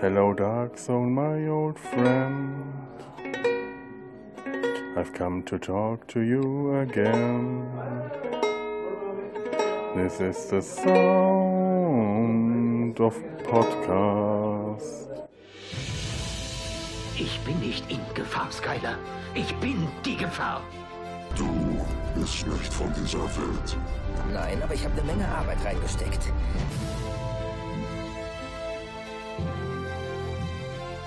Hello, 0.00 0.34
Dark 0.34 0.76
Zone, 0.76 1.12
my 1.14 1.46
old 1.46 1.78
friend. 1.78 2.74
I've 4.96 5.12
come 5.14 5.42
to 5.44 5.58
talk 5.58 6.06
to 6.08 6.20
you 6.20 6.76
again. 6.80 7.64
This 9.94 10.20
is 10.20 10.46
the 10.46 10.60
sound 10.60 11.80
of 13.00 13.14
podcast. 13.44 15.08
Ich 17.16 17.40
bin 17.44 17.60
nicht 17.60 17.88
in 17.90 18.00
Gefahr, 18.14 18.50
Skyler. 18.50 18.98
Ich 19.34 19.54
bin 19.56 19.86
die 20.04 20.16
Gefahr. 20.16 20.60
Du 21.36 21.48
bist 22.14 22.46
nicht 22.46 22.72
von 22.72 22.92
dieser 22.94 23.24
Welt. 23.36 23.76
Nein, 24.32 24.60
aber 24.62 24.74
ich 24.74 24.84
habe 24.84 25.00
eine 25.00 25.04
Menge 25.12 25.28
Arbeit 25.28 25.64
reingesteckt. 25.64 26.32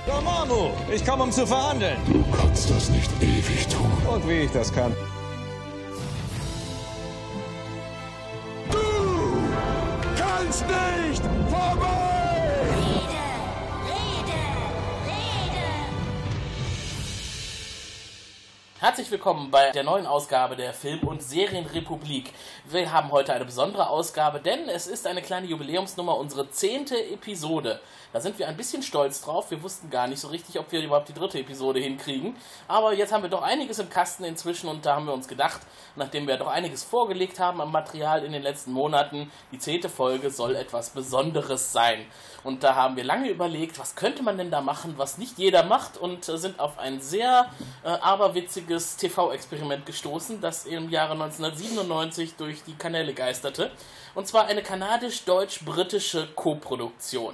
Manu, 0.08 0.72
ich 0.94 1.06
komme, 1.06 1.24
um 1.24 1.32
zu 1.32 1.46
verhandeln. 1.46 1.98
Du 2.08 2.24
kannst 2.36 2.70
das 2.70 2.90
nicht 2.90 3.12
ewig 3.22 3.68
tun. 3.68 3.92
Und 4.10 4.28
wie 4.28 4.44
ich 4.44 4.52
das 4.52 4.74
kann. 4.74 4.96
Herzlich 18.98 19.12
willkommen 19.12 19.52
bei 19.52 19.70
der 19.70 19.84
neuen 19.84 20.08
Ausgabe 20.08 20.56
der 20.56 20.74
Film- 20.74 21.08
und 21.08 21.22
Serienrepublik. 21.22 22.34
Wir 22.66 22.92
haben 22.92 23.12
heute 23.12 23.32
eine 23.32 23.46
besondere 23.46 23.92
Ausgabe, 23.92 24.40
denn 24.40 24.68
es 24.70 24.88
ist 24.88 25.06
eine 25.06 25.22
kleine 25.22 25.46
Jubiläumsnummer, 25.46 26.18
unsere 26.18 26.50
zehnte 26.50 26.96
Episode. 27.12 27.80
Da 28.12 28.20
sind 28.20 28.40
wir 28.40 28.48
ein 28.48 28.58
bisschen 28.58 28.82
stolz 28.82 29.22
drauf. 29.22 29.52
Wir 29.52 29.62
wussten 29.62 29.92
gar 29.92 30.08
nicht 30.08 30.20
so 30.20 30.30
richtig, 30.30 30.58
ob 30.58 30.72
wir 30.72 30.82
überhaupt 30.82 31.10
die 31.10 31.14
dritte 31.14 31.38
Episode 31.38 31.80
hinkriegen. 31.80 32.36
Aber 32.68 32.92
jetzt 32.92 33.14
haben 33.14 33.22
wir 33.22 33.30
doch 33.30 33.44
einiges 33.44 33.78
im 33.78 33.88
Kasten 33.88 34.24
inzwischen 34.24 34.68
und 34.68 34.84
da 34.84 34.96
haben 34.96 35.06
wir 35.06 35.14
uns 35.14 35.28
gedacht, 35.28 35.62
nachdem 35.96 36.26
wir 36.26 36.38
doch 36.38 36.48
einiges 36.48 36.84
vorgelegt 36.84 37.40
haben 37.40 37.62
am 37.62 37.72
Material 37.72 38.24
in 38.24 38.32
den 38.32 38.42
letzten 38.42 38.72
Monaten, 38.72 39.32
die 39.52 39.60
zehnte 39.60 39.90
Folge 39.90 40.32
soll 40.32 40.56
etwas 40.56 40.90
Besonderes 40.90 41.72
sein. 41.72 42.04
Und 42.48 42.64
da 42.64 42.76
haben 42.76 42.96
wir 42.96 43.04
lange 43.04 43.30
überlegt, 43.30 43.78
was 43.78 43.96
könnte 43.96 44.24
man 44.24 44.38
denn 44.38 44.50
da 44.50 44.62
machen, 44.62 44.94
was 44.96 45.18
nicht 45.18 45.38
jeder 45.38 45.64
macht 45.64 45.98
und 45.98 46.30
äh, 46.30 46.38
sind 46.38 46.62
auf 46.62 46.80
ein 46.80 47.02
sehr 47.02 47.52
äh, 47.84 47.90
aberwitziges 47.90 48.96
TV-Experiment 48.96 49.86
gestoßen, 49.86 50.40
das 50.40 50.66
im 50.66 50.90
Jahre 50.90 51.12
1997 51.12 52.36
durch 52.38 52.64
die 52.64 52.76
Kanäle 52.76 53.14
geisterte. 53.14 53.70
Und 54.16 54.30
zwar 54.30 54.46
eine 54.46 54.64
kanadisch-deutsch-britische 54.64 56.30
Koproduktion. 56.36 57.34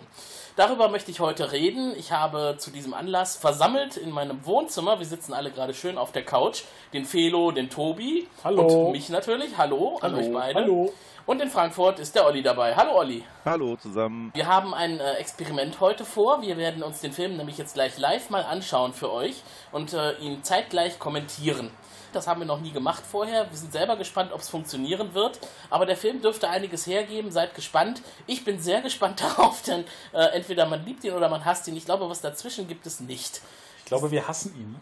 Darüber 0.55 0.89
möchte 0.89 1.11
ich 1.11 1.19
heute 1.19 1.51
reden. 1.51 1.93
Ich 1.95 2.11
habe 2.11 2.55
zu 2.57 2.71
diesem 2.71 2.95
Anlass 2.95 3.37
versammelt 3.37 3.97
in 3.97 4.09
meinem 4.09 4.43
Wohnzimmer, 4.47 4.97
wir 4.97 5.05
sitzen 5.05 5.33
alle 5.33 5.51
gerade 5.51 5.75
schön 5.75 5.99
auf 5.99 6.11
der 6.11 6.25
Couch, 6.25 6.63
den 6.91 7.05
Felo, 7.05 7.51
den 7.51 7.69
Tobi 7.69 8.27
Hallo. 8.43 8.87
und 8.87 8.91
mich 8.93 9.09
natürlich. 9.09 9.57
Hallo, 9.57 9.99
an 10.01 10.15
euch 10.15 10.33
beide. 10.33 10.59
Hallo. 10.59 10.91
Und 11.25 11.41
in 11.41 11.49
Frankfurt 11.49 11.99
ist 11.99 12.15
der 12.15 12.25
Olli 12.25 12.43
dabei. 12.43 12.75
Hallo 12.75 12.97
Olli. 12.97 13.23
Hallo 13.45 13.77
zusammen. 13.77 14.31
Wir 14.33 14.45
haben 14.45 14.73
ein 14.73 14.99
äh, 14.99 15.13
Experiment 15.13 15.79
heute 15.79 16.03
vor. 16.03 16.41
Wir 16.41 16.57
werden 16.57 16.83
uns 16.83 16.99
den 16.99 17.13
Film 17.13 17.37
nämlich 17.37 17.57
jetzt 17.57 17.75
gleich 17.75 17.97
live 17.97 18.29
mal 18.29 18.43
anschauen 18.43 18.91
für 18.91 19.09
euch 19.09 19.41
und 19.71 19.93
äh, 19.93 20.17
ihn 20.17 20.43
zeitgleich 20.43 20.99
kommentieren. 20.99 21.71
Das 22.11 22.27
haben 22.27 22.41
wir 22.41 22.45
noch 22.45 22.59
nie 22.59 22.73
gemacht 22.73 23.03
vorher. 23.09 23.49
Wir 23.49 23.57
sind 23.57 23.71
selber 23.71 23.95
gespannt, 23.95 24.33
ob 24.33 24.41
es 24.41 24.49
funktionieren 24.49 25.13
wird. 25.13 25.39
Aber 25.69 25.85
der 25.85 25.95
Film 25.95 26.21
dürfte 26.21 26.49
einiges 26.49 26.85
hergeben. 26.87 27.31
Seid 27.31 27.55
gespannt. 27.55 28.01
Ich 28.27 28.43
bin 28.43 28.59
sehr 28.59 28.81
gespannt 28.81 29.21
darauf, 29.23 29.61
denn 29.61 29.85
äh, 30.11 30.25
entweder 30.33 30.65
man 30.65 30.83
liebt 30.83 31.05
ihn 31.05 31.13
oder 31.13 31.29
man 31.29 31.45
hasst 31.45 31.69
ihn. 31.69 31.77
Ich 31.77 31.85
glaube, 31.85 32.09
was 32.09 32.19
dazwischen 32.19 32.67
gibt 32.67 32.85
es 32.85 32.99
nicht. 32.99 33.39
Ich 33.79 33.85
glaube, 33.85 34.11
wir 34.11 34.27
hassen 34.27 34.53
ihn. 34.55 34.75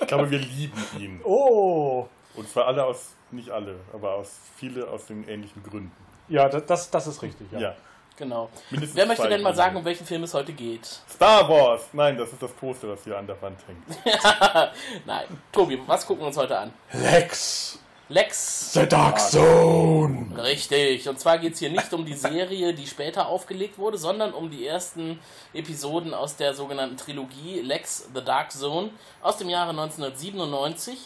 Ich 0.00 0.08
glaube, 0.08 0.28
wir 0.28 0.40
lieben 0.40 0.84
ihn. 0.98 1.20
Oh. 1.22 2.08
Und 2.36 2.48
zwar 2.48 2.66
alle 2.66 2.84
aus, 2.84 3.12
nicht 3.30 3.50
alle, 3.50 3.76
aber 3.92 4.14
aus 4.14 4.38
viele 4.56 4.88
aus 4.88 5.06
den 5.06 5.26
ähnlichen 5.28 5.62
Gründen. 5.62 5.92
Ja, 6.28 6.48
das, 6.48 6.66
das, 6.66 6.90
das 6.90 7.06
ist 7.06 7.22
richtig. 7.22 7.50
Ja. 7.52 7.60
Ja. 7.60 7.76
Genau. 8.16 8.48
Mindestens 8.70 8.96
Wer 8.96 9.06
möchte 9.06 9.28
denn 9.28 9.42
mal 9.42 9.54
sagen, 9.54 9.76
um 9.76 9.84
welchen 9.84 10.06
Film 10.06 10.22
es 10.22 10.34
heute 10.34 10.52
geht? 10.52 10.86
Star 11.10 11.48
Wars! 11.48 11.88
Nein, 11.92 12.16
das 12.16 12.32
ist 12.32 12.40
das 12.40 12.52
Poster, 12.52 12.88
das 12.88 13.02
hier 13.02 13.18
an 13.18 13.26
der 13.26 13.40
Wand 13.42 13.58
hängt. 13.66 14.04
Nein. 15.06 15.26
Tobi, 15.50 15.80
was 15.86 16.06
gucken 16.06 16.22
wir 16.22 16.28
uns 16.28 16.36
heute 16.36 16.56
an? 16.56 16.72
Lex, 16.92 17.80
Lex. 18.08 18.72
the 18.72 18.86
Dark 18.86 19.18
Zone. 19.18 20.26
Richtig. 20.40 21.08
Und 21.08 21.18
zwar 21.18 21.38
geht 21.38 21.54
es 21.54 21.58
hier 21.58 21.70
nicht 21.70 21.92
um 21.92 22.04
die 22.04 22.14
Serie, 22.14 22.72
die 22.72 22.86
später 22.86 23.26
aufgelegt 23.26 23.78
wurde, 23.78 23.98
sondern 23.98 24.32
um 24.32 24.48
die 24.48 24.64
ersten 24.64 25.18
Episoden 25.52 26.14
aus 26.14 26.36
der 26.36 26.54
sogenannten 26.54 26.96
Trilogie 26.96 27.62
Lex 27.62 28.08
The 28.14 28.22
Dark 28.22 28.52
Zone 28.52 28.90
aus 29.22 29.38
dem 29.38 29.48
Jahre 29.48 29.70
1997. 29.70 30.98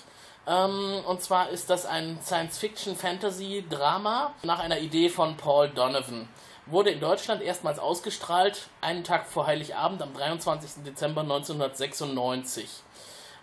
Ähm, 0.49 1.03
und 1.07 1.23
zwar 1.23 1.51
ist 1.51 1.69
das 1.69 1.85
ein 1.85 2.19
Science-Fiction-Fantasy-Drama 2.23 4.33
nach 4.43 4.61
einer 4.61 4.79
Idee 4.79 5.11
von 5.11 5.37
Paul 5.37 5.69
Donovan. 5.69 6.27
Wurde 6.67 6.91
in 6.91 7.01
Deutschland 7.01 7.43
erstmals 7.43 7.79
ausgestrahlt, 7.79 8.69
einen 8.81 9.05
Tag 9.05 9.27
vor 9.27 9.47
Heiligabend 9.47 10.01
am 10.01 10.15
23. 10.15 10.85
Dezember 10.85 11.21
1996. 11.21 12.67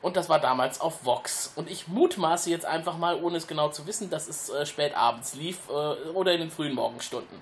Und 0.02 0.18
das 0.18 0.30
war 0.30 0.40
damals 0.40 0.82
auf 0.82 1.06
Vox. 1.06 1.54
Und 1.56 1.70
ich 1.70 1.88
mutmaße 1.88 2.50
jetzt 2.50 2.66
einfach 2.66 2.98
mal, 2.98 3.22
ohne 3.22 3.38
es 3.38 3.46
genau 3.48 3.70
zu 3.70 3.86
wissen, 3.88 4.10
dass 4.10 4.28
es 4.28 4.50
äh, 4.50 4.66
spät 4.66 4.96
abends 4.96 5.36
lief 5.36 5.70
äh, 5.70 6.10
oder 6.10 6.34
in 6.34 6.42
den 6.42 6.52
frühen 6.52 6.74
Morgenstunden. 6.74 7.42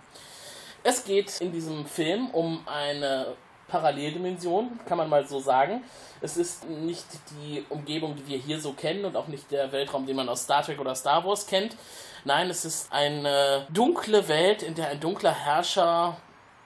Es 0.84 1.06
geht 1.06 1.40
in 1.40 1.54
diesem 1.54 1.86
Film 1.86 2.30
um 2.32 2.68
eine 2.68 3.28
Paralleldimension, 3.74 4.80
kann 4.86 5.00
man 5.00 5.10
mal 5.10 5.28
so 5.28 5.40
sagen. 5.40 5.84
Es 6.22 6.38
ist 6.38 6.70
nicht 6.70 7.08
die 7.32 7.66
Umgebung, 7.70 8.16
die 8.16 8.28
wir 8.28 8.38
hier 8.38 8.60
so 8.60 8.74
kennen 8.74 9.04
und 9.04 9.18
auch 9.18 9.28
nicht 9.28 9.50
der 9.50 9.72
Weltraum, 9.72 10.06
den 10.06 10.16
man 10.16 10.30
aus 10.30 10.44
Star 10.44 10.62
Trek 10.62 10.80
oder 10.80 10.94
Star 10.94 11.26
Wars 11.26 11.48
kennt. 11.48 11.76
Nein, 12.24 12.52
es 12.52 12.66
ist 12.66 12.94
eine 12.94 13.66
dunkle 13.72 14.28
Welt, 14.28 14.62
in 14.62 14.76
der 14.76 14.90
ein 14.90 15.00
dunkler 15.00 15.34
Herrscher 15.34 16.18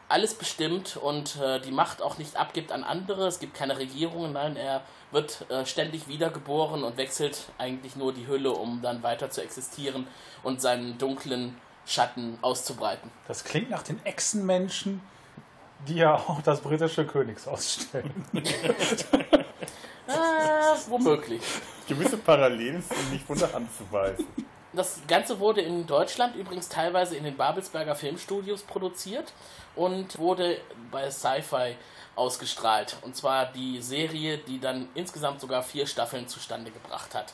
alles 0.10 0.34
bestimmt 0.34 0.98
und 0.98 1.38
äh, 1.38 1.62
die 1.62 1.72
Macht 1.72 2.02
auch 2.02 2.18
nicht 2.18 2.36
abgibt 2.36 2.74
an 2.74 2.84
andere. 2.84 3.26
Es 3.28 3.40
gibt 3.40 3.54
keine 3.54 3.78
Regierungen, 3.78 4.34
nein, 4.34 4.58
er 4.58 4.82
wird 5.12 5.50
äh, 5.50 5.66
ständig 5.66 6.10
wiedergeboren 6.10 6.84
und 6.84 6.98
wechselt 6.98 7.46
eigentlich 7.58 7.96
nur 7.96 8.12
die 8.12 8.28
Hülle, 8.28 8.52
um 8.52 8.82
dann 8.82 9.02
weiter 9.02 9.30
zu 9.30 9.42
existieren 9.42 10.08
und 10.44 10.62
seinen 10.62 10.98
dunklen 10.98 11.56
Schatten 11.86 12.38
auszubreiten. 12.42 13.10
Das 13.30 13.46
klingt 13.46 13.70
nach 13.70 13.84
den 13.84 14.06
Echsenmenschen, 14.06 15.02
die 15.88 15.96
ja 15.96 16.16
auch 16.16 16.42
das 16.42 16.62
britische 16.62 17.06
Königshaus 17.06 17.74
stellen. 17.82 18.26
Äh, 20.08 20.12
womöglich. 20.88 21.42
Gewisse 21.88 22.18
Parallelen 22.18 22.82
sind 22.82 23.12
nicht 23.12 23.26
von 23.26 23.38
der 23.38 23.52
Hand 23.52 23.70
zu 23.76 23.84
weisen. 23.92 24.26
Das 24.72 25.02
Ganze 25.08 25.40
wurde 25.40 25.62
in 25.62 25.88
Deutschland 25.88 26.36
übrigens 26.36 26.70
teilweise 26.70 27.18
in 27.18 27.24
den 27.24 27.36
Babelsberger 27.36 27.96
Filmstudios 27.96 28.64
produziert 28.64 29.34
und 29.76 30.18
wurde 30.20 30.60
bei 30.92 31.10
Sci-Fi 31.10 31.76
ausgestrahlt. 32.16 32.98
Und 33.02 33.16
zwar 33.16 33.48
die 33.48 33.82
Serie, 33.82 34.38
die 34.38 34.60
dann 34.60 34.88
insgesamt 34.94 35.42
sogar 35.42 35.64
vier 35.64 35.88
Staffeln 35.88 36.28
zustande 36.28 36.72
gebracht 36.72 37.16
hat. 37.16 37.34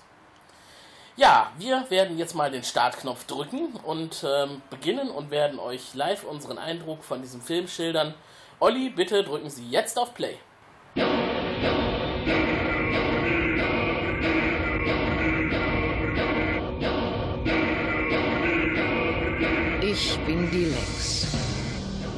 Ja, 1.15 1.51
wir 1.57 1.85
werden 1.89 2.17
jetzt 2.17 2.33
mal 2.33 2.49
den 2.49 2.63
Startknopf 2.63 3.25
drücken 3.25 3.75
und 3.83 4.25
ähm, 4.27 4.61
beginnen 4.69 5.09
und 5.09 5.29
werden 5.29 5.59
euch 5.59 5.93
live 5.93 6.23
unseren 6.23 6.57
Eindruck 6.57 7.03
von 7.03 7.21
diesem 7.21 7.41
Film 7.41 7.67
schildern. 7.67 8.15
Olli, 8.65 8.89
bitte 8.89 9.21
drücken 9.25 9.49
Sie 9.49 9.69
jetzt 9.69 9.99
auf 9.99 10.13
Play. 10.13 10.35
Ich 19.81 20.17
bin 20.25 20.49
die 20.49 20.63
Lex. 20.63 21.27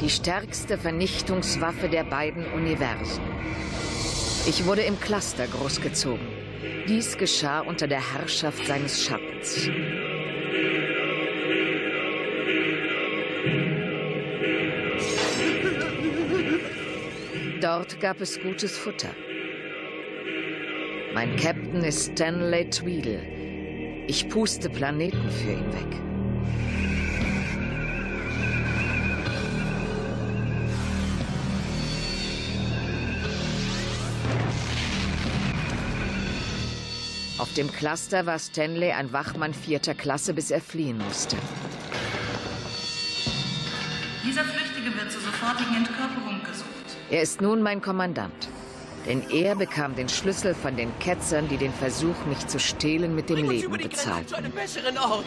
Die 0.02 0.10
stärkste 0.12 0.78
Vernichtungswaffe 0.78 1.90
der 1.90 2.04
beiden 2.04 2.46
Universen. 2.54 3.24
Ich 4.46 4.68
wurde 4.68 4.84
im 4.84 5.00
Cluster 5.00 5.48
großgezogen. 5.48 6.28
Dies 6.88 7.18
geschah 7.18 7.62
unter 7.62 7.88
der 7.88 8.14
Herrschaft 8.14 8.68
seines 8.68 9.02
Schattens. 9.04 9.68
Dort 17.62 18.00
gab 18.02 18.20
es 18.20 18.40
gutes 18.42 18.78
Futter. 18.78 19.16
Mein 21.14 21.36
Captain 21.38 21.84
ist 21.84 22.12
Stanley 22.12 22.70
Tweedle. 22.70 23.22
Ich 24.08 24.28
puste 24.28 24.70
Planeten 24.70 25.30
für 25.30 25.52
ihn 25.52 25.74
weg. 25.74 26.02
Auf 37.38 37.54
dem 37.54 37.72
Cluster 37.72 38.26
war 38.26 38.38
Stanley 38.38 38.92
ein 38.92 39.14
Wachmann 39.14 39.54
vierter 39.54 39.94
Klasse, 39.94 40.34
bis 40.34 40.52
er 40.52 40.60
fliehen 40.60 40.98
musste. 40.98 41.38
Dieser 44.26 44.44
flüchtige 44.44 44.94
wird 44.98 45.10
zur 45.10 45.22
sofortigen 45.22 45.76
Entkörperung. 45.76 46.35
Er 47.12 47.22
ist 47.22 47.40
nun 47.40 47.62
mein 47.62 47.82
Kommandant. 47.82 48.50
Denn 49.06 49.22
er 49.30 49.56
bekam 49.56 49.96
den 49.96 50.10
Schlüssel 50.10 50.56
von 50.56 50.76
den 50.76 50.98
Ketzern, 50.98 51.48
die 51.48 51.58
den 51.58 51.72
Versuch, 51.72 52.16
mich 52.28 52.48
zu 52.48 52.60
stehlen, 52.60 53.14
mit 53.14 53.30
dem 53.30 53.48
Leben 53.48 53.72
bezahlten. 53.72 54.28
Zu 54.28 54.36
einem 54.36 54.52
besseren 54.52 54.98
Ort. 54.98 55.26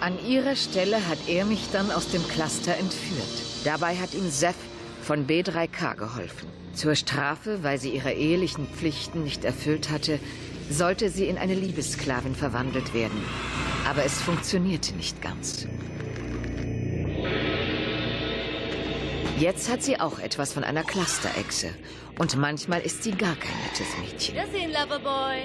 An 0.00 0.18
ihrer 0.26 0.54
Stelle 0.54 1.08
hat 1.08 1.18
er 1.26 1.46
mich 1.46 1.70
dann 1.72 1.90
aus 1.90 2.10
dem 2.10 2.22
Cluster 2.28 2.76
entführt. 2.76 3.24
Dabei 3.64 3.96
hat 3.96 4.12
ihm 4.12 4.28
Seth 4.28 4.54
von 5.02 5.26
B3K 5.26 5.96
geholfen. 5.96 6.48
Zur 6.74 6.94
Strafe, 6.94 7.62
weil 7.62 7.78
sie 7.78 7.90
ihre 7.90 8.12
ehelichen 8.12 8.66
Pflichten 8.68 9.24
nicht 9.24 9.46
erfüllt 9.46 9.90
hatte, 9.90 10.20
sollte 10.70 11.08
sie 11.08 11.24
in 11.24 11.38
eine 11.38 11.54
Liebessklavin 11.54 12.34
verwandelt 12.34 12.92
werden. 12.92 13.24
Aber 13.88 14.04
es 14.04 14.20
funktionierte 14.20 14.94
nicht 14.94 15.22
ganz. 15.22 15.66
Jetzt 19.38 19.70
hat 19.70 19.82
sie 19.84 20.00
auch 20.00 20.18
etwas 20.18 20.52
von 20.52 20.64
einer 20.64 20.82
Clusterechse. 20.82 21.70
Und 22.18 22.36
manchmal 22.36 22.80
ist 22.80 23.04
sie 23.04 23.12
gar 23.12 23.36
kein 23.36 23.56
nettes 23.64 23.86
Mädchen. 24.00 24.34
Wiedersehen, 24.34 24.72
Loverboy. 24.72 25.42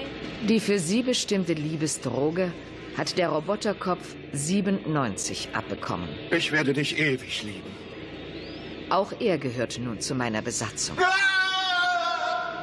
Die 0.48 0.58
für 0.58 0.80
sie 0.80 1.02
bestimmte 1.02 1.52
Liebesdroge 1.52 2.52
hat 2.96 3.16
der 3.18 3.28
Roboterkopf 3.28 4.16
97 4.32 5.50
abbekommen. 5.52 6.08
Ich 6.32 6.50
werde 6.50 6.72
dich 6.72 6.98
ewig 6.98 7.44
lieben. 7.44 7.70
Auch 8.90 9.12
er 9.20 9.38
gehört 9.38 9.78
nun 9.78 10.00
zu 10.00 10.14
meiner 10.16 10.42
Besatzung. 10.42 10.96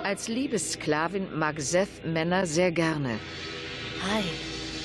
Als 0.03 0.27
Liebessklavin 0.27 1.27
mag 1.37 1.61
Seth 1.61 2.05
Männer 2.05 2.45
sehr 2.45 2.71
gerne. 2.71 3.19
Hi. 4.11 4.23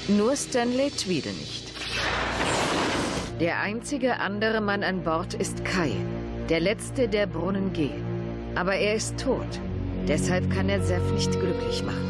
Nur 0.09 0.37
Stanley 0.37 0.91
Tweedle 0.91 1.33
nicht. 1.33 1.73
Der 3.41 3.61
einzige 3.61 4.19
andere 4.21 4.61
Mann 4.61 4.83
an 4.83 5.03
Bord 5.03 5.35
ist 5.35 5.65
Kai, 5.65 5.93
der 6.49 6.61
letzte 6.61 7.09
der 7.09 7.27
Brunnen 7.27 7.73
G. 7.73 7.91
Aber 8.55 8.75
er 8.75 8.95
ist 8.95 9.19
tot. 9.19 9.61
Deshalb 10.07 10.49
kann 10.51 10.69
er 10.69 10.81
Seth 10.81 11.13
nicht 11.13 11.33
glücklich 11.33 11.83
machen. 11.83 12.09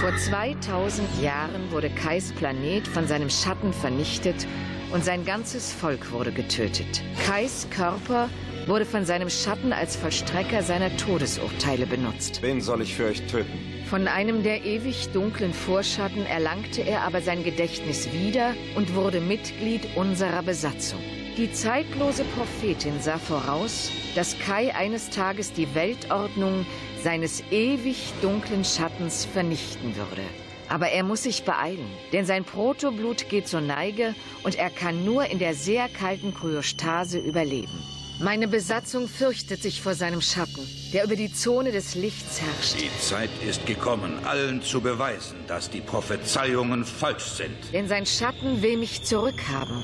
Vor 0.00 0.16
2000 0.16 1.22
Jahren 1.22 1.70
wurde 1.70 1.90
Kais 1.90 2.32
Planet 2.32 2.88
von 2.88 3.06
seinem 3.06 3.30
Schatten 3.30 3.72
vernichtet 3.72 4.46
und 4.92 5.04
sein 5.04 5.24
ganzes 5.24 5.72
Volk 5.72 6.10
wurde 6.10 6.32
getötet. 6.32 7.02
Kais 7.26 7.68
Körper 7.70 8.28
wurde 8.66 8.84
von 8.84 9.04
seinem 9.04 9.30
Schatten 9.30 9.72
als 9.72 9.94
Vollstrecker 9.94 10.62
seiner 10.62 10.96
Todesurteile 10.96 11.86
benutzt. 11.86 12.42
Wen 12.42 12.60
soll 12.60 12.82
ich 12.82 12.94
für 12.94 13.06
euch 13.06 13.22
töten? 13.26 13.58
Von 13.88 14.08
einem 14.08 14.42
der 14.42 14.64
ewig 14.64 15.10
dunklen 15.12 15.52
Vorschatten 15.52 16.26
erlangte 16.26 16.82
er 16.82 17.02
aber 17.02 17.20
sein 17.20 17.44
Gedächtnis 17.44 18.12
wieder 18.12 18.54
und 18.74 18.94
wurde 18.94 19.20
Mitglied 19.20 19.86
unserer 19.96 20.42
Besatzung. 20.42 21.00
Die 21.40 21.50
zeitlose 21.50 22.22
Prophetin 22.36 23.00
sah 23.00 23.16
voraus, 23.16 23.90
dass 24.14 24.38
Kai 24.40 24.74
eines 24.74 25.08
Tages 25.08 25.54
die 25.54 25.74
Weltordnung 25.74 26.66
seines 27.02 27.42
ewig 27.50 28.12
dunklen 28.20 28.62
Schattens 28.62 29.24
vernichten 29.24 29.96
würde. 29.96 30.20
Aber 30.68 30.90
er 30.90 31.02
muss 31.02 31.22
sich 31.22 31.44
beeilen, 31.44 31.90
denn 32.12 32.26
sein 32.26 32.44
Protoblut 32.44 33.30
geht 33.30 33.48
zur 33.48 33.62
Neige 33.62 34.14
und 34.42 34.56
er 34.56 34.68
kann 34.68 35.02
nur 35.06 35.30
in 35.30 35.38
der 35.38 35.54
sehr 35.54 35.88
kalten 35.88 36.34
Kryostase 36.34 37.18
überleben. 37.18 37.82
Meine 38.20 38.46
Besatzung 38.46 39.08
fürchtet 39.08 39.62
sich 39.62 39.80
vor 39.80 39.94
seinem 39.94 40.20
Schatten, 40.20 40.68
der 40.92 41.04
über 41.04 41.16
die 41.16 41.32
Zone 41.32 41.72
des 41.72 41.94
Lichts 41.94 42.42
herrscht. 42.42 42.74
Die 42.78 43.00
Zeit 43.00 43.30
ist 43.48 43.64
gekommen, 43.64 44.26
allen 44.26 44.60
zu 44.60 44.82
beweisen, 44.82 45.38
dass 45.46 45.70
die 45.70 45.80
Prophezeiungen 45.80 46.84
falsch 46.84 47.24
sind. 47.24 47.56
Denn 47.72 47.88
sein 47.88 48.04
Schatten 48.04 48.60
will 48.60 48.76
mich 48.76 49.04
zurückhaben. 49.04 49.82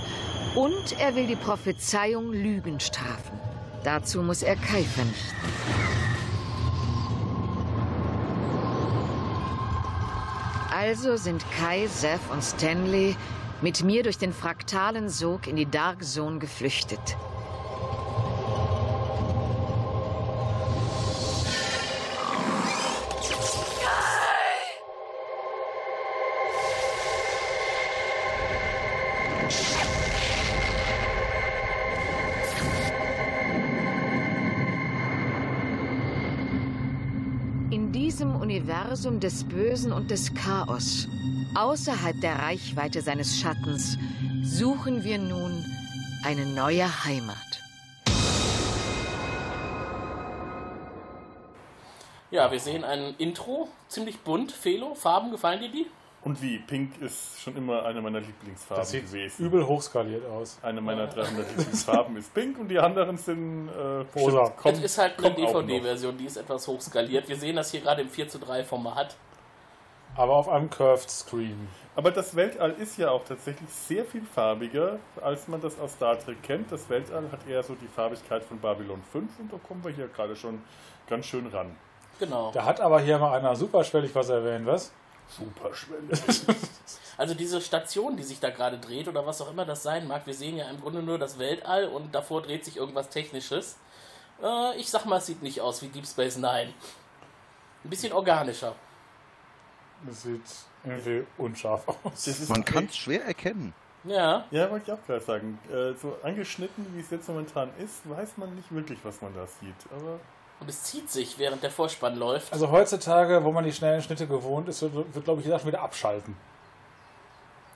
Und 0.57 0.99
er 0.99 1.15
will 1.15 1.27
die 1.27 1.37
Prophezeiung 1.37 2.33
Lügen 2.33 2.81
strafen. 2.81 3.39
Dazu 3.85 4.23
muss 4.23 4.43
er 4.43 4.57
Kai 4.57 4.83
vernichten. 4.83 5.37
Also 10.75 11.19
sind 11.19 11.45
Kai, 11.59 11.87
Seth 11.89 12.21
und 12.33 12.43
Stanley 12.43 13.17
mit 13.61 13.83
mir 13.83 14.03
durch 14.03 14.17
den 14.17 14.33
fraktalen 14.33 15.11
Sog 15.11 15.47
in 15.47 15.57
die 15.57 15.67
Dark 15.67 16.03
Zone 16.03 16.39
geflüchtet. 16.39 17.19
Universum 38.97 39.21
des 39.21 39.45
Bösen 39.45 39.93
und 39.93 40.11
des 40.11 40.33
Chaos, 40.33 41.07
außerhalb 41.55 42.19
der 42.23 42.39
Reichweite 42.39 43.03
seines 43.03 43.39
Schattens, 43.39 43.99
suchen 44.43 45.05
wir 45.05 45.19
nun 45.19 45.63
eine 46.25 46.47
neue 46.47 47.05
Heimat. 47.05 47.37
Ja, 52.31 52.51
wir 52.51 52.59
sehen 52.59 52.85
ein 52.85 53.15
Intro, 53.19 53.69
ziemlich 53.89 54.21
bunt. 54.21 54.51
Felo, 54.51 54.95
Farben, 54.95 55.31
gefallen 55.31 55.61
dir 55.61 55.69
die? 55.69 55.87
Und 56.27 56.43
wie? 56.43 56.59
Pink 56.59 57.01
ist 57.01 57.41
schon 57.41 57.55
immer 57.57 57.85
eine 57.85 58.01
meiner 58.03 58.19
Lieblingsfarben 58.19 58.83
Das 58.83 58.91
sieht 58.91 59.07
gewesen. 59.07 59.47
übel 59.47 59.65
hochskaliert 59.65 60.27
aus. 60.29 60.59
Eine 60.61 60.81
meiner 60.81 61.07
300 61.07 61.49
Lieblingsfarben 61.51 62.17
ist 62.17 62.35
pink 62.35 62.59
und 62.59 62.67
die 62.67 62.81
anderen 62.81 63.17
sind 63.17 63.69
äh, 63.69 64.05
Rosa. 64.19 64.51
kommt- 64.51 64.77
das 64.79 64.83
ist 64.83 64.99
halt 64.99 65.25
eine. 65.25 65.35
DVD-Version, 65.37 66.19
die 66.19 66.25
ist 66.25 66.37
etwas 66.37 66.67
hochskaliert. 66.67 67.29
Wir 67.29 67.37
sehen 67.37 67.55
das 67.55 67.71
hier 67.71 67.81
gerade 67.81 68.03
im 68.03 68.09
4 68.09 68.29
zu 68.29 68.41
3 68.41 68.65
Format. 68.65 69.15
Aber 70.17 70.35
auf 70.35 70.49
einem 70.49 70.69
Curved 70.69 71.09
Screen. 71.09 71.69
Aber 71.95 72.11
das 72.11 72.35
Weltall 72.35 72.73
ist 72.73 72.99
ja 72.99 73.11
auch 73.11 73.23
tatsächlich 73.25 73.69
sehr 73.71 74.05
viel 74.05 74.23
farbiger, 74.25 74.99
als 75.23 75.47
man 75.47 75.61
das 75.61 75.79
aus 75.79 75.93
Star 75.93 76.19
Trek 76.19 76.43
kennt. 76.43 76.73
Das 76.73 76.91
Weltall 76.91 77.31
hat 77.31 77.47
eher 77.49 77.63
so 77.63 77.75
die 77.77 77.87
Farbigkeit 77.87 78.43
von 78.43 78.59
Babylon 78.59 79.01
5 79.13 79.31
und 79.39 79.53
da 79.53 79.59
kommen 79.59 79.85
wir 79.85 79.93
hier 79.93 80.09
gerade 80.09 80.35
schon 80.35 80.61
ganz 81.09 81.27
schön 81.27 81.47
ran. 81.47 81.77
Genau. 82.19 82.51
Da 82.53 82.65
hat 82.65 82.81
aber 82.81 83.01
hier 83.01 83.19
mal 83.19 83.39
einer 83.39 83.55
superschwellig 83.55 84.13
was 84.15 84.29
erwähnt, 84.29 84.67
was? 84.67 84.93
Super 85.29 85.75
schwellig. 85.75 86.21
Also 87.19 87.35
diese 87.35 87.63
Station, 87.63 88.19
die 88.19 88.23
sich 88.23 88.41
da 88.41 88.51
gerade 88.51 88.79
dreht 88.79 89.09
oder 89.09 89.25
was 89.27 89.41
auch 89.41 89.51
immer 89.51 89.65
das 89.65 89.83
sein 89.83 90.07
mag, 90.07 90.27
wir 90.27 90.35
sehen 90.35 90.57
ja 90.59 90.69
im 90.69 90.81
Grunde 90.81 91.03
nur 91.03 91.19
das 91.19 91.39
Weltall 91.39 91.89
und 91.89 92.15
davor 92.15 92.43
dreht 92.43 92.63
sich 92.63 92.77
irgendwas 92.77 93.09
Technisches. 93.09 93.79
Äh, 94.43 94.77
ich 94.77 94.91
sag 94.91 95.07
mal, 95.07 95.17
es 95.17 95.25
sieht 95.25 95.43
nicht 95.43 95.63
aus 95.63 95.81
wie 95.81 95.89
Deep 95.89 96.07
Space 96.07 96.37
Nine. 96.37 96.75
Ein 97.85 97.91
bisschen 97.91 98.13
organischer. 98.13 98.75
Das 100.07 100.25
sieht 100.25 100.43
irgendwie 100.85 101.27
unscharf 101.39 101.89
aus. 101.89 101.97
Das 102.13 102.27
ist 102.27 102.51
Man 102.51 102.65
kann 102.65 102.85
es 102.85 102.97
schwer 102.97 103.25
erkennen. 103.25 103.73
Ja. 104.05 104.45
Ja, 104.51 104.71
wollte 104.71 104.93
ich 104.93 104.93
auch 104.93 105.05
gerade 105.07 105.25
sagen. 105.25 105.59
Äh, 105.73 105.95
so 105.95 106.19
angeschnitten, 106.23 106.87
wie 106.95 107.01
es 107.01 107.11
jetzt 107.11 107.29
momentan 107.29 107.71
ist, 107.79 108.09
weiß 108.09 108.37
man 108.37 108.55
nicht 108.55 108.71
wirklich, 108.73 108.99
was 109.05 109.21
man 109.23 109.35
da 109.35 109.47
sieht. 109.47 109.75
Aber 109.91 110.21
Und 110.61 110.71
es 110.71 110.83
zieht 110.85 111.11
sich, 111.11 111.39
während 111.39 111.63
der 111.63 111.71
Vorspann 111.71 112.17
läuft. 112.17 112.53
Also 112.53 112.71
heutzutage, 112.71 113.45
wo 113.45 113.53
man 113.53 113.65
die 113.65 113.73
schnellen 113.73 114.01
Schnitte 114.03 114.27
gewohnt 114.27 114.69
ist, 114.69 114.81
wird, 114.83 114.95
wird 115.15 115.25
glaube 115.25 115.41
ich, 115.41 115.47
jeder 115.47 115.59
schon 115.59 115.69
wieder 115.69 115.83
abschalten. 115.83 116.37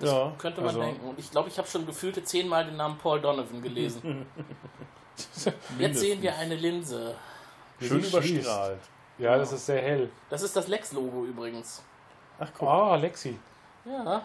ja, 0.01 0.33
Könnte 0.39 0.61
man 0.61 0.69
Also- 0.69 0.81
denken. 0.81 1.09
Und 1.11 1.19
ich 1.19 1.31
glaube, 1.31 1.49
ich 1.51 1.59
habe 1.59 1.69
schon 1.69 1.85
gefühlte 1.87 2.25
zehnmal 2.25 2.65
den 2.65 2.77
Namen 2.77 2.97
Paul 2.99 3.21
Donovan 3.21 3.61
gelesen. 3.63 4.27
Jetzt 5.79 5.99
sehen 6.01 6.23
wir 6.23 6.35
eine 6.37 6.55
Linse. 6.55 7.15
schön 7.81 8.03
überstrahlt. 8.03 8.81
Ja, 9.19 9.37
das 9.37 9.53
ist 9.53 9.67
sehr 9.67 9.83
hell. 9.83 10.09
Das 10.31 10.41
ist 10.41 10.57
das 10.57 10.67
Lex-Logo 10.69 11.25
übrigens. 11.27 11.83
Ach 12.39 12.49
guck, 12.59 12.67
Ah, 12.69 12.97
Lexi. 12.97 13.39
Ja. 13.85 14.23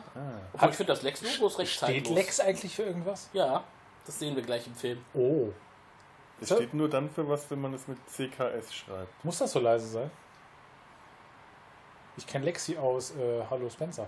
Obwohl 0.54 0.70
ich 0.70 0.76
finde, 0.76 0.94
das 0.94 1.02
Lex-Logo 1.02 1.48
ist 1.48 1.60
recht 1.60 1.72
Steht 1.74 1.88
zeitlos. 2.06 2.16
Lex 2.16 2.40
eigentlich 2.40 2.74
für 2.76 2.84
irgendwas? 2.84 3.30
Ja, 3.34 3.64
das 4.06 4.18
sehen 4.20 4.36
wir 4.38 4.44
gleich 4.44 4.66
im 4.68 4.76
Film. 4.76 5.04
Oh. 5.14 5.50
Es 6.42 6.50
steht 6.50 6.74
nur 6.74 6.90
dann 6.90 7.10
für 7.10 7.28
was, 7.28 7.50
wenn 7.50 7.62
man 7.62 7.74
es 7.74 7.88
mit 7.88 7.98
CKS 8.10 8.74
schreibt. 8.74 9.24
Muss 9.24 9.38
das 9.38 9.52
so 9.52 9.60
leise 9.60 9.88
sein? 9.88 10.12
Ich 12.18 12.28
kenne 12.28 12.46
Lexi 12.46 12.78
aus 12.78 13.12
äh, 13.12 13.44
Hallo 13.50 13.70
Spencer. 13.70 14.08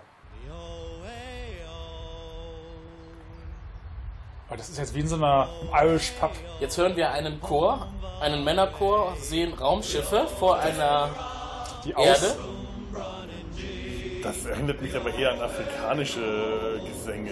Aber 4.48 4.56
das 4.56 4.70
ist 4.70 4.78
jetzt 4.78 4.96
wie 4.96 5.02
in 5.02 5.08
so 5.08 5.16
einer 5.16 5.50
Irish 5.74 6.12
Pub. 6.12 6.32
Jetzt 6.62 6.78
hören 6.78 6.96
wir 6.96 7.12
einen 7.12 7.42
Chor, 7.42 7.88
einen 8.22 8.46
Männerchor, 8.46 9.14
sehen 9.18 9.54
Raumschiffe 9.54 10.26
vor 10.40 10.58
einer 10.60 11.10
Die 11.84 11.94
aus 11.94 12.06
Erde. 12.24 12.36
Das 14.24 14.46
erinnert 14.46 14.82
mich 14.82 14.96
aber 14.96 15.14
eher 15.14 15.32
an 15.32 15.42
afrikanische 15.42 16.82
Gesänge. 16.86 17.32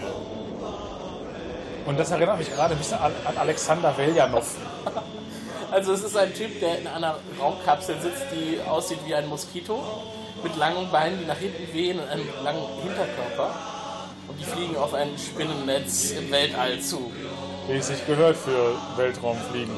Und 1.85 1.99
das 1.99 2.11
erinnert 2.11 2.39
mich 2.39 2.51
gerade 2.51 2.73
ein 2.73 2.77
bisschen 2.77 2.97
an, 2.97 3.11
an 3.25 3.37
Alexander 3.37 3.95
Veljanov. 3.97 4.55
Also 5.71 5.91
es 5.91 6.03
ist 6.03 6.15
ein 6.15 6.33
Typ, 6.33 6.61
der 6.61 6.79
in 6.79 6.87
einer 6.87 7.17
Raumkapsel 7.37 7.99
sitzt, 7.99 8.27
die 8.31 8.61
aussieht 8.61 8.99
wie 9.05 9.13
ein 9.13 9.27
Moskito, 9.27 9.83
mit 10.41 10.55
langen 10.55 10.89
Beinen, 10.89 11.19
die 11.19 11.25
nach 11.25 11.37
hinten 11.37 11.73
wehen 11.73 11.99
und 11.99 12.07
einem 12.07 12.27
langen 12.43 12.63
Hinterkörper. 12.81 13.53
Und 14.27 14.39
die 14.39 14.45
fliegen 14.45 14.77
auf 14.77 14.93
ein 14.93 15.09
Spinnennetz 15.17 16.11
im 16.11 16.31
Weltall 16.31 16.79
zu. 16.79 17.11
Wie 17.67 17.73
es 17.73 17.87
sich 17.87 18.05
gehört 18.07 18.37
für 18.37 18.75
Weltraumfliegen. 18.95 19.73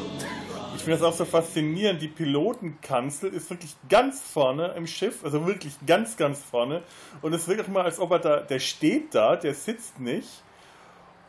Ich 0.75 0.83
finde 0.83 0.99
das 0.99 1.07
auch 1.07 1.17
so 1.17 1.25
faszinierend. 1.25 1.99
Die 2.01 2.09
Pilotenkanzel 2.09 3.33
ist 3.33 3.49
wirklich 3.49 3.75
ganz 3.89 4.21
vorne 4.21 4.73
im 4.77 4.85
Schiff, 4.85 5.23
also 5.23 5.47
wirklich 5.47 5.73
ganz, 5.87 6.15
ganz 6.15 6.39
vorne. 6.43 6.83
Und 7.23 7.33
es 7.33 7.47
wirkt 7.47 7.61
auch 7.61 7.67
mal, 7.69 7.85
als 7.85 7.99
ob 7.99 8.11
er 8.11 8.19
da, 8.19 8.37
der 8.41 8.59
steht 8.59 9.15
da, 9.15 9.35
der 9.35 9.55
sitzt 9.55 9.99
nicht. 9.99 10.27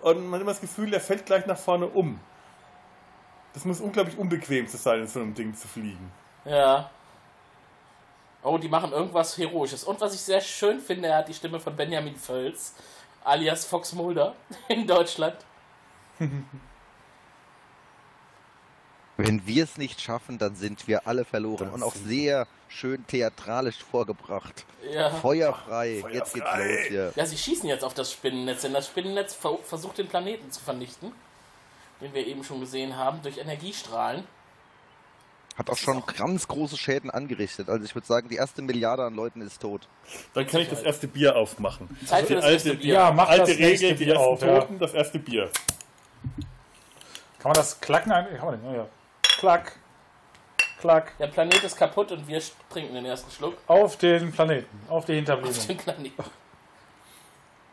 Und 0.00 0.24
man 0.24 0.34
hat 0.34 0.40
immer 0.42 0.52
das 0.52 0.60
Gefühl, 0.60 0.90
der 0.90 1.00
fällt 1.00 1.26
gleich 1.26 1.46
nach 1.46 1.58
vorne 1.58 1.86
um. 1.86 2.20
Das 3.52 3.64
muss 3.64 3.80
unglaublich 3.80 4.18
unbequem 4.18 4.68
zu 4.68 4.76
sein, 4.76 5.00
in 5.00 5.06
so 5.06 5.20
einem 5.20 5.34
Ding 5.34 5.54
zu 5.54 5.66
fliegen. 5.66 6.12
Ja. 6.44 6.90
Oh, 8.42 8.58
die 8.58 8.68
machen 8.68 8.92
irgendwas 8.92 9.36
Heroisches. 9.36 9.84
Und 9.84 10.00
was 10.00 10.14
ich 10.14 10.20
sehr 10.20 10.40
schön 10.40 10.80
finde, 10.80 11.08
er 11.08 11.18
hat 11.18 11.28
die 11.28 11.34
Stimme 11.34 11.58
von 11.58 11.74
Benjamin 11.74 12.14
Völz, 12.14 12.74
alias 13.24 13.64
Fox 13.64 13.92
Mulder, 13.92 14.34
in 14.68 14.86
Deutschland. 14.86 15.36
Wenn 19.20 19.44
wir 19.48 19.64
es 19.64 19.76
nicht 19.78 20.00
schaffen, 20.00 20.38
dann 20.38 20.54
sind 20.54 20.86
wir 20.86 21.08
alle 21.08 21.24
verloren. 21.24 21.70
Und 21.70 21.82
auch 21.82 21.94
sehr 21.94 22.46
schön 22.68 23.04
theatralisch 23.08 23.78
vorgebracht. 23.90 24.64
Ja. 24.92 25.10
Feuerfrei. 25.10 26.04
Jetzt 26.12 26.34
geht's 26.34 26.46
los 26.46 26.78
hier. 26.88 27.12
Ja, 27.16 27.26
sie 27.26 27.36
schießen 27.36 27.68
jetzt 27.68 27.82
auf 27.82 27.94
das 27.94 28.12
Spinnennetz, 28.12 28.62
denn 28.62 28.72
das 28.72 28.86
Spinnennetz 28.86 29.34
ver 29.34 29.58
versucht 29.64 29.98
den 29.98 30.06
Planeten 30.06 30.52
zu 30.52 30.60
vernichten, 30.60 31.10
den 32.00 32.14
wir 32.14 32.24
eben 32.28 32.44
schon 32.44 32.60
gesehen 32.60 32.96
haben, 32.96 33.20
durch 33.22 33.38
Energiestrahlen. 33.38 34.22
Hat 35.56 35.68
auch 35.68 35.76
schon 35.76 36.00
ganz 36.16 36.46
große 36.46 36.76
Schäden 36.76 37.10
angerichtet. 37.10 37.68
Also 37.68 37.84
ich 37.84 37.92
würde 37.96 38.06
sagen, 38.06 38.28
die 38.28 38.36
erste 38.36 38.62
Milliarde 38.62 39.02
an 39.02 39.16
Leuten 39.16 39.40
ist 39.40 39.60
tot. 39.60 39.88
Dann 40.34 40.46
kann 40.46 40.60
ich 40.60 40.68
das 40.68 40.82
erste 40.82 41.08
Bier 41.08 41.34
aufmachen. 41.34 41.88
Zeit 42.06 42.26
für 42.28 42.28
die 42.28 42.34
das 42.36 42.44
alte, 42.44 42.54
erste 42.54 42.70
die 42.76 42.76
Bier. 42.84 42.94
Ja, 42.94 43.10
mach 43.10 43.28
alte 43.28 43.50
das 43.50 43.58
nächste 43.58 43.86
Regel, 43.86 43.98
die 43.98 44.04
Bier 44.04 44.14
ersten 44.14 44.28
auf, 44.28 44.42
ja. 44.42 44.60
Toten, 44.60 44.78
das 44.78 44.94
erste 44.94 45.18
Bier. 45.18 45.50
Kann 47.40 47.50
man 47.50 47.54
das 47.54 47.80
klacken? 47.80 48.12
ein- 48.12 48.36
Kann 48.36 48.46
man 48.46 48.60
nicht. 48.62 48.76
Ja. 48.76 48.86
Klack. 49.38 49.72
Klack. 50.80 51.16
Der 51.18 51.28
Planet 51.28 51.62
ist 51.64 51.76
kaputt 51.76 52.12
und 52.12 52.26
wir 52.28 52.40
trinken 52.70 52.94
den 52.94 53.04
ersten 53.06 53.30
Schluck. 53.30 53.54
Auf 53.66 53.96
den 53.96 54.30
Planeten. 54.32 54.66
Auf 54.88 55.04
die 55.06 55.12
Auf 55.12 55.16
Hinterbliebenen. 55.16 55.66
den 55.68 55.76
Planeten. 55.76 56.24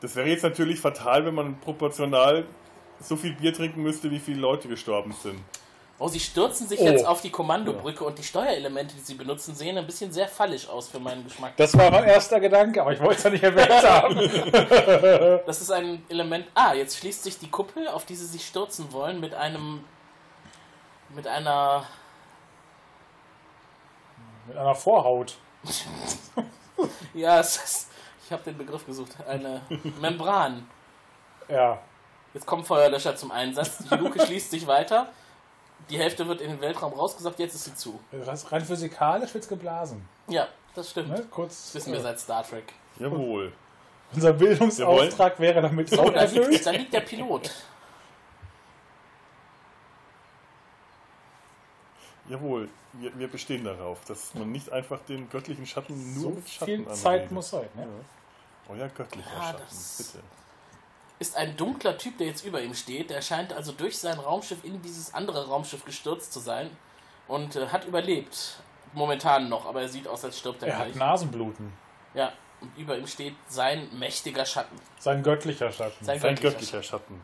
Das 0.02 0.16
wäre 0.16 0.28
jetzt 0.28 0.44
natürlich 0.44 0.80
fatal, 0.80 1.26
wenn 1.26 1.36
man 1.36 1.60
proportional 1.60 2.46
so 3.00 3.16
viel 3.16 3.34
Bier 3.34 3.54
trinken 3.54 3.82
müsste, 3.84 4.10
wie 4.12 4.20
viele 4.20 4.40
Leute 4.40 4.68
gestorben 4.68 5.14
sind. 5.22 5.40
Oh, 5.98 6.08
sie 6.10 6.20
stürzen 6.20 6.68
sich 6.68 6.80
Oh. 6.82 6.86
jetzt 6.86 7.06
auf 7.06 7.22
die 7.22 7.30
Kommandobrücke 7.30 8.04
und 8.04 8.18
die 8.20 8.24
Steuerelemente, 8.24 8.96
die 8.96 9.02
sie 9.02 9.14
benutzen, 9.14 9.56
sehen 9.56 9.78
ein 9.78 9.86
bisschen 9.86 10.12
sehr 10.12 10.28
fallisch 10.28 10.68
aus 10.68 10.90
für 10.90 11.00
meinen 11.00 11.24
Geschmack. 11.24 11.54
Das 11.58 11.78
war 11.78 11.90
mein 11.90 12.04
erster 12.04 12.40
Gedanke, 12.42 12.82
aber 12.82 12.92
ich 12.92 13.00
wollte 13.00 13.16
es 13.16 13.24
ja 13.24 13.30
nicht 13.30 13.44
erwähnt 13.44 13.72
haben. 13.90 15.42
Das 15.46 15.62
ist 15.62 15.72
ein 15.72 16.04
Element. 16.10 16.48
Ah, 16.54 16.74
jetzt 16.74 16.98
schließt 16.98 17.24
sich 17.24 17.40
die 17.40 17.50
Kuppel, 17.50 17.88
auf 17.88 18.04
die 18.06 18.16
sie 18.16 18.26
sich 18.26 18.46
stürzen 18.46 18.92
wollen, 18.92 19.20
mit 19.22 19.34
einem. 19.36 19.84
Mit 21.16 21.28
einer. 21.28 21.86
Mit 24.48 24.58
einer 24.58 24.76
Vorhaut. 24.76 25.36
Ja, 27.14 27.40
es 27.40 27.56
ist, 27.56 27.88
ich 28.26 28.32
habe 28.34 28.44
den 28.44 28.58
Begriff 28.58 28.86
gesucht. 28.86 29.12
Eine 29.26 29.62
Membran. 30.02 30.68
Ja. 31.48 31.80
Jetzt 32.34 32.46
kommen 32.46 32.66
Feuerlöscher 32.66 33.16
zum 33.16 33.32
Einsatz. 33.32 33.78
Die 33.78 33.96
Luke 33.96 34.20
schließt 34.26 34.52
sich 34.52 34.68
weiter. 34.68 35.08
Die 35.90 35.98
Hälfte 35.98 36.28
wird 36.28 36.42
in 36.42 36.50
den 36.52 36.60
Weltraum 36.60 36.92
rausgesaugt, 36.92 37.40
jetzt 37.40 37.56
ist 37.56 37.64
sie 37.64 37.76
zu. 37.76 37.98
Rein 38.12 38.66
physikalisch 38.66 39.34
wird's 39.34 39.48
geblasen. 39.48 40.06
Ja, 40.28 40.50
das 40.76 40.90
stimmt. 40.92 41.10
Ne? 41.10 41.26
Kurz. 41.32 41.68
Das 41.68 41.76
wissen 41.76 41.94
wir 41.94 42.02
seit 42.02 42.20
Star 42.20 42.44
Trek. 42.46 42.74
Jawohl. 43.00 43.54
Unser 44.14 44.34
Bildungsauftrag 44.34 45.40
wäre 45.40 45.62
damit 45.62 45.92
Oh, 45.98 46.02
auch 46.02 46.12
da 46.12 46.24
liegt, 46.24 46.36
erfüllt. 46.36 46.66
da 46.66 46.72
liegt 46.72 46.94
der 46.94 47.02
Pilot. 47.02 47.52
Jawohl, 52.30 52.70
wir, 52.94 53.18
wir 53.20 53.28
bestehen 53.28 53.64
darauf, 53.64 54.04
dass 54.06 54.34
man 54.34 54.52
nicht 54.52 54.72
einfach 54.72 55.00
den 55.02 55.30
göttlichen 55.30 55.66
Schatten 55.66 56.14
nur 56.16 56.24
So 56.24 56.30
mit 56.32 56.50
Schatten 56.50 56.66
viel 56.66 56.80
anredet. 56.82 56.98
Zeit 56.98 57.32
muss 57.32 57.50
sein. 57.52 57.68
Ne? 57.76 57.88
Euer 58.70 58.88
göttlicher 58.90 59.30
Ah, 59.40 59.44
Schatten, 59.52 59.78
bitte. 59.98 60.20
Ist 61.20 61.36
ein 61.38 61.56
dunkler 61.56 61.98
Typ, 61.98 62.18
der 62.18 62.28
jetzt 62.28 62.44
über 62.46 62.62
ihm 62.62 62.74
steht. 62.74 63.10
Der 63.10 63.22
scheint 63.22 63.54
also 63.54 63.72
durch 63.72 63.98
sein 63.98 64.20
Raumschiff 64.20 64.64
in 64.64 64.82
dieses 64.82 65.14
andere 65.14 65.48
Raumschiff 65.48 65.86
gestürzt 65.86 66.34
zu 66.34 66.40
sein 66.40 66.70
und 67.28 67.56
äh, 67.56 67.68
hat 67.68 67.86
überlebt. 67.86 68.60
Momentan 68.94 69.50
noch, 69.50 69.66
aber 69.66 69.82
er 69.82 69.90
sieht 69.90 70.08
aus, 70.08 70.24
als 70.26 70.40
stirbt 70.40 70.64
er, 70.64 70.70
Er 70.70 70.78
hat 70.80 70.86
gleich. 70.88 70.96
Nasenbluten. 70.98 71.72
Ja, 72.14 72.32
und 72.62 72.76
über 72.78 72.98
ihm 72.98 73.06
steht 73.08 73.36
sein 73.48 73.90
mächtiger 73.98 74.46
Schatten. 74.46 74.78
Sein 75.00 75.22
göttlicher 75.22 75.72
Schatten. 75.72 76.04
Sein 76.04 76.20
Sein 76.20 76.36
göttlicher 76.36 76.52
göttlicher 76.52 76.84
Schatten. 76.84 77.22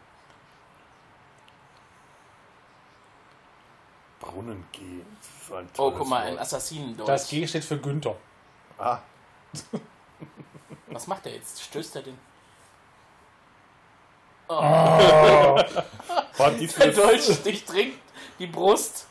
Brunnen 4.22 4.64
ein 5.52 5.70
Oh, 5.78 5.92
guck 5.92 6.08
mal, 6.08 6.22
ein 6.22 6.34
Wort. 6.34 6.42
Assassinendolch. 6.42 7.08
Das 7.08 7.28
G 7.28 7.46
steht 7.46 7.66
für 7.66 7.78
Günther. 7.78 8.16
Ah, 8.78 9.00
Was 10.88 11.08
macht 11.08 11.26
er 11.26 11.34
jetzt? 11.34 11.62
Stößt 11.62 11.98
er 11.98 12.02
den? 12.04 12.18
war 14.52 15.66
Der 16.38 16.52
dieses, 16.52 16.96
Dolch 16.96 17.24
sticht 17.24 17.72
dringt 17.72 17.94
die 18.38 18.48
Brust. 18.48 19.08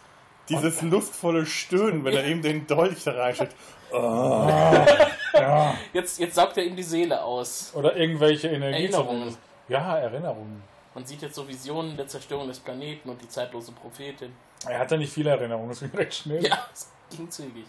dieses 0.49 0.83
lustvolle 0.83 1.47
Stöhnen, 1.47 2.05
wenn 2.05 2.15
er 2.15 2.27
ihm 2.27 2.43
den 2.43 2.67
Dolch 2.67 3.05
da 3.05 3.13
reinschickt. 3.13 3.55
Ja. 3.93 5.75
Jetzt, 5.93 6.19
jetzt 6.19 6.35
saugt 6.35 6.57
er 6.59 6.65
ihm 6.65 6.77
die 6.77 6.83
Seele 6.83 7.23
aus. 7.23 7.73
Oder 7.75 7.97
irgendwelche 7.97 8.49
Energie 8.49 8.85
Erinnerungen. 8.85 9.37
Ja, 9.69 9.97
Erinnerungen. 9.99 10.63
Man 10.95 11.07
sieht 11.07 11.23
jetzt 11.23 11.37
so 11.37 11.49
Visionen 11.49 11.97
der 11.97 12.07
Zerstörung 12.09 12.49
des 12.49 12.61
Planeten 12.61 13.09
und 13.09 13.23
die 13.23 13.29
zeitlose 13.29 13.73
Prophetin. 13.73 14.35
Er 14.67 14.79
hatte 14.79 14.99
nicht 14.99 15.13
viele 15.13 15.31
Erinnerungen, 15.31 15.69
das 15.71 15.81
ging 15.81 15.91
recht 15.95 16.15
schnell. 16.15 16.45
Ja, 16.47 16.67
es 16.73 16.89
ging 17.17 17.31
zügig. 17.31 17.65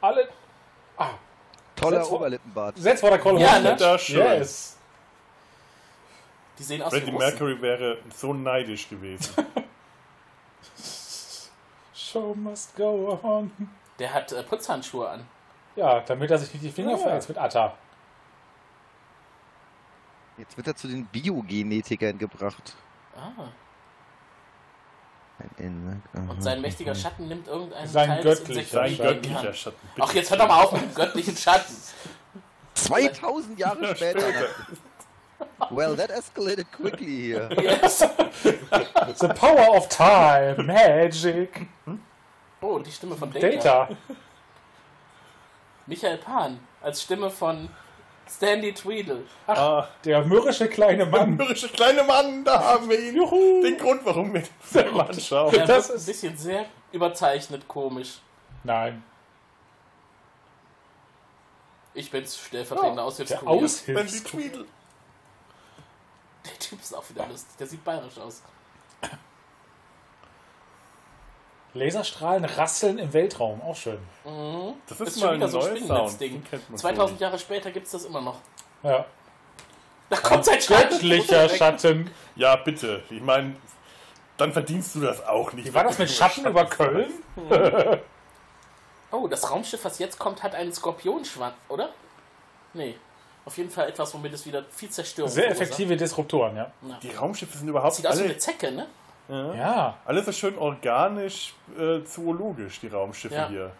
Alle. 0.00 0.28
Ah, 0.96 1.10
Toller 1.74 1.98
Setz 1.98 2.08
vor- 2.08 2.18
Oberlippenbart. 2.18 2.76
setz 2.78 3.00
vor 3.00 3.10
der 3.10 3.18
Kolonne. 3.18 3.44
Ja, 3.44 3.58
ne? 3.58 3.74
Da 3.76 3.98
schön. 3.98 4.18
Yes. 4.18 4.76
Die 6.58 6.62
sehen 6.62 6.82
aus 6.82 6.90
Freddie 6.90 7.06
wie 7.06 7.10
Russen. 7.10 7.28
Mercury 7.28 7.60
wäre 7.62 7.98
so 8.14 8.32
neidisch 8.32 8.88
gewesen. 8.88 9.34
Show 11.94 12.34
must 12.34 12.76
go 12.76 13.18
on. 13.22 13.50
Der 13.98 14.12
hat 14.12 14.30
äh, 14.32 14.42
Putzhandschuhe 14.42 15.08
an. 15.08 15.26
Ja, 15.76 16.00
damit 16.00 16.30
er 16.30 16.38
sich 16.38 16.52
nicht 16.52 16.64
die 16.64 16.70
Finger 16.70 16.92
Ja. 16.92 16.98
verletzt 16.98 17.28
mit 17.28 17.38
Atta. 17.38 17.74
Jetzt 20.36 20.56
wird 20.56 20.66
er 20.66 20.76
zu 20.76 20.88
den 20.88 21.06
Biogenetikern 21.06 22.18
gebracht. 22.18 22.74
Ah. 23.16 23.48
Und 25.38 26.30
Und 26.30 26.42
sein 26.42 26.60
mächtiger 26.60 26.94
Schatten 26.94 27.28
nimmt 27.28 27.48
irgendeinen 27.48 27.88
Sein 27.88 28.08
Teil 28.08 28.26
Insekten 28.26 28.64
Sein 28.64 28.96
göttlicher. 28.96 29.52
Schatten. 29.52 29.88
Ach, 30.00 30.14
jetzt 30.14 30.30
hör 30.30 30.38
doch 30.38 30.48
mal 30.48 30.62
auf 30.62 30.72
mit 30.72 30.82
dem 30.82 30.94
göttlichen 30.94 31.36
Schatten. 31.36 31.74
2000 32.74 33.58
Jahre 33.58 33.96
später. 33.96 34.22
Well, 35.70 35.96
that 35.96 36.10
escalated 36.10 36.70
quickly 36.72 37.32
here. 37.32 37.48
Yes. 37.62 37.98
The 39.18 39.28
power 39.34 39.76
of 39.76 39.88
time, 39.88 40.66
magic. 40.66 41.66
Oh, 42.60 42.78
die 42.78 42.90
Stimme 42.92 43.16
von 43.16 43.32
Data. 43.32 43.48
Data. 43.48 43.88
Michael 45.86 46.18
Pan 46.18 46.60
als 46.80 47.02
Stimme 47.02 47.30
von 47.30 47.68
Stanley 48.28 48.72
Tweedle. 48.74 49.24
Ah, 49.46 49.86
Der 50.04 50.24
mürrische 50.24 50.68
kleine 50.68 51.06
Mann. 51.06 51.36
mürrische 51.36 51.68
kleine 51.68 52.02
Mann, 52.04 52.44
da 52.44 52.62
haben 52.62 52.88
wir 52.88 52.98
ihn. 52.98 53.14
Juhu. 53.16 53.62
Den 53.62 53.76
Grund, 53.78 54.04
warum 54.04 54.32
wir 54.34 54.40
den 54.42 54.50
Film 54.60 54.98
anschauen. 55.00 55.52
Der 55.52 55.66
Das 55.66 55.88
wirkt 55.88 55.90
ein 55.90 55.96
ist- 55.96 56.06
bisschen 56.06 56.36
sehr 56.36 56.66
überzeichnet 56.92 57.68
komisch. 57.68 58.18
Nein. 58.62 59.02
Ich 61.92 62.10
bin's, 62.10 62.36
stellvertretender 62.38 62.96
Der 62.96 63.04
Aushilfskurier. 63.04 63.50
Wenn 63.50 63.58
die 63.60 63.64
Aushilfs. 63.64 64.24
Tweedle. 64.24 64.64
Der 66.44 66.58
Typ 66.58 66.80
ist 66.80 66.94
auch 66.94 67.08
wieder 67.08 67.26
lustig. 67.26 67.56
Der 67.58 67.66
sieht 67.66 67.84
bayerisch 67.84 68.18
aus. 68.18 68.42
Laserstrahlen 71.74 72.44
rasseln 72.44 72.98
im 72.98 73.12
Weltraum. 73.12 73.60
Auch 73.62 73.76
schön. 73.76 73.98
Das 74.86 74.98
Das 74.98 75.08
ist, 75.08 75.16
ist 75.16 75.22
mal 75.22 75.26
schon 75.26 75.28
ein 75.30 75.36
wieder 75.36 75.48
so 75.48 75.60
ein. 75.60 75.76
Spinnennetzding. 75.76 76.32
Den 76.32 76.44
kennt 76.44 76.70
man 76.70 76.78
so 76.78 76.82
2000 76.82 77.10
nicht. 77.12 77.20
Jahre 77.20 77.38
später 77.38 77.70
gibt's 77.70 77.90
das 77.90 78.04
immer 78.04 78.20
noch. 78.20 78.38
Ja. 78.82 79.04
Da 80.10 80.16
kommt 80.18 80.44
sein 80.44 80.60
Schatten. 80.60 80.90
Göttlicher 80.90 81.48
Schatten. 81.48 82.10
Ja, 82.36 82.56
bitte. 82.56 83.02
Ich 83.10 83.20
meine, 83.20 83.56
dann 84.36 84.52
verdienst 84.52 84.94
du 84.94 85.00
das 85.00 85.24
auch 85.26 85.52
nicht. 85.52 85.66
Wie 85.66 85.74
war 85.74 85.84
das 85.84 85.98
mit 85.98 86.10
Schatten 86.10 86.46
über 86.46 86.64
Köln? 86.66 87.12
Oh, 89.10 89.28
das 89.28 89.48
Raumschiff, 89.48 89.84
was 89.84 90.00
jetzt 90.00 90.18
kommt, 90.18 90.42
hat 90.42 90.56
einen 90.56 90.72
Skorpionschwanz, 90.72 91.54
oder? 91.68 91.90
Nee. 92.72 92.96
Auf 93.44 93.56
jeden 93.58 93.70
Fall 93.70 93.88
etwas, 93.88 94.12
womit 94.12 94.32
es 94.34 94.44
wieder 94.44 94.64
viel 94.70 94.90
Zerstörung 94.90 95.30
Sehr 95.30 95.44
verursacht. 95.44 95.62
effektive 95.68 95.96
Disruptoren, 95.96 96.56
ja. 96.56 96.72
Die 97.00 97.10
Raumschiffe 97.12 97.56
sind 97.56 97.68
überhaupt 97.68 97.94
Sieht 97.94 98.08
aus 98.08 98.18
wie 98.18 98.24
eine 98.24 98.38
Zecke, 98.38 98.72
ne? 98.72 98.88
Ja. 99.28 99.96
alle 100.04 100.22
so 100.22 100.32
schön 100.32 100.58
organisch, 100.58 101.54
äh, 101.78 102.04
zoologisch, 102.04 102.80
die 102.80 102.88
Raumschiffe 102.88 103.34
Ja. 103.34 103.48
hier. 103.48 103.72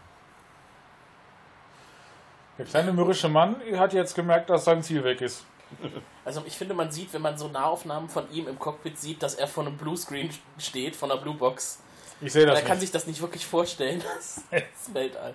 Der 2.57 2.65
kleine 2.67 2.93
mürrische 2.93 3.29
Mann 3.29 3.57
hat 3.77 3.93
jetzt 3.93 4.15
gemerkt, 4.15 4.49
dass 4.49 4.65
sein 4.65 4.83
Ziel 4.83 5.03
weg 5.05 5.21
ist. 5.21 5.45
Also 6.27 6.43
ich 6.47 6.57
finde, 6.57 6.73
man 6.73 6.91
sieht, 6.91 7.13
wenn 7.13 7.21
man 7.21 7.37
so 7.37 7.49
Nahaufnahmen 7.49 8.09
von 8.09 8.31
ihm 8.33 8.49
im 8.49 8.59
Cockpit 8.59 8.99
sieht, 8.99 9.23
dass 9.23 9.35
er 9.35 9.47
vor 9.47 9.67
einem 9.67 9.77
Bluescreen 9.77 10.31
steht, 10.59 10.97
von 10.97 11.11
einer 11.11 11.21
Bluebox. 11.21 11.81
Ich 12.23 12.33
sehe 12.33 12.47
das 12.47 12.61
Er 12.61 12.65
kann 12.65 12.81
sich 12.81 12.91
das 12.91 13.07
nicht 13.07 13.21
wirklich 13.21 13.45
vorstellen, 13.47 14.03
das, 14.15 14.43
das 14.51 14.95
Weltall. 14.95 15.35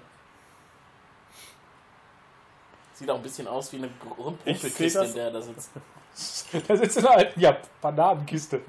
Sieht 2.93 3.07
auch 3.11 3.17
ein 3.17 3.21
bisschen 3.21 3.47
aus 3.47 3.71
wie 3.71 3.77
eine 3.77 3.89
das- 4.95 5.09
in 5.09 5.15
der 5.15 5.25
er 5.25 5.31
da 5.31 5.41
sitzt. 5.41 5.71
Da 6.67 6.75
sitzt 6.75 6.97
in 6.97 7.05
einer 7.05 7.17
alten 7.17 7.39
ja, 7.39 7.55
Bananenkiste. 7.81 8.61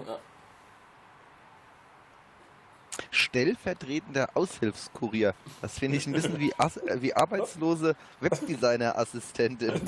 Stellvertretender 3.31 4.29
Aushilfskurier. 4.35 5.35
Das 5.63 5.79
finde 5.79 5.99
ich 5.99 6.07
ein 6.07 6.13
bisschen 6.13 6.39
wie, 6.41 6.53
As 6.59 6.77
äh, 6.79 7.01
wie 7.01 7.15
arbeitslose 7.15 7.95
Webdesigner-Assistentin. 8.21 9.81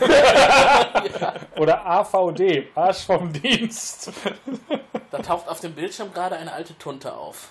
Oder 1.58 1.84
AVD, 1.84 2.68
Arsch 2.76 3.04
vom 3.04 3.32
Dienst. 3.32 4.12
Da 5.10 5.18
taucht 5.18 5.48
auf 5.48 5.58
dem 5.58 5.74
Bildschirm 5.74 6.12
gerade 6.12 6.36
eine 6.36 6.52
alte 6.52 6.78
Tunte 6.78 7.12
auf. 7.12 7.50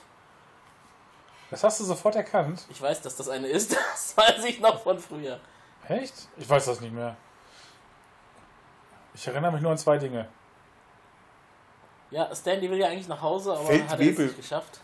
Das 1.50 1.62
hast 1.65 1.81
du 1.81 1.83
sofort 1.83 2.15
erkannt. 2.15 2.65
Ich 2.69 2.81
weiß, 2.81 3.01
dass 3.01 3.17
das 3.17 3.27
eine 3.27 3.48
ist. 3.48 3.75
Das 3.91 4.15
weiß 4.15 4.45
ich 4.45 4.62
noch 4.62 4.81
von 4.83 4.98
früher. 4.98 5.41
Echt? 5.89 6.13
Ich 6.38 6.50
weiß 6.50 6.65
das 6.65 6.79
nicht 6.79 6.93
mehr. 6.93 7.17
Ich 9.13 9.27
erinnere 9.27 9.51
mich 9.51 9.62
nur 9.62 9.71
an 9.71 9.77
zwei 9.77 9.98
Dinge. 9.98 10.29
Ja, 12.12 12.33
Stanley 12.33 12.69
will 12.69 12.77
ja 12.77 12.88
eigentlich 12.88 13.10
nach 13.10 13.21
Hause, 13.21 13.51
aber 13.51 13.65
Feldwebel. 13.65 13.89
hat 13.89 14.00
er 14.00 14.10
es 14.10 14.17
nicht 14.19 14.38
geschafft. 14.38 14.79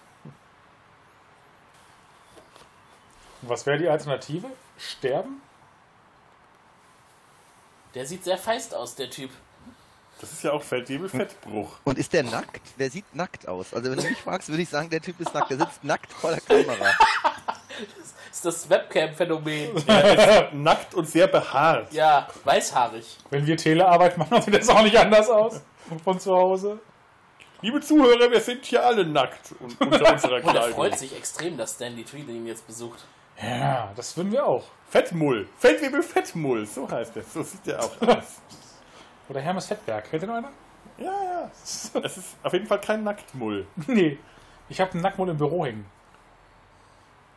Und 3.37 3.37
was 3.50 3.66
wäre 3.66 3.78
die 3.78 3.88
Alternative? 3.90 4.48
Sterben? 4.78 5.42
Der 7.96 8.06
sieht 8.06 8.24
sehr 8.24 8.38
feist 8.38 8.76
aus, 8.76 8.96
der 8.96 9.10
Typ. 9.10 9.32
Das 10.20 10.32
ist 10.32 10.44
ja 10.44 10.52
auch 10.52 10.64
Feldwebel-Fettbruch. 10.64 11.78
Und 11.84 11.98
ist 11.98 12.12
der 12.12 12.24
nackt? 12.24 12.62
Der 12.80 12.90
sieht 12.90 13.06
nackt 13.16 13.48
aus. 13.48 13.74
Also 13.74 13.92
wenn 13.92 13.98
du 14.00 14.04
mich 14.08 14.18
fragst, 14.20 14.50
würde 14.50 14.64
ich 14.64 14.70
sagen, 14.70 14.90
der 14.90 15.02
Typ 15.02 15.20
ist 15.20 15.34
nackt. 15.34 15.52
Der 15.52 15.58
sitzt 15.58 15.84
nackt 15.84 16.12
vor 16.12 16.32
der 16.32 16.42
Kamera. 16.42 16.86
Das 18.30 18.38
ist 18.38 18.46
das 18.46 18.70
Webcam-Phänomen. 18.70 19.76
Ist 19.78 19.88
nackt 20.54 20.94
und 20.96 21.08
sehr 21.08 21.28
behaart. 21.28 21.92
Ja, 21.94 22.28
weißhaarig. 22.44 23.18
Wenn 23.32 23.46
wir 23.48 23.58
Telearbeit 23.58 24.18
machen, 24.18 24.42
sieht 24.42 24.54
das 24.56 24.70
auch 24.70 24.82
nicht 24.84 24.98
anders 24.98 25.30
aus. 25.30 25.62
Von 26.04 26.20
zu 26.20 26.36
Hause. 26.36 26.80
Liebe 27.62 27.82
Zuhörer, 27.82 28.30
wir 28.30 28.42
sind 28.42 28.64
hier 28.66 28.86
alle 28.86 29.06
nackt 29.06 29.54
und 29.60 29.80
unter 29.82 30.12
unserer 30.14 30.36
Und 30.36 30.46
er 30.46 30.52
Kleidung. 30.52 30.74
freut 30.76 30.98
sich 31.00 31.16
extrem, 31.16 31.58
dass 31.58 31.74
Stanley 31.74 32.04
Tweedle 32.04 32.34
ihn 32.34 32.46
jetzt 32.46 32.68
besucht. 32.68 33.06
Ja, 33.42 33.92
das 33.96 34.16
würden 34.18 34.32
wir 34.32 34.46
auch. 34.46 34.64
Fettmull. 34.90 35.48
Feldwebel-Fettmull, 35.60 36.66
so 36.66 36.90
heißt 36.90 37.16
er. 37.18 37.24
So 37.24 37.44
sieht 37.44 37.68
er 37.68 37.84
auch 37.84 38.02
aus. 38.08 38.42
Oder 39.30 39.42
Hermes 39.42 39.66
Fettberg. 39.68 40.10
Kennt 40.10 40.24
ihr 40.24 40.28
noch 40.28 40.36
einer? 40.36 40.52
Ja, 40.98 41.06
ja. 41.24 41.52
Es 41.64 41.92
ist 42.18 42.36
auf 42.42 42.54
jeden 42.54 42.66
Fall 42.66 42.82
kein 42.82 43.04
Nacktmull. 43.04 43.68
Nee. 43.88 44.18
Ich 44.70 44.82
habe 44.82 44.92
einen 44.94 45.02
Nacktmull 45.02 45.30
im 45.30 45.38
Büro 45.38 45.66
hängen. 45.66 45.86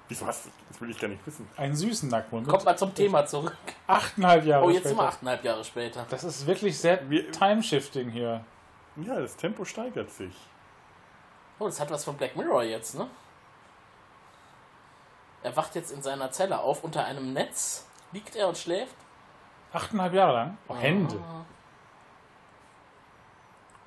Wieso 0.08 0.26
hast 0.26 0.46
du 0.46 0.50
das? 0.68 0.80
will 0.80 0.90
ich 0.90 0.98
gar 0.98 1.06
nicht 1.08 1.24
wissen. 1.24 1.48
Einen 1.56 1.76
süßen 1.76 2.08
Nacktmull. 2.08 2.42
Kommt 2.42 2.64
mal 2.64 2.76
zum 2.76 2.92
Thema 2.94 3.24
zurück. 3.26 3.56
Achteinhalb 3.86 4.44
Jahre 4.44 4.64
Oh, 4.64 4.70
jetzt 4.70 4.82
sind 4.84 4.92
später. 4.92 5.02
wir 5.02 5.08
achteinhalb 5.08 5.44
Jahre 5.44 5.64
später. 5.64 6.06
Das 6.10 6.24
ist 6.24 6.46
wirklich 6.46 6.76
sehr 6.78 6.98
Time-Shifting 7.30 8.10
hier. 8.10 8.44
Ja, 8.96 9.20
das 9.20 9.36
Tempo 9.36 9.64
steigert 9.64 10.10
sich. 10.10 10.34
Oh, 11.60 11.66
das 11.66 11.78
hat 11.78 11.90
was 11.90 12.04
von 12.04 12.16
Black 12.16 12.34
Mirror 12.34 12.64
jetzt, 12.64 12.96
ne? 12.96 13.06
Er 15.42 15.56
wacht 15.56 15.74
jetzt 15.74 15.90
in 15.90 16.02
seiner 16.02 16.30
Zelle 16.30 16.60
auf, 16.60 16.84
unter 16.84 17.04
einem 17.04 17.32
Netz 17.32 17.86
liegt 18.12 18.36
er 18.36 18.48
und 18.48 18.58
schläft. 18.58 18.94
Achteinhalb 19.72 20.12
Jahre 20.12 20.32
lang? 20.34 20.58
Oh, 20.68 20.74
Hände. 20.76 21.16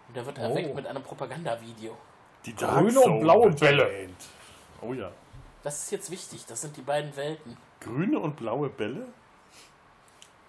Und 0.07 0.17
er 0.17 0.25
wird 0.25 0.39
Oh. 0.39 0.41
erweckt 0.41 0.75
mit 0.75 0.87
einem 0.87 1.03
Propagandavideo. 1.03 1.97
Die 2.45 2.55
Grüne 2.55 2.99
und 2.99 3.19
blaue 3.21 3.51
Bälle. 3.51 4.09
Oh 4.81 4.93
ja. 4.93 5.11
Das 5.63 5.83
ist 5.83 5.91
jetzt 5.91 6.11
wichtig, 6.11 6.45
das 6.45 6.61
sind 6.61 6.75
die 6.75 6.81
beiden 6.81 7.15
Welten. 7.15 7.57
Grüne 7.79 8.19
und 8.19 8.35
blaue 8.35 8.69
Bälle? 8.69 9.07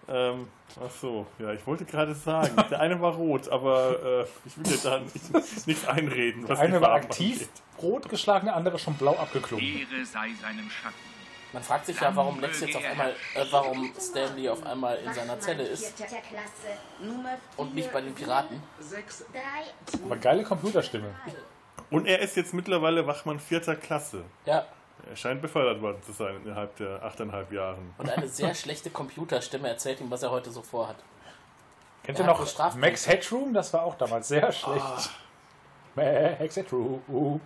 Ähm, 0.08 0.48
ach 0.84 0.90
so, 0.90 1.26
ja, 1.38 1.52
ich 1.52 1.66
wollte 1.66 1.84
gerade 1.84 2.14
sagen, 2.14 2.54
der 2.70 2.80
eine 2.80 3.00
war 3.00 3.14
rot, 3.14 3.48
aber 3.48 4.22
äh, 4.22 4.26
ich 4.44 4.56
will 4.56 4.64
dir 4.64 4.78
da 4.82 4.98
nicht, 4.98 5.66
nichts 5.66 5.86
einreden. 5.86 6.46
Der 6.46 6.58
eine 6.58 6.80
war 6.80 6.92
aktiv, 6.92 7.34
angeht. 7.34 7.50
rot 7.82 8.08
geschlagen, 8.08 8.46
der 8.46 8.56
andere 8.56 8.78
schon 8.78 8.94
blau 8.94 9.16
abgeklungen. 9.16 9.64
Ehre 9.64 10.04
sei 10.04 10.28
seinem 10.40 10.70
Schatten. 10.70 11.14
Man 11.54 11.62
fragt 11.62 11.86
sich 11.86 12.00
ja, 12.00 12.14
warum 12.16 12.40
Lex 12.40 12.60
jetzt 12.60 12.76
auf 12.76 12.84
einmal, 12.84 13.10
äh, 13.10 13.44
warum 13.52 13.92
Stanley 13.98 14.48
auf 14.48 14.66
einmal 14.66 14.98
in 14.98 15.14
seiner 15.14 15.38
Zelle 15.38 15.62
ist 15.62 15.94
und 17.56 17.74
nicht 17.76 17.92
bei 17.92 18.00
den 18.00 18.12
Piraten. 18.12 18.60
Aber 20.04 20.16
geile 20.16 20.42
Computerstimme. 20.42 21.14
Und 21.90 22.06
er 22.06 22.18
ist 22.18 22.36
jetzt 22.36 22.54
mittlerweile 22.54 23.06
Wachmann 23.06 23.38
vierter 23.38 23.76
Klasse. 23.76 24.24
Ja, 24.46 24.66
Er 25.08 25.16
scheint 25.16 25.42
befördert 25.42 25.82
worden 25.82 26.02
zu 26.02 26.12
sein 26.12 26.36
innerhalb 26.44 26.76
der 26.76 27.02
achteinhalb 27.02 27.52
Jahren. 27.52 27.94
und 27.98 28.08
eine 28.08 28.28
sehr 28.28 28.54
schlechte 28.54 28.90
Computerstimme 28.90 29.68
erzählt 29.68 30.00
ihm, 30.00 30.10
was 30.10 30.22
er 30.22 30.30
heute 30.30 30.50
so 30.50 30.62
vorhat. 30.62 30.96
Kennt 32.02 32.18
ihr 32.18 32.26
noch. 32.26 32.76
Max 32.76 33.06
Headroom? 33.06 33.54
Das 33.54 33.72
war 33.72 33.82
auch 33.82 33.96
damals 33.96 34.28
sehr 34.28 34.50
schlecht. 34.52 35.10
Max 35.94 36.56
Headroom. 36.56 37.40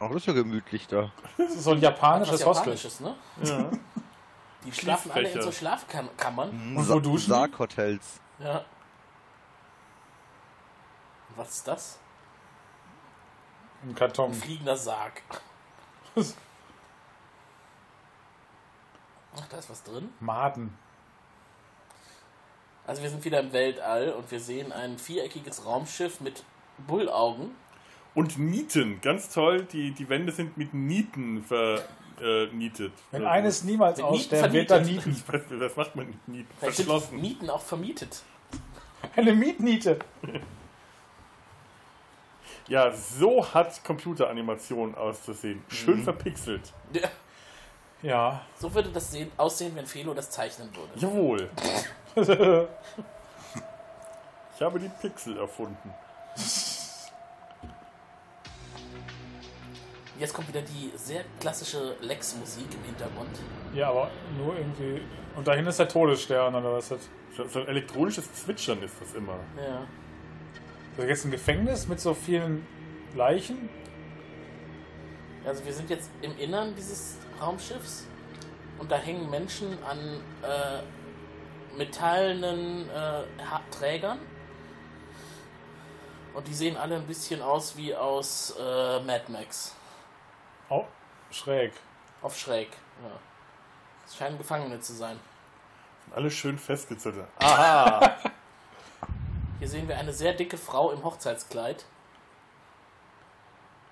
Auch 0.00 0.08
das 0.08 0.16
ist 0.16 0.26
ja 0.26 0.32
gemütlich 0.32 0.88
da. 0.88 1.12
Das 1.38 1.52
ist 1.54 1.62
so 1.62 1.72
ein 1.72 1.80
japanisches 1.80 2.44
Hostel. 2.44 2.72
Japanisches, 2.74 3.00
ne? 3.00 3.14
Ja. 3.42 3.70
Die 4.64 4.72
schlafen 4.72 5.12
alle 5.12 5.28
in 5.28 5.42
so. 5.42 5.52
Schlafkammern. 5.52 6.76
Und 6.76 6.88
wo 6.88 6.98
duschen? 6.98 7.30
Sarghotels. 7.30 8.20
Ja. 8.40 8.64
Was 11.36 11.50
ist 11.50 11.68
das? 11.68 11.98
Ein 13.82 13.94
Karton. 13.94 14.30
Ein 14.30 14.34
fliegender 14.34 14.76
Sarg. 14.76 15.22
Ach, 16.16 16.24
da 19.48 19.58
ist 19.58 19.70
was 19.70 19.82
drin. 19.82 20.10
Maden. 20.20 20.76
Also 22.86 23.02
wir 23.02 23.10
sind 23.10 23.24
wieder 23.24 23.40
im 23.40 23.52
Weltall 23.52 24.10
und 24.10 24.30
wir 24.30 24.40
sehen 24.40 24.72
ein 24.72 24.98
viereckiges 24.98 25.64
Raumschiff 25.64 26.20
mit 26.20 26.44
Bullaugen. 26.86 27.52
Und 28.14 28.38
Nieten, 28.38 29.00
ganz 29.00 29.30
toll, 29.30 29.64
die, 29.64 29.92
die 29.92 30.08
Wände 30.08 30.32
sind 30.32 30.58
mit 30.58 30.74
Nieten 30.74 31.44
vernietet. 31.44 32.92
Wenn 33.10 33.24
eines 33.24 33.64
niemals 33.64 33.98
Mit 33.98 34.10
Nieten 34.10 34.20
aussterben, 34.20 34.52
wird 34.52 34.70
dann. 34.70 34.84
Nieten. 34.84 35.22
Was 35.60 35.76
macht 35.76 35.96
man 35.96 36.08
mit 36.08 36.28
Nieten? 36.28 36.54
Verschlossen. 36.58 37.20
Mieten 37.20 37.48
auch 37.48 37.62
vermietet. 37.62 38.22
Eine 39.16 39.34
Mietniete. 39.34 39.98
Ja, 42.72 42.90
so 42.90 43.44
hat 43.52 43.84
Computeranimation 43.84 44.94
auszusehen. 44.94 45.62
Schön 45.68 45.98
Mhm. 45.98 46.04
verpixelt. 46.04 46.72
Ja. 46.94 47.08
Ja. 48.00 48.40
So 48.58 48.72
würde 48.74 48.88
das 48.88 49.12
sehen, 49.12 49.30
aussehen, 49.36 49.76
wenn 49.76 49.84
Felo 49.86 50.14
das 50.14 50.30
zeichnen 50.30 50.70
würde. 50.74 50.92
Jawohl. 50.96 51.50
Ich 54.54 54.62
habe 54.62 54.78
die 54.78 54.88
Pixel 55.00 55.36
erfunden. 55.38 55.92
Jetzt 60.18 60.32
kommt 60.34 60.46
wieder 60.48 60.62
die 60.62 60.92
sehr 60.96 61.24
klassische 61.40 61.96
Lex-Musik 62.00 62.66
im 62.72 62.84
Hintergrund. 62.84 63.30
Ja, 63.74 63.88
aber 63.90 64.10
nur 64.38 64.56
irgendwie. 64.56 65.02
Und 65.34 65.46
dahin 65.48 65.66
ist 65.66 65.78
der 65.78 65.88
Todesstern 65.88 66.54
oder 66.54 66.74
was 66.74 66.90
das? 66.90 67.00
So 67.52 67.60
ein 67.60 67.68
elektronisches 67.68 68.32
Zwitschern 68.34 68.80
ist 68.82 68.94
das 69.00 69.14
immer. 69.14 69.36
Ja. 69.56 69.82
Ist 70.92 70.98
das 70.98 71.06
jetzt 71.06 71.24
ein 71.24 71.30
Gefängnis 71.30 71.88
mit 71.88 72.00
so 72.00 72.12
vielen 72.12 72.66
Leichen? 73.14 73.70
Also 75.42 75.64
wir 75.64 75.72
sind 75.72 75.88
jetzt 75.88 76.10
im 76.20 76.36
Innern 76.38 76.74
dieses 76.76 77.16
Raumschiffs 77.40 78.06
und 78.78 78.90
da 78.90 78.96
hängen 78.96 79.30
Menschen 79.30 79.82
an 79.84 79.98
äh, 80.42 80.82
metallenen 81.78 82.90
äh, 82.90 83.22
Trägern. 83.70 84.18
Und 86.34 86.46
die 86.46 86.54
sehen 86.54 86.76
alle 86.76 86.96
ein 86.96 87.06
bisschen 87.06 87.40
aus 87.40 87.74
wie 87.76 87.94
aus 87.94 88.54
äh, 88.58 89.00
Mad 89.00 89.24
Max. 89.28 89.74
Oh, 90.68 90.84
schräg. 91.30 91.72
Auf 92.20 92.38
schräg. 92.38 92.68
Ja. 93.02 93.18
Es 94.06 94.16
scheinen 94.16 94.36
Gefangene 94.36 94.78
zu 94.80 94.92
sein. 94.92 95.18
Alle 96.14 96.30
schön 96.30 96.58
festgezogen. 96.58 97.24
Aha! 97.38 98.18
Hier 99.62 99.68
sehen 99.68 99.86
wir 99.86 99.96
eine 99.96 100.12
sehr 100.12 100.32
dicke 100.32 100.58
Frau 100.58 100.90
im 100.90 101.04
Hochzeitskleid. 101.04 101.84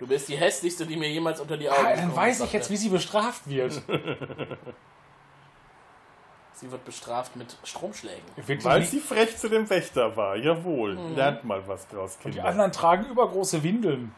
Du 0.00 0.06
bist 0.08 0.28
die 0.28 0.36
hässlichste, 0.36 0.84
die 0.84 0.96
mir 0.96 1.08
jemals 1.08 1.40
unter 1.40 1.56
die 1.56 1.70
Augen 1.70 1.86
Ah, 1.86 1.94
dann 1.94 2.16
weiß 2.16 2.40
ich 2.40 2.52
jetzt, 2.52 2.70
wie 2.70 2.76
sie 2.76 2.88
bestraft 2.88 3.48
wird. 3.48 3.80
Sie 6.54 6.72
wird 6.72 6.84
bestraft 6.84 7.36
mit 7.36 7.56
Stromschlägen. 7.62 8.24
Wird 8.34 8.64
Weil 8.64 8.82
sie 8.82 8.98
frech 8.98 9.38
zu 9.38 9.48
dem 9.48 9.70
Wächter 9.70 10.16
war. 10.16 10.34
Jawohl. 10.36 10.96
Mhm. 10.96 11.14
Lernt 11.14 11.44
mal 11.44 11.62
was 11.68 11.86
draus, 11.86 12.16
und 12.16 12.24
die 12.24 12.38
Kinder. 12.38 12.48
anderen 12.48 12.72
tragen 12.72 13.06
übergroße 13.06 13.62
Windeln. 13.62 14.12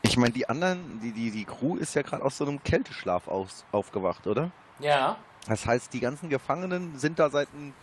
Ich 0.00 0.16
meine, 0.16 0.32
die 0.32 0.48
anderen, 0.48 0.98
die, 1.02 1.12
die, 1.12 1.30
die 1.30 1.44
Crew 1.44 1.76
ist 1.76 1.94
ja 1.94 2.00
gerade 2.00 2.24
aus 2.24 2.38
so 2.38 2.46
einem 2.46 2.62
Kälteschlaf 2.64 3.28
aus, 3.28 3.66
aufgewacht, 3.70 4.26
oder? 4.26 4.50
Ja, 4.80 5.16
Das 5.46 5.66
heißt, 5.66 5.92
die 5.92 6.00
ganzen 6.00 6.30
Gefangenen 6.30 6.98
sind 6.98 7.18
da 7.18 7.28
seit 7.28 7.48
ein, 7.52 7.74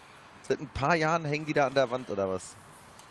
seit 0.50 0.60
ein 0.60 0.68
paar 0.68 0.96
Jahren, 0.96 1.24
hängen 1.26 1.46
die 1.46 1.54
da 1.54 1.68
an 1.68 1.74
der 1.74 1.90
Wand 1.90 2.10
oder 2.10 2.30
was? 2.30 2.56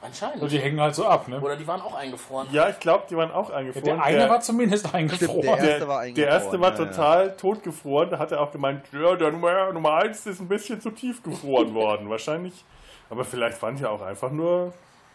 Anscheinend. 0.01 0.43
Und 0.43 0.53
die 0.53 0.61
hängen 0.61 0.81
halt 0.81 0.95
so 0.95 1.07
ab, 1.07 1.27
ne? 1.27 1.41
Oder 1.41 1.57
die 1.57 1.67
waren 1.67 1.81
auch 1.81 1.95
eingefroren. 1.95 2.47
Ja, 2.53 2.69
ich 2.69 2.79
glaube, 2.79 3.07
die 3.11 3.17
waren 3.17 3.33
auch 3.33 3.51
eingefroren. 3.51 3.85
Der 3.85 4.03
eine 4.03 4.29
war 4.29 4.41
zumindest 4.41 4.95
eingefroren. 4.95 5.43
der 5.43 5.57
der, 5.57 5.69
erste 5.71 5.89
war 5.89 6.05
der 6.05 6.27
erste 6.29 6.61
war 6.61 6.69
eingefroren, 6.71 6.79
ja, 6.79 6.85
ja. 6.85 6.87
total 6.87 7.37
totgefroren. 7.37 8.11
Da 8.11 8.19
hat 8.19 8.31
er 8.31 8.41
auch 8.41 8.53
gemeint, 8.53 8.85
ja, 8.93 9.17
der 9.17 9.33
Nummer, 9.33 9.73
Nummer 9.73 9.95
1 9.95 10.27
ist 10.27 10.41
ein 10.41 10.47
bisschen 10.47 10.81
zu 10.81 10.91
tief 10.91 11.23
gefroren 11.23 11.75
worden. 11.75 12.09
Wahrscheinlich. 12.11 12.65
Aber 13.11 13.25
vielleicht 13.25 13.61
waren 13.61 13.75
die 13.75 13.87
auch 13.87 14.03
einfach 14.03 14.31
nur 14.31 14.67
am 14.67 14.73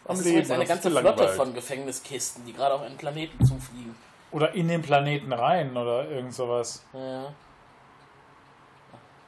Das 0.08 0.18
ist 0.18 0.24
Leben. 0.26 0.36
übrigens 0.36 0.50
eine 0.50 0.58
haben 0.58 0.66
sich 0.66 0.68
ganze 0.68 0.90
Flotte 0.90 1.04
gelangweilt. 1.04 1.36
von 1.36 1.54
Gefängniskisten, 1.54 2.44
die 2.44 2.52
gerade 2.52 2.74
auf 2.74 2.82
einen 2.82 2.96
Planeten 2.98 3.42
zufliegen. 3.44 3.94
Oder 4.32 4.52
in 4.52 4.68
den 4.68 4.82
Planeten 4.82 5.32
rein 5.32 5.74
oder 5.76 6.10
irgend 6.10 6.34
sowas. 6.34 6.84
Ja. 6.92 7.32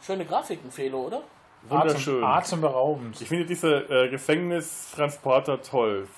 Schöne 0.05 0.27
Grafiken, 0.27 0.71
Felo, 0.71 1.07
oder? 1.07 1.23
Wunderschön. 1.69 2.23
Atem, 2.23 2.25
atemberaubend. 2.25 3.21
Ich 3.21 3.29
finde 3.29 3.47
diese 3.47 3.77
äh, 3.89 4.09
Gefängnistransporter 4.09 5.63
toll. 5.63 6.09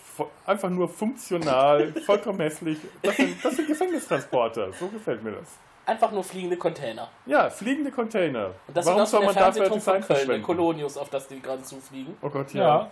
Einfach 0.47 0.69
nur 0.69 0.89
funktional, 0.89 1.93
vollkommen 2.07 2.41
hässlich. 2.41 2.79
Das 3.03 3.17
sind, 3.17 3.45
das 3.45 3.57
sind 3.57 3.69
Gefängnistransporter. 3.69 4.73
So 4.73 4.89
gefällt 4.89 5.23
mir 5.23 5.33
das. 5.33 5.49
Einfach 5.87 6.11
nur 6.13 6.23
fliegende 6.23 6.57
Container. 6.57 7.09
Ja, 7.25 7.49
fliegende 7.49 7.91
Container. 7.91 8.51
Und 8.67 8.77
das 8.77 8.85
Warum 8.85 9.07
soll 9.07 9.25
man 9.25 9.35
dafür 9.35 9.65
Fernsehturm 9.67 9.81
von 9.81 10.01
Design 10.01 10.17
Köln, 10.17 10.29
der? 10.29 10.41
Kolonius, 10.43 10.99
auf 10.99 11.09
das 11.09 11.29
die 11.29 11.41
gerade 11.41 11.63
zufliegen. 11.63 12.15
Oh 12.21 12.29
Gott, 12.29 12.53
ja. 12.53 12.63
Ja. 12.63 12.91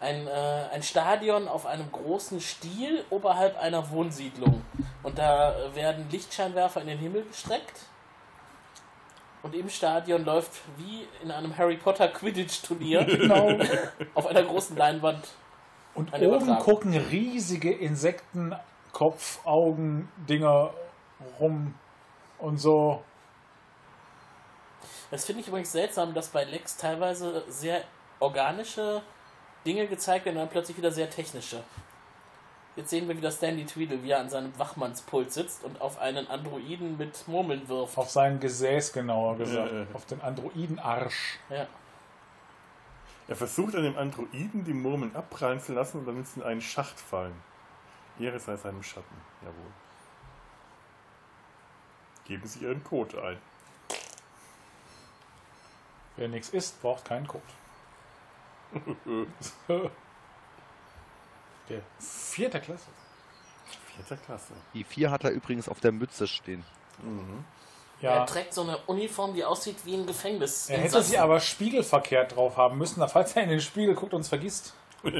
Ein, 0.00 0.26
äh, 0.28 0.30
ein 0.72 0.82
Stadion 0.82 1.48
auf 1.48 1.66
einem 1.66 1.90
großen 1.90 2.40
Stiel 2.40 3.04
oberhalb 3.10 3.58
einer 3.58 3.90
Wohnsiedlung. 3.90 4.62
Und 5.02 5.18
da 5.18 5.52
äh, 5.52 5.74
werden 5.74 6.06
Lichtscheinwerfer 6.10 6.82
in 6.82 6.86
den 6.88 6.98
Himmel 6.98 7.24
gestreckt. 7.24 7.80
Und 9.44 9.54
im 9.54 9.68
Stadion 9.68 10.24
läuft 10.24 10.50
wie 10.78 11.06
in 11.22 11.30
einem 11.30 11.56
Harry 11.56 11.76
Potter 11.76 12.08
Quidditch-Turnier 12.08 13.04
Genau. 13.04 13.58
auf 14.14 14.26
einer 14.26 14.42
großen 14.42 14.74
Leinwand. 14.76 15.28
Und 15.94 16.12
Eine 16.12 16.26
oben 16.28 16.36
Übertragung. 16.46 16.64
gucken 16.64 16.96
riesige 16.96 17.70
Insekten, 17.72 18.56
Kopf, 18.92 19.44
Augen, 19.44 20.10
Dinger 20.28 20.72
rum 21.38 21.74
und 22.38 22.56
so. 22.58 23.02
Das 25.10 25.24
finde 25.26 25.42
ich 25.42 25.48
übrigens 25.48 25.70
seltsam, 25.72 26.14
dass 26.14 26.28
bei 26.30 26.44
Lex 26.44 26.76
teilweise 26.76 27.44
sehr 27.48 27.82
organische 28.20 29.02
Dinge 29.66 29.86
gezeigt 29.86 30.24
werden 30.24 30.36
und 30.36 30.42
dann 30.44 30.50
plötzlich 30.50 30.76
wieder 30.76 30.90
sehr 30.90 31.08
technische. 31.10 31.62
Jetzt 32.76 32.90
sehen 32.90 33.06
wir 33.06 33.16
wieder 33.16 33.30
Stanley 33.30 33.64
Tweedle, 33.66 34.02
wie 34.02 34.10
er 34.10 34.18
an 34.18 34.28
seinem 34.28 34.58
Wachmannspult 34.58 35.32
sitzt 35.32 35.62
und 35.62 35.80
auf 35.80 35.98
einen 36.00 36.26
Androiden 36.26 36.98
mit 36.98 37.28
Murmeln 37.28 37.68
wirft. 37.68 37.96
Auf 37.96 38.10
sein 38.10 38.40
Gesäß 38.40 38.92
genauer 38.92 39.38
gesagt. 39.38 39.72
Äh. 39.72 39.86
Auf 39.92 40.06
den 40.06 40.20
Androidenarsch. 40.20 41.38
Ja. 41.50 41.68
Er 43.28 43.36
versucht 43.36 43.76
an 43.76 43.84
dem 43.84 43.96
Androiden 43.96 44.64
die 44.64 44.74
Murmeln 44.74 45.14
abprallen 45.14 45.60
zu 45.60 45.72
lassen 45.72 46.00
und 46.00 46.06
damit 46.06 46.26
sie 46.26 46.40
in 46.40 46.46
einen 46.46 46.60
Schacht 46.60 46.98
fallen. 46.98 47.34
Ehre 48.18 48.40
sei 48.40 48.56
seinem 48.56 48.82
Schatten. 48.82 49.16
Jawohl. 49.42 49.72
Geben 52.24 52.46
Sie 52.46 52.60
Ihren 52.60 52.82
Code 52.82 53.22
ein. 53.22 53.38
Wer 56.16 56.28
nichts 56.28 56.48
isst, 56.50 56.80
braucht 56.82 57.04
keinen 57.04 57.26
Code. 57.28 57.42
Der 61.68 61.80
vierte 61.98 62.60
Klasse. 62.60 62.86
Vierter 63.96 64.16
Klasse. 64.16 64.52
Die 64.74 64.84
vier 64.84 65.10
hat 65.10 65.24
er 65.24 65.30
übrigens 65.30 65.68
auf 65.68 65.80
der 65.80 65.92
Mütze 65.92 66.26
stehen. 66.26 66.64
Ja. 68.00 68.16
Er 68.16 68.26
trägt 68.26 68.52
so 68.52 68.62
eine 68.62 68.78
Uniform, 68.86 69.34
die 69.34 69.44
aussieht 69.44 69.76
wie 69.84 69.94
ein 69.94 70.06
Gefängnis. 70.06 70.68
Er 70.68 70.78
hätte 70.78 71.02
sie 71.02 71.18
aber 71.18 71.40
spiegelverkehrt 71.40 72.36
drauf 72.36 72.56
haben 72.56 72.76
müssen, 72.76 73.00
da 73.00 73.08
falls 73.08 73.34
er 73.36 73.44
in 73.44 73.48
den 73.48 73.60
Spiegel 73.60 73.94
guckt 73.94 74.14
und 74.14 74.22
es 74.22 74.28
vergisst. 74.28 74.74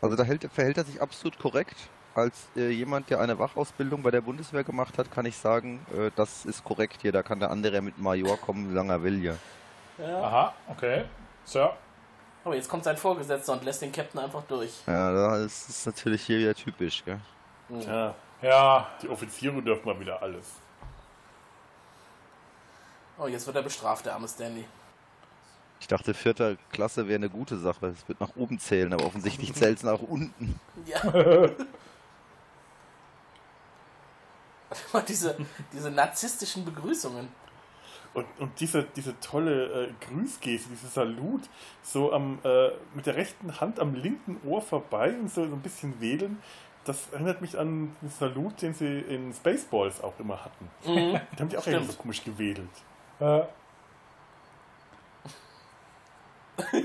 Also 0.00 0.14
da 0.14 0.22
hält, 0.22 0.48
verhält 0.52 0.76
er 0.78 0.84
sich 0.84 1.02
absolut 1.02 1.40
korrekt. 1.40 1.74
Als 2.14 2.46
äh, 2.56 2.70
jemand, 2.70 3.10
der 3.10 3.18
eine 3.18 3.36
Wachausbildung 3.40 4.04
bei 4.04 4.12
der 4.12 4.20
Bundeswehr 4.20 4.62
gemacht 4.62 4.96
hat, 4.96 5.10
kann 5.10 5.26
ich 5.26 5.36
sagen, 5.36 5.84
äh, 5.92 6.12
das 6.14 6.44
ist 6.44 6.62
korrekt 6.62 7.02
hier. 7.02 7.10
Da 7.10 7.24
kann 7.24 7.40
der 7.40 7.50
andere 7.50 7.80
mit 7.82 7.98
Major 7.98 8.36
kommen, 8.36 8.70
wie 8.70 8.74
lange 8.74 8.92
er 8.92 9.02
will 9.02 9.18
hier. 9.18 9.38
Ja. 9.98 10.22
Aha, 10.22 10.54
okay. 10.68 11.04
Sir. 11.44 11.76
Aber 12.48 12.56
jetzt 12.56 12.70
kommt 12.70 12.82
sein 12.82 12.96
Vorgesetzter 12.96 13.52
und 13.52 13.62
lässt 13.62 13.82
den 13.82 13.92
Captain 13.92 14.18
einfach 14.22 14.42
durch. 14.44 14.72
Ja, 14.86 15.12
das 15.12 15.68
ist 15.68 15.84
natürlich 15.84 16.22
hier 16.22 16.38
wieder 16.38 16.54
typisch, 16.54 17.04
gell? 17.04 17.20
Ja, 17.68 18.14
Ja, 18.40 18.88
die 19.02 19.08
Offiziere 19.10 19.60
dürfen 19.60 19.84
mal 19.84 20.00
wieder 20.00 20.22
alles. 20.22 20.46
Oh, 23.18 23.26
jetzt 23.26 23.46
wird 23.46 23.54
er 23.54 23.62
bestraft, 23.62 24.06
der 24.06 24.14
arme 24.14 24.26
Stanley. 24.26 24.64
Ich 25.78 25.88
dachte, 25.88 26.14
vierter 26.14 26.56
Klasse 26.72 27.06
wäre 27.06 27.16
eine 27.16 27.28
gute 27.28 27.58
Sache. 27.58 27.88
Es 27.88 28.08
wird 28.08 28.18
nach 28.18 28.34
oben 28.34 28.58
zählen, 28.58 28.94
aber 28.94 29.04
offensichtlich 29.04 29.52
zählt 29.52 29.76
es 29.76 29.82
nach 29.82 30.00
unten. 30.00 30.58
Ja. 30.86 31.02
diese, 35.06 35.36
diese 35.74 35.90
narzisstischen 35.90 36.64
Begrüßungen. 36.64 37.28
Und, 38.14 38.26
und 38.38 38.58
diese, 38.60 38.84
diese 38.96 39.18
tolle 39.20 39.84
äh, 39.84 39.92
Grüßgeste, 40.00 40.70
dieser 40.70 40.88
Salut, 40.88 41.42
so 41.82 42.12
am, 42.12 42.38
äh, 42.42 42.70
mit 42.94 43.06
der 43.06 43.16
rechten 43.16 43.60
Hand 43.60 43.78
am 43.78 43.94
linken 43.94 44.40
Ohr 44.46 44.62
vorbei 44.62 45.12
und 45.12 45.30
so, 45.30 45.46
so 45.46 45.54
ein 45.54 45.60
bisschen 45.60 46.00
wedeln, 46.00 46.42
das 46.84 47.10
erinnert 47.12 47.40
mich 47.42 47.58
an 47.58 47.94
den 48.00 48.10
Salut, 48.10 48.62
den 48.62 48.72
sie 48.74 49.00
in 49.00 49.32
Spaceballs 49.34 50.02
auch 50.02 50.14
immer 50.18 50.44
hatten. 50.44 50.70
Mhm. 50.84 51.20
Da 51.32 51.40
haben 51.40 51.48
die 51.50 51.56
auch 51.58 51.62
Stimmt. 51.62 51.76
irgendwie 51.76 51.92
so 51.92 51.98
komisch 51.98 52.24
gewedelt. 52.24 52.70
äh, 53.20 53.42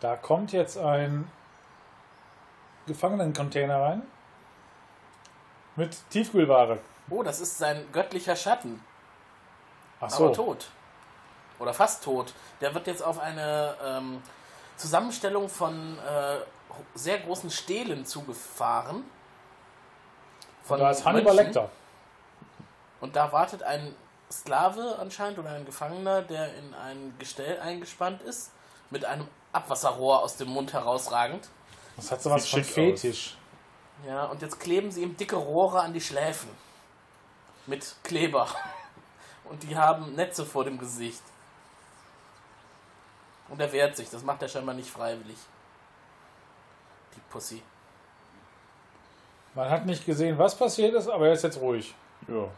da 0.00 0.16
kommt 0.16 0.52
jetzt 0.52 0.76
ein 0.76 1.30
Gefangenencontainer 2.86 3.80
rein. 3.80 4.02
Mit 5.80 5.96
Tiefkühlware. 6.10 6.78
Oh, 7.08 7.22
das 7.22 7.40
ist 7.40 7.56
sein 7.56 7.86
göttlicher 7.90 8.36
Schatten. 8.36 8.84
Ach 9.98 10.12
Aber 10.12 10.14
so. 10.14 10.28
tot. 10.28 10.66
Oder 11.58 11.72
fast 11.72 12.04
tot. 12.04 12.34
Der 12.60 12.74
wird 12.74 12.86
jetzt 12.86 13.02
auf 13.02 13.18
eine 13.18 13.74
ähm, 13.82 14.22
Zusammenstellung 14.76 15.48
von 15.48 15.98
äh, 15.98 16.36
sehr 16.94 17.20
großen 17.20 17.48
Stelen 17.50 18.04
zugefahren. 18.04 19.04
Von 20.64 20.80
Da 20.80 20.90
ist 20.90 21.06
Hannibal. 21.06 21.34
Lecter. 21.34 21.70
Und 23.00 23.16
da 23.16 23.32
wartet 23.32 23.62
ein 23.62 23.94
Sklave 24.30 24.98
anscheinend 25.00 25.38
oder 25.38 25.48
ein 25.48 25.64
Gefangener, 25.64 26.20
der 26.20 26.54
in 26.56 26.74
ein 26.74 27.14
Gestell 27.18 27.58
eingespannt 27.58 28.20
ist, 28.20 28.50
mit 28.90 29.06
einem 29.06 29.26
Abwasserrohr 29.52 30.20
aus 30.22 30.36
dem 30.36 30.50
Mund 30.50 30.74
herausragend. 30.74 31.48
Das 31.96 32.12
hat 32.12 32.20
sowas 32.20 32.42
Sieht 32.42 32.66
von 32.66 32.96
schick 32.98 33.14
aus. 33.14 33.39
Ja, 34.06 34.24
und 34.26 34.42
jetzt 34.42 34.58
kleben 34.60 34.90
sie 34.90 35.02
ihm 35.02 35.16
dicke 35.16 35.36
Rohre 35.36 35.82
an 35.82 35.92
die 35.92 36.00
Schläfen. 36.00 36.50
Mit 37.66 37.94
Kleber. 38.02 38.48
Und 39.44 39.62
die 39.62 39.76
haben 39.76 40.14
Netze 40.14 40.46
vor 40.46 40.64
dem 40.64 40.78
Gesicht. 40.78 41.22
Und 43.48 43.60
er 43.60 43.72
wehrt 43.72 43.96
sich. 43.96 44.08
Das 44.08 44.22
macht 44.22 44.42
er 44.42 44.48
scheinbar 44.48 44.74
nicht 44.74 44.88
freiwillig. 44.88 45.38
Die 47.14 47.20
Pussy. 47.30 47.62
Man 49.54 49.68
hat 49.68 49.84
nicht 49.84 50.06
gesehen, 50.06 50.38
was 50.38 50.56
passiert 50.56 50.94
ist, 50.94 51.08
aber 51.08 51.26
er 51.26 51.32
ist 51.32 51.42
jetzt 51.42 51.60
ruhig. 51.60 51.94
Ja. 52.28 52.48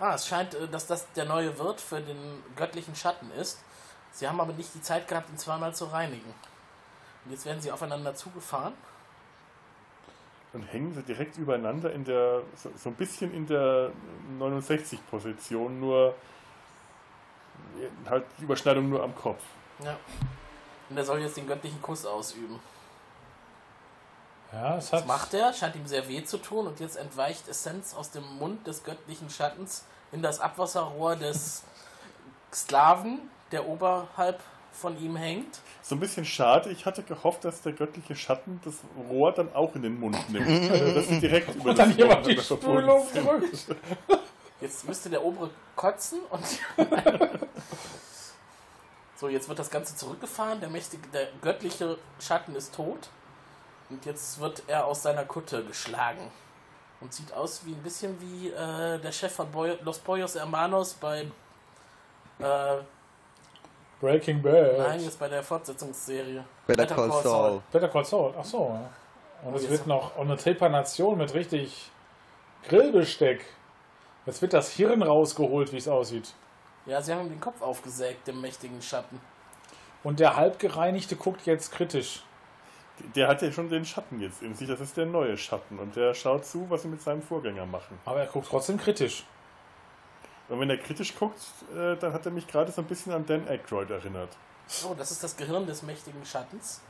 Ah, 0.00 0.14
es 0.14 0.26
scheint, 0.26 0.54
äh, 0.54 0.68
dass 0.68 0.86
das 0.86 1.10
der 1.12 1.24
neue 1.24 1.56
Wirt 1.58 1.80
für 1.80 2.00
den 2.00 2.42
göttlichen 2.56 2.94
Schatten 2.94 3.30
ist. 3.32 3.58
Sie 4.12 4.28
haben 4.28 4.40
aber 4.40 4.52
nicht 4.52 4.74
die 4.74 4.82
Zeit 4.82 5.06
gehabt, 5.06 5.30
ihn 5.30 5.38
zweimal 5.38 5.74
zu 5.74 5.86
reinigen. 5.86 6.34
Und 7.24 7.30
jetzt 7.30 7.44
werden 7.44 7.60
sie 7.60 7.70
aufeinander 7.70 8.14
zugefahren. 8.14 8.74
Und 10.52 10.62
hängen 10.62 10.94
sie 10.94 11.02
direkt 11.02 11.36
übereinander 11.36 11.92
in 11.92 12.04
der, 12.04 12.42
so, 12.56 12.70
so 12.76 12.88
ein 12.88 12.94
bisschen 12.94 13.34
in 13.34 13.46
der 13.46 13.90
69-Position, 14.40 15.78
nur 15.78 16.14
halt 18.08 18.24
die 18.38 18.44
Überschneidung 18.44 18.88
nur 18.88 19.02
am 19.02 19.14
Kopf. 19.14 19.42
Ja. 19.84 19.96
Und 20.88 20.96
er 20.96 21.04
soll 21.04 21.20
jetzt 21.20 21.36
den 21.36 21.46
göttlichen 21.46 21.82
Kuss 21.82 22.06
ausüben. 22.06 22.58
Ja, 24.52 24.78
es 24.78 24.90
Das 24.90 25.02
hat. 25.02 25.06
macht 25.06 25.34
er, 25.34 25.52
scheint 25.52 25.76
ihm 25.76 25.86
sehr 25.86 26.08
weh 26.08 26.24
zu 26.24 26.38
tun 26.38 26.66
und 26.66 26.80
jetzt 26.80 26.96
entweicht 26.96 27.46
Essenz 27.48 27.94
aus 27.94 28.10
dem 28.10 28.24
Mund 28.38 28.66
des 28.66 28.82
göttlichen 28.82 29.28
Schattens 29.28 29.84
in 30.12 30.22
das 30.22 30.40
Abwasserrohr 30.40 31.16
des 31.16 31.62
Sklaven, 32.52 33.20
der 33.52 33.68
oberhalb 33.68 34.40
von 34.78 34.98
ihm 35.02 35.16
hängt. 35.16 35.60
So 35.82 35.94
ein 35.94 36.00
bisschen 36.00 36.24
schade, 36.24 36.70
ich 36.70 36.86
hatte 36.86 37.02
gehofft, 37.02 37.44
dass 37.44 37.62
der 37.62 37.72
göttliche 37.72 38.14
Schatten 38.14 38.60
das 38.64 38.74
Rohr 39.08 39.32
dann 39.32 39.52
auch 39.54 39.74
in 39.74 39.82
den 39.82 39.98
Mund 39.98 40.16
nimmt. 40.30 40.70
Also, 40.70 40.94
dass 40.94 41.08
sie 41.08 41.20
direkt 41.20 41.54
über 41.54 41.70
Und 41.70 41.78
dann 41.78 41.90
das 41.90 41.98
jemand 41.98 42.26
die 42.26 42.36
verbunden 42.36 43.06
Spülung 43.10 43.40
drückt. 43.40 43.76
Jetzt 44.60 44.88
müsste 44.88 45.08
der 45.10 45.24
obere 45.24 45.50
kotzen 45.76 46.20
und. 46.30 46.44
so, 49.16 49.28
jetzt 49.28 49.48
wird 49.48 49.58
das 49.58 49.70
Ganze 49.70 49.94
zurückgefahren. 49.96 50.60
Der 50.60 50.68
mächtige, 50.68 51.06
der 51.08 51.28
göttliche 51.40 51.96
Schatten 52.18 52.56
ist 52.56 52.74
tot. 52.74 53.08
Und 53.90 54.04
jetzt 54.04 54.40
wird 54.40 54.64
er 54.66 54.86
aus 54.86 55.02
seiner 55.02 55.24
Kutte 55.24 55.64
geschlagen. 55.64 56.30
Und 57.00 57.14
sieht 57.14 57.32
aus 57.32 57.64
wie 57.64 57.72
ein 57.72 57.82
bisschen 57.82 58.20
wie 58.20 58.48
äh, 58.48 58.98
der 58.98 59.12
Chef 59.12 59.32
von 59.32 59.50
Boy 59.52 59.78
Los 59.82 60.00
Pollos 60.00 60.34
Hermanos 60.34 60.94
bei 60.94 61.30
äh, 62.40 62.78
Breaking 64.00 64.40
Bad. 64.42 64.78
Nein, 64.78 65.00
jetzt 65.00 65.18
bei 65.18 65.28
der 65.28 65.42
Fortsetzungsserie. 65.42 66.44
Better 66.66 66.86
Call 66.86 67.10
Saul. 67.22 67.62
Better 67.72 67.88
Call 67.88 68.04
Saul, 68.04 68.34
ach 68.38 68.44
so. 68.44 68.68
ja. 68.68 68.90
Und 69.44 69.52
Oh, 69.52 69.56
es 69.56 69.62
jetzt- 69.62 69.70
wird 69.72 69.86
noch 69.86 70.16
eine 70.16 70.36
Trepanation 70.36 71.18
mit 71.18 71.32
richtig 71.34 71.90
Grillbesteck. 72.68 73.44
Jetzt 74.26 74.42
wird 74.42 74.52
das 74.52 74.72
Hirn 74.72 75.02
rausgeholt, 75.02 75.72
wie 75.72 75.76
es 75.78 75.88
aussieht. 75.88 76.34
Ja, 76.86 77.00
sie 77.00 77.12
haben 77.14 77.28
den 77.28 77.40
Kopf 77.40 77.60
aufgesägt, 77.62 78.26
dem 78.26 78.40
mächtigen 78.40 78.80
Schatten. 78.82 79.20
Und 80.04 80.20
der 80.20 80.36
halbgereinigte 80.36 81.16
guckt 81.16 81.46
jetzt 81.46 81.72
kritisch. 81.72 82.22
Der 83.14 83.28
hat 83.28 83.42
ja 83.42 83.52
schon 83.52 83.68
den 83.68 83.84
Schatten 83.84 84.20
jetzt 84.20 84.42
in 84.42 84.54
sich, 84.54 84.68
das 84.68 84.80
ist 84.80 84.96
der 84.96 85.06
neue 85.06 85.36
Schatten. 85.36 85.78
Und 85.78 85.94
der 85.96 86.14
schaut 86.14 86.44
zu, 86.44 86.68
was 86.68 86.82
sie 86.82 86.88
mit 86.88 87.00
seinem 87.00 87.22
Vorgänger 87.22 87.64
machen. 87.66 87.98
Aber 88.04 88.20
er 88.20 88.26
guckt 88.26 88.48
trotzdem 88.48 88.76
kritisch. 88.78 89.24
Und 90.48 90.60
wenn 90.60 90.70
er 90.70 90.78
kritisch 90.78 91.14
guckt, 91.14 91.40
äh, 91.76 91.96
dann 91.96 92.12
hat 92.12 92.24
er 92.24 92.32
mich 92.32 92.46
gerade 92.46 92.72
so 92.72 92.80
ein 92.80 92.86
bisschen 92.86 93.12
an 93.12 93.26
Dan 93.26 93.46
Aykroyd 93.48 93.90
erinnert. 93.90 94.30
Oh, 94.88 94.94
das 94.96 95.10
ist 95.10 95.22
das 95.22 95.36
Gehirn 95.36 95.66
des 95.66 95.82
mächtigen 95.82 96.24
Schattens. 96.24 96.80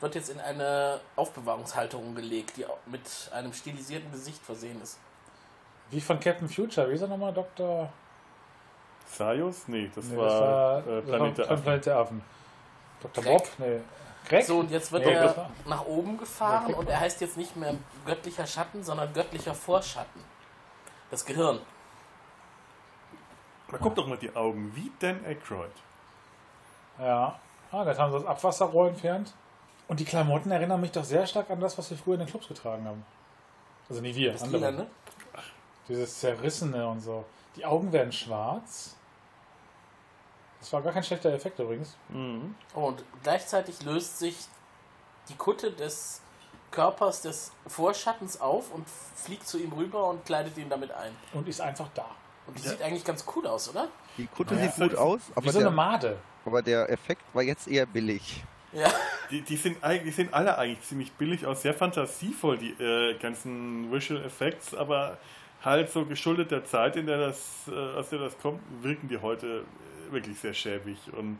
Wird 0.00 0.14
jetzt 0.16 0.30
in 0.30 0.40
eine 0.40 1.00
Aufbewahrungshalterung 1.14 2.14
gelegt, 2.14 2.56
die 2.56 2.66
mit 2.86 3.02
einem 3.32 3.52
stilisierten 3.52 4.10
Gesicht 4.10 4.42
versehen 4.44 4.80
ist. 4.82 4.98
Wie 5.90 6.00
von 6.00 6.18
Captain 6.18 6.48
Future. 6.48 6.88
Wie 6.90 6.94
ist 6.94 7.02
er 7.02 7.08
nochmal, 7.08 7.32
Dr. 7.32 7.88
Sayus? 9.06 9.68
Nee, 9.68 9.90
das 9.94 10.06
Nee, 10.06 10.16
war, 10.16 10.26
das 10.82 10.86
war, 10.86 10.98
äh, 10.98 11.02
Planet 11.02 11.38
der 11.38 11.50
Affen. 11.50 11.62
Planet 11.62 11.86
der 11.86 11.96
Affen. 11.96 12.22
Dr. 13.02 13.24
Bob? 13.24 13.48
Nee. 13.58 13.80
Greg? 14.28 14.44
So, 14.44 14.60
und 14.60 14.70
jetzt 14.70 14.90
wird 14.92 15.04
Nee, 15.04 15.12
er 15.12 15.50
nach 15.66 15.84
oben 15.84 16.16
gefahren 16.18 16.74
und 16.74 16.88
er 16.88 17.00
heißt 17.00 17.20
jetzt 17.20 17.36
nicht 17.36 17.56
mehr 17.56 17.74
göttlicher 18.06 18.46
Schatten, 18.46 18.82
sondern 18.82 19.12
göttlicher 19.12 19.54
Vorschatten. 19.54 20.22
Das 21.10 21.24
Gehirn. 21.24 21.60
Da 23.72 23.78
guck 23.78 23.94
doch 23.94 24.06
mal 24.06 24.18
die 24.18 24.34
Augen, 24.36 24.70
wie 24.76 24.92
Dan 25.00 25.24
Aykroyd. 25.24 25.72
Ja. 26.98 27.38
Ah, 27.70 27.84
jetzt 27.84 27.98
haben 27.98 28.12
sie 28.12 28.18
das 28.18 28.26
Abwasserrohr 28.26 28.88
entfernt. 28.88 29.32
Und 29.88 29.98
die 29.98 30.04
Klamotten 30.04 30.50
erinnern 30.50 30.80
mich 30.80 30.92
doch 30.92 31.04
sehr 31.04 31.26
stark 31.26 31.50
an 31.50 31.60
das, 31.60 31.76
was 31.78 31.90
wir 31.90 31.96
früher 31.96 32.14
in 32.14 32.20
den 32.20 32.28
Clubs 32.28 32.46
getragen 32.46 32.84
haben. 32.86 33.04
Also 33.88 34.02
nicht 34.02 34.16
wir, 34.16 34.32
Das 34.32 34.42
andere. 34.42 34.70
Lila, 34.70 34.82
ne? 34.82 34.90
Dieses 35.88 36.20
Zerrissene 36.20 36.86
und 36.86 37.00
so. 37.00 37.24
Die 37.56 37.64
Augen 37.64 37.92
werden 37.92 38.12
schwarz. 38.12 38.94
Das 40.60 40.72
war 40.72 40.82
gar 40.82 40.92
kein 40.92 41.02
schlechter 41.02 41.32
Effekt 41.32 41.58
übrigens. 41.58 41.96
Mhm. 42.08 42.54
Oh, 42.74 42.86
und 42.86 43.04
gleichzeitig 43.22 43.82
löst 43.82 44.18
sich 44.18 44.36
die 45.28 45.34
Kutte 45.34 45.72
des 45.72 46.20
Körpers 46.70 47.22
des 47.22 47.52
Vorschattens 47.66 48.40
auf 48.40 48.72
und 48.72 48.86
fliegt 48.88 49.46
zu 49.46 49.58
ihm 49.58 49.72
rüber 49.72 50.08
und 50.08 50.24
kleidet 50.24 50.56
ihn 50.56 50.68
damit 50.68 50.92
ein. 50.92 51.14
Und 51.32 51.48
ist 51.48 51.60
einfach 51.60 51.88
da. 51.94 52.06
Und 52.46 52.58
die 52.58 52.62
sieht 52.68 52.82
eigentlich 52.82 53.04
ganz 53.04 53.24
cool 53.34 53.46
aus, 53.46 53.68
oder? 53.68 53.88
Die 54.18 54.26
Kutte 54.26 54.54
Ja, 54.54 54.68
sieht 54.70 54.90
gut 54.90 54.98
aus, 54.98 55.20
aber, 55.34 55.46
Wie 55.46 55.50
so 55.50 55.58
der, 55.60 55.68
eine 55.68 55.76
Made. 55.76 56.16
aber 56.44 56.62
der 56.62 56.90
Effekt 56.90 57.22
war 57.32 57.42
jetzt 57.42 57.68
eher 57.68 57.86
billig. 57.86 58.42
Ja. 58.72 58.90
Die, 59.30 59.42
die, 59.42 59.56
sind, 59.56 59.82
eigentlich- 59.84 60.04
die 60.04 60.22
sehen 60.22 60.32
alle 60.32 60.56
eigentlich 60.58 60.80
ziemlich 60.82 61.12
billig 61.12 61.46
aus, 61.46 61.62
sehr 61.62 61.74
fantasievoll, 61.74 62.58
die 62.58 62.70
äh, 62.82 63.14
ganzen 63.18 63.92
Visual 63.92 64.24
Effects, 64.24 64.74
aber 64.74 65.18
halt 65.62 65.90
so 65.90 66.04
geschuldet 66.06 66.50
der 66.50 66.64
Zeit, 66.64 66.96
in 66.96 67.06
der 67.06 67.18
das, 67.18 67.38
äh, 67.68 67.98
aus 67.98 68.08
der 68.08 68.18
das 68.18 68.36
kommt, 68.38 68.60
wirken 68.82 69.08
die 69.08 69.18
heute 69.18 69.64
äh, 70.08 70.12
wirklich 70.12 70.38
sehr 70.38 70.54
schäbig 70.54 70.96
und 71.16 71.38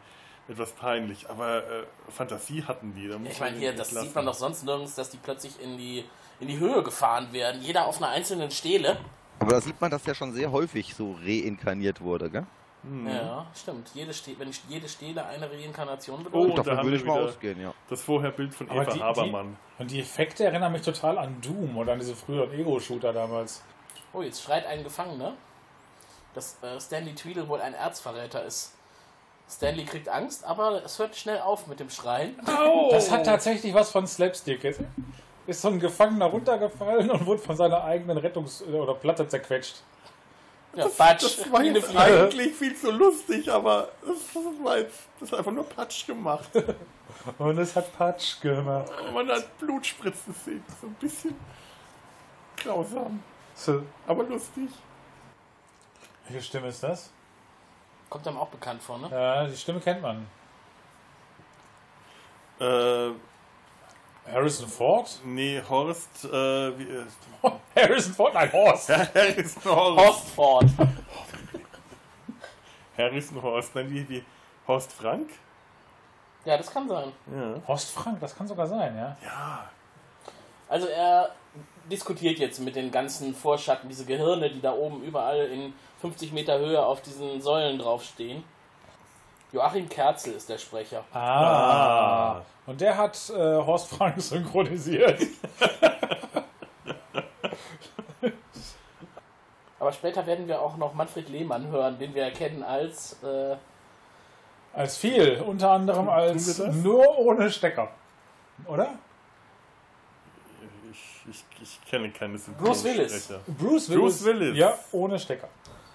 etwas 0.49 0.73
peinlich. 0.73 1.29
Aber 1.31 1.59
äh, 1.59 1.85
Fantasie 2.11 2.63
hatten 2.65 2.95
die. 2.95 3.09
Da 3.09 3.19
muss 3.19 3.33
Ich 3.33 3.41
meine, 3.41 3.57
hier, 3.59 3.73
das 3.75 3.93
lassen. 3.93 4.07
sieht 4.07 4.15
man 4.15 4.27
doch 4.27 4.35
sonst 4.35 4.65
nirgends, 4.65 4.95
dass 4.95 5.11
die 5.11 5.17
plötzlich 5.17 5.61
in 5.61 5.77
die, 5.79 6.05
in 6.41 6.49
die 6.49 6.59
Höhe 6.59 6.83
gefahren 6.83 7.33
werden. 7.33 7.63
Jeder 7.63 7.87
auf 7.87 7.97
einer 7.99 8.09
einzelnen 8.11 8.51
Stele. 8.51 8.99
Aber 9.43 9.53
da 9.53 9.61
sieht 9.61 9.81
man, 9.81 9.91
dass 9.91 10.03
der 10.05 10.15
schon 10.15 10.33
sehr 10.33 10.51
häufig 10.53 10.95
so 10.95 11.17
reinkarniert 11.25 12.01
wurde, 12.01 12.31
gell? 12.31 12.47
Mhm. 12.85 13.07
Ja, 13.09 13.47
stimmt. 13.55 13.91
Jede 13.95 14.13
Ste 14.13 14.35
wenn 14.39 14.51
jede 14.69 14.89
Stele 14.89 15.25
eine 15.25 15.49
Reinkarnation 15.51 16.21
Oh, 16.21 16.25
bedeutet. 16.25 16.51
da 16.59 16.63
Davon 16.63 16.77
haben 16.79 16.85
würde 16.87 16.97
wir 16.97 17.01
ich 17.01 17.07
mal 17.09 17.25
ausgehen, 17.29 17.61
ja. 17.61 17.73
das 17.89 18.03
Vorherbild 18.03 18.53
von 18.55 18.69
Aber 18.71 18.83
Eva 18.83 18.91
die, 18.93 18.99
die, 18.99 19.05
Habermann. 19.05 19.57
und 19.79 19.91
die 19.91 20.01
Effekte 20.01 20.45
erinnern 20.45 20.73
mich 20.73 20.83
total 20.83 21.19
an 21.19 21.41
Doom 21.41 21.77
oder 21.77 21.93
an 21.93 22.01
diese 22.01 22.17
früheren 22.17 22.53
Ego-Shooter 22.53 23.13
damals. 23.13 23.63
Oh, 24.13 24.23
jetzt 24.23 24.43
schreit 24.43 24.67
ein 24.67 24.83
Gefangener, 24.83 25.35
dass 26.35 26.59
äh, 26.63 26.81
Stanley 26.81 27.15
Tweedle 27.15 27.49
wohl 27.49 27.61
ein 27.61 27.75
Erzverräter 27.75 28.45
ist. 28.45 28.73
Stanley 29.49 29.85
kriegt 29.85 30.09
Angst, 30.09 30.45
aber 30.45 30.83
es 30.85 30.99
hört 30.99 31.15
schnell 31.15 31.41
auf 31.41 31.67
mit 31.67 31.79
dem 31.79 31.91
Schreien. 31.91 32.35
Das 32.91 33.11
hat 33.11 33.27
tatsächlich 33.27 33.75
was 33.75 33.91
von 33.93 34.07
Slapstick. 34.07 34.65
Jetzt 34.65 34.81
ist 35.47 35.61
so 35.63 35.69
ein 35.69 35.81
Gefangener 35.81 36.27
runtergefallen 36.27 37.11
und 37.11 37.27
wurde 37.27 37.41
von 37.41 37.57
seiner 37.57 37.83
eigenen 37.85 38.19
Rettungs- 38.19 38.63
oder 38.65 38.95
Platte 38.95 39.27
zerquetscht. 39.27 39.83
Ja. 40.75 40.85
Das 40.85 40.99
war 40.99 41.19
wie 41.63 41.69
eine 41.69 41.79
jetzt 41.79 41.95
eigentlich 41.97 42.55
viel 42.55 42.75
zu 42.75 42.91
lustig, 42.91 43.51
aber 43.51 43.91
das, 44.07 44.17
das 44.33 44.65
war 44.65 44.79
jetzt 44.79 45.01
das 45.21 45.31
ist 45.31 45.35
einfach 45.39 45.53
nur 45.53 45.65
Patsch 45.69 46.07
gemacht. 46.07 46.49
Und 47.39 47.59
es 47.59 47.77
hat 47.77 47.97
Patsch 47.97 48.41
gemacht. 48.41 48.91
Man 49.13 49.29
hat 49.29 49.59
Blutspritzen 49.59 50.35
sehen, 50.35 50.65
so 50.81 50.87
ein 50.87 50.95
bisschen 50.95 51.37
grausam, 52.57 53.23
So. 53.55 53.83
aber 54.07 54.25
lustig. 54.25 54.71
Welche 56.27 56.43
Stimme 56.43 56.69
ist 56.69 56.83
das? 56.83 57.11
Kommt 58.09 58.27
einem 58.27 58.39
auch 58.39 58.49
bekannt 58.49 58.83
vor, 58.83 58.99
ne? 58.99 59.09
Ja, 59.11 59.47
die 59.47 59.57
Stimme 59.57 59.81
kennt 59.81 60.01
man. 60.01 60.27
Äh, 62.61 63.11
Harrison 64.31 64.69
Ford? 64.69 65.21
nee, 65.25 65.61
Horst, 65.69 66.25
äh, 66.25 66.79
wie, 66.79 66.85
äh, 66.85 67.05
Harrison 67.77 68.15
Ford? 68.15 68.35
Nein, 68.35 68.53
Horst. 68.53 68.89
Harrison 68.89 69.65
Horst. 69.65 69.99
Horst 69.99 70.29
Ford. 70.31 70.65
Harrison 72.97 73.43
Horst, 73.43 73.75
nein, 73.75 73.91
wie, 73.91 74.09
wie, 74.09 74.25
Horst 74.67 74.93
Frank? 74.93 75.31
Ja, 76.45 76.57
das 76.57 76.71
kann 76.71 76.89
sein. 76.89 77.13
Ja. 77.35 77.55
Horst 77.67 77.91
Frank, 77.91 78.21
das 78.21 78.37
kann 78.37 78.47
sogar 78.47 78.67
sein, 78.67 78.95
ja. 78.97 79.17
Ja, 79.25 79.71
Also 80.69 80.89
er 80.89 81.31
diskutiert 81.91 82.39
jetzt 82.39 82.61
mit 82.61 82.77
den 82.77 82.91
ganzen 82.91 83.35
Vorschatten, 83.35 83.89
diese 83.89 84.05
Gehirne, 84.05 84.51
die 84.51 84.61
da 84.61 84.73
oben 84.73 85.03
überall 85.03 85.47
in 85.47 85.73
50 86.01 86.33
Meter 86.33 86.59
Höhe 86.59 86.85
auf 86.85 87.01
diesen 87.03 87.41
Säulen 87.41 87.79
draufstehen. 87.79 88.45
Joachim 89.53 89.89
Kerzel 89.89 90.35
ist 90.35 90.49
der 90.49 90.59
Sprecher. 90.59 91.05
Ah. 91.13 92.41
Und 92.67 92.81
der 92.81 92.97
hat 92.97 93.19
äh, 93.31 93.35
Horst 93.35 93.89
Frank 93.89 94.15
synchronisiert. 94.21 95.21
Aber 99.79 99.93
später 99.93 100.27
werden 100.27 100.47
wir 100.47 100.61
auch 100.63 100.77
noch 100.77 100.95
Manfred 100.95 101.29
Lehmann 101.29 101.67
hören, 101.67 101.99
den 101.99 102.15
wir 102.15 102.23
erkennen 102.25 102.63
als 102.63 103.17
äh, 103.23 103.57
Als 104.73 104.97
viel, 104.97 105.43
unter 105.45 105.73
anderem 105.73 106.09
als 106.09 106.59
nur 106.59 107.19
ohne 107.19 107.51
Stecker. 107.51 107.89
Oder? 108.67 108.91
ich, 110.93 111.25
ich, 111.31 111.45
ich 111.63 111.91
kenne 111.91 112.11
keine 112.11 112.39
Bruce 112.39 112.85
Willis. 112.85 113.27
Synchronsprecher. 113.27 113.41
Bruce 113.59 113.91
Willis. 113.91 114.01
Bruce 114.01 114.25
Willis. 114.25 114.57
Ja, 114.57 114.79
ohne 114.93 115.19
Stecker. 115.19 115.49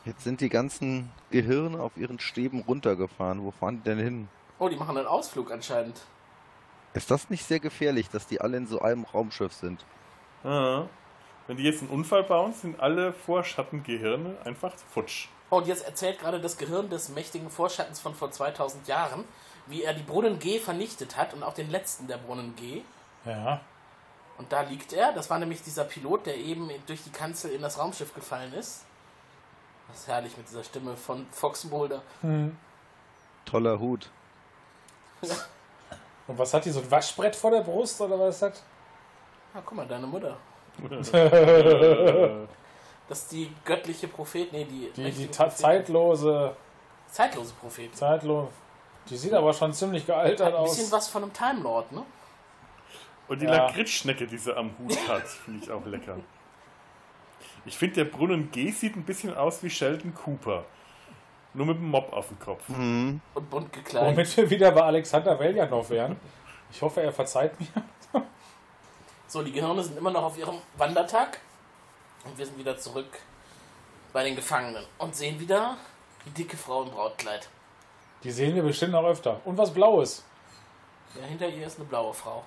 Jetzt 0.08 0.24
sind 0.24 0.40
die 0.40 0.48
ganzen 0.48 1.12
Gehirne 1.32 1.82
auf 1.82 1.98
ihren 1.98 2.18
Stäben 2.18 2.62
runtergefahren. 2.62 3.44
Wo 3.44 3.52
fahren 3.52 3.80
die 3.80 3.90
denn 3.90 4.00
hin? 4.00 4.30
Oh, 4.58 4.70
die 4.70 4.78
machen 4.78 4.98
einen 4.98 5.06
Ausflug 5.06 5.52
anscheinend. 5.52 6.00
Ist 6.94 7.12
das 7.12 7.30
nicht 7.30 7.44
sehr 7.44 7.60
gefährlich, 7.60 8.10
dass 8.10 8.26
die 8.26 8.40
alle 8.40 8.56
in 8.56 8.68
so 8.68 8.80
einem 8.80 9.04
Raumschiff 9.04 9.52
sind? 9.52 9.84
Ja. 10.46 10.88
Wenn 11.48 11.58
die 11.58 11.64
jetzt 11.64 11.82
einen 11.82 11.92
Unfall 11.92 12.24
bauen, 12.24 12.54
sind 12.54 12.80
alle 12.80 13.12
Vorschattengehirne 13.12 14.38
einfach 14.46 14.74
futsch. 14.94 15.28
Oh, 15.50 15.58
und 15.58 15.68
jetzt 15.68 15.86
erzählt 15.86 16.20
gerade 16.20 16.40
das 16.40 16.58
Gehirn 16.58 16.90
des 16.90 17.10
mächtigen 17.10 17.50
Vorschattens 17.50 18.00
von 18.00 18.16
vor 18.16 18.32
2000 18.32 18.88
Jahren, 18.88 19.26
wie 19.66 19.84
er 19.84 19.94
die 19.94 20.04
Brunnen 20.04 20.40
G 20.40 20.60
vernichtet 20.60 21.18
hat 21.18 21.34
und 21.34 21.44
auch 21.44 21.54
den 21.54 21.70
letzten 21.70 22.08
der 22.08 22.18
Brunnen 22.18 22.56
G. 22.56 22.82
Ja. 23.26 23.60
Und 24.38 24.54
da 24.54 24.62
liegt 24.62 24.94
er. 24.94 25.12
Das 25.12 25.30
war 25.30 25.38
nämlich 25.38 25.64
dieser 25.64 25.84
Pilot, 25.84 26.28
der 26.28 26.38
eben 26.38 26.70
durch 26.86 27.04
die 27.04 27.10
Kanzel 27.10 27.52
in 27.52 27.62
das 27.62 27.78
Raumschiff 27.78 28.14
gefallen 28.14 28.54
ist. 28.54 28.87
Das 29.88 29.98
ist 30.00 30.08
herrlich 30.08 30.36
mit 30.38 30.48
dieser 30.48 30.64
Stimme 30.64 30.96
von 30.96 31.26
Fox 31.32 31.64
Mulder. 31.66 32.02
Toller 33.46 33.80
Hut. 33.80 34.10
Und 36.28 36.38
was 36.38 36.54
hat 36.54 36.66
die? 36.66 36.72
So 36.72 36.82
ein 36.82 36.92
Waschbrett 36.92 37.36
vor 37.36 37.52
der 37.52 37.62
Brust 37.62 38.00
oder 38.02 38.20
was 38.20 38.36
ist 38.36 38.42
das? 38.42 38.64
Ah, 39.54 39.62
guck 39.66 39.78
mal, 39.78 39.88
deine 39.88 40.08
Mutter. 40.08 40.38
Das 43.10 43.20
ist 43.20 43.32
die 43.32 43.50
göttliche 43.64 44.10
Prophet, 44.10 44.52
nee, 44.52 44.66
die, 44.66 44.92
Die, 44.94 45.10
die 45.12 45.32
zeitlose, 45.32 46.54
zeitlose 47.10 47.54
Prophet. 47.54 47.96
zeitlose. 47.96 48.50
Die 49.10 49.16
sieht 49.16 49.34
aber 49.34 49.54
schon 49.54 49.72
ziemlich 49.72 50.06
gealtert 50.06 50.48
Hat 50.48 50.56
ein 50.56 50.64
bisschen 50.66 50.88
aus. 50.88 50.92
was 50.92 51.08
von 51.08 51.24
einem 51.24 51.32
Time 51.32 51.62
Lord, 51.62 51.90
ne? 51.94 52.04
Und 53.30 53.42
die 53.42 53.46
Ja. 53.46 53.66
Lakritzschnecke, 53.68 54.28
die 54.28 54.38
sie 54.38 54.54
am 54.54 54.72
Hut 54.78 55.08
hat, 55.08 55.26
finde 55.46 55.64
ich 55.64 55.72
auch 55.72 55.86
lecker. 55.86 56.18
Ich 57.68 57.78
finde, 57.78 57.96
der 57.96 58.06
Brunnen 58.06 58.50
G 58.52 58.72
sieht 58.72 58.96
ein 58.96 59.04
bisschen 59.04 59.36
aus 59.36 59.62
wie 59.62 59.70
Sheldon 59.70 60.16
Cooper. 60.16 60.64
Nur 61.54 61.66
mit 61.66 61.78
dem 61.78 61.90
Mob 61.90 62.14
auf 62.14 62.30
dem 62.30 62.40
Kopf. 62.40 62.68
Mhm. 62.70 63.20
Und 63.34 63.50
bunt 63.50 63.74
gekleidet. 63.74 64.16
Womit 64.16 64.38
wir 64.38 64.50
wieder 64.50 64.72
bei 64.72 64.82
Alexander 64.84 65.38
Veljanov 65.38 65.90
wären. 65.90 66.16
Ich 66.72 66.82
hoffe, 66.82 67.02
er 67.02 67.12
verzeiht 67.12 67.60
mir. 67.60 67.68
So, 69.28 69.44
die 69.44 69.52
Gehirne 69.52 69.84
sind 69.84 69.98
immer 69.98 70.12
noch 70.12 70.24
auf 70.24 70.38
ihrem 70.38 70.56
Wandertag. 70.78 71.40
Und 72.24 72.38
wir 72.38 72.46
sind 72.46 72.58
wieder 72.58 72.78
zurück 72.78 73.20
bei 74.14 74.24
den 74.24 74.36
Gefangenen 74.36 74.86
und 74.98 75.16
sehen 75.16 75.40
wieder 75.40 75.78
die 76.26 76.30
dicke 76.32 76.56
Frau 76.56 76.84
im 76.84 76.92
Brautkleid. 76.92 77.50
Die 78.24 78.32
sehen 78.32 78.56
wir 78.56 78.64
bestimmt 78.64 78.94
noch 78.94 79.04
öfter. 79.04 79.42
Und 79.44 79.58
was 79.58 79.74
Blaues. 79.74 80.24
Ja, 81.20 81.26
hinter 81.28 81.50
ihr 81.50 81.68
ist 81.68 81.78
eine 81.78 81.88
blaue 81.88 82.14
Frau. 82.14 82.44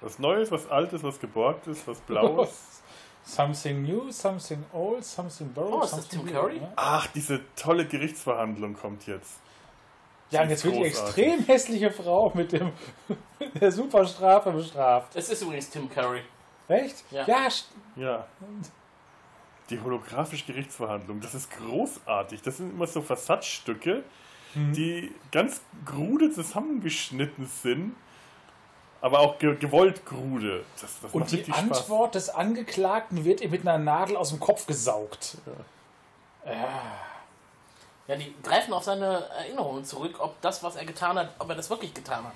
Was 0.00 0.18
Neues, 0.18 0.50
was 0.50 0.68
Altes, 0.70 1.02
was 1.02 1.20
Geborgtes, 1.20 1.86
was 1.86 2.00
Blaues. 2.00 2.82
something 3.24 3.82
new, 3.82 4.10
something 4.10 4.64
old, 4.72 5.04
something 5.04 5.52
borrowed. 5.52 5.74
Oh, 5.74 5.84
ist 5.84 5.96
das 5.96 6.08
Tim 6.08 6.24
new, 6.24 6.32
Curry? 6.32 6.60
ne? 6.60 6.72
Ach, 6.76 7.06
diese 7.08 7.40
tolle 7.56 7.86
Gerichtsverhandlung 7.86 8.74
kommt 8.74 9.06
jetzt. 9.06 9.38
Ja, 10.30 10.42
und 10.42 10.50
jetzt 10.50 10.64
wird 10.64 10.76
die 10.76 10.82
großartig. 10.82 11.26
extrem 11.26 11.44
hässliche 11.46 11.90
Frau 11.90 12.30
mit, 12.34 12.52
dem, 12.52 12.70
mit 13.38 13.60
der 13.60 13.72
Superstrafe 13.72 14.52
bestraft. 14.52 15.16
Es 15.16 15.28
ist 15.28 15.42
übrigens 15.42 15.70
Tim 15.70 15.88
Curry. 15.90 16.22
Echt? 16.68 17.04
Ja. 17.10 17.26
Ja, 17.26 17.48
Ja. 17.96 18.26
Die 19.70 19.80
holographische 19.80 20.44
Gerichtsverhandlung, 20.46 21.20
das 21.20 21.34
ist 21.34 21.48
großartig. 21.52 22.42
Das 22.42 22.56
sind 22.56 22.70
immer 22.72 22.86
so 22.86 23.02
Versatzstücke, 23.02 24.02
Mhm. 24.52 24.72
die 24.72 25.14
ganz 25.30 25.60
grude 25.86 26.32
zusammengeschnitten 26.32 27.46
sind, 27.46 27.94
aber 29.00 29.20
auch 29.20 29.38
ge 29.38 29.56
gewollt 29.56 30.04
grude. 30.04 30.64
Das, 30.80 31.00
das 31.00 31.12
und 31.12 31.20
macht 31.20 31.32
die 31.32 31.44
Spaß. 31.44 31.58
Antwort 31.58 32.14
des 32.14 32.28
Angeklagten 32.30 33.24
wird 33.24 33.40
ihm 33.40 33.50
mit 33.50 33.62
einer 33.62 33.78
Nadel 33.78 34.16
aus 34.16 34.30
dem 34.30 34.40
Kopf 34.40 34.66
gesaugt. 34.66 35.36
Ja, 38.06 38.16
die 38.16 38.34
greifen 38.42 38.72
auf 38.72 38.84
seine 38.84 39.24
Erinnerungen 39.38 39.84
zurück, 39.84 40.16
ob 40.18 40.40
das, 40.40 40.62
was 40.62 40.76
er 40.76 40.84
getan 40.84 41.18
hat, 41.18 41.32
ob 41.38 41.48
er 41.48 41.54
das 41.54 41.70
wirklich 41.70 41.94
getan 41.94 42.24
hat. 42.24 42.32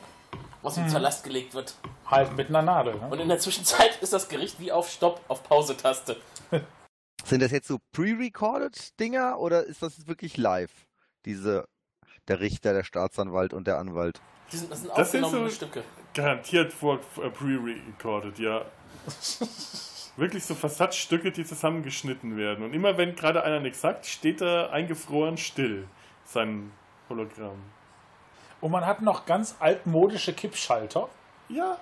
Was 0.63 0.77
ihm 0.77 0.85
Mhm. 0.85 0.89
zur 0.89 1.01
Last 1.01 1.25
gelegt 1.25 1.53
wird. 1.55 1.75
Halt 2.07 2.37
mit 2.37 2.49
einer 2.49 2.63
Nadel. 2.63 2.95
Ne? 2.95 3.09
Und 3.11 3.19
in 3.19 3.29
der 3.29 3.39
Zwischenzeit 3.39 4.01
ist 4.01 4.13
das 4.13 4.29
Gericht 4.29 4.61
wie 4.61 4.73
auf 4.73 4.89
Stopp, 4.91 5.21
auf 5.29 5.43
Pause-Taste. 5.43 6.17
Sind 7.25 7.41
das 7.43 7.51
jetzt 7.51 7.69
so 7.69 7.79
pre-recorded 7.93 8.99
Dinger 9.01 9.39
oder 9.39 9.65
ist 9.65 9.83
das 9.83 10.07
wirklich 10.07 10.37
live? 10.37 10.71
Diese, 11.25 11.67
der 12.29 12.41
Richter, 12.41 12.73
der 12.73 12.85
Staatsanwalt 12.85 13.53
und 13.53 13.67
der 13.67 13.79
Anwalt. 13.79 14.21
Die 14.53 14.57
sind, 14.57 14.71
das 14.71 14.81
sind 14.81 14.91
Das 14.97 15.11
sind 15.11 15.25
aufgenommene 15.25 15.51
so 15.51 15.57
Stücke. 15.57 15.85
garantiert 16.15 16.73
vor 16.73 16.99
äh, 17.23 17.31
pre-recorded, 17.31 18.39
ja. 18.39 18.65
Wirklich 20.17 20.45
so 20.45 20.55
Versatzstücke, 20.55 21.33
die 21.33 21.45
zusammengeschnitten 21.45 22.37
werden. 22.37 22.65
Und 22.65 22.73
immer 22.73 22.97
wenn 22.97 23.17
gerade 23.17 23.43
einer 23.43 23.59
nichts 23.61 23.81
sagt, 23.81 24.07
steht 24.07 24.41
er 24.41 24.71
eingefroren 24.73 25.37
still. 25.37 25.89
Sein 26.25 26.71
Hologramm. 27.09 27.59
Und 28.61 28.71
man 28.71 28.87
hat 28.87 29.03
noch 29.03 29.27
ganz 29.27 29.57
altmodische 29.59 30.33
Kippschalter. 30.33 31.09
Ja. 31.49 31.79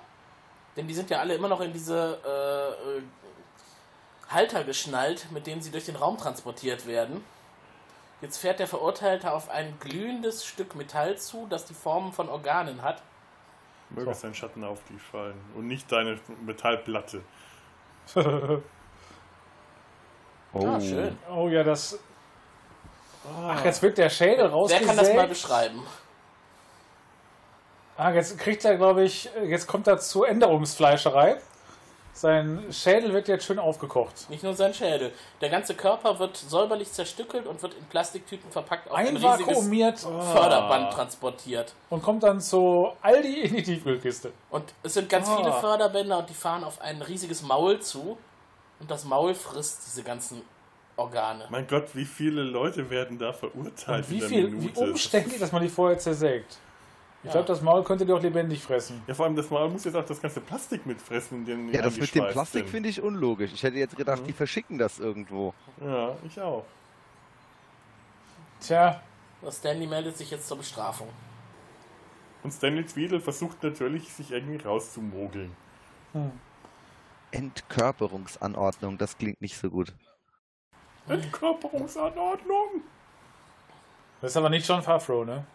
Denn 0.75 0.87
die 0.87 0.93
sind 0.95 1.09
ja 1.11 1.19
alle 1.19 1.35
immer 1.35 1.47
noch 1.47 1.61
in 1.61 1.71
diese 1.71 2.19
äh, 2.25 2.97
äh, 2.97 3.01
Halter 4.33 4.63
geschnallt, 4.63 5.27
mit 5.31 5.45
denen 5.45 5.61
sie 5.61 5.69
durch 5.69 5.85
den 5.85 5.95
Raum 5.95 6.17
transportiert 6.17 6.87
werden. 6.87 7.23
Jetzt 8.23 8.37
fährt 8.37 8.59
der 8.59 8.67
Verurteilte 8.67 9.33
auf 9.33 9.49
ein 9.49 9.77
glühendes 9.81 10.45
Stück 10.45 10.75
Metall 10.75 11.17
zu, 11.17 11.45
das 11.49 11.65
die 11.65 11.73
Formen 11.73 12.13
von 12.13 12.29
Organen 12.29 12.81
hat. 12.81 13.03
Möge 13.89 14.13
sein 14.13 14.33
Schatten 14.33 14.63
auf 14.63 14.79
dich 14.85 15.01
fallen. 15.01 15.35
Und 15.55 15.67
nicht 15.67 15.91
deine 15.91 16.19
Metallplatte. 16.45 17.21
Oh. 20.55 20.67
Ah, 20.67 20.79
schön. 20.79 21.17
Oh 21.35 21.47
ja, 21.49 21.63
das. 21.63 21.97
Ach, 23.43 23.65
jetzt 23.65 23.81
wird 23.81 23.97
der 23.97 24.11
Schädel 24.11 24.45
Wer 24.45 24.49
rausgesägt. 24.51 24.87
kann 24.87 24.97
das 24.97 25.11
mal 25.11 25.27
beschreiben? 25.27 25.81
Ah, 27.97 28.11
jetzt 28.11 28.37
kriegt 28.37 28.63
er, 28.63 28.77
glaube 28.77 29.03
ich, 29.03 29.31
jetzt 29.45 29.65
kommt 29.65 29.87
er 29.87 29.97
zur 29.97 30.29
Änderungsfleischerei. 30.29 31.41
Sein 32.15 32.63
Schädel 32.71 33.11
wird 33.11 33.27
jetzt 33.27 33.45
schön 33.45 33.57
aufgekocht. 33.57 34.29
Nicht 34.29 34.43
nur 34.43 34.53
sein 34.53 34.73
Schädel. 34.73 35.11
Der 35.41 35.49
ganze 35.49 35.73
Körper 35.73 36.19
wird 36.19 36.37
säuberlich 36.37 36.91
zerstückelt 36.91 37.47
und 37.47 37.61
wird 37.63 37.73
in 37.73 37.83
Plastiktüten 37.85 38.51
verpackt 38.51 38.89
auf 38.89 38.95
ein 38.97 39.07
riesiges 39.17 39.25
Einvakuumiert 39.39 39.99
Förderband 39.99 40.93
transportiert. 40.93 41.73
und 41.89 42.03
kommt 42.03 42.21
dann 42.23 42.39
zu 42.39 42.89
Aldi 43.01 43.41
in 43.41 43.55
die 43.55 43.63
Tiefkühlkiste. 43.63 44.31
Und 44.51 44.63
es 44.83 44.93
sind 44.93 45.09
ganz 45.09 45.27
Ah. 45.27 45.37
viele 45.37 45.53
Förderbänder 45.53 46.19
und 46.19 46.29
die 46.29 46.33
fahren 46.35 46.63
auf 46.63 46.79
ein 46.81 47.01
riesiges 47.01 47.41
Maul 47.41 47.79
zu. 47.79 48.17
Und 48.79 48.91
das 48.91 49.05
Maul 49.05 49.33
frisst 49.33 49.81
diese 49.87 50.03
ganzen 50.03 50.41
Organe. 50.95 51.47
Mein 51.49 51.65
Gott, 51.67 51.87
wie 51.95 52.05
viele 52.05 52.43
Leute 52.43 52.91
werden 52.91 53.17
da 53.17 53.33
verurteilt 53.33 54.05
Und 54.05 54.09
wie 54.11 54.15
in 54.15 54.19
der 54.19 54.29
viel, 54.29 54.51
wie 54.51 54.55
Minute? 54.57 54.79
umständlich, 54.81 55.39
dass 55.39 55.51
man 55.51 55.63
die 55.63 55.69
vorher 55.69 55.97
zersägt. 55.97 56.57
Ich 57.23 57.27
Ja. 57.27 57.31
glaube, 57.31 57.47
das 57.47 57.61
Maul 57.61 57.83
könnte 57.85 58.05
die 58.05 58.11
auch 58.11 58.21
lebendig 58.21 58.61
fressen. 58.61 59.01
Ja, 59.07 59.13
vor 59.13 59.25
allem 59.25 59.35
das 59.37 59.49
Mal 59.49 59.69
muss 59.69 59.85
jetzt 59.85 59.95
auch 59.95 60.05
das 60.05 60.21
ganze 60.21 60.41
Plastik 60.41 60.85
mitfressen, 60.85 61.45
die 61.45 61.73
Ja, 61.73 61.81
das 61.81 61.97
mit 61.97 62.13
dem 62.13 62.27
Plastik 62.27 62.67
finde 62.67 62.89
ich 62.89 63.01
unlogisch. 63.01 63.53
Ich 63.53 63.63
hätte 63.63 63.77
jetzt 63.77 63.95
gedacht, 63.95 64.23
die 64.27 64.33
verschicken 64.33 64.77
das 64.77 64.99
irgendwo. 64.99 65.53
Ja, 65.81 66.15
ich 66.25 66.39
auch. 66.41 66.65
Tja, 68.59 69.01
Stanley 69.49 69.87
meldet 69.87 70.17
sich 70.17 70.31
jetzt 70.31 70.47
zur 70.49 70.57
Bestrafung. 70.57 71.07
Und 72.43 72.51
Stanley 72.51 72.85
Tweedle 72.85 73.21
versucht 73.21 73.63
natürlich, 73.63 74.11
sich 74.11 74.31
irgendwie 74.31 74.61
rauszumogeln. 74.61 75.55
Entkörperungsanordnung, 77.31 78.97
das 78.97 79.17
klingt 79.17 79.39
nicht 79.39 79.57
so 79.57 79.69
gut. 79.69 79.93
Entkörperungsanordnung! 81.07 82.83
das 84.21 84.31
ist 84.31 84.37
aber 84.37 84.49
nicht 84.49 84.67
John 84.67 84.81
Favreau, 84.83 85.23
ne? 85.23 85.45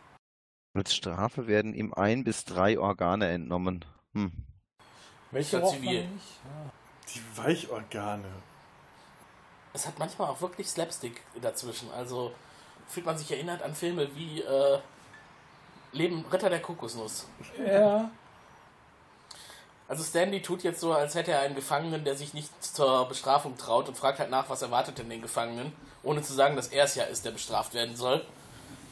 Als 0.79 0.95
Strafe 0.95 1.49
werden 1.49 1.75
ihm 1.75 1.93
ein 1.93 2.23
bis 2.23 2.45
drei 2.45 2.79
Organe 2.79 3.29
entnommen. 3.29 3.85
Hm. 4.15 4.31
Welche 5.33 5.59
ja 5.59 5.67
zivil. 5.67 6.07
nicht? 6.07 6.25
Die 7.15 7.37
Weichorgane. 7.37 8.29
Es 9.73 9.89
hat 9.89 9.99
manchmal 9.99 10.29
auch 10.29 10.41
wirklich 10.41 10.69
Slapstick 10.69 11.21
dazwischen. 11.43 11.91
Also 11.91 12.33
fühlt 12.87 13.07
man 13.07 13.19
sich 13.19 13.29
erinnert 13.33 13.61
an 13.63 13.75
Filme 13.75 14.09
wie 14.15 14.41
äh, 14.41 14.79
Leben 15.91 16.25
Ritter 16.33 16.49
der 16.49 16.63
Kokosnuss. 16.63 17.27
Ja. 17.67 18.11
Also 19.89 20.05
Stanley 20.05 20.43
tut 20.43 20.63
jetzt 20.63 20.81
so, 20.81 20.93
als 20.93 21.17
hätte 21.17 21.33
er 21.33 21.41
einen 21.41 21.57
Gefangenen, 21.57 22.05
der 22.05 22.15
sich 22.15 22.35
nicht 22.35 22.51
zur 22.63 23.09
Bestrafung 23.09 23.57
traut 23.57 23.89
und 23.89 23.97
fragt 23.97 24.21
halt 24.21 24.31
nach, 24.31 24.49
was 24.49 24.63
erwartet 24.63 24.99
denn 24.99 25.11
den 25.11 25.23
Gefangenen, 25.23 25.73
ohne 26.05 26.23
zu 26.23 26.35
sagen, 26.35 26.55
dass 26.55 26.69
er 26.69 26.85
es 26.85 26.95
ja 26.95 27.03
ist, 27.03 27.25
der 27.25 27.33
bestraft 27.33 27.75
werden 27.75 27.97
soll. 27.97 28.25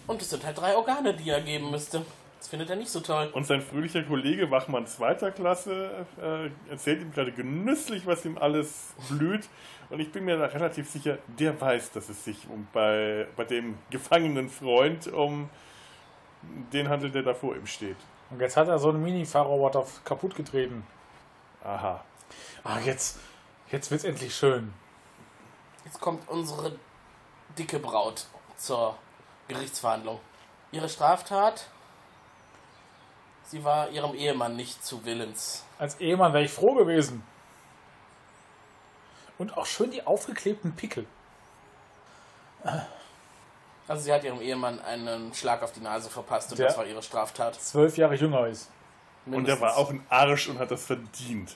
Und 0.06 0.22
es 0.22 0.30
sind 0.30 0.44
halt 0.44 0.58
drei 0.58 0.76
Organe, 0.76 1.14
die 1.14 1.30
er 1.30 1.40
geben 1.40 1.70
müsste. 1.70 2.04
Das 2.38 2.48
findet 2.48 2.70
er 2.70 2.76
nicht 2.76 2.90
so 2.90 3.00
toll. 3.00 3.30
Und 3.32 3.46
sein 3.46 3.60
fröhlicher 3.60 4.02
Kollege 4.02 4.50
Wachmann 4.50 4.86
zweiter 4.86 5.32
Klasse 5.32 6.06
äh, 6.20 6.70
erzählt 6.70 7.00
ihm 7.00 7.12
gerade 7.12 7.32
genüsslich, 7.32 8.06
was 8.06 8.24
ihm 8.24 8.38
alles 8.38 8.94
blüht. 9.08 9.48
Und 9.90 10.00
ich 10.00 10.12
bin 10.12 10.24
mir 10.24 10.36
da 10.36 10.46
relativ 10.46 10.88
sicher, 10.90 11.18
der 11.26 11.60
weiß, 11.60 11.92
dass 11.92 12.08
es 12.08 12.24
sich 12.24 12.48
um 12.48 12.68
bei, 12.72 13.26
bei 13.36 13.44
dem 13.44 13.78
gefangenen 13.90 14.48
Freund 14.48 15.08
um 15.08 15.48
den 16.72 16.88
handelt, 16.88 17.14
der 17.14 17.22
da 17.22 17.34
vor 17.34 17.56
ihm 17.56 17.66
steht. 17.66 17.96
Und 18.30 18.40
jetzt 18.40 18.56
hat 18.56 18.68
er 18.68 18.78
so 18.78 18.90
einen 18.90 19.02
Mini-Fahrroboter 19.02 19.86
kaputt 20.04 20.34
getreten. 20.34 20.86
Aha. 21.64 22.04
Ah, 22.64 22.78
jetzt, 22.84 23.18
jetzt 23.70 23.90
wird's 23.90 24.04
endlich 24.04 24.34
schön. 24.34 24.72
Jetzt 25.84 26.00
kommt 26.00 26.28
unsere 26.28 26.76
dicke 27.56 27.78
Braut 27.78 28.26
zur 28.56 28.96
Gerichtsverhandlung. 29.48 30.20
Ihre 30.72 30.88
Straftat? 30.88 31.68
Sie 33.44 33.62
war 33.64 33.88
ihrem 33.90 34.14
Ehemann 34.14 34.56
nicht 34.56 34.84
zu 34.84 35.04
willens. 35.04 35.64
Als 35.78 36.00
Ehemann 36.00 36.32
wäre 36.32 36.44
ich 36.44 36.50
froh 36.50 36.74
gewesen. 36.74 37.22
Und 39.38 39.56
auch 39.56 39.66
schön 39.66 39.90
die 39.90 40.04
aufgeklebten 40.06 40.74
Pickel. 40.74 41.06
Also 43.86 44.02
sie 44.02 44.12
hat 44.12 44.24
ihrem 44.24 44.40
Ehemann 44.40 44.80
einen 44.80 45.32
Schlag 45.34 45.62
auf 45.62 45.72
die 45.72 45.80
Nase 45.80 46.10
verpasst 46.10 46.50
und 46.50 46.58
Ja. 46.58 46.66
das 46.66 46.76
war 46.78 46.86
ihre 46.86 47.02
Straftat. 47.02 47.54
Zwölf 47.54 47.96
Jahre 47.96 48.14
jünger 48.16 48.46
ist. 48.48 48.70
Und 49.26 49.48
er 49.48 49.60
war 49.60 49.76
auch 49.76 49.90
ein 49.90 50.04
Arsch 50.08 50.48
und 50.48 50.58
hat 50.58 50.70
das 50.70 50.84
verdient. 50.86 51.54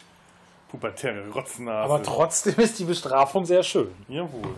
Pubertäre 0.69 1.29
Rotznase. 1.31 1.85
Aber 1.93 2.03
trotzdem 2.03 2.55
ist 2.59 2.79
die 2.79 2.85
Bestrafung 2.85 3.45
sehr 3.45 3.63
schön. 3.65 3.93
Jawohl. 4.07 4.55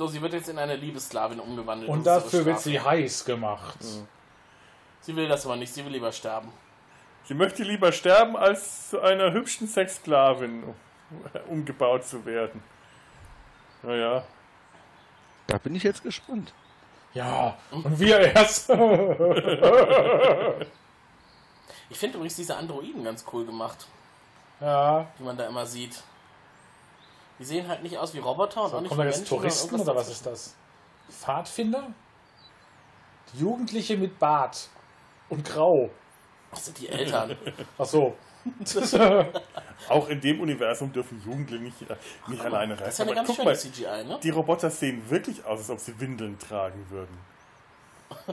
So, 0.00 0.06
sie 0.06 0.22
wird 0.22 0.32
jetzt 0.32 0.48
in 0.48 0.58
eine 0.58 0.76
Liebessklavin 0.76 1.38
umgewandelt. 1.40 1.90
Und 1.90 2.06
dafür 2.06 2.46
wird 2.46 2.58
sie 2.58 2.80
heiß 2.80 3.26
gemacht. 3.26 3.76
Sie 5.02 5.14
will 5.14 5.28
das 5.28 5.44
aber 5.44 5.56
nicht, 5.56 5.74
sie 5.74 5.84
will 5.84 5.92
lieber 5.92 6.10
sterben. 6.10 6.50
Sie 7.24 7.34
möchte 7.34 7.64
lieber 7.64 7.92
sterben, 7.92 8.34
als 8.34 8.88
zu 8.88 9.02
einer 9.02 9.30
hübschen 9.34 9.68
Sexsklavin 9.68 10.64
umgebaut 11.48 12.06
zu 12.06 12.24
werden. 12.24 12.62
Naja. 13.82 14.24
Da 15.48 15.58
bin 15.58 15.74
ich 15.74 15.82
jetzt 15.82 16.02
gespannt. 16.02 16.54
Ja, 17.12 17.58
und 17.70 18.00
wir 18.00 18.20
erst. 18.20 18.70
Ich 21.90 21.98
finde 21.98 22.16
übrigens 22.16 22.36
diese 22.36 22.56
Androiden 22.56 23.02
ganz 23.02 23.24
cool 23.32 23.44
gemacht, 23.44 23.86
ja. 24.60 25.08
die 25.18 25.24
man 25.24 25.36
da 25.36 25.46
immer 25.46 25.66
sieht. 25.66 26.02
Die 27.40 27.44
sehen 27.46 27.66
halt 27.66 27.82
nicht 27.82 27.96
aus 27.96 28.12
wie 28.12 28.18
Roboter 28.18 28.64
und 28.64 28.70
So, 28.70 28.76
auch 28.76 28.80
nicht 28.82 28.90
kommen 28.90 29.00
wie 29.00 29.04
Menschen, 29.04 29.24
Touristen 29.24 29.80
oder 29.80 29.96
was 29.96 30.10
ist 30.10 30.26
das? 30.26 30.54
Pfadfinder? 31.08 31.88
Jugendliche 33.32 33.96
mit 33.96 34.18
Bart 34.18 34.68
und 35.30 35.42
Grau. 35.42 35.88
Das 36.50 36.66
sind 36.66 36.78
die 36.78 36.88
Eltern. 36.88 37.34
Ach 37.78 37.86
so. 37.86 38.14
Auch 39.88 40.08
in 40.08 40.20
dem 40.20 40.40
Universum 40.40 40.92
dürfen 40.92 41.22
Jugendliche 41.24 41.62
nicht, 41.62 41.82
äh, 41.90 41.96
nicht 42.26 42.42
alleine 42.42 42.74
reisen. 42.74 42.84
Das 42.84 42.92
ist 42.92 42.98
ja 42.98 43.04
eine 43.04 43.12
Aber 43.12 43.16
ganz 43.16 43.28
guck 43.28 43.36
schöne 43.36 43.48
mal, 43.48 43.56
CGI, 43.56 44.04
ne? 44.08 44.20
Die 44.22 44.30
Roboter 44.30 44.70
sehen 44.70 45.02
wirklich 45.08 45.44
aus, 45.44 45.60
als 45.60 45.70
ob 45.70 45.78
sie 45.78 45.98
Windeln 45.98 46.38
tragen 46.38 46.84
würden. 46.90 47.18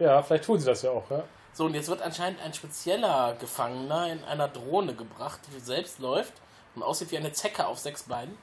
Ja, 0.00 0.22
vielleicht 0.22 0.44
tun 0.44 0.60
sie 0.60 0.66
das 0.66 0.82
ja 0.82 0.92
auch, 0.92 1.10
ja. 1.10 1.24
So, 1.52 1.64
und 1.64 1.74
jetzt 1.74 1.88
wird 1.88 2.02
anscheinend 2.02 2.40
ein 2.40 2.54
spezieller 2.54 3.34
Gefangener 3.40 4.12
in 4.12 4.22
einer 4.22 4.46
Drohne 4.46 4.94
gebracht, 4.94 5.40
die 5.52 5.58
selbst 5.58 5.98
läuft 5.98 6.34
und 6.78 6.84
aussieht 6.84 7.10
wie 7.10 7.18
eine 7.18 7.32
Zecke 7.32 7.66
auf 7.66 7.78
sechs 7.78 8.04
Beinen. 8.04 8.36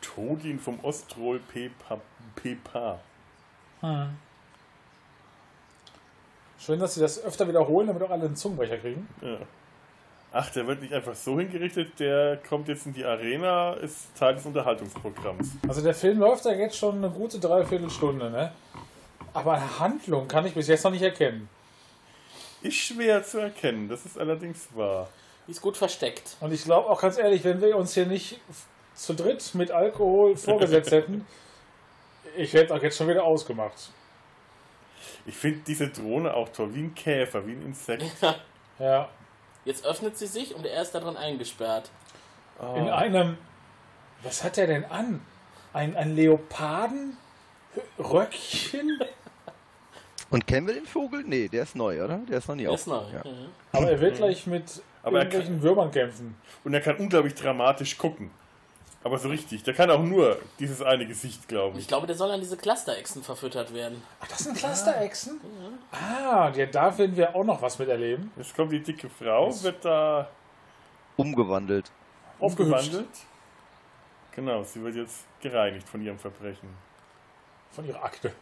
Todin 0.00 0.58
vom 0.58 0.78
Ostrol 0.82 1.40
Pepa. 1.40 2.00
Pepa. 2.36 3.00
Hm. 3.80 4.16
Schön, 6.60 6.78
dass 6.80 6.94
sie 6.94 7.00
das 7.00 7.22
öfter 7.22 7.46
wiederholen, 7.48 7.86
damit 7.88 8.02
auch 8.02 8.10
alle 8.10 8.24
einen 8.24 8.36
Zungenbrecher 8.36 8.78
kriegen. 8.78 9.08
Ja. 9.20 9.38
Ach, 10.32 10.50
der 10.50 10.66
wird 10.66 10.82
nicht 10.82 10.92
einfach 10.92 11.14
so 11.14 11.38
hingerichtet, 11.38 11.98
der 11.98 12.36
kommt 12.36 12.68
jetzt 12.68 12.86
in 12.86 12.92
die 12.92 13.04
Arena, 13.04 13.72
ist 13.74 14.14
Teil 14.16 14.34
des 14.34 14.44
Unterhaltungsprogramms. 14.44 15.52
Also 15.66 15.80
der 15.82 15.94
Film 15.94 16.18
läuft 16.18 16.44
ja 16.44 16.52
jetzt 16.52 16.76
schon 16.76 16.96
eine 16.96 17.10
gute 17.10 17.38
Dreiviertelstunde, 17.38 18.30
ne? 18.30 18.52
Aber 19.32 19.54
eine 19.54 19.78
Handlung 19.78 20.28
kann 20.28 20.44
ich 20.44 20.54
bis 20.54 20.68
jetzt 20.68 20.84
noch 20.84 20.90
nicht 20.90 21.02
erkennen. 21.02 21.48
Ist 22.60 22.76
schwer 22.76 23.24
zu 23.24 23.38
erkennen, 23.38 23.88
das 23.88 24.04
ist 24.04 24.18
allerdings 24.18 24.68
wahr. 24.74 25.08
Die 25.48 25.52
ist 25.52 25.62
gut 25.62 25.78
versteckt. 25.78 26.36
Und 26.40 26.52
ich 26.52 26.62
glaube 26.62 26.90
auch 26.90 27.00
ganz 27.00 27.16
ehrlich, 27.16 27.42
wenn 27.42 27.62
wir 27.62 27.74
uns 27.76 27.94
hier 27.94 28.04
nicht 28.04 28.38
zu 28.94 29.14
dritt 29.14 29.54
mit 29.54 29.70
Alkohol 29.70 30.36
vorgesetzt 30.36 30.92
hätten, 30.92 31.26
ich 32.36 32.52
hätte 32.52 32.74
auch 32.74 32.82
jetzt 32.82 32.98
schon 32.98 33.08
wieder 33.08 33.24
ausgemacht. 33.24 33.88
Ich 35.24 35.34
finde 35.34 35.60
diese 35.66 35.88
Drohne 35.88 36.34
auch 36.34 36.50
toll, 36.50 36.74
wie 36.74 36.82
ein 36.82 36.94
Käfer, 36.94 37.46
wie 37.46 37.52
ein 37.52 37.62
Insekt. 37.62 38.04
Ja. 38.78 39.08
Jetzt 39.64 39.84
öffnet 39.84 40.16
sie 40.16 40.28
sich 40.28 40.54
und 40.54 40.64
er 40.64 40.80
ist 40.80 40.94
da 40.94 41.00
drin 41.00 41.16
eingesperrt. 41.16 41.90
Oh. 42.60 42.76
In 42.76 42.88
einem. 42.88 43.36
Was 44.22 44.44
hat 44.44 44.56
er 44.56 44.68
denn 44.68 44.84
an? 44.84 45.20
Ein, 45.72 45.96
ein 45.96 46.14
Leopardenröckchen? 46.14 49.00
Und 50.30 50.46
kennen 50.46 50.68
wir 50.68 50.74
den 50.74 50.86
Vogel? 50.86 51.24
Nee, 51.24 51.48
der 51.48 51.64
ist 51.64 51.74
neu, 51.74 52.04
oder? 52.04 52.18
Der 52.18 52.38
ist 52.38 52.46
noch 52.46 52.54
nie 52.54 52.66
Der 52.66 52.74
ist 52.74 52.86
neu. 52.86 53.02
Ja. 53.12 53.28
Mhm. 53.28 53.48
Aber 53.72 53.90
er 53.90 54.00
wird 54.00 54.18
gleich 54.18 54.46
mit 54.46 54.80
Aber 55.08 55.18
er 55.18 55.24
irgendwelchen 55.24 55.62
Würmern 55.62 55.90
kämpfen. 55.90 56.36
Und 56.64 56.74
er 56.74 56.80
kann 56.80 56.96
unglaublich 56.96 57.34
dramatisch 57.34 57.98
gucken. 57.98 58.30
Aber 59.04 59.18
so 59.18 59.28
richtig. 59.28 59.62
Der 59.62 59.74
kann 59.74 59.90
auch 59.90 60.02
nur 60.02 60.38
dieses 60.58 60.82
eine 60.82 61.06
Gesicht, 61.06 61.46
glaube 61.48 61.76
Ich 61.76 61.82
ich. 61.82 61.88
glaube, 61.88 62.06
der 62.06 62.16
soll 62.16 62.30
an 62.32 62.40
diese 62.40 62.56
Cluster-Echsen 62.56 63.22
verfüttert 63.22 63.72
werden. 63.72 64.02
Ach, 64.20 64.26
das 64.26 64.38
sind 64.40 64.56
Cluster-Echsen? 64.56 65.40
Ah, 65.92 66.50
ja, 66.54 66.66
da 66.66 66.98
werden 66.98 67.16
wir 67.16 67.34
auch 67.34 67.44
noch 67.44 67.62
was 67.62 67.78
miterleben. 67.78 68.32
Jetzt 68.36 68.56
kommt 68.56 68.72
die 68.72 68.80
dicke 68.82 69.08
Frau, 69.08 69.50
wird 69.62 69.84
da 69.84 70.28
Umgewandelt. 71.16 71.90
umgewandelt. 72.38 73.06
Genau, 74.34 74.62
sie 74.62 74.82
wird 74.82 74.94
jetzt 74.96 75.24
gereinigt 75.40 75.88
von 75.88 76.00
ihrem 76.02 76.18
Verbrechen. 76.18 76.68
Von 77.72 77.84
ihrer 77.86 78.02
Akte. 78.04 78.32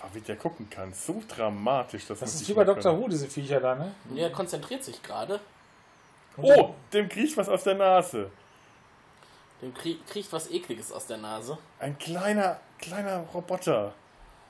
Aber 0.00 0.14
wie 0.14 0.20
der 0.20 0.36
gucken 0.36 0.68
kann, 0.68 0.92
so 0.92 1.22
dramatisch. 1.26 2.06
Das, 2.06 2.20
Das 2.20 2.34
ist 2.34 2.48
wie 2.48 2.52
bei 2.54 2.64
Dr. 2.64 2.98
Who, 2.98 3.08
diese 3.08 3.28
Viecher 3.28 3.60
da, 3.60 3.74
ne? 3.74 3.94
Er 4.14 4.30
konzentriert 4.30 4.84
sich 4.84 5.02
gerade. 5.02 5.40
Oh, 6.38 6.74
dem 6.92 7.08
kriecht 7.08 7.36
was 7.36 7.48
aus 7.48 7.64
der 7.64 7.74
Nase. 7.74 8.30
Dem 9.62 9.72
krie 9.72 9.98
kriecht 10.08 10.32
was 10.32 10.50
Ekliges 10.50 10.92
aus 10.92 11.06
der 11.06 11.16
Nase. 11.16 11.56
Ein 11.78 11.98
kleiner, 11.98 12.60
kleiner 12.78 13.20
Roboter. 13.32 13.94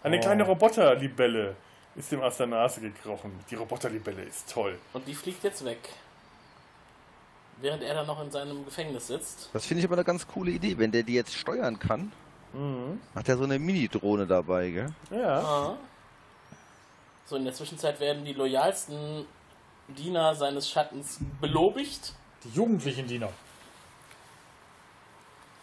Eine 0.02 0.16
Oh. 0.18 0.20
kleine 0.20 0.42
Roboterlibelle 0.44 1.54
ist 1.94 2.10
dem 2.12 2.20
aus 2.22 2.36
der 2.36 2.46
Nase 2.48 2.80
gekrochen. 2.80 3.32
Die 3.50 3.54
Roboterlibelle 3.54 4.22
ist 4.22 4.52
toll. 4.52 4.78
Und 4.92 5.06
die 5.06 5.14
fliegt 5.14 5.44
jetzt 5.44 5.64
weg. 5.64 5.78
Während 7.60 7.82
er 7.82 7.94
dann 7.94 8.06
noch 8.06 8.22
in 8.22 8.30
seinem 8.30 8.64
Gefängnis 8.64 9.06
sitzt. 9.06 9.48
Das 9.52 9.64
finde 9.64 9.80
ich 9.80 9.86
aber 9.86 9.94
eine 9.94 10.04
ganz 10.04 10.26
coole 10.26 10.50
Idee. 10.50 10.76
Wenn 10.76 10.92
der 10.92 11.02
die 11.04 11.14
jetzt 11.14 11.34
steuern 11.34 11.78
kann, 11.78 12.12
hat 13.14 13.28
er 13.28 13.36
so 13.38 13.44
eine 13.44 13.58
Mini-Drohne 13.58 14.26
dabei, 14.26 14.70
gell? 14.70 14.88
Ja. 15.10 15.38
Ah. 15.40 15.76
So, 17.26 17.36
in 17.36 17.44
der 17.44 17.54
Zwischenzeit 17.54 17.98
werden 18.00 18.24
die 18.24 18.32
loyalsten 18.34 19.24
Diener 19.88 20.34
seines 20.34 20.68
Schattens 20.70 21.18
belobigt. 21.40 22.12
Die 22.44 22.50
jugendlichen 22.50 23.06
Diener. 23.06 23.28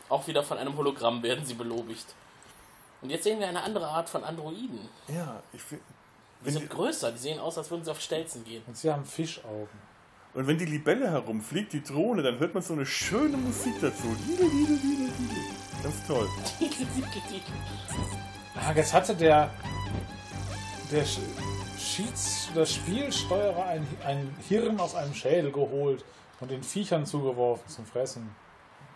Auch 0.09 0.27
wieder 0.27 0.43
von 0.43 0.57
einem 0.57 0.75
Hologramm 0.77 1.23
werden 1.23 1.45
sie 1.45 1.53
belobigt. 1.55 2.05
Und 3.01 3.09
jetzt 3.09 3.23
sehen 3.23 3.39
wir 3.39 3.47
eine 3.47 3.61
andere 3.63 3.87
Art 3.87 4.09
von 4.09 4.23
Androiden. 4.23 4.87
Ja, 5.07 5.41
ich 5.51 5.61
Die 6.45 6.51
sind 6.51 6.63
die, 6.63 6.67
größer, 6.69 7.11
die 7.11 7.17
sehen 7.17 7.39
aus, 7.39 7.57
als 7.57 7.69
würden 7.71 7.83
sie 7.83 7.91
auf 7.91 7.99
Stelzen 8.01 8.43
gehen. 8.45 8.63
Und 8.67 8.77
sie 8.77 8.91
haben 8.91 9.05
Fischaugen. 9.05 9.67
und 10.33 10.47
wenn 10.47 10.57
die 10.57 10.65
Libelle 10.65 11.09
herumfliegt, 11.11 11.73
die 11.73 11.83
Drohne, 11.83 12.21
dann 12.21 12.39
hört 12.39 12.53
man 12.53 12.63
so 12.63 12.73
eine 12.73 12.85
schöne 12.85 13.35
Musik 13.37 13.73
dazu. 13.81 14.15
Ganz 15.83 16.07
toll. 16.07 16.29
Ah, 18.55 18.71
jetzt 18.75 18.93
hatte 18.93 19.15
der 19.15 19.49
der 20.91 21.03
Sch- 21.07 21.17
Schieds 21.83 22.49
oder 22.53 22.65
Spielsteuerer 22.65 23.65
ein, 23.65 23.87
ein 24.05 24.35
Hirn 24.47 24.79
aus 24.79 24.95
einem 24.95 25.13
Schädel 25.13 25.51
geholt 25.51 26.03
und 26.39 26.49
den 26.51 26.63
Viechern 26.63 27.05
zugeworfen 27.05 27.67
zum 27.67 27.85
Fressen. 27.85 28.35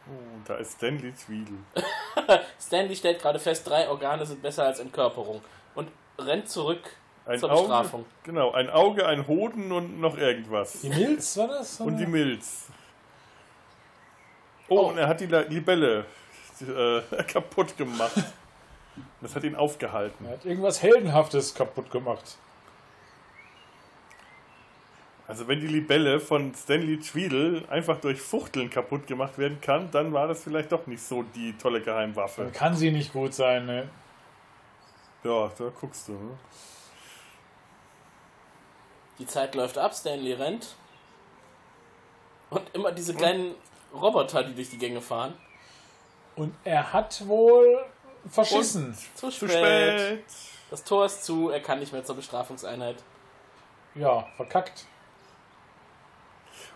Oh, 0.10 0.40
da 0.46 0.56
ist 0.56 0.74
Stanley 0.74 1.12
Tweedle. 1.14 1.58
Stanley 2.60 2.96
stellt 2.96 3.22
gerade 3.22 3.40
fest, 3.40 3.68
drei 3.68 3.90
Organe 3.90 4.26
sind 4.26 4.42
besser 4.42 4.64
als 4.64 4.80
Entkörperung. 4.80 5.42
Und 5.76 5.90
rennt 6.18 6.50
zurück 6.50 6.90
Ein 7.26 7.40
zur 7.40 7.52
Auge, 7.52 7.62
Bestrafung. 7.64 8.06
genau, 8.24 8.52
ein 8.54 8.70
Auge, 8.70 9.06
ein 9.06 9.28
Hoden 9.28 9.72
und 9.72 10.00
noch 10.00 10.18
irgendwas. 10.18 10.82
Die 10.82 10.90
Milz 10.90 11.38
war 11.38 11.50
das? 11.50 11.80
Und 11.82 11.98
die? 11.98 12.06
Milz. 12.08 12.68
Oh, 14.70 14.88
und 14.90 14.98
er 14.98 15.08
hat 15.08 15.20
die 15.20 15.26
Libelle 15.28 16.06
äh, 16.62 17.24
kaputt 17.28 17.78
gemacht. 17.78 18.24
Das 19.22 19.36
hat 19.36 19.44
ihn 19.44 19.56
aufgehalten. 19.56 20.26
Er 20.26 20.34
hat 20.34 20.46
irgendwas 20.46 20.82
Heldenhaftes 20.82 21.54
kaputt 21.54 21.92
gemacht. 21.92 22.38
Also 25.28 25.48
wenn 25.48 25.60
die 25.60 25.68
Libelle 25.68 26.22
von 26.22 26.56
Stanley 26.56 27.00
Tweedle 27.00 27.64
einfach 27.70 28.00
durch 28.00 28.22
Fuchteln 28.22 28.70
kaputt 28.70 29.08
gemacht 29.08 29.38
werden 29.38 29.60
kann, 29.60 29.92
dann 29.92 30.14
war 30.14 30.28
das 30.28 30.42
vielleicht 30.42 30.72
doch 30.72 30.88
nicht 30.88 31.04
so 31.04 31.24
die 31.24 31.58
tolle 31.58 31.82
Geheimwaffe. 31.82 32.44
Dann 32.44 32.54
kann 32.54 32.76
sie 32.76 32.92
nicht 32.92 33.12
gut 33.12 33.34
sein, 33.34 33.66
ne? 33.66 33.90
Ja, 35.24 35.52
da 35.58 35.72
guckst 35.80 36.08
du. 36.08 36.14
Ne? 36.14 36.38
Die 39.20 39.26
Zeit 39.26 39.54
läuft 39.56 39.78
ab, 39.78 39.94
Stanley 39.94 40.34
rennt. 40.34 40.76
Und 42.50 42.64
immer 42.74 42.94
diese 42.94 43.14
kleinen 43.14 43.56
Roboter, 43.94 44.44
die 44.44 44.56
durch 44.56 44.70
die 44.70 44.78
Gänge 44.78 45.02
fahren. 45.02 45.34
Und 46.38 46.56
er 46.64 46.94
hat 46.94 47.28
wohl 47.28 47.84
verschissen. 48.30 48.96
Zu 49.16 49.30
Zu 49.30 49.48
spät. 49.48 49.50
spät. 49.50 50.24
Das 50.70 50.84
Tor 50.86 51.06
ist 51.06 51.26
zu, 51.26 51.50
er 51.50 51.60
kann 51.60 51.80
nicht 51.80 51.92
mehr 51.92 52.06
zur 52.06 52.16
Bestrafungseinheit. 52.16 53.04
Ja, 53.96 54.26
verkackt. 54.38 54.86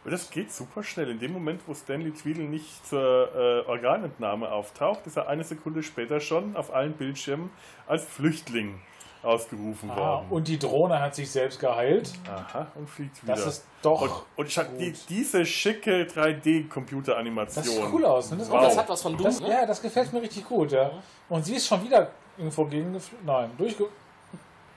Und 0.04 0.12
das 0.12 0.30
geht 0.32 0.52
super 0.52 0.82
schnell. 0.84 1.10
In 1.12 1.20
dem 1.20 1.32
Moment, 1.34 1.62
wo 1.68 1.74
Stanley 1.76 2.12
Tweedle 2.12 2.46
nicht 2.46 2.86
zur 2.88 3.30
äh, 3.36 3.70
Organentnahme 3.70 4.52
auftaucht, 4.52 5.06
ist 5.06 5.18
er 5.18 5.28
eine 5.28 5.44
Sekunde 5.44 5.84
später 5.84 6.20
schon 6.20 6.56
auf 6.56 6.74
allen 6.74 6.94
Bildschirmen 6.94 7.52
als 7.88 8.04
Flüchtling 8.06 8.82
ausgerufen 9.24 9.92
Ah, 9.92 9.96
worden. 9.98 10.26
und 10.32 10.48
die 10.48 10.58
Drohne 10.58 11.00
hat 11.00 11.14
sich 11.14 11.30
selbst 11.30 11.60
geheilt. 11.60 12.12
Aha, 12.28 12.66
und 12.74 12.90
fliegt 12.90 13.22
wieder. 13.22 13.36
Das 13.36 13.46
ist 13.46 13.66
doch. 13.84 14.26
und, 14.36 14.58
und 14.58 14.80
die, 14.80 14.94
diese 15.08 15.46
schicke 15.46 16.06
3D-Computeranimation. 16.08 17.64
Das 17.64 17.72
sieht 17.76 17.94
cool 17.94 18.06
aus. 18.06 18.32
Ne? 18.32 18.38
Das, 18.38 18.50
Und 18.50 18.62
das 18.64 18.78
hat 18.78 18.90
was 18.90 19.02
von 19.04 19.14
Doom, 19.16 19.26
das, 19.26 19.40
ne? 19.42 19.50
Ja, 19.50 19.66
das 19.68 19.80
gefällt 19.82 20.12
mir 20.14 20.24
richtig 20.24 20.48
gut. 20.48 20.72
Ja. 20.72 20.92
Und 21.30 21.46
sie 21.46 21.56
ist 21.56 21.68
schon 21.68 21.84
wieder 21.84 22.10
irgendwo 22.38 22.66
gegengeflogen. 22.66 23.26
Nein, 23.26 23.52
durchge. 23.58 23.86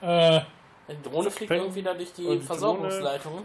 Äh, 0.01 0.41
Die 0.89 1.09
Drohne 1.09 1.31
fliegt 1.31 1.51
irgendwie 1.51 1.81
da 1.81 1.95
durch 1.95 2.13
die, 2.13 2.27
die 2.37 2.39
Versorgungsleitungen. 2.41 3.43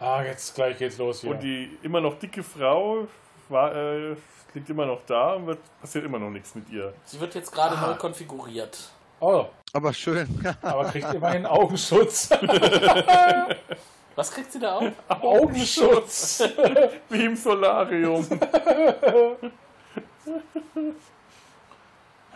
Ah, 0.00 0.22
jetzt 0.22 0.54
gleich 0.54 0.78
geht's 0.78 0.98
los 0.98 1.20
hier. 1.20 1.30
Und 1.30 1.42
die 1.42 1.78
immer 1.82 2.00
noch 2.00 2.18
dicke 2.18 2.42
Frau 2.42 3.06
war, 3.48 3.74
äh, 3.74 4.16
liegt 4.54 4.70
immer 4.70 4.86
noch 4.86 5.00
da 5.06 5.34
und 5.34 5.46
wird, 5.46 5.58
passiert 5.80 6.04
immer 6.04 6.18
noch 6.18 6.30
nichts 6.30 6.54
mit 6.54 6.68
ihr. 6.70 6.92
Sie 7.04 7.20
wird 7.20 7.34
jetzt 7.34 7.52
gerade 7.52 7.76
Ah. 7.76 7.88
neu 7.88 7.94
konfiguriert. 7.94 8.78
oh, 9.20 9.46
Aber 9.72 9.92
schön. 9.92 10.28
aber 10.62 10.84
kriegt 10.86 11.12
immerhin 11.12 11.44
Augenschutz. 11.46 12.30
Was 14.14 14.30
kriegt 14.32 14.50
sie 14.50 14.58
da 14.58 14.76
auf? 14.76 14.84
Augenschutz. 15.08 16.42
Wie 17.10 17.24
im 17.26 17.36
Solarium. 17.36 18.26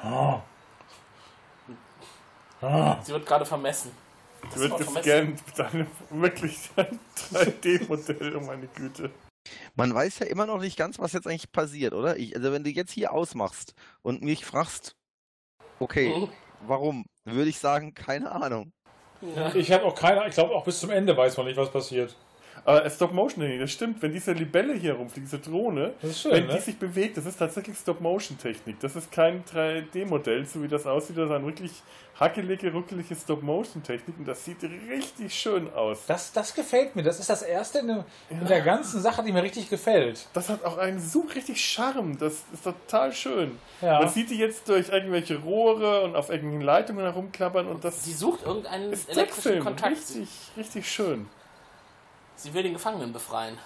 Ah. 0.03 0.41
Ah. 2.63 2.97
Sie 3.03 3.13
wird 3.13 3.25
gerade 3.25 3.47
vermessen. 3.47 3.93
Wort 4.43 4.85
vermessen. 4.85 4.95
gescannt 4.95 5.47
mit 5.47 5.61
einem 5.61 5.87
wirklich 6.23 6.59
3D-Modell, 7.33 8.37
oh 8.37 8.41
meine 8.41 8.67
Güte. 8.69 9.11
Man 9.75 9.95
weiß 9.95 10.19
ja 10.21 10.27
immer 10.27 10.47
noch 10.47 10.61
nicht 10.61 10.77
ganz, 10.77 10.99
was 10.99 11.13
jetzt 11.13 11.27
eigentlich 11.27 11.51
passiert, 11.51 11.95
oder? 11.95 12.17
Ich, 12.17 12.37
also 12.37 12.53
wenn 12.53 12.63
du 12.65 12.71
jetzt 12.71 12.93
hier 12.93 13.13
ausmachst 13.13 13.75
und 14.03 14.23
mich 14.23 14.45
fragst, 14.45 14.95
okay, 15.79 16.15
Mhm. 16.15 16.29
warum, 16.67 17.05
würde 17.25 17.49
ich 17.51 17.59
sagen, 17.59 17.95
keine 17.95 18.31
Ahnung. 18.33 18.73
Ja. 19.37 19.55
Ich 19.55 19.71
habe 19.73 19.85
auch 19.85 19.95
keine. 19.95 20.27
Ich 20.29 20.35
glaube, 20.35 20.55
auch 20.55 20.65
bis 20.65 20.81
zum 20.81 20.91
Ende 20.91 21.17
weiß 21.17 21.37
man 21.37 21.47
nicht, 21.47 21.57
was 21.57 21.71
passiert. 21.71 22.17
Aber 22.65 22.89
Stop-Motion, 22.91 23.59
das 23.59 23.71
stimmt. 23.73 24.03
Wenn 24.03 24.13
diese 24.13 24.33
Libelle 24.33 24.75
hier 24.75 24.95
rumfliegt, 24.95 25.27
diese 25.27 25.39
Drohne, 25.39 25.95
Das 26.03 26.11
ist 26.11 26.21
schön, 26.21 26.33
wenn 26.33 26.47
ne? 26.47 26.55
die 26.55 26.61
sich 26.61 26.79
bewegt, 26.79 27.17
das 27.17 27.25
ist 27.27 27.39
tatsächlich 27.39 27.77
Stop-Motion-Technik. 27.79 28.79
Das 28.81 28.97
ist 28.97 29.11
kein 29.11 29.43
3D-Modell, 29.45 30.45
so 30.45 30.63
wie 30.63 30.69
das 30.69 30.87
aussieht, 30.87 31.17
sondern 31.17 31.45
wirklich 31.47 31.73
hackelige, 32.19 32.71
ruckelige 32.73 33.15
Stop-Motion-Technik. 33.15 34.19
Und 34.19 34.29
das 34.29 34.45
sieht 34.45 34.59
richtig 34.91 35.33
schön 35.35 35.73
aus. 35.73 36.05
Das, 36.07 36.33
das 36.33 36.55
gefällt 36.55 36.95
mir. 36.97 37.03
Das 37.03 37.19
ist 37.19 37.31
das 37.31 37.41
erste 37.43 37.79
in, 37.79 37.87
der- 37.89 38.05
in 38.29 38.47
der 38.47 38.61
ganzen 38.61 39.01
Sache, 39.01 39.23
die 39.23 39.33
mir 39.33 39.43
richtig 39.43 39.71
gefällt. 39.71 40.29
Das 40.35 40.51
hat 40.51 40.63
auch 40.65 40.77
einen 40.77 41.01
so 41.01 41.21
richtig 41.35 41.65
Charme. 41.65 42.19
Das 42.19 42.43
ist 42.53 42.63
total 42.63 43.13
schön. 43.13 43.59
Ja. 43.81 44.01
Man 44.01 44.09
sieht 44.11 44.29
die 44.31 44.37
jetzt 44.39 44.69
durch 44.69 44.91
irgendwelche 44.91 45.39
Rohre 45.39 46.03
und 46.03 46.15
auf 46.15 46.29
irgendwelchen 46.29 46.61
Leitungen 46.67 47.05
herumklappern 47.05 47.67
und 47.67 47.85
das 47.85 48.05
Sie 48.05 48.13
sucht 48.13 48.45
irgendeinen 48.45 48.93
ist 48.93 49.09
elektrischen 49.09 49.43
Trickfilm. 49.43 49.65
Kontakt. 49.65 49.93
Richtig, 49.97 50.29
richtig 50.59 50.91
schön. 50.93 51.27
Sie 52.43 52.55
will 52.55 52.63
den 52.63 52.73
Gefangenen 52.73 53.13
befreien. 53.13 53.59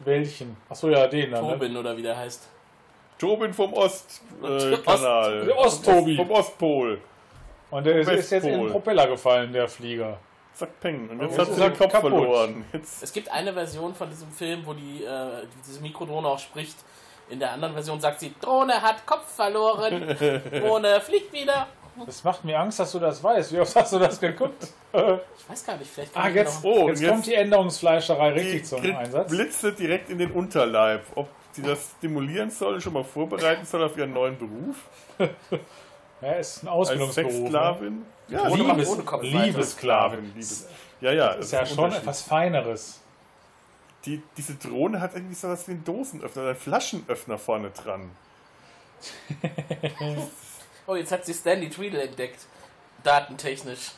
Welchen? 0.00 0.56
Achso, 0.68 0.88
ja, 0.88 1.06
den 1.06 1.30
dann. 1.30 1.44
Ne? 1.44 1.52
Tobin 1.52 1.76
oder 1.76 1.96
wie 1.96 2.02
der 2.02 2.16
heißt. 2.16 2.46
Tobin 3.18 3.54
vom 3.54 3.72
Ostkanal. 3.72 5.42
Äh. 5.42 5.46
Der 5.46 5.58
Ost-Tobi. 5.58 6.16
Vom 6.16 6.30
Ostpol. 6.30 7.00
Und 7.70 7.86
der 7.86 7.96
ist, 8.00 8.10
ist 8.10 8.30
jetzt 8.30 8.44
in 8.44 8.60
den. 8.60 8.70
Propeller 8.70 9.06
gefallen, 9.06 9.52
der 9.52 9.68
Flieger. 9.68 10.18
Zack, 10.52 10.80
peng. 10.80 11.08
Und 11.08 11.20
Oh, 11.20 11.22
jetzt 11.24 11.38
jetzt 11.38 11.48
hat 11.48 11.54
sie 11.56 11.62
er 11.62 11.70
den 11.70 11.78
Kopf 11.78 11.92
kaputt. 11.92 12.10
verloren. 12.12 12.64
Jetzt 12.72 13.02
Es 13.02 13.12
gibt 13.12 13.28
eine 13.30 13.52
Version 13.52 13.94
von 13.94 14.08
diesem 14.10 14.30
Film, 14.30 14.62
wo 14.66 14.72
die, 14.74 15.02
äh, 15.04 15.46
diese 15.66 15.80
Mikrodrohne 15.80 16.28
auch 16.28 16.38
spricht. 16.38 16.76
In 17.30 17.38
der 17.40 17.52
anderen 17.52 17.72
Version 17.72 17.98
sagt 18.00 18.20
sie, 18.20 18.34
Drohne 18.40 18.80
hat 18.82 19.06
Kopf 19.06 19.34
verloren. 19.34 20.14
Drohne 20.52 21.00
fliegt 21.00 21.32
wieder. 21.32 21.66
Das 22.06 22.24
macht 22.24 22.44
mir 22.44 22.58
Angst, 22.58 22.80
dass 22.80 22.92
du 22.92 22.98
das 22.98 23.22
weißt. 23.22 23.52
Wie 23.52 23.60
oft 23.60 23.74
hast 23.76 23.92
du 23.92 23.98
das 23.98 24.20
geguckt? 24.20 24.68
Ich 24.92 25.50
weiß 25.50 25.66
gar 25.66 25.76
nicht, 25.76 25.90
vielleicht 25.90 26.16
ah, 26.16 26.28
jetzt, 26.28 26.62
noch... 26.62 26.70
Oh, 26.70 26.88
jetzt, 26.88 27.00
und 27.02 27.08
kommt 27.08 27.18
jetzt- 27.18 27.26
die 27.26 27.34
Änderungsfleischerei 27.34 28.32
richtig 28.32 28.62
die 28.62 28.62
zum 28.62 28.80
kriegt 28.80 28.96
Einsatz. 28.96 29.30
Blitze 29.30 29.72
direkt 29.72 30.10
in 30.10 30.18
den 30.18 30.32
Unterleib. 30.32 31.04
Ob 31.14 31.28
sie 31.52 31.62
das 31.62 31.94
stimulieren 31.98 32.50
soll, 32.50 32.80
schon 32.80 32.92
mal 32.92 33.04
vorbereiten 33.04 33.64
soll 33.64 33.82
auf 33.84 33.96
ihren 33.96 34.12
neuen 34.12 34.36
Beruf. 34.38 34.76
Ja, 36.20 36.32
ist 36.32 36.62
ein 36.62 36.68
Als 36.68 36.90
Ausbildungsberuf. 36.90 37.32
Ne? 37.32 37.38
Sexsklavin. 37.38 38.06
Ja, 38.28 38.46
ist 38.46 38.88
ohne 38.88 39.02
Kopf. 39.04 39.22
Liebessklavin. 39.22 40.24
Liebes. 40.24 40.68
Ja, 41.00 41.12
ja. 41.12 41.32
Ist 41.32 41.52
ja 41.52 41.66
schon 41.66 41.92
etwas 41.92 42.22
Feineres. 42.22 43.00
Die, 44.06 44.22
diese 44.36 44.54
Drohne 44.54 45.00
hat 45.00 45.14
irgendwie 45.14 45.34
so 45.34 45.48
was 45.48 45.66
wie 45.68 45.72
einen 45.72 45.84
Dosenöffner, 45.84 46.42
einen 46.42 46.56
Flaschenöffner 46.56 47.38
vorne 47.38 47.70
dran. 47.70 48.10
Oh, 50.86 50.94
jetzt 50.94 51.12
hat 51.12 51.24
sie 51.24 51.34
Stanley 51.34 51.70
Tweedle 51.70 52.02
entdeckt. 52.02 52.46
Datentechnisch. 53.02 53.92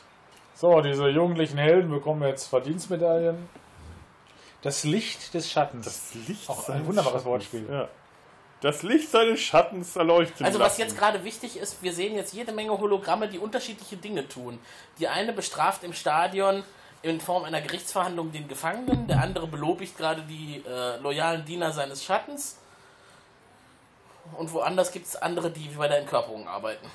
So, 0.54 0.80
diese 0.80 1.08
jugendlichen 1.08 1.58
Helden 1.58 1.90
bekommen 1.90 2.22
jetzt 2.22 2.46
Verdienstmedaillen. 2.48 3.48
Das 4.62 4.84
Licht 4.84 5.34
des 5.34 5.50
Schattens. 5.50 5.84
Das 5.84 6.14
Licht 6.28 6.48
Auch 6.48 6.68
ein 6.68 6.86
wunderbares 6.86 7.22
Schattens. 7.22 7.24
Wortspiel. 7.26 7.66
Ja. 7.70 7.88
Das 8.62 8.82
Licht 8.82 9.10
seines 9.10 9.40
Schattens 9.40 9.94
erleuchten 9.96 10.46
Also 10.46 10.58
was 10.58 10.78
lassen. 10.78 10.80
jetzt 10.80 10.98
gerade 10.98 11.22
wichtig 11.24 11.58
ist, 11.58 11.82
wir 11.82 11.92
sehen 11.92 12.16
jetzt 12.16 12.32
jede 12.32 12.52
Menge 12.52 12.70
Hologramme, 12.70 13.28
die 13.28 13.38
unterschiedliche 13.38 13.96
Dinge 13.96 14.26
tun. 14.28 14.58
Die 14.98 15.08
eine 15.08 15.32
bestraft 15.34 15.84
im 15.84 15.92
Stadion 15.92 16.64
in 17.02 17.20
Form 17.20 17.44
einer 17.44 17.60
Gerichtsverhandlung 17.60 18.32
den 18.32 18.48
Gefangenen, 18.48 19.06
der 19.06 19.20
andere 19.20 19.46
belobigt 19.46 19.96
gerade 19.98 20.22
die 20.22 20.64
äh, 20.66 20.96
loyalen 20.96 21.44
Diener 21.44 21.70
seines 21.72 22.02
Schattens. 22.02 22.58
Und 24.36 24.52
woanders 24.52 24.92
gibt 24.92 25.06
es 25.06 25.16
andere, 25.16 25.50
die 25.50 25.68
bei 25.76 25.88
der 25.88 25.98
Entkörperung 25.98 26.46
arbeiten. 26.48 26.86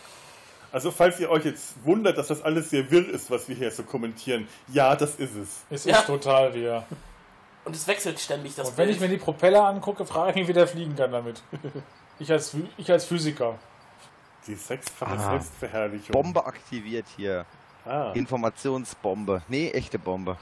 Also 0.71 0.89
falls 0.91 1.19
ihr 1.19 1.29
euch 1.29 1.43
jetzt 1.45 1.73
wundert, 1.84 2.17
dass 2.17 2.27
das 2.27 2.41
alles 2.41 2.69
sehr 2.69 2.89
wirr 2.91 3.09
ist, 3.09 3.29
was 3.29 3.49
wir 3.49 3.55
hier 3.55 3.71
so 3.71 3.84
kommentieren, 3.84 4.47
ja, 4.69 4.95
das 4.95 5.15
ist 5.15 5.36
es. 5.36 5.63
Es 5.69 5.86
Ja. 5.86 5.97
ist 5.99 6.05
total 6.07 6.53
wir. 6.53 6.86
Und 7.65 7.75
es 7.75 7.86
wechselt 7.88 8.19
ständig 8.19 8.55
das 8.55 8.69
Und 8.69 8.77
wenn 8.77 8.86
Bild. 8.86 8.95
ich 8.95 9.01
mir 9.01 9.09
die 9.09 9.17
Propeller 9.17 9.65
angucke, 9.65 10.05
frage 10.05 10.32
ich 10.32 10.36
mich, 10.38 10.47
wie 10.47 10.53
der 10.53 10.67
fliegen 10.67 10.95
kann 10.95 11.11
damit. 11.11 11.43
Ich 12.19 12.32
als, 12.32 12.55
ich 12.77 12.91
als 12.91 13.05
Physiker. 13.05 13.57
Die 14.47 14.55
sechsfache 14.55 15.11
Ah. 15.13 15.29
Selbstverherrlichung. 15.32 16.13
Bombe 16.13 16.45
aktiviert 16.45 17.05
hier. 17.17 17.45
Ah. 17.86 18.11
Informationsbombe. 18.13 19.41
Nee, 19.49 19.71
echte 19.71 19.99
Bombe. 19.99 20.38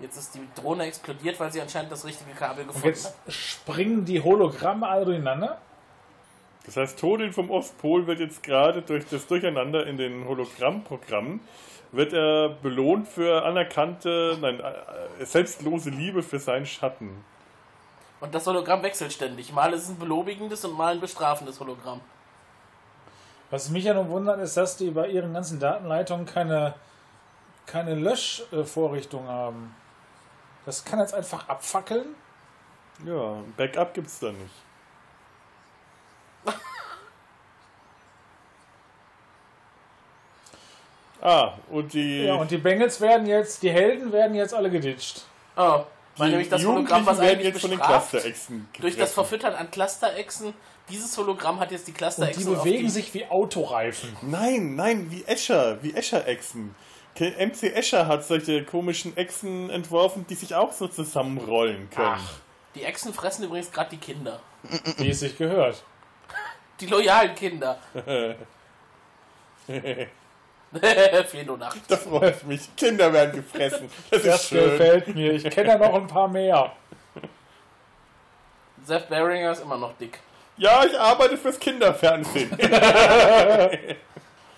Jetzt 0.00 0.16
ist 0.16 0.34
die 0.34 0.46
Drohne 0.60 0.84
explodiert, 0.84 1.38
weil 1.38 1.52
sie 1.52 1.60
anscheinend 1.60 1.92
das 1.92 2.04
richtige 2.04 2.32
Kabel 2.32 2.62
Und 2.62 2.68
gefunden 2.68 2.88
jetzt 2.88 3.06
hat. 3.06 3.32
springen 3.32 4.04
die 4.04 4.20
Hologramme 4.20 4.88
alle 4.88 5.04
durcheinander. 5.04 5.58
Das 6.66 6.76
heißt, 6.76 6.98
Todin 6.98 7.32
vom 7.32 7.50
Ostpol 7.50 8.06
wird 8.06 8.20
jetzt 8.20 8.42
gerade 8.42 8.82
durch 8.82 9.06
das 9.06 9.26
Durcheinander 9.26 9.86
in 9.86 9.96
den 9.96 10.26
Hologrammprogrammen 10.26 11.40
wird 11.96 12.12
er 12.12 12.48
belohnt 12.48 13.08
für 13.08 13.44
anerkannte, 13.44 14.36
nein, 14.40 14.60
äh, 14.60 15.24
selbstlose 15.24 15.90
Liebe 15.90 16.22
für 16.22 16.38
seinen 16.38 16.66
Schatten. 16.66 17.24
Und 18.20 18.34
das 18.34 18.46
Hologramm 18.46 18.82
wechselt 18.82 19.12
ständig. 19.12 19.52
Mal 19.52 19.72
ist 19.72 19.84
es 19.84 19.88
ein 19.90 19.98
belobigendes 19.98 20.64
und 20.64 20.76
mal 20.76 20.94
ein 20.94 21.00
bestrafendes 21.00 21.60
Hologramm. 21.60 22.00
Was 23.50 23.70
mich 23.70 23.84
ja 23.84 23.94
nun 23.94 24.08
wundert, 24.08 24.40
ist, 24.40 24.56
dass 24.56 24.76
die 24.76 24.90
bei 24.90 25.08
ihren 25.08 25.34
ganzen 25.34 25.60
Datenleitungen 25.60 26.26
keine, 26.26 26.74
keine 27.66 27.94
Löschvorrichtung 27.94 29.28
haben. 29.28 29.74
Das 30.66 30.84
kann 30.84 30.98
jetzt 30.98 31.14
einfach 31.14 31.48
abfackeln. 31.48 32.14
Ja, 33.04 33.42
Backup 33.56 33.94
gibt's 33.94 34.18
da 34.20 34.32
nicht. 34.32 34.54
ah, 41.22 41.54
und 41.70 41.92
die, 41.92 42.24
Ja, 42.24 42.34
und 42.34 42.50
die 42.50 42.58
Bengels 42.58 43.00
werden 43.00 43.26
jetzt, 43.26 43.62
die 43.62 43.70
Helden 43.70 44.12
werden 44.12 44.34
jetzt 44.34 44.54
alle 44.54 44.70
geditscht. 44.70 45.22
Oh, 45.56 45.84
weil 46.16 46.30
nämlich 46.30 46.48
das 46.48 46.64
Hologramm, 46.64 47.06
was 47.06 47.18
werden 47.18 47.30
eigentlich 47.30 47.46
jetzt 47.48 47.60
von 47.60 47.70
den 47.70 47.78
bestraft, 47.78 48.10
Cluster-Echsen 48.10 48.68
durch 48.80 48.96
das. 48.96 49.12
Verfüttern 49.12 49.54
an 49.54 49.70
Cluster-Echsen, 49.70 50.54
dieses 50.88 51.16
Hologramm 51.16 51.58
hat 51.60 51.72
jetzt 51.72 51.86
die 51.86 51.90
Und 51.90 51.96
die 51.96 51.98
Cluster-Echsen 51.98 52.56
auf 52.56 52.62
bewegen 52.62 52.84
die... 52.84 52.90
sich 52.90 53.12
wie 53.14 53.26
Autoreifen. 53.26 54.16
Nein, 54.22 54.76
nein, 54.76 55.10
wie 55.10 55.24
Escher, 55.24 55.82
wie 55.82 55.92
Escher-Echsen. 55.94 56.74
MC 57.20 57.74
Escher 57.74 58.06
hat 58.06 58.24
solche 58.24 58.64
komischen 58.64 59.16
Echsen 59.16 59.70
entworfen, 59.70 60.26
die 60.28 60.34
sich 60.34 60.54
auch 60.54 60.72
so 60.72 60.88
zusammenrollen 60.88 61.88
können. 61.90 62.16
Ach. 62.18 62.32
Die 62.74 62.82
Echsen 62.82 63.14
fressen 63.14 63.44
übrigens 63.44 63.70
gerade 63.70 63.90
die 63.90 63.98
Kinder. 63.98 64.40
Wie 64.96 65.10
es 65.10 65.20
sich 65.20 65.36
gehört. 65.36 65.82
Die 66.80 66.86
loyalen 66.86 67.36
Kinder. 67.36 67.78
Fenonacht. 71.28 71.78
Da 71.86 71.96
freue 71.96 72.32
ich 72.32 72.42
mich. 72.42 72.74
Kinder 72.76 73.12
werden 73.12 73.36
gefressen. 73.36 73.88
Das, 74.10 74.22
Das 74.22 74.42
ist 74.42 74.48
schön. 74.48 74.70
gefällt 74.70 75.14
mir. 75.14 75.34
Ich 75.34 75.44
kenne 75.50 75.68
ja 75.68 75.78
noch 75.78 75.94
ein 75.94 76.08
paar 76.08 76.26
mehr. 76.26 76.72
Seth 78.84 79.08
Beringer 79.08 79.52
ist 79.52 79.62
immer 79.62 79.76
noch 79.76 79.96
dick. 79.98 80.18
Ja, 80.56 80.84
ich 80.84 80.98
arbeite 80.98 81.36
fürs 81.38 81.58
Kinderfernsehen. 81.60 82.50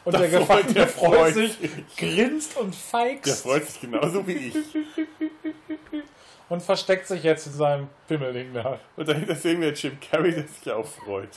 Und 0.06 0.12
der 0.18 0.28
freut- 0.30 0.38
Gefangene 0.40 0.72
der 0.74 0.88
freut 0.88 1.14
freut 1.18 1.34
sich, 1.34 1.58
grinst 1.96 2.56
und 2.56 2.72
Der 2.74 2.80
feigst 2.80 3.42
freut 3.42 3.66
sich 3.66 3.80
genauso 3.82 4.26
wie 4.26 4.32
ich. 4.32 4.54
und 6.48 6.62
versteckt 6.62 7.06
sich 7.06 7.22
jetzt 7.22 7.46
in 7.48 7.52
seinem 7.52 7.88
Pimmelding 8.08 8.54
da. 8.54 8.78
Und 8.96 9.08
dahinter 9.08 9.34
sehen 9.34 9.60
wir 9.60 9.72
Jim 9.72 9.98
Carrey, 10.00 10.32
der 10.32 10.46
sich 10.46 10.70
auch 10.72 10.86
freut. 10.86 11.28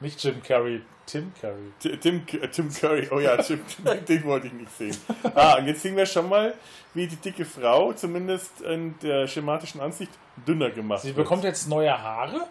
Nicht 0.00 0.22
Jim 0.24 0.42
Carrey, 0.42 0.80
Tim 1.04 1.32
Carrey. 1.40 1.72
T- 1.80 1.96
Tim, 1.98 2.24
Tim 2.26 2.72
Curry, 2.72 3.08
oh 3.10 3.18
ja, 3.18 3.38
Jim, 3.42 3.60
den 4.08 4.24
wollte 4.24 4.46
ich 4.46 4.52
nicht 4.54 4.78
sehen. 4.78 4.96
Ah, 5.34 5.58
und 5.58 5.66
jetzt 5.66 5.82
sehen 5.82 5.96
wir 5.96 6.06
schon 6.06 6.28
mal, 6.28 6.54
wie 6.94 7.06
die 7.06 7.16
dicke 7.16 7.44
Frau, 7.44 7.92
zumindest 7.92 8.60
in 8.62 8.98
der 9.00 9.26
schematischen 9.26 9.80
Ansicht, 9.80 10.12
dünner 10.46 10.70
gemacht 10.70 11.02
Sie 11.02 11.08
wird. 11.08 11.16
bekommt 11.18 11.44
jetzt 11.44 11.68
neue 11.68 11.90
Haare. 12.00 12.46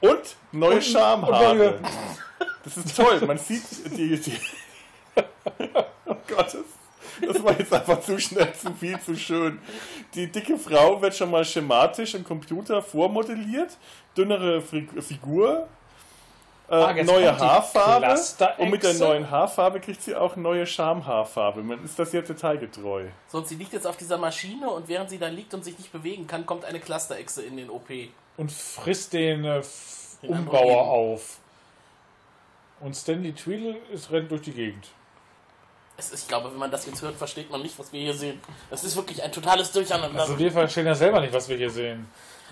Und 0.00 0.36
neue 0.52 0.74
Und- 0.76 0.84
Schamhaare. 0.84 1.50
und 1.52 1.58
neue- 1.58 1.80
Das 2.62 2.76
ist 2.76 2.96
toll. 2.96 3.20
Man 3.26 3.38
sieht 3.38 3.62
die. 3.96 4.16
die 4.20 4.32
oh 6.06 6.14
Gott, 6.26 6.56
das, 7.20 7.44
war 7.44 7.58
jetzt 7.58 7.72
einfach 7.72 8.00
zu 8.00 8.18
schnell, 8.18 8.52
zu 8.54 8.72
viel, 8.74 8.98
zu 9.00 9.14
schön. 9.16 9.60
Die 10.14 10.26
dicke 10.30 10.58
Frau 10.58 11.00
wird 11.00 11.14
schon 11.14 11.30
mal 11.30 11.44
schematisch 11.44 12.14
im 12.14 12.24
Computer 12.24 12.82
vormodelliert. 12.82 13.76
Dünnere 14.16 14.60
Fi- 14.62 14.88
Figur. 15.00 15.68
Äh, 16.68 16.74
Ah, 16.76 16.94
neue 17.02 17.38
Haarfarbe. 17.38 18.18
Und 18.58 18.70
mit 18.70 18.82
der 18.82 18.94
neuen 18.94 19.30
Haarfarbe 19.30 19.80
kriegt 19.80 20.00
sie 20.00 20.14
auch 20.16 20.34
neue 20.36 20.66
Schamhaarfarbe. 20.66 21.62
Man 21.62 21.84
ist 21.84 21.98
das 21.98 22.10
sehr 22.10 22.22
detailgetreu. 22.22 23.04
So, 23.28 23.38
und 23.38 23.46
sie 23.46 23.56
liegt 23.56 23.74
jetzt 23.74 23.86
auf 23.86 23.98
dieser 23.98 24.16
Maschine 24.16 24.70
und 24.70 24.88
während 24.88 25.10
sie 25.10 25.18
da 25.18 25.28
liegt 25.28 25.52
und 25.52 25.62
sich 25.62 25.76
nicht 25.78 25.92
bewegen 25.92 26.26
kann, 26.26 26.46
kommt 26.46 26.64
eine 26.64 26.80
Cluster-Echse 26.80 27.42
in 27.42 27.58
den 27.58 27.68
OP. 27.68 27.90
und 28.38 28.50
frisst 28.50 29.12
den 29.12 29.44
äh, 29.44 29.60
Den 30.22 30.30
Umbauer 30.30 30.60
Androiden. 30.62 30.88
auf. 31.12 31.38
Und 32.80 32.96
Stanley 32.96 33.32
Tweedle 33.34 33.76
ist, 33.92 34.10
rennt 34.10 34.30
durch 34.30 34.42
die 34.42 34.52
Gegend. 34.52 34.86
Es 35.96 36.10
ist, 36.10 36.22
ich 36.22 36.28
glaube, 36.28 36.50
wenn 36.50 36.58
man 36.58 36.70
das 36.70 36.86
jetzt 36.86 37.00
hört, 37.02 37.14
versteht 37.16 37.50
man 37.50 37.62
nicht, 37.62 37.78
was 37.78 37.92
wir 37.92 38.00
hier 38.00 38.14
sehen. 38.14 38.40
Es 38.70 38.82
ist 38.82 38.96
wirklich 38.96 39.22
ein 39.22 39.30
totales 39.30 39.70
Durcheinander. 39.70 40.20
Also 40.22 40.38
wir 40.38 40.50
verstehen 40.50 40.86
ja 40.86 40.94
selber 40.94 41.20
nicht, 41.20 41.32
was 41.32 41.48
wir 41.48 41.56
hier 41.56 41.70
sehen. 41.70 42.08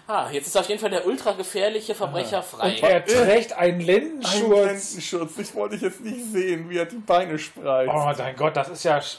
ah, 0.07 0.31
jetzt 0.31 0.47
ist 0.47 0.57
auf 0.57 0.69
jeden 0.69 0.81
Fall 0.81 0.91
der 0.91 1.05
ultra 1.07 1.33
gefährliche 1.33 1.95
Verbrecher 1.95 2.43
frei. 2.43 2.75
Und 2.77 2.83
er 2.83 3.05
trägt 3.05 3.53
einen 3.55 3.81
Ein 3.81 3.87
Lendenschurz. 3.87 4.67
Lendenschutz. 4.95 5.39
Ich 5.39 5.55
wollte 5.57 5.75
ich 5.75 5.83
jetzt 5.83 6.01
nicht 6.03 6.25
sehen, 6.33 6.71
wie 6.71 6.79
er 6.79 6.87
die 6.87 6.99
Beine 6.99 7.37
spreizt. 7.39 7.91
Oh 7.93 8.13
mein 8.23 8.37
Gott, 8.37 8.57
das 8.57 8.69
ist 8.69 8.85
ja... 8.85 8.99
sch- 8.99 9.19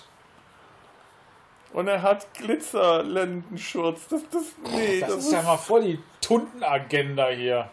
Und 1.73 1.87
er 1.89 2.01
hat 2.01 2.33
Glitzerlendenschurz. 2.35 4.07
Das, 4.09 4.21
das, 4.31 4.43
nee, 4.71 5.01
das, 5.01 5.15
ist 5.15 5.33
ja 5.33 5.41
mal 5.41 5.57
voll 5.57 5.83
die 5.83 5.99
Tundenagenda 6.21 7.27
hier. 7.29 7.69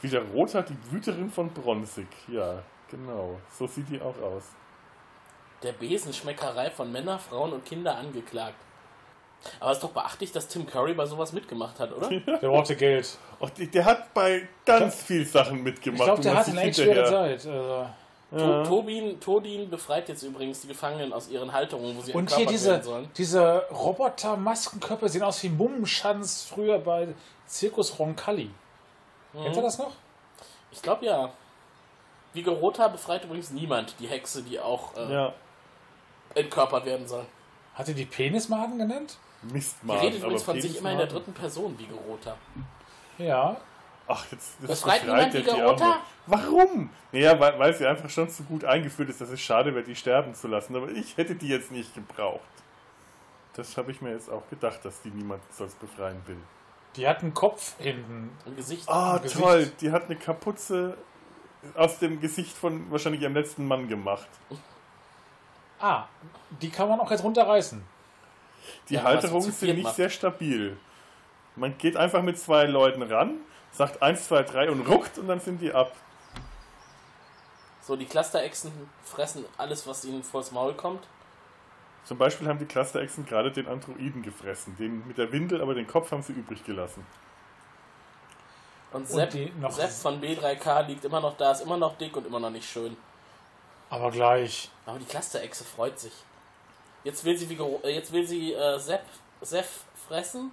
Wieder 0.00 0.22
Roter, 0.32 0.62
die 0.62 0.76
Wüterin 0.92 1.30
von 1.30 1.50
Bronzig. 1.50 2.06
Ja, 2.28 2.62
genau. 2.90 3.38
So 3.58 3.66
sieht 3.66 3.90
die 3.90 4.00
auch 4.00 4.16
aus. 4.22 4.44
Der 5.62 5.72
Besenschmeckerei 5.72 6.70
von 6.70 6.90
Männer, 6.92 7.18
Frauen 7.18 7.52
und 7.52 7.64
Kinder 7.64 7.96
angeklagt. 7.96 8.54
Aber 9.60 9.70
es 9.70 9.78
ist 9.78 9.84
doch 9.84 9.90
beachtlich, 9.90 10.32
dass 10.32 10.48
Tim 10.48 10.66
Curry 10.66 10.94
bei 10.94 11.06
sowas 11.06 11.32
mitgemacht 11.32 11.78
hat, 11.78 11.92
oder? 11.92 12.08
Der 12.40 12.48
brauchte 12.48 12.74
Geld. 12.76 13.16
Die- 13.56 13.68
der 13.70 13.84
hat 13.84 14.12
bei 14.12 14.48
ganz 14.64 15.02
viel 15.02 15.24
Sachen 15.24 15.58
Ich 15.58 15.62
mitgemacht. 15.64 16.04
glaube, 16.04 16.18
wo 16.18 16.22
der 16.22 16.36
hat 16.36 16.48
eine 16.48 16.60
echt 16.62 16.76
schwere 16.80 17.04
Zeit. 17.08 17.46
Also. 17.46 17.86
To 18.36 18.62
Tobin, 18.64 19.18
Todin 19.20 19.70
befreit 19.70 20.08
jetzt 20.10 20.22
übrigens 20.22 20.60
die 20.60 20.68
Gefangenen 20.68 21.12
aus 21.14 21.28
ihren 21.30 21.50
Halterungen, 21.52 21.96
wo 21.96 22.02
sie 22.02 22.12
Und 22.12 22.34
hier 22.34 22.46
diese, 22.46 22.82
diese 23.16 23.64
Roboter-Maskenkörper 23.70 25.08
sehen 25.08 25.22
aus 25.22 25.42
wie 25.44 25.48
Mummenschanz 25.48 26.44
früher 26.44 26.78
bei 26.78 27.08
Zirkus 27.46 27.98
Roncalli. 27.98 28.50
Kennt 29.32 29.56
ihr 29.56 29.62
das 29.62 29.78
noch? 29.78 29.92
Ich 30.70 30.82
glaube 30.82 31.06
ja. 31.06 31.30
Vigorota 32.34 32.88
befreit 32.88 33.24
übrigens 33.24 33.50
niemand, 33.50 33.94
die 33.98 34.06
Hexe, 34.08 34.42
die 34.42 34.60
auch 34.60 34.94
äh, 34.96 35.10
Ja, 35.12 35.32
entkörpert 36.34 36.84
werden 36.84 37.06
soll. 37.06 37.26
Hat 37.74 37.88
ihr 37.88 37.94
die 37.94 38.04
Penismaden 38.04 38.78
genannt? 38.78 39.18
Die 39.42 39.52
Mistmaden. 39.52 40.00
redet 40.00 40.20
übrigens 40.20 40.42
von 40.42 40.60
sich 40.60 40.78
immer 40.78 40.92
in 40.92 40.98
der 40.98 41.06
dritten 41.06 41.32
Person, 41.32 41.78
Vigorota. 41.78 42.36
Ja. 43.18 43.56
Ach, 44.08 44.24
jetzt 44.32 44.56
das 44.66 44.84
niemand 44.84 45.04
er 45.04 45.26
die 45.26 45.42
die 45.42 45.60
noch. 45.60 46.00
Warum? 46.26 46.90
Naja, 47.12 47.38
weil, 47.38 47.58
weil 47.58 47.74
sie 47.74 47.86
einfach 47.86 48.08
schon 48.08 48.28
zu 48.30 48.42
gut 48.44 48.64
eingeführt 48.64 49.10
ist, 49.10 49.20
dass 49.20 49.28
es 49.28 49.40
schade 49.40 49.74
wäre, 49.74 49.84
die 49.84 49.94
sterben 49.94 50.34
zu 50.34 50.48
lassen. 50.48 50.74
Aber 50.76 50.88
ich 50.88 51.16
hätte 51.16 51.34
die 51.34 51.48
jetzt 51.48 51.70
nicht 51.70 51.94
gebraucht. 51.94 52.40
Das 53.54 53.76
habe 53.76 53.90
ich 53.90 54.00
mir 54.00 54.12
jetzt 54.12 54.30
auch 54.30 54.48
gedacht, 54.50 54.84
dass 54.84 55.02
die 55.02 55.10
niemand 55.10 55.42
sonst 55.52 55.78
befreien 55.78 56.22
will. 56.26 56.38
Die 56.96 57.06
hat 57.06 57.22
einen 57.22 57.34
Kopf 57.34 57.74
hinten. 57.78 58.30
Im 58.46 58.56
Gesicht. 58.56 58.88
Ah, 58.88 59.18
Gesicht. 59.18 59.40
toll. 59.40 59.70
Die 59.80 59.90
hat 59.90 60.04
eine 60.04 60.16
Kapuze 60.16 60.96
aus 61.74 61.98
dem 61.98 62.20
Gesicht 62.20 62.56
von 62.56 62.90
wahrscheinlich 62.90 63.22
ihrem 63.22 63.34
letzten 63.34 63.66
Mann 63.66 63.88
gemacht. 63.88 64.28
Ah, 65.80 66.04
die 66.62 66.70
kann 66.70 66.88
man 66.88 66.98
auch 67.00 67.10
jetzt 67.10 67.22
runterreißen. 67.24 67.82
Die 68.88 68.94
Ja, 68.94 69.02
Halterungen 69.04 69.50
sind 69.52 69.74
nicht 69.74 69.84
macht. 69.84 69.96
sehr 69.96 70.10
stabil. 70.10 70.76
Man 71.56 71.76
geht 71.78 71.96
einfach 71.96 72.22
mit 72.22 72.38
zwei 72.38 72.64
Leuten 72.66 73.02
ran, 73.02 73.36
sagt 73.72 74.02
1, 74.02 74.26
2, 74.28 74.42
3 74.42 74.70
und 74.70 74.86
ruckt 74.88 75.18
und 75.18 75.28
dann 75.28 75.40
sind 75.40 75.60
die 75.60 75.72
ab. 75.72 75.92
So, 77.82 77.96
die 77.96 78.04
Clusterechsen 78.06 78.70
fressen 79.04 79.44
alles, 79.56 79.86
was 79.86 80.04
ihnen 80.04 80.22
vors 80.22 80.52
Maul 80.52 80.74
kommt. 80.74 81.06
Zum 82.04 82.18
Beispiel 82.18 82.48
haben 82.48 82.58
die 82.58 82.66
Clusterechsen 82.66 83.24
gerade 83.26 83.50
den 83.50 83.66
Androiden 83.68 84.22
gefressen. 84.22 84.76
Den 84.76 85.06
mit 85.06 85.18
der 85.18 85.32
Windel, 85.32 85.60
aber 85.62 85.74
den 85.74 85.86
Kopf 85.86 86.10
haben 86.12 86.22
sie 86.22 86.32
übrig 86.32 86.64
gelassen. 86.64 87.04
Und 88.92 89.00
Und 89.02 89.06
Sepp, 89.06 89.30
die 89.30 89.52
noch- 89.60 89.70
Sepp 89.70 89.90
von 89.90 90.20
B3K 90.20 90.80
liegt 90.86 91.04
immer 91.04 91.20
noch 91.20 91.36
da, 91.36 91.52
ist 91.52 91.60
immer 91.60 91.76
noch 91.76 91.96
dick 91.98 92.16
und 92.16 92.26
immer 92.26 92.40
noch 92.40 92.50
nicht 92.50 92.68
schön. 92.68 92.96
Aber 93.90 94.10
gleich. 94.10 94.70
Aber 94.86 94.98
die 94.98 95.04
Clusterechse 95.04 95.64
freut 95.64 95.98
sich. 95.98 96.12
Jetzt 97.04 97.24
will 97.24 97.36
sie, 97.36 97.46
äh, 97.54 97.94
jetzt 97.94 98.12
will 98.12 98.26
sie 98.26 98.52
äh, 98.52 98.78
Sepp, 98.78 99.02
Sepp 99.40 99.66
fressen, 100.06 100.50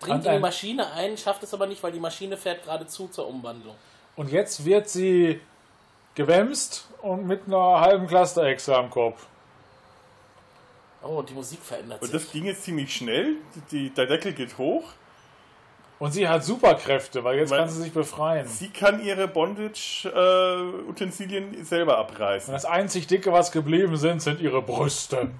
dringt 0.00 0.20
Und 0.20 0.26
in 0.26 0.32
die 0.32 0.38
Maschine 0.38 0.90
ein, 0.92 1.16
schafft 1.16 1.42
es 1.42 1.54
aber 1.54 1.66
nicht, 1.66 1.82
weil 1.82 1.92
die 1.92 2.00
Maschine 2.00 2.36
fährt 2.36 2.64
geradezu 2.64 3.08
zur 3.08 3.26
Umwandlung. 3.28 3.76
Und 4.16 4.30
jetzt 4.30 4.64
wird 4.64 4.88
sie 4.88 5.40
gewämst 6.14 6.88
und 7.02 7.26
mit 7.26 7.46
einer 7.46 7.80
halben 7.80 8.06
Clusterechse 8.06 8.76
am 8.76 8.90
Kopf. 8.90 9.26
Oh, 11.02 11.18
und 11.18 11.30
die 11.30 11.34
Musik 11.34 11.60
verändert 11.62 12.02
Und 12.02 12.10
sich. 12.10 12.20
das 12.20 12.30
ging 12.30 12.44
jetzt 12.44 12.64
ziemlich 12.64 12.94
schnell. 12.94 13.36
Die, 13.54 13.60
die, 13.88 13.94
der 13.94 14.06
Deckel 14.06 14.34
geht 14.34 14.58
hoch. 14.58 14.84
Und 16.00 16.12
sie 16.12 16.26
hat 16.26 16.42
Superkräfte, 16.42 17.22
weil 17.22 17.38
jetzt 17.38 17.50
Weil- 17.50 17.58
kann 17.60 17.68
sie 17.68 17.82
sich 17.82 17.92
befreien. 17.92 18.48
Sie 18.48 18.70
kann 18.70 19.00
ihre 19.04 19.28
Bondage-Utensilien 19.28 21.64
selber 21.64 21.98
Und 21.98 22.04
abreißen. 22.06 22.52
das 22.52 22.64
einzig 22.64 23.06
Dicke, 23.06 23.32
was 23.32 23.52
geblieben 23.52 23.96
sind, 23.96 24.20
sind 24.22 24.40
ihre 24.40 24.62
Brüste. 24.62 25.30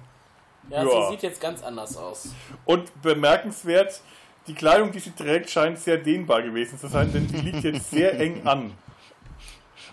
Ja, 0.69 0.83
Ja. 0.83 0.89
sie 1.07 1.11
sieht 1.13 1.23
jetzt 1.23 1.41
ganz 1.41 1.63
anders 1.63 1.97
aus. 1.97 2.29
Und 2.65 3.01
bemerkenswert, 3.01 4.01
die 4.47 4.53
Kleidung, 4.53 4.91
die 4.91 4.99
sie 4.99 5.11
trägt, 5.11 5.49
scheint 5.49 5.79
sehr 5.79 5.97
dehnbar 5.97 6.41
gewesen 6.43 6.77
zu 6.79 6.87
sein, 6.87 7.11
denn 7.11 7.27
die 7.27 7.37
liegt 7.37 7.63
jetzt 7.63 7.89
sehr 7.91 8.13
eng 8.19 8.45
an. 8.45 8.73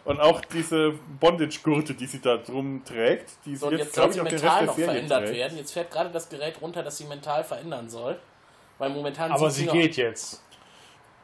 Und 0.04 0.20
auch 0.20 0.40
diese 0.42 0.92
Bondage-Gurte, 1.20 1.94
die 1.94 2.06
sie 2.06 2.20
da 2.20 2.36
drum 2.36 2.82
trägt, 2.84 3.30
die 3.44 3.50
sie 3.50 3.56
So, 3.56 3.66
und 3.66 3.72
jetzt, 3.72 3.86
jetzt 3.86 3.94
glaube 3.94 4.12
sie 4.12 4.18
ich, 4.20 4.24
auch 4.24 4.28
den 4.28 4.34
mental 4.40 4.50
Rest 4.50 4.60
der 4.60 4.66
noch 4.66 4.76
Serie 4.76 4.90
verändert 4.92 5.24
trägt. 5.24 5.36
werden. 5.38 5.58
Jetzt 5.58 5.72
fährt 5.72 5.90
gerade 5.90 6.10
das 6.10 6.28
Gerät 6.28 6.60
runter, 6.62 6.82
das 6.82 6.96
sie 6.98 7.04
mental 7.04 7.44
verändern 7.44 7.88
soll. 7.90 8.18
Weil 8.78 8.90
momentan 8.90 9.32
Aber 9.32 9.50
sie 9.50 9.66
noch- 9.66 9.72
geht 9.72 9.96
jetzt. 9.96 10.42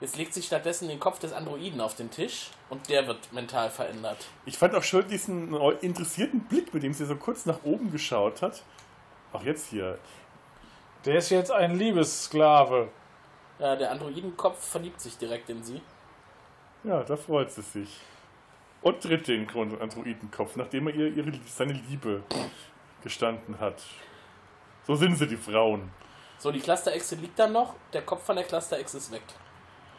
Jetzt 0.05 0.18
legt 0.18 0.34
sie 0.34 0.42
stattdessen 0.42 0.88
den 0.88 1.00
Kopf 1.00 1.18
des 1.18 1.32
Androiden 1.32 1.80
auf 1.80 1.94
den 1.94 2.11
Tisch 2.11 2.50
und 2.68 2.90
der 2.90 3.07
wird 3.07 3.32
mental 3.32 3.70
verändert. 3.70 4.18
Ich 4.44 4.59
fand 4.59 4.74
auch 4.74 4.82
schön 4.82 5.09
diesen 5.09 5.55
interessierten 5.80 6.40
Blick, 6.40 6.74
mit 6.74 6.82
dem 6.82 6.92
sie 6.92 7.07
so 7.07 7.16
kurz 7.16 7.46
nach 7.46 7.64
oben 7.64 7.90
geschaut 7.90 8.42
hat. 8.42 8.62
Auch 9.32 9.42
jetzt 9.44 9.70
hier. 9.70 9.98
Der 11.07 11.16
ist 11.16 11.30
jetzt 11.30 11.50
ein 11.50 11.78
Liebessklave. 11.78 12.90
Ja, 13.59 13.76
der 13.76 13.92
Androidenkopf 13.92 14.62
verliebt 14.62 15.00
sich 15.00 15.16
direkt 15.16 15.48
in 15.48 15.64
sie. 15.64 15.80
Ja, 16.82 17.02
da 17.02 17.16
freut 17.16 17.50
sie 17.50 17.62
sich. 17.62 17.88
Und 18.82 19.00
tritt 19.00 19.26
den 19.26 19.46
Grund- 19.46 19.80
Androidenkopf, 19.80 20.57
nachdem 20.57 20.88
er 20.88 20.94
ihr 20.96 21.16
ihre, 21.16 21.32
seine 21.46 21.72
Liebe 21.72 22.22
gestanden 23.02 23.59
hat. 23.59 23.82
So 24.86 24.96
sind 24.96 25.16
sie, 25.16 25.26
die 25.26 25.38
Frauen. 25.38 25.90
So, 26.36 26.52
die 26.52 26.61
Clusterechse 26.61 27.14
liegt 27.14 27.38
dann 27.38 27.52
noch, 27.52 27.72
der 27.94 28.02
Kopf 28.02 28.22
von 28.22 28.36
der 28.36 28.44
Clusterechse 28.44 28.98
ist 28.98 29.11
weg. 29.11 29.22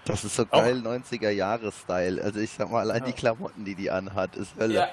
Das 0.05 0.23
ist 0.23 0.35
so 0.35 0.45
geil 0.45 0.81
90er-Jahre-Style. 0.85 2.23
Also 2.23 2.39
ich 2.39 2.51
sag 2.51 2.69
mal, 2.71 2.79
allein 2.81 3.03
die 3.05 3.13
Klamotten, 3.13 3.65
die 3.65 3.75
die 3.75 3.89
anhat, 3.89 4.35
ist 4.35 4.55
Hölle. 4.57 4.73
Ja, 4.75 4.87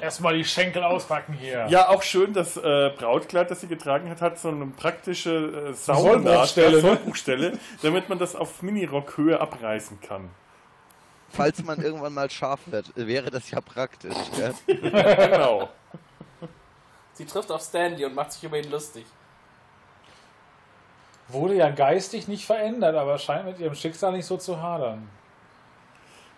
Erstmal 0.00 0.36
die 0.36 0.44
Schenkel 0.44 0.82
auspacken 0.82 1.34
hier. 1.34 1.66
Ja, 1.68 1.88
auch 1.88 2.02
schön, 2.02 2.32
das 2.32 2.56
äh, 2.56 2.90
Brautkleid, 2.96 3.50
das 3.50 3.60
sie 3.60 3.68
getragen 3.68 4.10
hat, 4.10 4.20
hat 4.20 4.38
so 4.38 4.48
eine 4.48 4.66
praktische 4.66 5.68
äh, 5.70 5.72
Sollbruchstelle, 5.72 6.76
ne? 6.76 6.80
Sollbruchstelle, 6.80 7.58
damit 7.82 8.08
man 8.08 8.18
das 8.18 8.34
auf 8.34 8.62
Minirockhöhe 8.62 9.40
abreißen 9.40 10.00
kann. 10.00 10.30
Falls 11.30 11.62
man 11.62 11.80
irgendwann 11.80 12.14
mal 12.14 12.30
scharf 12.30 12.60
wird, 12.66 12.92
wäre 12.94 13.30
das 13.30 13.50
ja 13.50 13.60
praktisch. 13.60 14.16
Gell? 14.36 14.54
Genau. 15.30 15.68
sie 17.12 17.24
trifft 17.24 17.50
auf 17.50 17.62
Stanley 17.62 18.04
und 18.04 18.14
macht 18.14 18.32
sich 18.32 18.44
über 18.44 18.58
ihn 18.58 18.70
lustig. 18.70 19.04
Wurde 21.28 21.54
ja 21.54 21.70
geistig 21.70 22.28
nicht 22.28 22.44
verändert, 22.44 22.94
aber 22.94 23.18
scheint 23.18 23.46
mit 23.46 23.58
ihrem 23.58 23.74
Schicksal 23.74 24.12
nicht 24.12 24.26
so 24.26 24.36
zu 24.36 24.60
hadern. 24.60 25.08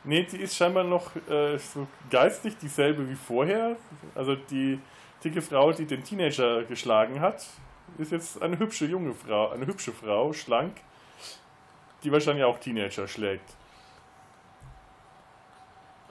Nee, 0.05 0.23
die 0.23 0.37
ist 0.37 0.55
scheinbar 0.57 0.85
noch 0.85 1.17
äh, 1.29 1.59
so 1.59 1.89
geistig 2.11 2.57
dieselbe 2.59 3.09
wie 3.11 3.17
vorher. 3.17 3.77
Also 4.15 4.37
die 4.37 4.79
dicke 5.25 5.43
Frau, 5.43 5.73
die 5.73 5.85
den 5.85 6.05
Teenager 6.05 6.63
geschlagen 6.63 7.21
hat, 7.21 7.45
ist 7.99 8.13
jetzt 8.13 8.41
eine 8.41 8.59
hübsche 8.59 8.87
junge 8.87 9.15
Frau, 9.15 9.51
eine 9.51 9.67
hübsche 9.67 9.93
Frau, 9.93 10.33
schlank, 10.33 10.77
die 12.05 12.13
wahrscheinlich 12.13 12.45
auch 12.45 12.59
Teenager 12.59 13.09
schlägt. 13.09 13.57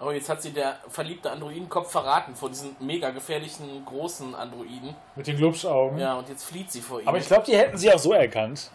Oh, 0.06 0.12
jetzt 0.12 0.30
hat 0.30 0.40
sie 0.40 0.52
der 0.52 0.78
verliebte 0.88 1.32
Androidenkopf 1.32 1.92
verraten 1.92 2.36
vor 2.36 2.50
diesen 2.50 2.76
mega 2.80 3.10
gefährlichen 3.10 3.84
großen 3.86 4.36
Androiden. 4.36 4.94
Mit 5.16 5.26
den 5.26 5.36
Glubschaugen. 5.36 5.98
Ja, 5.98 6.14
und 6.14 6.30
jetzt 6.30 6.44
flieht 6.44 6.72
sie 6.72 6.82
vor 6.82 7.02
ihm. 7.02 7.08
Aber 7.08 7.18
ich 7.18 7.26
glaube, 7.26 7.44
die 7.48 7.58
hätten 7.58 7.76
sie 7.76 7.92
auch 7.92 7.98
so 7.98 8.14
erkannt. 8.14 8.70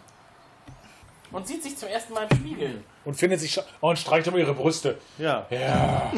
und 1.31 1.47
sieht 1.47 1.63
sich 1.63 1.77
zum 1.77 1.87
ersten 1.87 2.13
Mal 2.13 2.27
im 2.29 2.37
Spiegel. 2.37 2.83
Und 3.05 3.13
findet 3.13 3.39
sich 3.39 3.57
oh, 3.79 3.89
und 3.89 3.97
streicht 3.97 4.27
über 4.27 4.39
ihre 4.39 4.53
Brüste. 4.53 4.97
Ja, 5.17 5.45
Ja. 5.49 6.11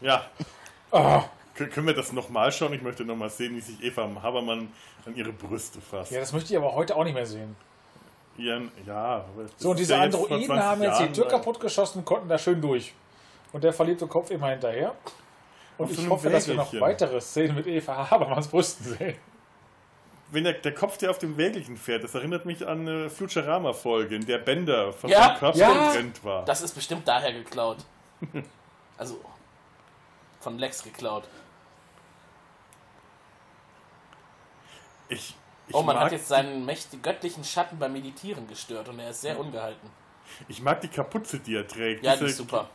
ja. 0.00 0.24
Kön- 1.54 1.68
Können 1.68 1.86
wir 1.86 1.94
das 1.94 2.12
nochmal 2.12 2.50
schauen? 2.50 2.72
Ich 2.72 2.80
möchte 2.80 3.04
nochmal 3.04 3.28
sehen, 3.28 3.54
wie 3.56 3.60
sich 3.60 3.82
Eva 3.82 4.08
Habermann 4.22 4.72
an 5.04 5.16
ihre 5.16 5.32
Brüste 5.32 5.82
fasst. 5.82 6.12
ja, 6.12 6.20
das 6.20 6.32
möchte 6.32 6.50
ich 6.54 6.56
aber 6.56 6.72
heute 6.74 6.96
auch 6.96 7.04
nicht 7.04 7.14
mehr 7.14 7.26
sehen. 7.26 7.54
Ihren, 8.38 8.70
ja, 8.86 9.24
So, 9.58 9.70
und 9.70 9.78
diese 9.78 9.94
ja 9.94 10.02
Androiden 10.02 10.46
20 10.46 10.64
haben 10.64 10.82
jetzt 10.82 11.00
die 11.00 11.12
Tür 11.12 11.26
äh, 11.26 11.30
kaputt 11.30 11.60
geschossen 11.60 11.98
und 11.98 12.04
konnten 12.06 12.28
da 12.28 12.38
schön 12.38 12.60
durch. 12.62 12.94
Und 13.52 13.64
der 13.64 13.72
verliebte 13.72 14.06
Kopf 14.06 14.30
immer 14.30 14.48
hinterher. 14.50 14.94
Und 15.78 15.90
ich 15.90 16.08
hoffe, 16.08 16.28
dass 16.28 16.48
wir 16.48 16.54
noch 16.54 16.72
weitere 16.80 17.20
Szenen 17.20 17.54
mit 17.54 17.66
Eva 17.66 18.10
Habermanns 18.10 18.48
Brüsten 18.48 18.84
sehen. 18.96 19.16
Wenn 20.30 20.44
der, 20.44 20.54
der 20.54 20.74
Kopf, 20.74 20.98
der 20.98 21.10
auf 21.10 21.18
dem 21.18 21.38
Wägelchen 21.38 21.76
fährt, 21.78 22.04
das 22.04 22.14
erinnert 22.14 22.44
mich 22.44 22.66
an 22.66 22.80
eine 22.86 23.08
Futurama-Folge, 23.08 24.14
in 24.16 24.26
der 24.26 24.38
Bender 24.38 24.92
von 24.92 25.08
Ja, 25.08 25.28
seinem 25.28 25.38
Körper 25.38 25.58
ja. 25.58 25.86
getrennt 25.86 26.22
war. 26.24 26.44
Das 26.44 26.60
ist 26.60 26.74
bestimmt 26.74 27.06
daher 27.08 27.32
geklaut. 27.32 27.78
Also 28.98 29.20
von 30.40 30.58
Lex 30.58 30.82
geklaut. 30.82 31.28
ich, 35.08 35.34
ich, 35.68 35.74
Oh, 35.74 35.82
man 35.82 35.96
mag, 35.96 36.06
hat 36.06 36.12
jetzt 36.12 36.28
seinen 36.28 36.64
mächtigen 36.64 37.02
göttlichen 37.02 37.44
Schatten 37.44 37.78
beim 37.78 37.92
Meditieren 37.92 38.46
gestört 38.48 38.88
und 38.88 38.98
er 38.98 39.10
ist 39.10 39.20
sehr 39.20 39.38
ungehalten. 39.38 39.88
ich 40.48 40.60
mag 40.62 40.80
die 40.80 40.88
Kapuze, 40.88 41.38
die 41.40 41.54
er 41.56 41.66
trägt. 41.66 42.04
Ja, 42.04 42.12
Diese- 42.12 42.24
die 42.24 42.30
ist 42.32 42.36
super. 42.38 42.68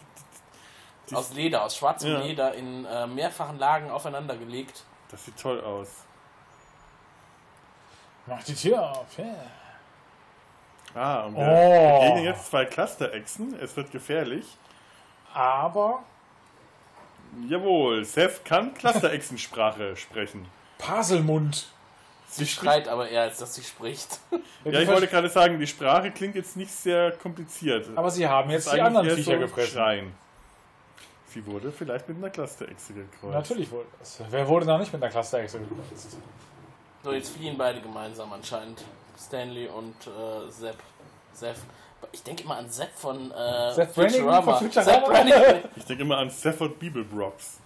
Die- 1.10 1.16
Aus 1.16 1.34
Leder, 1.34 1.64
aus 1.64 1.76
schwarzem 1.78 2.12
Ja. 2.12 2.20
Leder 2.22 2.54
in 2.54 2.86
äh, 2.86 3.08
mehrfachen 3.08 3.60
Lagen 3.60 3.92
aufeinander 3.92 4.36
gelegt. 4.38 4.84
Das 5.10 5.26
sieht 5.26 5.38
toll 5.40 5.60
aus. 5.62 5.90
Mach 8.26 8.44
die 8.44 8.56
Tür 8.56 8.82
auf. 8.92 9.06
Ja. 9.18 9.26
Ah, 10.96 11.22
und 11.26 11.36
wir 11.36 11.44
Oh. 11.44 12.00
begegnen 12.00 12.24
jetzt 12.26 12.48
zwei 12.50 12.66
Cluster-Echsen. 12.66 13.58
Es 13.60 13.76
wird 13.76 13.92
gefährlich. 13.92 14.46
Aber 15.34 16.04
Jawohl, 17.50 18.06
Seth 18.06 18.46
kann 18.46 18.74
Cluster-Echsensprache 18.76 19.96
sprechen. 19.98 20.48
Paselmund. 20.78 21.68
Sie 22.28 22.46
schreit 22.48 22.88
aber 22.88 23.10
eher, 23.10 23.24
als 23.24 23.38
dass 23.40 23.56
sie 23.56 23.64
spricht. 23.64 24.20
Ja, 24.66 24.80
ich 24.80 24.88
wollte 24.88 25.08
gerade 25.08 25.28
sagen, 25.30 25.60
die 25.60 25.68
Sprache 25.68 26.10
klingt 26.12 26.36
jetzt 26.36 26.56
nicht 26.56 26.72
sehr 26.72 27.12
kompliziert. 27.12 27.90
Aber 27.96 28.10
sie 28.10 28.26
haben 28.28 28.50
jetzt 28.50 28.72
die 28.72 28.80
anderen 28.80 29.10
Viecher 29.10 29.34
so 29.34 29.40
gefressen. 29.40 29.74
Schreien. 29.74 30.14
Sie 31.34 31.46
wurde 31.48 31.72
vielleicht 31.72 32.08
mit 32.08 32.18
einer 32.18 32.30
Cluster-Echse 32.30 32.94
gekreuzt. 32.94 33.34
Natürlich 33.34 33.72
wohl. 33.72 33.86
das. 33.98 34.22
Wer 34.30 34.48
wurde 34.48 34.68
noch 34.68 34.78
nicht 34.78 34.94
mit 34.94 35.02
einer 35.02 35.12
Cluster-Echse 35.12 35.60
gekreuzt? 35.60 36.18
So, 37.04 37.12
jetzt 37.12 37.36
fliehen 37.36 37.58
beide 37.58 37.82
gemeinsam 37.82 38.32
anscheinend. 38.32 38.84
Stanley 39.18 39.68
und 39.68 39.96
äh, 40.08 40.52
Sepp. 40.52 40.78
Sepp. 41.34 41.56
Ich 42.12 42.22
denke 42.22 42.44
immer 42.44 42.58
an 42.58 42.70
Sepp 42.70 42.92
von 42.96 43.32
äh, 43.32 43.74
Seth 43.74 43.94
Brannigan 43.96 44.20
Futurama. 44.20 44.58
von 44.58 44.72
Futurama. 44.72 45.26
Sepp. 45.26 45.70
Ich 45.76 45.86
denke 45.86 46.04
immer 46.04 46.18
an 46.18 46.30
Stafford 46.30 46.78
Bibelbrox. 46.78 47.60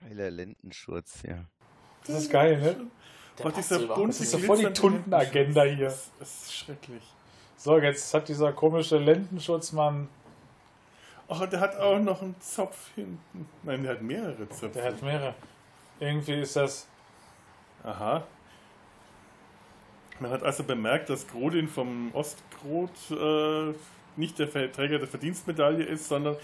Geiler 0.00 0.30
Lendenschurz, 0.30 1.22
ja. 1.22 1.44
Das 2.06 2.22
ist 2.22 2.30
geil, 2.30 2.60
ne? 2.60 2.76
Der 3.38 3.44
passt 3.44 3.70
dieser 3.70 3.86
bunte 3.86 4.08
Das 4.08 4.20
ist 4.20 4.30
so 4.32 4.38
voll 4.38 4.58
die 4.58 4.72
Tundenagenda 4.72 5.62
hier. 5.62 5.86
Das 5.86 6.10
ist 6.20 6.54
schrecklich. 6.54 7.02
So, 7.56 7.78
jetzt 7.78 8.12
hat 8.12 8.28
dieser 8.28 8.52
komische 8.52 8.98
Lendenschutzmann, 8.98 10.08
Und 11.40 11.52
der 11.52 11.60
hat 11.60 11.76
auch 11.78 11.98
noch 11.98 12.22
einen 12.22 12.34
Zopf 12.40 12.76
hinten. 12.94 13.48
Nein, 13.62 13.82
der 13.82 13.92
hat 13.92 14.02
mehrere 14.02 14.48
Zöpfe. 14.48 14.68
der 14.68 14.84
hat 14.84 15.02
mehrere. 15.02 15.34
Irgendwie 16.00 16.40
ist 16.40 16.56
das. 16.56 16.86
Aha. 17.84 18.22
Man 20.20 20.30
hat 20.30 20.42
also 20.42 20.62
bemerkt, 20.62 21.10
dass 21.10 21.26
Grodin 21.26 21.68
vom 21.68 22.10
Ostgrot 22.14 22.90
äh, 23.10 23.74
nicht 24.16 24.38
der 24.38 24.50
Träger 24.72 24.98
der 24.98 25.08
Verdienstmedaille 25.08 25.84
ist, 25.84 26.08
sondern. 26.08 26.36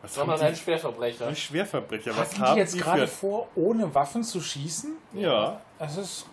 Was 0.00 0.14
Sondern 0.14 0.40
ein? 0.40 0.54
Schwerverbrecher. 0.54 1.26
Ein 1.26 1.36
Schwerverbrecher. 1.36 2.16
Was 2.16 2.30
Hatten 2.32 2.40
haben 2.40 2.54
die 2.54 2.60
jetzt 2.60 2.78
gerade 2.78 3.08
für. 3.08 3.16
vor, 3.16 3.48
ohne 3.56 3.92
Waffen 3.94 4.22
zu 4.22 4.40
schießen? 4.40 4.96
Ja. 5.12 5.60
Es 5.78 5.96
ist. 5.96 6.26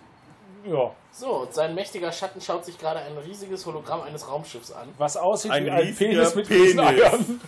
Ja. 0.65 0.91
So, 1.11 1.41
und 1.41 1.53
sein 1.53 1.75
mächtiger 1.75 2.11
Schatten 2.11 2.41
schaut 2.41 2.65
sich 2.65 2.77
gerade 2.77 2.99
ein 2.99 3.17
riesiges 3.17 3.65
Hologramm 3.65 4.01
eines 4.01 4.27
Raumschiffs 4.27 4.71
an. 4.71 4.89
Was 4.97 5.15
aussieht 5.15 5.51
Ein 5.51 5.65
wie 5.65 5.71
ein 5.71 5.95
Penis 5.95 6.35
mit 6.35 6.47
Penis. 6.47 6.77
Eiern. 6.77 7.39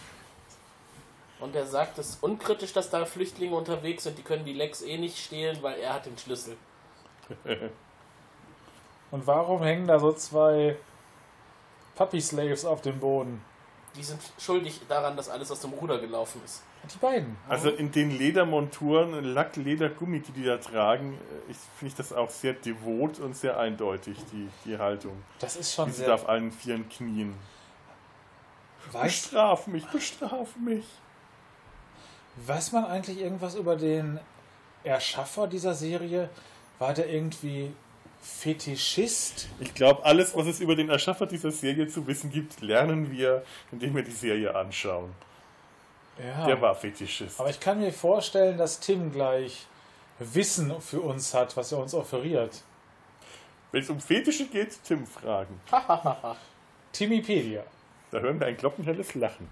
Und 1.39 1.55
er 1.55 1.65
sagt, 1.65 1.97
es 1.99 2.09
ist 2.09 2.24
unkritisch, 2.24 2.74
dass 2.74 2.89
da 2.89 3.05
Flüchtlinge 3.05 3.55
unterwegs 3.55 4.03
sind. 4.03 4.18
Die 4.18 4.24
können 4.24 4.45
die 4.45 4.53
Lex 4.53 4.82
eh 4.82 4.97
nicht 4.97 5.18
stehlen, 5.18 5.57
weil 5.61 5.80
er 5.80 5.93
hat 5.93 6.05
den 6.05 6.18
Schlüssel. 6.18 6.57
Und 9.11 9.28
warum 9.28 9.61
hängen 9.63 9.88
da 9.88 9.99
so 9.99 10.11
zwei 10.13 10.78
Puppy 11.95 12.22
Slaves 12.22 12.65
auf 12.65 12.82
dem 12.82 12.99
Boden? 12.99 13.43
Die 13.95 14.03
sind 14.03 14.21
schuldig 14.38 14.81
daran, 14.88 15.17
dass 15.17 15.27
alles 15.29 15.49
aus 15.49 15.61
dem 15.61 15.71
Ruder 15.71 15.97
gelaufen 15.99 16.39
ist. 16.45 16.61
Die 16.93 16.97
beiden. 16.99 17.35
Also 17.49 17.69
in 17.71 17.91
den 17.91 18.11
Ledermonturen, 18.17 19.23
Lack, 19.33 19.55
Leder, 19.55 19.89
Gummi, 19.89 20.19
die 20.21 20.31
die 20.31 20.43
da 20.45 20.57
tragen, 20.57 21.13
äh, 21.15 21.51
ich 21.51 21.57
finde 21.77 21.89
ich 21.91 21.95
das 21.95 22.13
auch 22.13 22.29
sehr 22.29 22.53
devot 22.53 23.19
und 23.19 23.35
sehr 23.35 23.57
eindeutig, 23.59 24.17
die, 24.31 24.47
die 24.65 24.77
Haltung. 24.77 25.23
Das 25.39 25.55
ist 25.55 25.73
schon 25.73 25.88
Wie 25.88 25.91
sie 25.91 25.97
sehr- 25.99 26.07
da 26.09 26.13
auf 26.13 26.29
allen 26.29 26.51
Vieren 26.51 26.88
knien. 26.89 27.35
Weiß, 28.91 29.03
Bestraf 29.03 29.67
mich, 29.67 29.85
bestraf 29.88 30.55
mich. 30.57 30.85
weiß 32.45 32.71
man 32.71 32.85
eigentlich 32.85 33.19
irgendwas 33.19 33.55
über 33.55 33.75
den 33.75 34.19
Erschaffer 34.83 35.47
dieser 35.47 35.73
Serie? 35.73 36.29
War 36.79 36.93
der 36.93 37.09
irgendwie 37.09 37.73
Fetischist? 38.28 39.47
Ich 39.59 39.73
glaube, 39.73 40.03
alles, 40.03 40.36
was 40.36 40.47
es 40.47 40.59
über 40.59 40.75
den 40.75 40.89
Erschaffer 40.89 41.25
dieser 41.25 41.49
Serie 41.49 41.88
zu 41.88 42.05
wissen 42.05 42.30
gibt, 42.30 42.61
lernen 42.61 43.09
wir, 43.09 43.43
indem 43.71 43.95
wir 43.95 44.03
die 44.03 44.11
Serie 44.11 44.53
anschauen. 44.53 45.11
Ja. 46.19 46.45
Der 46.45 46.61
war 46.61 46.75
Fetischist. 46.75 47.39
Aber 47.39 47.49
ich 47.49 47.59
kann 47.59 47.80
mir 47.80 47.93
vorstellen, 47.93 48.57
dass 48.57 48.80
Tim 48.80 49.11
gleich 49.11 49.65
Wissen 50.19 50.80
für 50.82 51.01
uns 51.01 51.34
hat, 51.34 51.55
was 51.55 51.71
er 51.71 51.80
uns 51.80 51.93
offeriert. 51.93 52.61
Wenn 53.71 53.82
es 53.82 53.89
um 53.89 53.99
Fetische 53.99 54.45
geht, 54.47 54.78
Tim 54.84 55.07
fragen. 55.07 55.59
Timipedia. 56.91 57.63
Da 58.11 58.19
hören 58.19 58.39
wir 58.39 58.47
ein 58.47 58.57
glockenhelles 58.57 59.15
Lachen. 59.15 59.47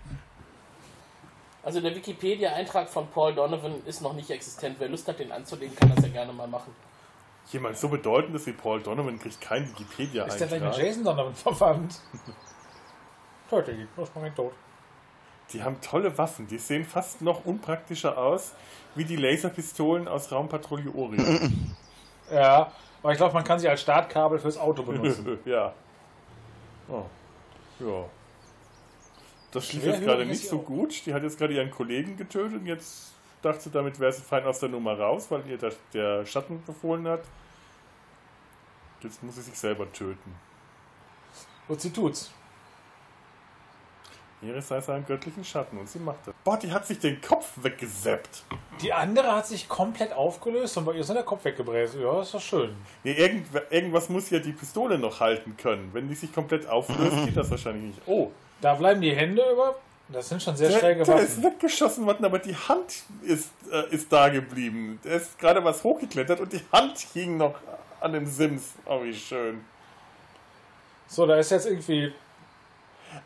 Also 1.63 1.81
der 1.81 1.95
Wikipedia-Eintrag 1.95 2.89
von 2.89 3.07
Paul 3.07 3.33
Donovan 3.33 3.81
ist 3.85 4.01
noch 4.01 4.13
nicht 4.13 4.29
existent. 4.29 4.75
Wer 4.79 4.89
Lust 4.89 5.07
hat, 5.07 5.19
den 5.19 5.31
anzulegen, 5.31 5.75
kann 5.75 5.91
das 5.95 6.03
ja 6.03 6.11
gerne 6.11 6.33
mal 6.33 6.47
machen. 6.47 6.75
Jemand 7.51 7.77
so 7.77 7.89
bedeutendes 7.89 8.47
wie 8.47 8.53
Paul 8.53 8.81
Donovan 8.81 9.19
kriegt 9.19 9.39
keinen 9.39 9.73
Ist 10.27 10.39
der 10.39 10.47
vielleicht 10.47 10.63
mit 10.63 10.77
Jason 10.77 11.03
Donovan 11.03 11.35
verwandt? 11.35 11.99
Los, 13.95 14.09
mach 14.15 14.25
ihn 14.25 14.35
tot. 14.35 14.53
Die 15.53 15.61
haben 15.63 15.79
tolle 15.79 16.17
Waffen. 16.17 16.47
Die 16.47 16.57
sehen 16.57 16.85
fast 16.85 17.21
noch 17.21 17.45
unpraktischer 17.45 18.17
aus 18.17 18.53
wie 18.95 19.05
die 19.05 19.15
Laserpistolen 19.15 20.07
aus 20.07 20.31
Raumpatrouille 20.31 20.91
Orion. 20.93 21.75
Ja, 22.31 22.71
aber 23.03 23.11
ich 23.11 23.17
glaube, 23.19 23.35
man 23.35 23.43
kann 23.43 23.59
sie 23.59 23.69
als 23.69 23.81
Startkabel 23.81 24.39
fürs 24.39 24.57
Auto 24.57 24.81
benutzen. 24.81 25.37
ja. 25.45 25.75
Oh. 26.89 27.03
Ja. 27.79 28.05
Das 29.51 29.71
lief 29.71 29.83
Schwer 29.83 29.93
jetzt 29.93 30.03
gerade 30.03 30.25
nicht 30.25 30.47
so 30.47 30.57
gut. 30.57 31.05
Die 31.05 31.13
hat 31.13 31.21
jetzt 31.21 31.37
gerade 31.37 31.53
ihren 31.53 31.69
Kollegen 31.69 32.17
getötet 32.17 32.61
und 32.61 32.65
jetzt 32.65 33.13
dachte 33.45 33.69
damit 33.69 33.99
wäre 33.99 34.11
sie 34.11 34.23
fein 34.23 34.43
aus 34.45 34.59
der 34.59 34.69
Nummer 34.69 34.99
raus, 34.99 35.27
weil 35.29 35.47
ihr 35.47 35.57
der, 35.57 35.71
der 35.93 36.25
Schatten 36.25 36.63
befohlen 36.65 37.07
hat. 37.07 37.21
Jetzt 39.01 39.21
muss 39.23 39.35
sie 39.35 39.41
sich 39.41 39.57
selber 39.57 39.91
töten. 39.93 40.35
Und 41.67 41.79
sie 41.79 41.91
tut's. 41.91 42.31
Ihre 44.41 44.61
sei 44.61 44.81
seinen 44.81 45.05
göttlichen 45.05 45.43
Schatten 45.43 45.77
und 45.77 45.89
sie 45.89 45.99
macht 45.99 46.19
das. 46.25 46.35
Boah, 46.43 46.57
die 46.57 46.71
hat 46.71 46.85
sich 46.85 46.99
den 46.99 47.21
Kopf 47.21 47.53
weggeseppt. 47.55 48.43
Die 48.81 48.91
andere 48.91 49.33
hat 49.33 49.47
sich 49.47 49.67
komplett 49.67 50.13
aufgelöst 50.13 50.77
und 50.77 50.85
bei 50.85 50.93
ihr 50.93 51.01
ist 51.01 51.09
der 51.09 51.23
Kopf 51.23 51.45
weggebräst. 51.45 51.95
Ja, 51.95 52.21
ist 52.21 52.33
doch 52.33 52.41
schön. 52.41 52.75
Nee, 53.03 53.13
irgend, 53.13 53.47
irgendwas 53.69 54.09
muss 54.09 54.29
ja 54.29 54.39
die 54.39 54.51
Pistole 54.51 54.99
noch 54.99 55.19
halten 55.19 55.55
können. 55.57 55.89
Wenn 55.93 56.09
die 56.09 56.15
sich 56.15 56.33
komplett 56.33 56.67
auflöst, 56.67 57.15
geht 57.25 57.37
das 57.37 57.49
wahrscheinlich 57.49 57.95
nicht. 57.95 58.01
Oh, 58.07 58.31
Da 58.61 58.75
bleiben 58.75 59.01
die 59.01 59.15
Hände 59.15 59.41
über. 59.51 59.75
Das 60.09 60.29
sind 60.29 60.41
schon 60.41 60.55
sehr 60.55 60.69
der, 60.69 60.79
schräge 60.79 61.03
der 61.03 61.15
ist 61.19 61.37
Waffen. 61.37 61.43
weggeschossen 61.43 62.05
worden, 62.05 62.25
aber 62.25 62.37
die 62.39 62.55
Hand 62.55 63.03
ist, 63.23 63.49
äh, 63.71 63.89
ist 63.93 64.11
da 64.11 64.29
geblieben. 64.29 64.99
Der 65.03 65.13
ist 65.15 65.37
gerade 65.39 65.63
was 65.63 65.83
hochgeklettert 65.83 66.39
und 66.39 66.53
die 66.53 66.61
Hand 66.71 66.97
hing 67.13 67.37
noch 67.37 67.55
an 67.99 68.13
dem 68.13 68.27
Sims. 68.27 68.73
Oh, 68.85 69.03
wie 69.03 69.13
schön. 69.15 69.65
So, 71.07 71.25
da 71.25 71.37
ist 71.37 71.49
jetzt 71.51 71.65
irgendwie. 71.65 72.13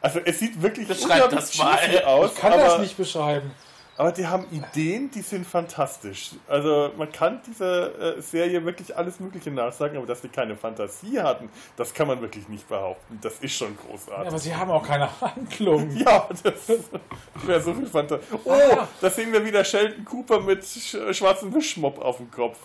Also 0.01 0.19
es 0.23 0.39
sieht 0.39 0.61
wirklich 0.61 0.87
Beschreib 0.87 1.23
unglaublich 1.23 1.39
das 1.39 1.57
mal. 1.57 2.03
aus. 2.05 2.31
Ich 2.33 2.39
kann 2.39 2.53
aber, 2.53 2.63
das 2.63 2.79
nicht 2.79 2.95
beschreiben. 2.95 3.51
Aber 3.99 4.13
die 4.13 4.25
haben 4.25 4.45
Ideen, 4.49 5.11
die 5.11 5.21
sind 5.21 5.45
fantastisch. 5.45 6.31
Also 6.47 6.91
man 6.95 7.11
kann 7.11 7.41
dieser 7.45 8.17
äh, 8.17 8.21
Serie 8.21 8.63
wirklich 8.63 8.95
alles 8.95 9.19
Mögliche 9.19 9.51
nachsagen, 9.51 9.97
aber 9.97 10.07
dass 10.07 10.21
die 10.21 10.29
keine 10.29 10.55
Fantasie 10.55 11.19
hatten, 11.19 11.49
das 11.75 11.93
kann 11.93 12.07
man 12.07 12.21
wirklich 12.21 12.47
nicht 12.47 12.65
behaupten. 12.69 13.19
Das 13.21 13.33
ist 13.41 13.55
schon 13.57 13.75
Ja, 13.75 13.89
großartig. 13.89 14.27
aber 14.29 14.39
sie 14.39 14.55
haben 14.55 14.71
auch 14.71 14.87
keine 14.87 15.09
Handlung. 15.21 15.91
Ja, 15.97 16.29
das 16.43 16.69
wäre 17.45 17.61
so 17.61 17.73
viel 17.73 17.87
Fantasie. 17.87 18.23
Oh, 18.45 18.51
Ah. 18.53 18.87
da 19.01 19.09
sehen 19.09 19.33
wir 19.33 19.43
wieder 19.45 19.65
Sheldon 19.65 20.05
Cooper 20.05 20.39
mit 20.39 20.63
sch 20.65 20.95
schwarzem 21.11 21.53
Wischmopp 21.53 21.99
auf 21.99 22.17
dem 22.17 22.31
Kopf. 22.31 22.57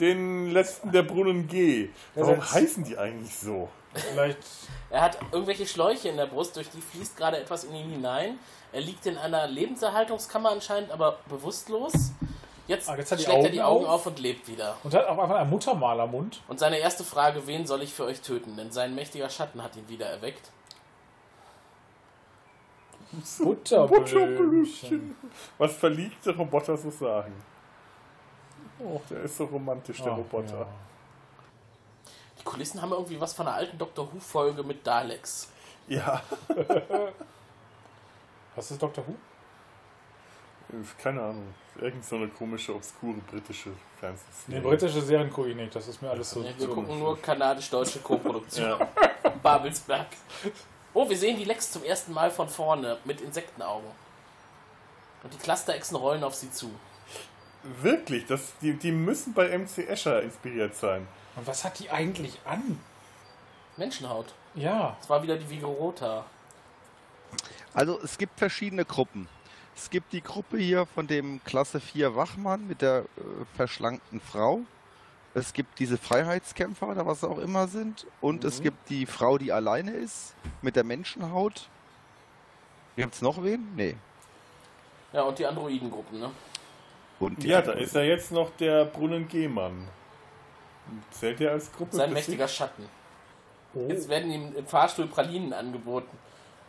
Den 0.00 0.50
letzten 0.50 0.90
der 0.92 1.02
Brunnen 1.02 1.46
G. 1.46 1.90
Warum 2.14 2.40
heißen 2.40 2.84
die 2.84 2.96
eigentlich 2.96 3.34
so? 3.34 3.68
Vielleicht. 3.94 4.38
Er 4.90 5.02
hat 5.02 5.18
irgendwelche 5.32 5.66
Schläuche 5.66 6.08
in 6.08 6.16
der 6.16 6.26
Brust, 6.26 6.56
durch 6.56 6.68
die 6.70 6.80
fließt 6.80 7.16
gerade 7.16 7.38
etwas 7.38 7.64
in 7.64 7.74
ihn 7.74 7.90
hinein. 7.90 8.38
Er 8.72 8.80
liegt 8.80 9.04
in 9.06 9.18
einer 9.18 9.46
Lebenserhaltungskammer 9.46 10.50
anscheinend, 10.50 10.90
aber 10.90 11.18
bewusstlos. 11.28 11.92
Jetzt, 12.68 12.88
Ah, 12.88 12.96
jetzt 12.96 13.08
schlägt 13.08 13.28
er 13.28 13.34
Augen 13.34 13.52
die 13.52 13.62
Augen 13.62 13.84
auf. 13.84 13.92
auf 14.00 14.06
und 14.06 14.18
lebt 14.20 14.48
wieder. 14.48 14.76
Und 14.84 14.94
hat 14.94 15.06
auch 15.06 15.18
einfach 15.18 15.36
einen 15.36 15.50
Muttermalermund. 15.50 16.40
Und 16.48 16.58
seine 16.60 16.78
erste 16.78 17.04
Frage, 17.04 17.46
wen 17.46 17.66
soll 17.66 17.82
ich 17.82 17.92
für 17.92 18.04
euch 18.04 18.20
töten? 18.20 18.56
Denn 18.56 18.70
sein 18.70 18.94
mächtiger 18.94 19.28
Schatten 19.28 19.62
hat 19.62 19.76
ihn 19.76 19.88
wieder 19.88 20.06
erweckt. 20.06 20.50
Butterblümchen. 23.38 25.16
Was 25.58 25.74
verliebte 25.76 26.34
Roboter 26.34 26.76
so 26.76 26.90
sagen. 26.90 27.34
Oh, 28.78 29.00
der 29.10 29.22
ist 29.22 29.36
so 29.36 29.44
romantisch, 29.44 30.00
der 30.02 30.12
Ah, 30.12 30.16
Roboter. 30.16 30.58
ja. 30.60 30.66
Die 32.42 32.50
Kulissen 32.50 32.82
haben 32.82 32.90
irgendwie 32.90 33.20
was 33.20 33.34
von 33.34 33.46
einer 33.46 33.54
alten 33.56 33.78
Doctor 33.78 34.12
Who-Folge 34.12 34.64
mit 34.64 34.84
Daleks. 34.84 35.48
Ja. 35.86 36.20
Was 38.56 38.70
ist 38.72 38.82
Dr. 38.82 39.06
Who? 39.06 39.14
Keine 41.00 41.22
Ahnung. 41.22 41.54
Irgend 41.80 42.04
so 42.04 42.16
eine 42.16 42.26
komische, 42.28 42.74
obskure 42.74 43.18
britische 43.30 43.70
Fernsehserie. 44.00 44.60
Nee, 44.60 44.60
britische 44.60 45.00
Serien 45.00 45.30
gucke 45.30 45.50
ich 45.50 45.56
nicht. 45.56 45.72
Das 45.74 45.86
ist 45.86 46.02
mir 46.02 46.10
alles 46.10 46.30
so. 46.30 46.42
Ja, 46.42 46.50
wir 46.58 46.66
so 46.66 46.74
gucken 46.74 46.98
nur 46.98 47.20
kanadisch-deutsche 47.22 48.00
Co-Produktion. 48.00 48.80
Ja. 48.80 48.88
Babelsberg. 49.42 50.08
Oh, 50.94 51.08
wir 51.08 51.16
sehen 51.16 51.36
die 51.36 51.44
Lex 51.44 51.70
zum 51.70 51.84
ersten 51.84 52.12
Mal 52.12 52.30
von 52.30 52.48
vorne 52.48 52.98
mit 53.04 53.20
Insektenaugen. 53.20 53.88
Und 55.22 55.32
die 55.32 55.38
Clusterechsen 55.38 55.96
rollen 55.96 56.24
auf 56.24 56.34
sie 56.34 56.50
zu. 56.50 56.70
wirklich, 57.80 58.26
das, 58.26 58.52
die, 58.60 58.74
die 58.74 58.90
müssen 58.90 59.32
bei 59.32 59.56
MC 59.56 59.88
Escher 59.88 60.20
inspiriert 60.22 60.74
sein. 60.74 61.06
Und 61.36 61.46
was 61.46 61.64
hat 61.64 61.78
die 61.78 61.90
eigentlich 61.90 62.38
an? 62.44 62.78
Menschenhaut. 63.76 64.26
Ja. 64.54 64.96
Es 65.00 65.08
war 65.08 65.22
wieder 65.22 65.36
die 65.36 65.48
Vigorota. 65.48 66.24
Also 67.74 67.98
es 68.02 68.18
gibt 68.18 68.38
verschiedene 68.38 68.84
Gruppen. 68.84 69.28
Es 69.74 69.88
gibt 69.88 70.12
die 70.12 70.20
Gruppe 70.22 70.58
hier 70.58 70.84
von 70.84 71.06
dem 71.06 71.42
Klasse 71.44 71.80
4 71.80 72.14
Wachmann 72.14 72.66
mit 72.68 72.82
der 72.82 72.98
äh, 73.16 73.44
verschlankten 73.56 74.20
Frau. 74.20 74.60
Es 75.34 75.54
gibt 75.54 75.78
diese 75.78 75.96
Freiheitskämpfer 75.96 76.88
oder 76.88 77.06
was 77.06 77.24
auch 77.24 77.38
immer 77.38 77.66
sind. 77.66 78.06
Und 78.20 78.44
es 78.44 78.58
Mhm. 78.58 78.64
gibt 78.64 78.90
die 78.90 79.06
Frau, 79.06 79.38
die 79.38 79.50
alleine 79.50 79.92
ist 79.92 80.34
mit 80.60 80.76
der 80.76 80.84
Menschenhaut. 80.84 81.70
Gibt 82.96 83.14
es 83.14 83.22
noch 83.22 83.42
wen? 83.42 83.66
Nee. 83.74 83.96
Ja, 85.14 85.22
und 85.22 85.38
die 85.38 85.46
Androidengruppen, 85.46 86.20
ne? 86.20 86.30
Und 87.18 87.42
die 87.42 87.48
Ja, 87.48 87.62
da 87.62 87.72
ist 87.72 87.94
ja 87.94 88.02
jetzt 88.02 88.30
noch 88.32 88.50
der 88.58 88.84
Brunnen 88.84 89.26
G-Mann. 89.28 89.88
Zählt 91.10 91.40
der 91.40 91.52
als 91.52 91.72
Gruppe? 91.72 91.96
Sein 91.96 92.12
mächtiger? 92.12 92.48
Schatten. 92.48 92.88
Oh. 93.74 93.86
Jetzt 93.88 94.08
werden 94.08 94.30
ihm 94.30 94.54
im 94.56 94.66
Fahrstuhl 94.66 95.06
Pralinen 95.06 95.52
angeboten. 95.52 96.16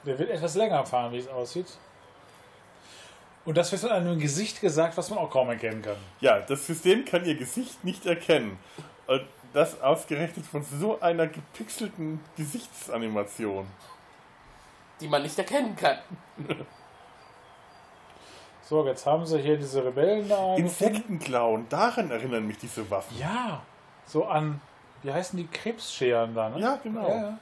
Der 0.05 0.17
wird 0.19 0.29
etwas 0.29 0.55
länger 0.55 0.85
fahren, 0.85 1.11
wie 1.11 1.19
es 1.19 1.27
aussieht. 1.27 1.67
Und 3.45 3.57
das 3.57 3.71
wird 3.71 3.81
von 3.81 3.91
einem 3.91 4.19
Gesicht 4.19 4.61
gesagt, 4.61 4.95
was 4.95 5.09
man 5.09 5.19
auch 5.19 5.29
kaum 5.29 5.49
erkennen 5.49 5.81
kann. 5.81 5.97
Ja, 6.21 6.39
das 6.39 6.65
System 6.65 7.03
kann 7.03 7.25
ihr 7.25 7.35
Gesicht 7.35 7.83
nicht 7.83 8.05
erkennen. 8.05 8.57
Und 9.07 9.23
das 9.51 9.81
ausgerechnet 9.81 10.45
von 10.45 10.63
so 10.63 10.99
einer 11.01 11.27
gepixelten 11.27 12.21
Gesichtsanimation. 12.37 13.67
Die 15.01 15.07
man 15.07 15.23
nicht 15.23 15.37
erkennen 15.37 15.75
kann. 15.75 15.97
So, 18.63 18.85
jetzt 18.87 19.05
haben 19.05 19.25
sie 19.25 19.39
hier 19.39 19.57
diese 19.57 19.83
Rebellen 19.83 20.27
da. 20.29 20.55
Insektenklauen, 20.55 21.67
daran 21.67 22.09
erinnern 22.11 22.47
mich 22.47 22.57
diese 22.57 22.89
Waffen. 22.89 23.17
Ja, 23.19 23.61
so 24.05 24.25
an, 24.25 24.61
wie 25.03 25.11
heißen 25.11 25.37
die 25.37 25.47
Krebsscheren 25.47 26.33
da, 26.35 26.49
ne? 26.49 26.59
Ja, 26.59 26.79
genau. 26.81 27.07
Ja, 27.07 27.15
ja. 27.15 27.37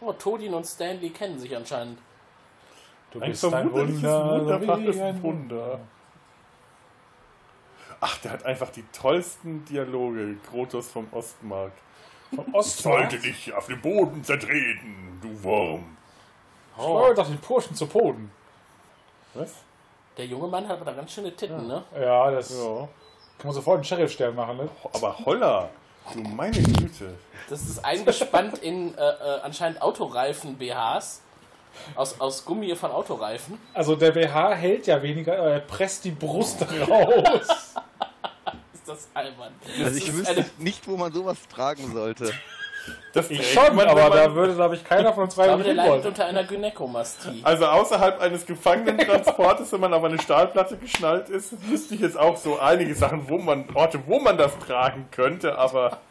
Oh, 0.00 0.12
Todin 0.12 0.52
und 0.54 0.64
Stanley 0.66 1.10
kennen 1.10 1.38
sich 1.38 1.56
anscheinend. 1.56 1.98
Du 3.10 3.20
Ein 3.20 3.30
bist 3.30 3.44
ein 3.44 3.50
verwunderliches, 3.50 4.02
Wunder, 4.02 4.40
wunderbares 4.60 4.96
wie 4.96 5.00
ein 5.00 5.22
Wunder. 5.22 5.80
Ach, 8.00 8.18
der 8.18 8.32
hat 8.32 8.44
einfach 8.44 8.70
die 8.70 8.84
tollsten 8.92 9.64
Dialoge, 9.64 10.36
Krotos 10.50 10.90
vom 10.90 11.06
Ostmark. 11.12 11.72
Vom 12.34 12.46
Ich 12.48 12.54
Ostmark? 12.54 13.10
sollte 13.10 13.18
dich 13.18 13.52
auf 13.54 13.66
den 13.66 13.80
Boden 13.80 14.22
zertreten, 14.22 15.18
du 15.22 15.42
Wurm. 15.42 15.96
Oh, 16.76 17.10
doch 17.14 17.26
den 17.26 17.38
Burschen 17.38 17.74
zu 17.74 17.86
Boden. 17.86 18.30
Was? 19.32 19.54
Der 20.18 20.26
junge 20.26 20.46
Mann 20.48 20.68
hat 20.68 20.76
aber 20.76 20.84
da 20.84 20.92
ganz 20.92 21.12
schöne 21.12 21.34
Titten, 21.34 21.66
ne? 21.66 21.82
Ja, 21.98 22.30
das 22.30 22.50
Ja. 22.50 22.88
Kann 23.38 23.48
man 23.48 23.54
sofort 23.54 23.76
einen 23.76 23.84
Sheriff-Stern 23.84 24.34
machen, 24.34 24.56
ne? 24.56 24.68
Aber 24.94 25.18
Holla, 25.24 25.68
du 26.12 26.20
meine 26.20 26.60
Güte. 26.60 27.14
Das 27.48 27.62
ist 27.62 27.84
eingespannt 27.84 28.58
in 28.58 28.94
äh, 28.96 29.00
äh, 29.00 29.40
anscheinend 29.42 29.80
Autoreifen-BHs. 29.82 31.22
Aus, 31.94 32.18
aus 32.20 32.42
Gummi 32.46 32.74
von 32.74 32.90
Autoreifen. 32.90 33.58
Also 33.74 33.96
der 33.96 34.10
BH 34.12 34.54
hält 34.54 34.86
ja 34.86 35.02
weniger, 35.02 35.38
aber 35.38 35.50
er 35.50 35.60
presst 35.60 36.04
die 36.06 36.10
Brust 36.10 36.62
raus. 36.88 37.74
Ist 38.72 38.86
das 38.88 39.08
albern. 39.12 39.52
Also 39.66 39.84
Das 39.84 39.94
ich 39.94 40.08
ist 40.08 40.14
wüsste 40.16 40.32
eine- 40.36 40.46
nicht, 40.56 40.88
wo 40.88 40.96
man 40.96 41.12
sowas 41.12 41.36
tragen 41.52 41.92
sollte. 41.92 42.32
Das 43.12 43.30
Ich 43.30 43.52
schon, 43.52 43.74
man, 43.74 43.88
aber 43.88 44.10
da 44.10 44.34
würde, 44.34 44.54
glaube 44.54 44.76
ich, 44.76 44.84
keiner 44.84 45.12
von 45.12 45.24
uns 45.24 45.34
glaube, 45.34 45.50
freiwillig 45.50 45.74
der 45.74 45.74
leidet 45.74 45.92
wollen. 45.92 46.06
unter 46.06 46.26
einer 46.26 46.44
Gynäkomastie. 46.44 47.40
Also 47.42 47.66
außerhalb 47.66 48.20
eines 48.20 48.44
Gefangenentransportes, 48.44 49.72
wenn 49.72 49.80
man 49.80 49.94
auf 49.94 50.04
eine 50.04 50.20
Stahlplatte 50.20 50.76
geschnallt 50.76 51.28
ist, 51.28 51.54
wüsste 51.68 51.94
ich 51.94 52.00
jetzt 52.00 52.18
auch 52.18 52.36
so 52.36 52.58
einige 52.58 52.94
Sachen, 52.94 53.28
wo 53.28 53.38
man, 53.38 53.64
Orte, 53.74 54.00
wo 54.06 54.18
man 54.18 54.36
das 54.36 54.58
tragen 54.58 55.08
könnte, 55.10 55.56
aber 55.58 55.98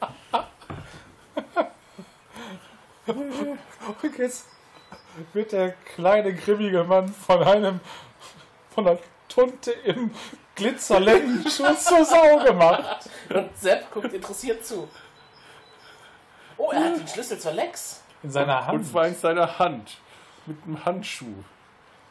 Und 3.08 4.18
jetzt 4.18 4.46
wird 5.34 5.52
der 5.52 5.74
kleine 5.96 6.34
grimmige 6.34 6.84
Mann 6.84 7.10
von 7.10 7.44
einem 7.44 7.80
von 8.74 8.88
einer 8.88 9.00
Tunte 9.30 9.72
im 9.72 10.12
Glitzerlendenschutz 10.56 11.86
zur 11.86 12.06
Sau 12.06 12.40
gemacht. 12.44 13.10
Und 13.30 13.50
Sepp 13.58 13.92
guckt 13.92 14.14
interessiert 14.14 14.66
zu. 14.66 14.88
Oh, 16.58 16.72
er 16.72 16.86
hat 16.86 17.00
den 17.00 17.08
Schlüssel 17.08 17.40
zur 17.40 17.54
Lex. 17.54 18.02
In 18.24 18.32
seiner 18.32 18.60
und 18.60 18.68
Hand. 18.68 18.88
zwar 18.88 19.08
in 19.08 19.16
seiner 19.16 19.60
Hand, 19.60 19.98
mit 20.46 20.58
einem 20.66 20.84
Handschuh 20.84 21.44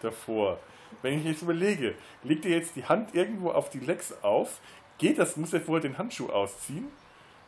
davor. 0.01 0.59
Wenn 1.03 1.19
ich 1.19 1.25
jetzt 1.25 1.43
überlege, 1.43 1.95
legt 2.23 2.45
er 2.45 2.53
jetzt 2.53 2.77
die 2.77 2.85
Hand 2.85 3.15
irgendwo 3.15 3.51
auf 3.51 3.71
die 3.71 3.81
Lex 3.81 4.15
auf, 4.23 4.61
geht 4.99 5.19
das, 5.19 5.37
muss 5.37 5.53
er 5.53 5.61
vorher 5.61 5.83
den 5.83 5.99
Handschuh 5.99 6.31
ausziehen? 6.31 6.89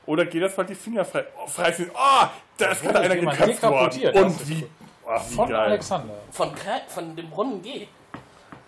Oder 0.07 0.25
geht 0.25 0.43
das, 0.43 0.57
weil 0.57 0.67
die 0.67 0.75
Finger 0.75 1.05
frei, 1.05 1.27
oh, 1.37 1.47
frei 1.47 1.73
sind? 1.73 1.91
Oh, 1.93 2.27
da 2.57 2.67
ist 2.71 2.83
gerade 2.83 3.01
einer 3.01 3.17
geköpft 3.17 3.63
worden. 3.63 4.25
Und 4.25 4.49
wie, 4.49 4.67
oh, 5.05 5.21
wie 5.29 5.35
Von 5.35 5.49
geil. 5.49 5.59
Alexander. 5.59 6.15
Von, 6.31 6.53
von 6.89 7.17
dem 7.17 7.29
Brunnen 7.31 7.63
G. 7.63 7.89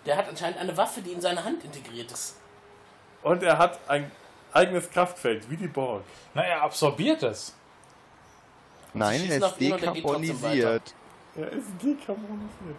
Der 0.05 0.17
hat 0.17 0.27
anscheinend 0.29 0.59
eine 0.59 0.75
Waffe, 0.75 1.01
die 1.01 1.11
in 1.11 1.21
seine 1.21 1.43
Hand 1.43 1.63
integriert 1.63 2.11
ist. 2.11 2.37
Und 3.21 3.43
er 3.43 3.57
hat 3.57 3.79
ein 3.87 4.11
eigenes 4.53 4.89
Kraftfeld, 4.89 5.49
wie 5.49 5.57
die 5.57 5.67
Borg. 5.67 6.03
Na, 6.33 6.43
er 6.43 6.61
absorbiert 6.63 7.23
es. 7.23 7.55
Nein, 8.93 9.19
schießen 9.21 9.41
er 9.41 9.47
ist 9.47 9.61
er 9.61 9.77
dekarbonisiert. 9.77 10.95
Er 11.35 11.51
ist 11.51 11.67
dekarbonisiert. 11.81 12.77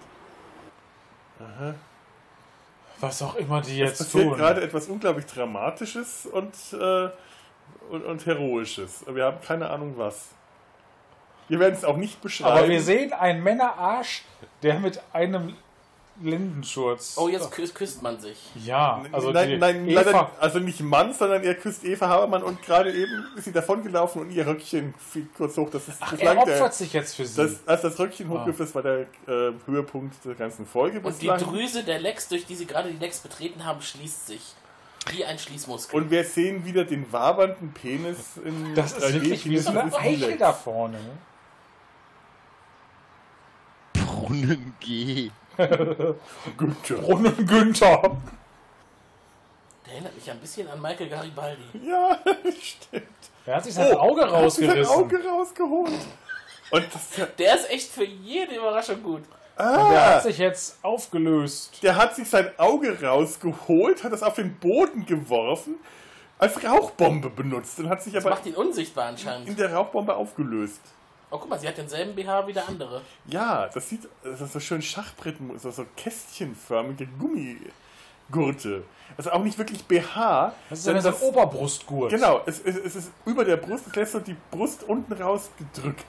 Was 3.00 3.22
auch 3.22 3.34
immer 3.36 3.62
die 3.62 3.80
Es 3.80 3.90
jetzt 3.90 3.98
passiert 3.98 4.28
tun. 4.28 4.36
gerade 4.36 4.62
etwas 4.62 4.86
unglaublich 4.88 5.26
Dramatisches 5.26 6.26
und, 6.26 6.54
äh, 6.72 7.08
und, 7.90 8.04
und 8.04 8.26
Heroisches. 8.26 9.04
Wir 9.08 9.24
haben 9.24 9.40
keine 9.40 9.70
Ahnung 9.70 9.94
was. 9.96 10.28
Wir 11.48 11.58
werden 11.58 11.74
es 11.74 11.84
auch 11.84 11.96
nicht 11.96 12.20
beschreiben. 12.20 12.58
Aber 12.58 12.68
wir 12.68 12.82
sehen 12.82 13.12
einen 13.12 13.42
Männerarsch, 13.42 14.22
der 14.62 14.78
mit 14.78 15.00
einem 15.12 15.56
Lendenschurz. 16.22 17.16
Oh, 17.16 17.28
jetzt 17.28 17.50
küsst, 17.50 17.74
küsst 17.74 18.02
man 18.02 18.20
sich. 18.20 18.38
Ja, 18.64 19.02
also 19.12 19.30
nein, 19.30 19.48
die 19.50 19.56
nein, 19.58 19.88
Eva, 19.88 20.02
leider, 20.02 20.30
also 20.38 20.58
nicht 20.58 20.80
Mann, 20.80 21.12
sondern 21.12 21.42
er 21.44 21.54
küsst 21.54 21.84
Eva 21.84 22.08
Habermann 22.08 22.42
und 22.42 22.62
gerade 22.62 22.92
eben 22.92 23.26
ist 23.36 23.44
sie 23.44 23.52
davongelaufen 23.52 24.22
und 24.22 24.30
ihr 24.30 24.46
Röckchen 24.46 24.94
fiel 24.98 25.28
kurz 25.36 25.56
hoch. 25.56 25.70
Das 25.70 25.88
ist 25.88 25.96
Ach, 26.00 26.10
bislang 26.12 26.38
er 26.38 26.44
der- 26.44 26.54
opfert 26.54 26.74
sich 26.74 26.92
jetzt 26.92 27.14
für 27.16 27.24
sie. 27.26 27.36
Das, 27.42 27.66
als 27.66 27.82
das 27.82 27.98
Röckchen 27.98 28.26
Ah. 28.30 28.40
hochgriff, 28.40 28.58
das 28.58 28.74
war 28.74 28.82
der 28.82 29.00
äh, 29.26 29.52
Höhepunkt 29.66 30.16
der 30.24 30.34
ganzen 30.34 30.66
Folge 30.66 30.98
Und 31.00 31.20
die 31.22 31.28
bislang. 31.28 31.38
Drüse 31.40 31.84
der 31.84 31.98
Lex, 32.00 32.28
durch 32.28 32.44
die 32.46 32.54
sie 32.54 32.66
gerade 32.66 32.90
die 32.90 32.98
Lex 32.98 33.20
betreten 33.20 33.64
haben, 33.64 33.80
schließt 33.80 34.26
sich. 34.26 34.42
Wie 35.10 35.24
ein 35.24 35.38
Schließmuskel. 35.38 35.98
Und 35.98 36.10
wir 36.10 36.24
sehen 36.24 36.66
wieder 36.66 36.84
den 36.84 37.10
wabernden 37.10 37.72
Penis 37.72 38.36
in 38.44 38.74
das 38.74 38.92
ist 38.92 39.14
wirklich 39.14 39.48
wie 39.48 39.56
so 39.56 39.70
eine 39.70 39.90
Das 39.90 40.38
da 40.38 40.52
vorne. 40.52 40.98
Ne? 40.98 41.18
Brunnen 43.94 44.74
G. 44.80 45.30
Günther. 46.56 46.94
Brunnen 46.96 47.46
Günther. 47.46 48.16
Der 49.86 49.92
erinnert 49.94 50.14
mich 50.14 50.30
ein 50.30 50.38
bisschen 50.38 50.68
an 50.68 50.80
Michael 50.80 51.08
Garibaldi. 51.08 51.62
Ja, 51.86 52.18
stimmt. 52.60 53.06
Er 53.46 53.56
hat 53.56 53.64
sich 53.64 53.74
sein 53.74 53.96
Auge 53.96 54.20
er 54.22 54.30
hat 54.30 54.52
sich 54.52 54.66
sein 54.66 54.78
rausgerissen. 54.78 54.94
Auge 54.94 55.28
rausgeholt. 55.28 55.92
Und 56.70 56.84
Der 57.38 57.54
ist 57.56 57.70
echt 57.70 57.90
für 57.90 58.04
jede 58.04 58.54
Überraschung 58.56 59.02
gut. 59.02 59.22
Und 59.22 59.66
der 59.66 59.76
ah, 59.76 60.14
hat 60.14 60.22
sich 60.22 60.38
jetzt 60.38 60.78
aufgelöst. 60.82 61.82
der 61.82 61.96
hat 61.96 62.14
sich 62.16 62.28
sein 62.30 62.50
Auge 62.58 63.02
rausgeholt, 63.02 64.04
hat 64.04 64.12
es 64.12 64.22
auf 64.22 64.34
den 64.34 64.54
Boden 64.56 65.04
geworfen, 65.04 65.74
als 66.38 66.62
Rauchbombe 66.64 67.28
benutzt 67.28 67.78
und 67.80 67.88
hat 67.90 68.02
sich 68.02 68.14
Das 68.14 68.24
aber 68.24 68.36
macht 68.36 68.46
ihn 68.46 68.54
unsichtbar 68.54 69.04
in 69.08 69.10
anscheinend. 69.16 69.58
der 69.58 69.74
Rauchbombe 69.74 70.14
aufgelöst. 70.14 70.80
Oh, 71.30 71.38
guck 71.38 71.48
mal, 71.48 71.58
sie 71.60 71.68
hat 71.68 71.78
denselben 71.78 72.14
BH 72.14 72.46
wie 72.48 72.52
der 72.52 72.68
andere. 72.68 73.02
Ja, 73.26 73.68
das 73.68 73.88
sieht 73.88 74.08
das 74.24 74.40
ist 74.40 74.52
so 74.52 74.60
schön 74.60 74.82
Schachbrett, 74.82 75.36
so, 75.56 75.70
so 75.70 75.86
kästchenförmige 75.96 77.06
Gummigurte. 77.06 78.82
Also 79.16 79.30
auch 79.30 79.42
nicht 79.42 79.56
wirklich 79.56 79.84
BH. 79.84 80.52
Das 80.68 80.78
ist 80.78 80.84
sondern 80.84 81.04
ja 81.04 81.12
so 81.12 81.24
ein 81.26 81.30
Oberbrustgurt. 81.30 82.10
Genau, 82.10 82.40
es, 82.46 82.60
es, 82.60 82.76
es 82.76 82.96
ist 82.96 83.12
über 83.26 83.44
der 83.44 83.56
Brust, 83.56 83.86
es 83.86 83.94
lässt 83.94 84.12
so 84.12 84.18
die 84.20 84.36
Brust 84.50 84.82
unten 84.82 85.12
rausgedrückt. 85.12 86.04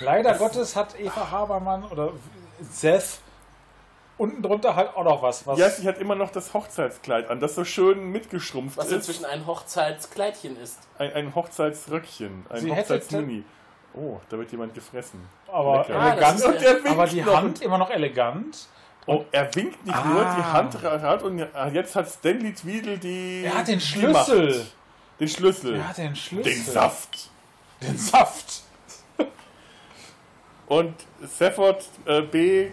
Leider 0.00 0.34
Gottes 0.34 0.76
hat 0.76 0.98
Eva 1.00 1.30
Habermann 1.30 1.84
oder 1.84 2.12
Seth 2.60 3.20
unten 4.18 4.42
drunter 4.42 4.76
halt 4.76 4.94
auch 4.96 5.04
noch 5.04 5.22
was. 5.22 5.46
was 5.46 5.58
Ja, 5.58 5.70
sie 5.70 5.86
hat 5.86 5.98
immer 5.98 6.14
noch 6.14 6.30
das 6.30 6.54
Hochzeitskleid 6.54 7.28
an, 7.28 7.40
das 7.40 7.54
so 7.54 7.64
schön 7.64 8.10
mitgeschrumpft 8.12 8.76
Was 8.76 8.86
ist. 8.86 8.92
inzwischen 8.92 9.24
ein 9.24 9.46
Hochzeitskleidchen 9.46 10.56
ist. 10.60 10.78
Ein, 10.98 11.12
ein 11.12 11.34
Hochzeitsröckchen, 11.34 12.46
ein 12.48 12.70
Hochzeitsmini. 12.70 13.44
Oh, 13.96 14.20
da 14.28 14.38
wird 14.38 14.52
jemand 14.52 14.74
gefressen. 14.74 15.20
aber 15.50 15.78
Lecker. 15.78 15.98
Ah, 16.00 16.12
elegant. 16.12 16.38
ist 16.38 16.44
Und 16.46 16.54
er 16.62 16.74
winkt 16.74 16.88
aber 16.90 17.06
die 17.06 17.20
noch. 17.22 17.36
Hand 17.36 17.62
immer 17.62 17.78
noch 17.78 17.90
elegant. 17.90 18.68
Oh, 19.06 19.24
er 19.32 19.54
winkt 19.54 19.84
nicht 19.86 19.96
Ah. 19.96 20.04
nur, 20.04 20.20
die 20.20 20.42
Hand 20.44 20.82
hat 20.82 21.22
und 21.22 21.38
jetzt 21.72 21.96
hat 21.96 22.08
Stanley 22.10 22.52
Tweedle 22.52 22.98
die. 22.98 23.42
Er 23.44 23.54
hat 23.58 23.68
den 23.68 23.80
Schlüssel. 23.80 24.48
Macht. 24.58 24.72
Den 25.20 25.28
Schlüssel. 25.28 25.76
Er 25.76 25.88
hat 25.88 25.98
den 25.98 26.14
Schlüssel. 26.16 26.52
Den 26.52 26.62
Saft. 26.64 27.30
Den 27.80 27.96
Saft. 27.98 28.62
Und 30.66 30.94
Safford 31.22 31.84
äh, 32.06 32.22
B 32.22 32.70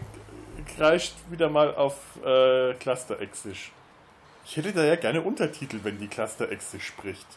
kreischt 0.75 1.13
wieder 1.29 1.49
mal 1.49 1.75
auf 1.75 1.95
äh, 2.25 2.73
Cluster-Exisch. 2.73 3.71
Ich 4.45 4.57
hätte 4.57 4.73
da 4.73 4.83
ja 4.83 4.95
gerne 4.95 5.21
Untertitel, 5.21 5.79
wenn 5.83 5.99
die 5.99 6.07
Cluster-Echse 6.07 6.79
spricht. 6.79 7.27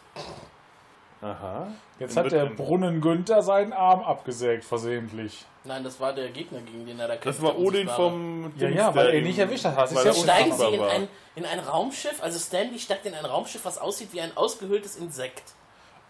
Aha. 1.21 1.67
Jetzt 1.99 2.15
Dann 2.15 2.25
hat 2.25 2.31
der 2.31 2.45
Brunnen 2.45 3.01
Günther 3.01 3.41
seinen 3.41 3.73
Arm 3.73 4.01
abgesägt, 4.01 4.63
versehentlich. 4.63 5.45
Nein, 5.63 5.83
das 5.83 5.99
war 5.99 6.13
der 6.13 6.29
Gegner, 6.29 6.59
gegen 6.61 6.85
den 6.85 6.99
er 6.99 7.07
da 7.07 7.15
kämpfte. 7.15 7.29
Das 7.29 7.41
war 7.41 7.57
Odin 7.57 7.89
vom. 7.89 8.53
Ja, 8.57 8.69
ja, 8.69 8.95
weil 8.95 9.07
er 9.07 9.13
ihm- 9.15 9.23
nicht 9.23 9.39
erwischt 9.39 9.65
hat. 9.65 9.75
Das 9.77 9.91
ist 9.91 9.97
weil 9.97 10.05
ja 10.05 10.11
er 10.11 10.15
Steigen 10.15 10.53
sie 10.53 10.65
in 10.67 10.81
ein, 10.83 11.07
in 11.35 11.45
ein 11.45 11.59
Raumschiff, 11.59 12.21
also 12.21 12.37
Stanley 12.37 12.77
steigt 12.79 13.05
in 13.07 13.15
ein 13.15 13.25
Raumschiff, 13.25 13.65
was 13.65 13.77
aussieht 13.79 14.13
wie 14.13 14.21
ein 14.21 14.35
ausgehöhltes 14.37 14.95
Insekt. 14.95 15.53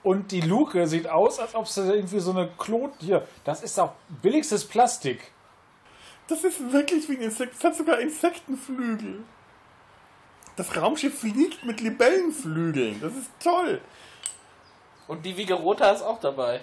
Und 0.04 0.32
die 0.32 0.42
Luke 0.42 0.86
sieht 0.88 1.08
aus, 1.10 1.40
als 1.40 1.56
ob 1.56 1.68
sie 1.68 1.90
irgendwie 1.92 2.20
so 2.20 2.32
eine 2.32 2.50
Klot. 2.58 2.92
Hier, 3.00 3.26
das 3.46 3.64
ist 3.64 3.80
auch 3.80 3.94
billigstes 4.22 4.66
Plastik. 4.66 5.32
Das 6.28 6.44
ist 6.44 6.72
wirklich 6.74 7.08
wie 7.10 7.14
ein 7.16 7.22
Insekt. 7.24 7.56
Es 7.58 7.64
hat 7.64 7.76
sogar 7.76 8.00
Insektenflügel. 8.00 9.20
Das 10.58 10.76
Raumschiff 10.76 11.20
fliegt 11.20 11.64
mit 11.66 11.80
Libellenflügeln. 11.82 13.00
Das 13.02 13.14
ist 13.14 13.30
toll. 13.42 13.80
Und 15.08 15.26
die 15.26 15.36
Vigerota 15.38 15.92
ist 15.92 16.02
auch 16.02 16.20
dabei. 16.20 16.60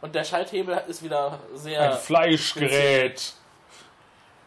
Und 0.00 0.14
der 0.14 0.24
Schalthebel 0.24 0.80
ist 0.86 1.02
wieder 1.02 1.38
sehr. 1.54 1.92
Ein 1.92 1.98
Fleischgerät. 1.98 3.34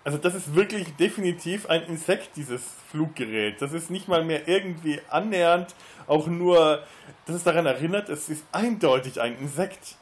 Also 0.03 0.17
das 0.17 0.33
ist 0.33 0.55
wirklich 0.55 0.95
definitiv 0.95 1.69
ein 1.69 1.83
Insekt, 1.83 2.35
dieses 2.35 2.63
Fluggerät. 2.89 3.61
Das 3.61 3.71
ist 3.73 3.91
nicht 3.91 4.07
mal 4.07 4.23
mehr 4.23 4.47
irgendwie 4.47 4.99
annähernd, 5.09 5.75
auch 6.07 6.25
nur, 6.25 6.81
dass 7.27 7.35
es 7.35 7.43
daran 7.43 7.65
erinnert, 7.67 8.09
es 8.09 8.27
ist 8.29 8.43
eindeutig 8.51 9.21
ein 9.21 9.37
Insekt. 9.37 9.95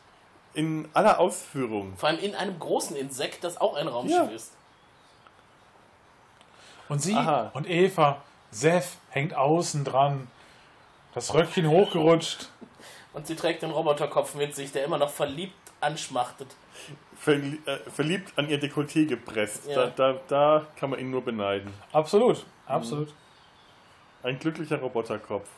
In 0.55 0.89
aller 0.93 1.19
Ausführung. 1.19 1.95
Vor 1.95 2.09
allem 2.09 2.17
in 2.19 2.33
einem 2.33 2.57
großen 2.57 2.95
Insekt, 2.95 3.43
das 3.43 3.61
auch 3.61 3.75
ein 3.75 3.87
Raumschiff 3.87 4.17
Ja. 4.17 4.35
ist. 4.35 4.51
Und 6.89 6.99
sie 7.03 7.13
Aha. 7.13 7.51
und 7.53 7.69
Eva, 7.69 8.21
Seth 8.49 8.97
hängt 9.11 9.35
außen 9.35 9.83
dran. 9.83 10.27
Das 11.13 11.33
Röckchen 11.35 11.69
hochgerutscht. 11.69 12.49
Und 13.19 13.27
sie 13.27 13.35
trägt 13.35 13.63
den 13.63 13.71
Roboterkopf 13.71 14.33
mit 14.35 14.55
sich, 14.55 14.71
der 14.71 14.85
immer 14.85 14.97
noch 14.97 15.09
verliebt 15.09 15.53
anschmachtet. 15.81 16.47
Verli 17.19 17.59
äh, 17.65 17.77
verliebt 17.93 18.31
an 18.37 18.47
ihr 18.47 18.61
Dekolleté 18.61 19.05
gepresst. 19.05 19.67
Ja. 19.67 19.87
Da, 19.87 20.13
da, 20.13 20.19
da 20.29 20.65
kann 20.77 20.89
man 20.91 20.99
ihn 20.99 21.11
nur 21.11 21.21
beneiden. 21.21 21.73
Absolut, 21.91 22.45
absolut. 22.65 23.13
Ein 24.23 24.39
glücklicher 24.39 24.77
Roboterkopf. 24.79 25.49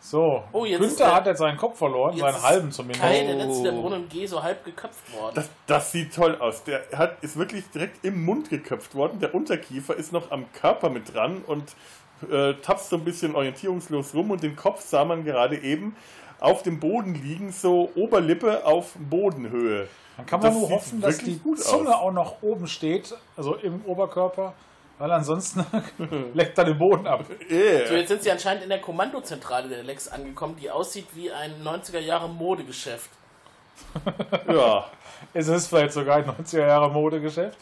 So, 0.00 0.44
Oh, 0.52 0.64
Günther 0.64 0.88
der- 1.06 1.14
hat 1.14 1.26
jetzt 1.26 1.38
seinen 1.38 1.56
Kopf 1.56 1.78
verloren, 1.78 2.14
Jetzt 2.14 2.20
seinen 2.20 2.42
halben 2.42 2.72
zumindest. 2.72 3.00
Kai, 3.02 3.24
der 3.24 3.36
letzte 3.36 3.62
der 3.62 3.72
Brunnen 3.72 4.06
G, 4.10 4.26
so 4.26 4.42
halb 4.42 4.62
geköpft 4.66 5.14
worden. 5.14 5.34
Das, 5.36 5.48
das 5.66 5.92
sieht 5.92 6.14
toll 6.14 6.36
aus. 6.40 6.62
Der 6.64 6.82
hat, 6.94 7.22
ist 7.24 7.38
wirklich 7.38 7.64
direkt 7.70 8.04
im 8.04 8.22
Mund 8.22 8.50
geköpft 8.50 8.94
worden. 8.94 9.18
Der 9.20 9.34
Unterkiefer 9.34 9.96
ist 9.96 10.12
noch 10.12 10.30
am 10.30 10.52
Körper 10.52 10.90
mit 10.90 11.14
dran 11.14 11.42
und 11.46 11.74
äh, 12.30 12.52
tapst 12.54 12.90
so 12.90 12.96
ein 12.96 13.04
bisschen 13.04 13.34
orientierungslos 13.34 14.12
rum. 14.14 14.30
Und 14.30 14.42
den 14.42 14.56
Kopf 14.56 14.82
sah 14.82 15.06
man 15.06 15.24
gerade 15.24 15.56
eben 15.58 15.96
auf 16.42 16.62
dem 16.62 16.80
Boden 16.80 17.14
liegen, 17.14 17.52
so 17.52 17.90
Oberlippe 17.94 18.64
auf 18.66 18.92
Bodenhöhe. 18.98 19.88
Dann 20.16 20.26
kann 20.26 20.40
Das 20.40 20.52
man 20.52 20.58
nur 20.60 20.68
sieht 20.68 20.76
hoffen, 20.76 21.00
dass 21.00 21.18
die 21.18 21.40
Zunge 21.56 21.88
aus. 21.90 21.94
auch 22.02 22.12
noch 22.12 22.42
oben 22.42 22.66
steht, 22.66 23.14
also 23.36 23.54
im 23.56 23.82
Oberkörper, 23.86 24.52
weil 24.98 25.10
ansonsten 25.12 25.64
leckt 26.34 26.58
er 26.58 26.64
den 26.64 26.78
Boden 26.78 27.06
ab. 27.06 27.24
Yeah. 27.50 27.86
So, 27.88 27.94
jetzt 27.94 28.08
sind 28.08 28.22
sie 28.22 28.30
anscheinend 28.30 28.62
in 28.64 28.68
der 28.68 28.80
Kommandozentrale 28.80 29.68
der 29.68 29.82
Lex 29.84 30.08
angekommen, 30.08 30.56
die 30.60 30.70
aussieht 30.70 31.06
wie 31.14 31.30
ein 31.32 31.62
90er 31.64 31.98
Jahre 32.00 32.28
Modegeschäft. 32.28 33.10
Ja. 34.48 34.90
Es 35.32 35.48
ist 35.48 35.68
vielleicht 35.68 35.92
sogar 35.92 36.16
ein 36.18 36.24
90er 36.26 36.66
Jahre 36.66 36.90
Modegeschäft. 36.90 37.56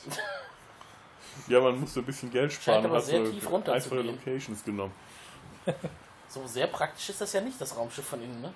ja, 1.46 1.60
man 1.60 1.78
muss 1.80 1.94
so 1.94 2.00
ein 2.00 2.06
bisschen 2.06 2.30
Geld 2.30 2.52
sparen. 2.52 2.76
Scheint 2.82 2.86
aber 2.86 3.00
sehr 3.00 3.24
so 3.24 3.30
tief 3.32 3.48
runterzugehen. 3.50 4.08
einfache 4.08 4.30
Locations 4.32 4.64
genommen. 4.64 4.92
So 6.28 6.46
sehr 6.46 6.66
praktisch 6.66 7.10
ist 7.10 7.20
das 7.20 7.32
ja 7.32 7.40
nicht, 7.40 7.60
das 7.60 7.76
Raumschiff 7.76 8.04
von 8.06 8.20
innen, 8.22 8.40
ne? 8.40 8.52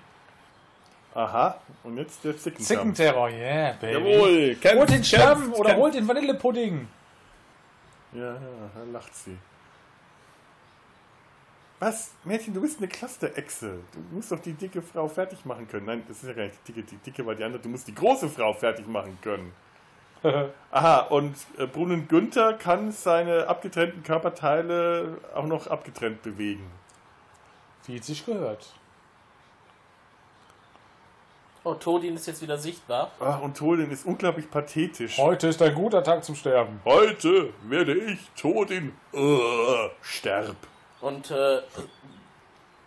Aha, 1.15 1.61
und 1.85 1.97
jetzt 1.97 2.25
der 2.25 2.37
Zickenkampf. 2.37 2.67
Zickenterror, 2.67 3.31
yeah, 3.31 3.73
baby. 3.81 3.93
Jawohl, 3.93 4.55
kämpft, 4.57 4.79
holt 4.79 4.91
den 4.91 5.05
Stamm 5.05 5.53
oder 5.53 5.65
kämpft. 5.71 5.81
holt 5.81 5.95
den 5.95 6.09
Vanillepudding. 6.09 6.89
Ja, 8.13 8.33
ja, 8.35 8.39
da 8.75 8.83
lacht 8.93 9.15
sie. 9.15 9.39
Was? 11.79 12.13
Mädchen, 12.25 12.55
du 12.55 12.61
bist 12.61 12.79
eine 12.79 12.89
Cluster-Echse. 12.89 13.79
Du 13.93 14.17
musst 14.17 14.33
doch 14.33 14.41
die 14.41 14.55
dicke 14.55 14.83
Frau 14.83 15.07
fertig 15.07 15.45
machen 15.45 15.69
können. 15.69 15.87
Nein, 15.87 16.03
das 16.09 16.19
ist 16.19 16.29
ja 16.29 16.33
gar 16.33 16.45
nicht 16.45 16.57
die 16.67 16.73
dicke, 16.73 16.89
die 16.89 16.97
dicke 16.97 17.27
war 17.27 17.35
die 17.35 17.45
andere. 17.45 17.63
Du 17.63 17.69
musst 17.69 17.87
die 17.87 17.95
große 17.95 18.29
Frau 18.29 18.53
fertig 18.53 18.87
machen 18.89 19.19
können. 19.21 19.53
Aha, 20.71 21.01
und 21.01 21.37
äh, 21.59 21.67
Brunnen 21.67 22.09
Günther 22.09 22.55
kann 22.55 22.91
seine 22.91 23.47
abgetrennten 23.47 24.03
Körperteile 24.03 25.19
auch 25.35 25.47
noch 25.47 25.67
abgetrennt 25.67 26.23
bewegen. 26.23 26.71
Wie 27.87 27.97
es 27.97 28.07
sich 28.07 28.25
gehört. 28.25 28.73
Oh, 31.67 31.73
Todin 31.73 32.15
ist 32.15 32.27
jetzt 32.27 32.43
wieder 32.43 32.59
sichtbar. 32.59 33.11
Ach, 33.21 33.41
und 33.41 33.57
Todin 33.57 33.91
ist 33.91 34.05
unglaublich 34.05 34.51
pathetisch. 34.51 35.17
Heute 35.17 35.49
ist 35.49 35.63
ein 35.63 35.75
guter 35.75 36.05
Tag 36.05 36.23
zum 36.23 36.35
Sterben. 36.35 36.79
Heute 36.85 37.55
werde 37.63 37.95
ich 37.95 38.19
Todin 38.37 38.93
uh, 39.15 39.89
sterb. 40.03 40.57
Und 41.01 41.31
äh, 41.31 41.63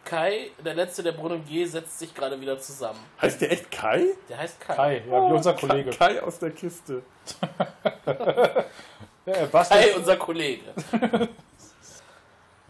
Kai, 0.06 0.52
der 0.64 0.76
letzte 0.76 1.02
der 1.02 1.14
Brunnen 1.14 1.44
G, 1.44 1.66
setzt 1.66 1.98
sich 1.98 2.14
gerade 2.14 2.40
wieder 2.40 2.60
zusammen. 2.60 3.00
Heißt 3.20 3.42
der 3.42 3.52
echt 3.52 3.72
Kai? 3.72 4.06
Der 4.30 4.38
heißt 4.38 4.62
Kai. 4.62 4.76
Kai, 4.76 5.04
ja, 5.10 5.28
wie 5.28 5.34
unser 5.34 5.54
Kollege. 5.54 5.90
Kai 5.90 6.22
aus 6.22 6.38
der 6.38 6.52
Kiste. 6.52 7.02
Ja, 9.26 9.46
Kai, 9.48 9.94
unser 9.94 10.16
Kollege. 10.16 10.64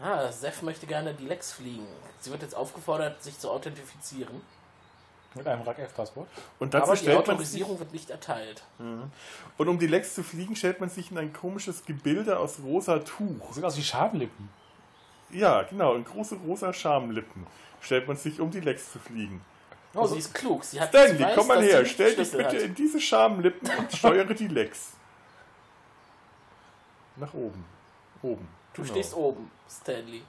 ah, 0.00 0.26
Seth 0.32 0.60
möchte 0.64 0.88
gerne 0.88 1.14
die 1.14 1.26
Lex 1.26 1.52
fliegen. 1.52 1.86
Sie 2.18 2.32
wird 2.32 2.42
jetzt 2.42 2.56
aufgefordert, 2.56 3.22
sich 3.22 3.38
zu 3.38 3.48
authentifizieren. 3.48 4.42
Mit 5.34 5.46
einem 5.46 5.62
RAK-F-Passport. 5.62 6.26
Und 6.58 6.72
dazu 6.74 6.84
Aber 6.84 6.92
die 6.94 7.00
stellt 7.02 7.16
man 7.18 7.24
sich, 7.26 7.32
Autorisierung 7.62 7.78
wird 7.78 7.92
nicht 7.92 8.10
erteilt. 8.10 8.62
und 8.78 9.68
um 9.68 9.78
die 9.78 9.86
Lex 9.86 10.14
zu 10.14 10.22
fliegen, 10.22 10.56
stellt 10.56 10.80
man 10.80 10.88
sich 10.88 11.10
in 11.10 11.18
ein 11.18 11.32
komisches 11.32 11.84
Gebilde 11.84 12.38
aus 12.38 12.58
rosa 12.64 12.98
Tuch. 13.00 13.52
Sieht 13.52 13.64
aus 13.64 13.76
wie 13.76 13.82
Schamlippen. 13.82 14.48
Ja, 15.30 15.62
genau, 15.62 15.94
in 15.94 16.04
große 16.04 16.36
rosa 16.36 16.72
Schamlippen 16.72 17.46
stellt 17.82 18.08
man 18.08 18.16
sich, 18.16 18.40
um 18.40 18.50
die 18.50 18.60
Lex 18.60 18.90
zu 18.92 18.98
fliegen. 18.98 19.42
Oh, 19.94 20.06
sie 20.06 20.18
ist 20.18 20.32
klug. 20.34 20.64
Sie 20.64 20.80
hat 20.80 20.88
Stanley, 20.88 21.20
weiß, 21.22 21.34
komm 21.36 21.46
mal 21.48 21.62
her, 21.62 21.84
stell 21.84 22.14
dich 22.16 22.30
bitte 22.30 22.44
hat. 22.46 22.54
in 22.54 22.74
diese 22.74 23.00
Schamlippen 23.00 23.68
und 23.78 23.92
steuere 23.92 24.32
die 24.34 24.48
Lex. 24.48 24.92
Nach 27.16 27.32
oben. 27.34 27.64
Oben. 28.22 28.48
Du 28.74 28.82
Genau. 28.82 28.94
stehst 28.94 29.14
oben, 29.14 29.50
Stanley. 29.68 30.22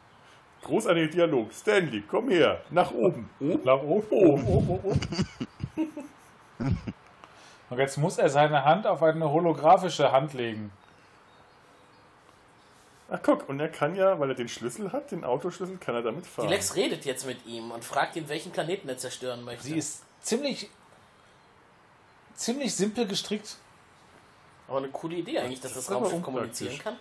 Großartiger 0.63 1.07
Dialog. 1.07 1.53
Stanley, 1.53 2.03
komm 2.07 2.29
her. 2.29 2.61
Nach 2.69 2.91
oben. 2.91 3.29
Oben. 3.39 3.63
Nach 3.63 3.81
oben, 3.81 4.07
oben, 4.09 4.47
oben, 4.47 4.79
oben. 4.83 4.99
Und 7.69 7.77
jetzt 7.77 7.97
muss 7.97 8.17
er 8.17 8.29
seine 8.29 8.65
Hand 8.65 8.87
auf 8.87 9.03
eine 9.03 9.29
holographische 9.29 10.11
Hand 10.11 10.33
legen. 10.33 10.71
Ach 13.11 13.19
guck, 13.23 13.49
und 13.49 13.59
er 13.59 13.69
kann 13.69 13.95
ja, 13.95 14.19
weil 14.19 14.29
er 14.29 14.35
den 14.35 14.47
Schlüssel 14.49 14.91
hat, 14.91 15.11
den 15.11 15.23
Autoschlüssel, 15.23 15.77
kann 15.77 15.95
er 15.95 16.03
damit 16.03 16.25
Die 16.25 16.29
fahren. 16.29 16.49
Lex 16.49 16.75
redet 16.75 17.05
jetzt 17.05 17.25
mit 17.25 17.43
ihm 17.47 17.71
und 17.71 17.83
fragt 17.83 18.15
ihn, 18.15 18.29
welchen 18.29 18.51
Planeten 18.51 18.87
er 18.87 18.97
zerstören 18.97 19.43
möchte. 19.43 19.63
Sie 19.63 19.77
ist 19.77 20.03
ziemlich, 20.21 20.69
ziemlich 22.35 22.75
simpel 22.75 23.07
gestrickt. 23.07 23.57
Aber 24.67 24.77
eine 24.77 24.89
coole 24.89 25.15
Idee 25.15 25.39
eigentlich, 25.39 25.59
dass 25.59 25.73
das, 25.73 25.83
ist 25.83 25.89
aber 25.91 26.01
Raumschiff 26.01 26.21
kommunizieren 26.21 26.77
kann. 26.77 26.97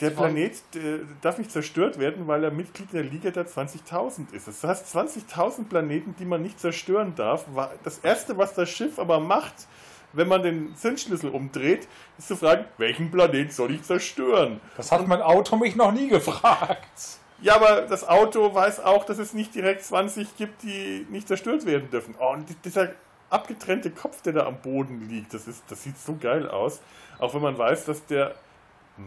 Der 0.00 0.10
Planet 0.10 0.52
der 0.74 1.00
darf 1.20 1.38
nicht 1.38 1.52
zerstört 1.52 1.98
werden, 1.98 2.26
weil 2.26 2.42
er 2.42 2.50
Mitglied 2.50 2.92
der 2.92 3.02
Liga 3.02 3.30
der 3.30 3.46
20.000 3.46 4.32
ist. 4.32 4.48
Das 4.48 4.64
heißt, 4.64 4.96
20.000 4.96 5.68
Planeten, 5.68 6.14
die 6.18 6.24
man 6.24 6.42
nicht 6.42 6.58
zerstören 6.58 7.14
darf. 7.14 7.44
Das 7.84 7.98
Erste, 7.98 8.38
was 8.38 8.54
das 8.54 8.70
Schiff 8.70 8.98
aber 8.98 9.20
macht, 9.20 9.66
wenn 10.12 10.28
man 10.28 10.42
den 10.42 10.74
Zündschlüssel 10.74 11.30
umdreht, 11.30 11.86
ist 12.18 12.28
zu 12.28 12.36
fragen, 12.36 12.64
welchen 12.78 13.10
Planet 13.10 13.52
soll 13.52 13.72
ich 13.72 13.82
zerstören? 13.82 14.60
Das 14.76 14.90
hat 14.90 15.06
mein 15.06 15.22
Auto 15.22 15.56
mich 15.56 15.76
noch 15.76 15.92
nie 15.92 16.08
gefragt. 16.08 17.18
Ja, 17.42 17.56
aber 17.56 17.82
das 17.82 18.06
Auto 18.06 18.54
weiß 18.54 18.80
auch, 18.80 19.04
dass 19.04 19.18
es 19.18 19.32
nicht 19.32 19.54
direkt 19.54 19.82
20 19.82 20.36
gibt, 20.36 20.62
die 20.62 21.06
nicht 21.10 21.28
zerstört 21.28 21.64
werden 21.64 21.88
dürfen. 21.90 22.14
Oh, 22.18 22.32
und 22.32 22.46
dieser 22.64 22.90
abgetrennte 23.30 23.90
Kopf, 23.90 24.20
der 24.22 24.34
da 24.34 24.46
am 24.46 24.60
Boden 24.60 25.08
liegt, 25.08 25.32
das, 25.32 25.46
ist, 25.46 25.62
das 25.68 25.82
sieht 25.82 25.98
so 25.98 26.16
geil 26.20 26.48
aus. 26.48 26.80
Auch 27.18 27.34
wenn 27.34 27.42
man 27.42 27.56
weiß, 27.56 27.84
dass 27.86 28.04
der... 28.06 28.34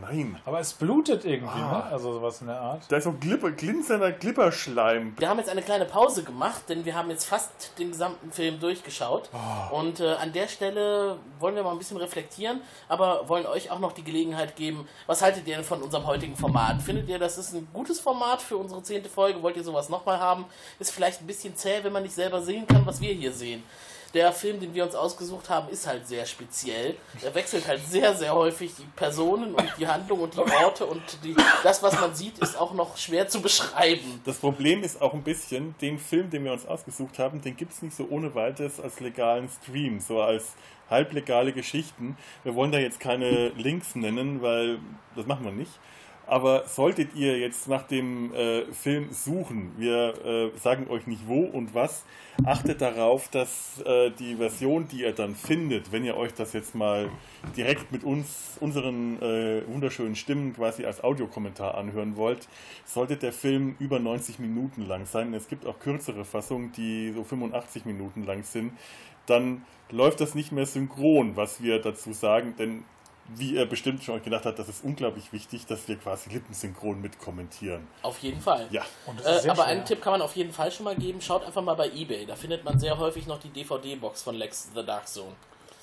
Nein. 0.01 0.39
Aber 0.45 0.59
es 0.59 0.73
blutet 0.73 1.25
irgendwie, 1.25 1.59
Ah. 1.59 1.77
ne? 1.77 1.83
Also 1.91 2.13
sowas 2.13 2.41
in 2.41 2.47
der 2.47 2.59
Art. 2.59 2.83
Da 2.89 2.97
ist 2.97 3.03
so 3.03 3.13
glipper, 3.13 3.51
glinzernder 3.51 4.11
Glipperschleim. 4.11 5.15
Wir 5.17 5.29
haben 5.29 5.37
jetzt 5.39 5.49
eine 5.49 5.61
kleine 5.61 5.85
Pause 5.85 6.23
gemacht, 6.23 6.63
denn 6.69 6.85
wir 6.85 6.95
haben 6.95 7.09
jetzt 7.09 7.25
fast 7.25 7.77
den 7.79 7.91
gesamten 7.91 8.31
Film 8.31 8.59
durchgeschaut. 8.59 9.29
Oh. 9.33 9.77
Und 9.77 9.99
äh, 9.99 10.13
an 10.13 10.33
der 10.33 10.47
Stelle 10.47 11.17
wollen 11.39 11.55
wir 11.55 11.63
mal 11.63 11.71
ein 11.71 11.77
bisschen 11.77 11.97
reflektieren, 11.97 12.61
aber 12.87 13.27
wollen 13.29 13.45
euch 13.45 13.71
auch 13.71 13.79
noch 13.79 13.91
die 13.93 14.03
Gelegenheit 14.03 14.55
geben, 14.55 14.87
was 15.07 15.21
haltet 15.21 15.47
ihr 15.47 15.55
denn 15.55 15.65
von 15.65 15.81
unserem 15.81 16.05
heutigen 16.05 16.35
Format? 16.35 16.81
Findet 16.81 17.07
ihr, 17.09 17.19
das 17.19 17.37
ist 17.37 17.53
ein 17.53 17.67
gutes 17.73 17.99
Format 17.99 18.41
für 18.41 18.57
unsere 18.57 18.81
zehnte 18.83 19.09
Folge? 19.09 19.41
Wollt 19.41 19.57
ihr 19.57 19.63
sowas 19.63 19.89
nochmal 19.89 20.19
haben? 20.19 20.45
Ist 20.79 20.91
vielleicht 20.91 21.21
ein 21.21 21.27
bisschen 21.27 21.55
zäh, 21.55 21.83
wenn 21.83 21.93
man 21.93 22.03
nicht 22.03 22.15
selber 22.15 22.41
sehen 22.41 22.67
kann, 22.67 22.85
was 22.85 22.99
wir 23.01 23.13
hier 23.13 23.31
sehen. 23.31 23.63
Der 24.13 24.31
Film, 24.31 24.59
den 24.59 24.73
wir 24.73 24.83
uns 24.83 24.95
ausgesucht 24.95 25.49
haben, 25.49 25.69
ist 25.69 25.87
halt 25.87 26.07
sehr 26.07 26.25
speziell. 26.25 26.95
Er 27.21 27.33
wechselt 27.33 27.67
halt 27.67 27.81
sehr, 27.87 28.13
sehr 28.13 28.33
häufig 28.33 28.73
die 28.75 28.85
Personen 28.95 29.55
und 29.55 29.73
die 29.77 29.87
Handlung 29.87 30.19
und 30.21 30.35
die 30.35 30.39
Orte 30.39 30.85
und 30.85 31.01
die, 31.23 31.35
das, 31.63 31.81
was 31.81 31.99
man 31.99 32.13
sieht, 32.13 32.37
ist 32.39 32.59
auch 32.59 32.73
noch 32.73 32.95
schwer 32.97 33.27
zu 33.27 33.41
beschreiben. 33.41 34.21
Das 34.25 34.37
Problem 34.37 34.83
ist 34.83 35.01
auch 35.01 35.13
ein 35.13 35.23
bisschen, 35.23 35.75
den 35.81 35.97
Film, 35.97 36.29
den 36.29 36.43
wir 36.43 36.53
uns 36.53 36.65
ausgesucht 36.65 37.17
haben, 37.17 37.41
den 37.41 37.57
gibt 37.57 37.73
es 37.73 37.81
nicht 37.81 37.95
so 37.95 38.07
ohne 38.09 38.35
weiteres 38.35 38.79
als 38.79 38.99
legalen 38.99 39.49
Stream, 39.49 39.99
so 39.99 40.21
als 40.21 40.53
halblegale 40.89 41.53
Geschichten. 41.53 42.17
Wir 42.43 42.53
wollen 42.53 42.71
da 42.71 42.77
jetzt 42.77 42.99
keine 42.99 43.49
Links 43.49 43.95
nennen, 43.95 44.41
weil 44.41 44.79
das 45.15 45.25
machen 45.25 45.45
wir 45.45 45.51
nicht. 45.51 45.71
Aber 46.25 46.67
solltet 46.67 47.15
ihr 47.15 47.37
jetzt 47.37 47.67
nach 47.67 47.83
dem 47.83 48.33
äh, 48.33 48.65
Film 48.71 49.11
suchen, 49.11 49.73
wir 49.77 50.13
äh, 50.25 50.57
sagen 50.57 50.87
euch 50.89 51.05
nicht 51.05 51.27
wo 51.27 51.41
und 51.41 51.73
was, 51.73 52.05
achtet 52.45 52.81
darauf, 52.81 53.27
dass 53.27 53.81
äh, 53.85 54.09
die 54.11 54.35
Version, 54.35 54.87
die 54.87 55.01
ihr 55.01 55.11
dann 55.11 55.35
findet, 55.35 55.91
wenn 55.91 56.05
ihr 56.05 56.15
euch 56.15 56.33
das 56.33 56.53
jetzt 56.53 56.75
mal 56.75 57.09
direkt 57.57 57.91
mit 57.91 58.05
uns, 58.05 58.57
unseren 58.61 59.21
äh, 59.21 59.67
wunderschönen 59.67 60.15
Stimmen 60.15 60.53
quasi 60.53 60.85
als 60.85 61.03
Audiokommentar 61.03 61.75
anhören 61.75 62.15
wollt, 62.15 62.47
sollte 62.85 63.17
der 63.17 63.33
Film 63.33 63.75
über 63.79 63.99
90 63.99 64.39
Minuten 64.39 64.87
lang 64.87 65.05
sein. 65.05 65.33
Es 65.33 65.49
gibt 65.49 65.65
auch 65.65 65.79
kürzere 65.79 66.23
Fassungen, 66.23 66.71
die 66.71 67.11
so 67.13 67.25
85 67.25 67.85
Minuten 67.85 68.23
lang 68.23 68.43
sind. 68.43 68.71
Dann 69.25 69.63
läuft 69.89 70.21
das 70.21 70.35
nicht 70.35 70.51
mehr 70.51 70.65
synchron, 70.65 71.35
was 71.35 71.61
wir 71.61 71.79
dazu 71.79 72.13
sagen, 72.13 72.55
denn 72.57 72.83
wie 73.27 73.55
ihr 73.55 73.65
bestimmt 73.65 74.03
schon 74.03 74.15
euch 74.15 74.23
gedacht 74.23 74.45
habt, 74.45 74.59
das 74.59 74.69
ist 74.69 74.83
unglaublich 74.83 75.31
wichtig, 75.31 75.65
dass 75.65 75.87
wir 75.87 75.97
quasi 75.97 76.29
lippensynchron 76.29 77.01
mitkommentieren. 77.01 77.87
Auf 78.01 78.19
jeden 78.19 78.41
Fall. 78.41 78.67
Ja. 78.69 78.83
Äh, 79.25 79.49
aber 79.49 79.65
einen 79.65 79.85
Tipp 79.85 80.01
kann 80.01 80.13
man 80.13 80.21
auf 80.21 80.35
jeden 80.35 80.51
Fall 80.51 80.71
schon 80.71 80.83
mal 80.83 80.95
geben. 80.95 81.21
Schaut 81.21 81.45
einfach 81.45 81.61
mal 81.61 81.75
bei 81.75 81.89
eBay. 81.89 82.25
Da 82.25 82.35
findet 82.35 82.63
man 82.63 82.79
sehr 82.79 82.97
häufig 82.97 83.27
noch 83.27 83.39
die 83.39 83.49
DVD-Box 83.49 84.23
von 84.23 84.35
Lex 84.35 84.69
The 84.75 84.85
Dark 84.85 85.07
Zone. 85.07 85.33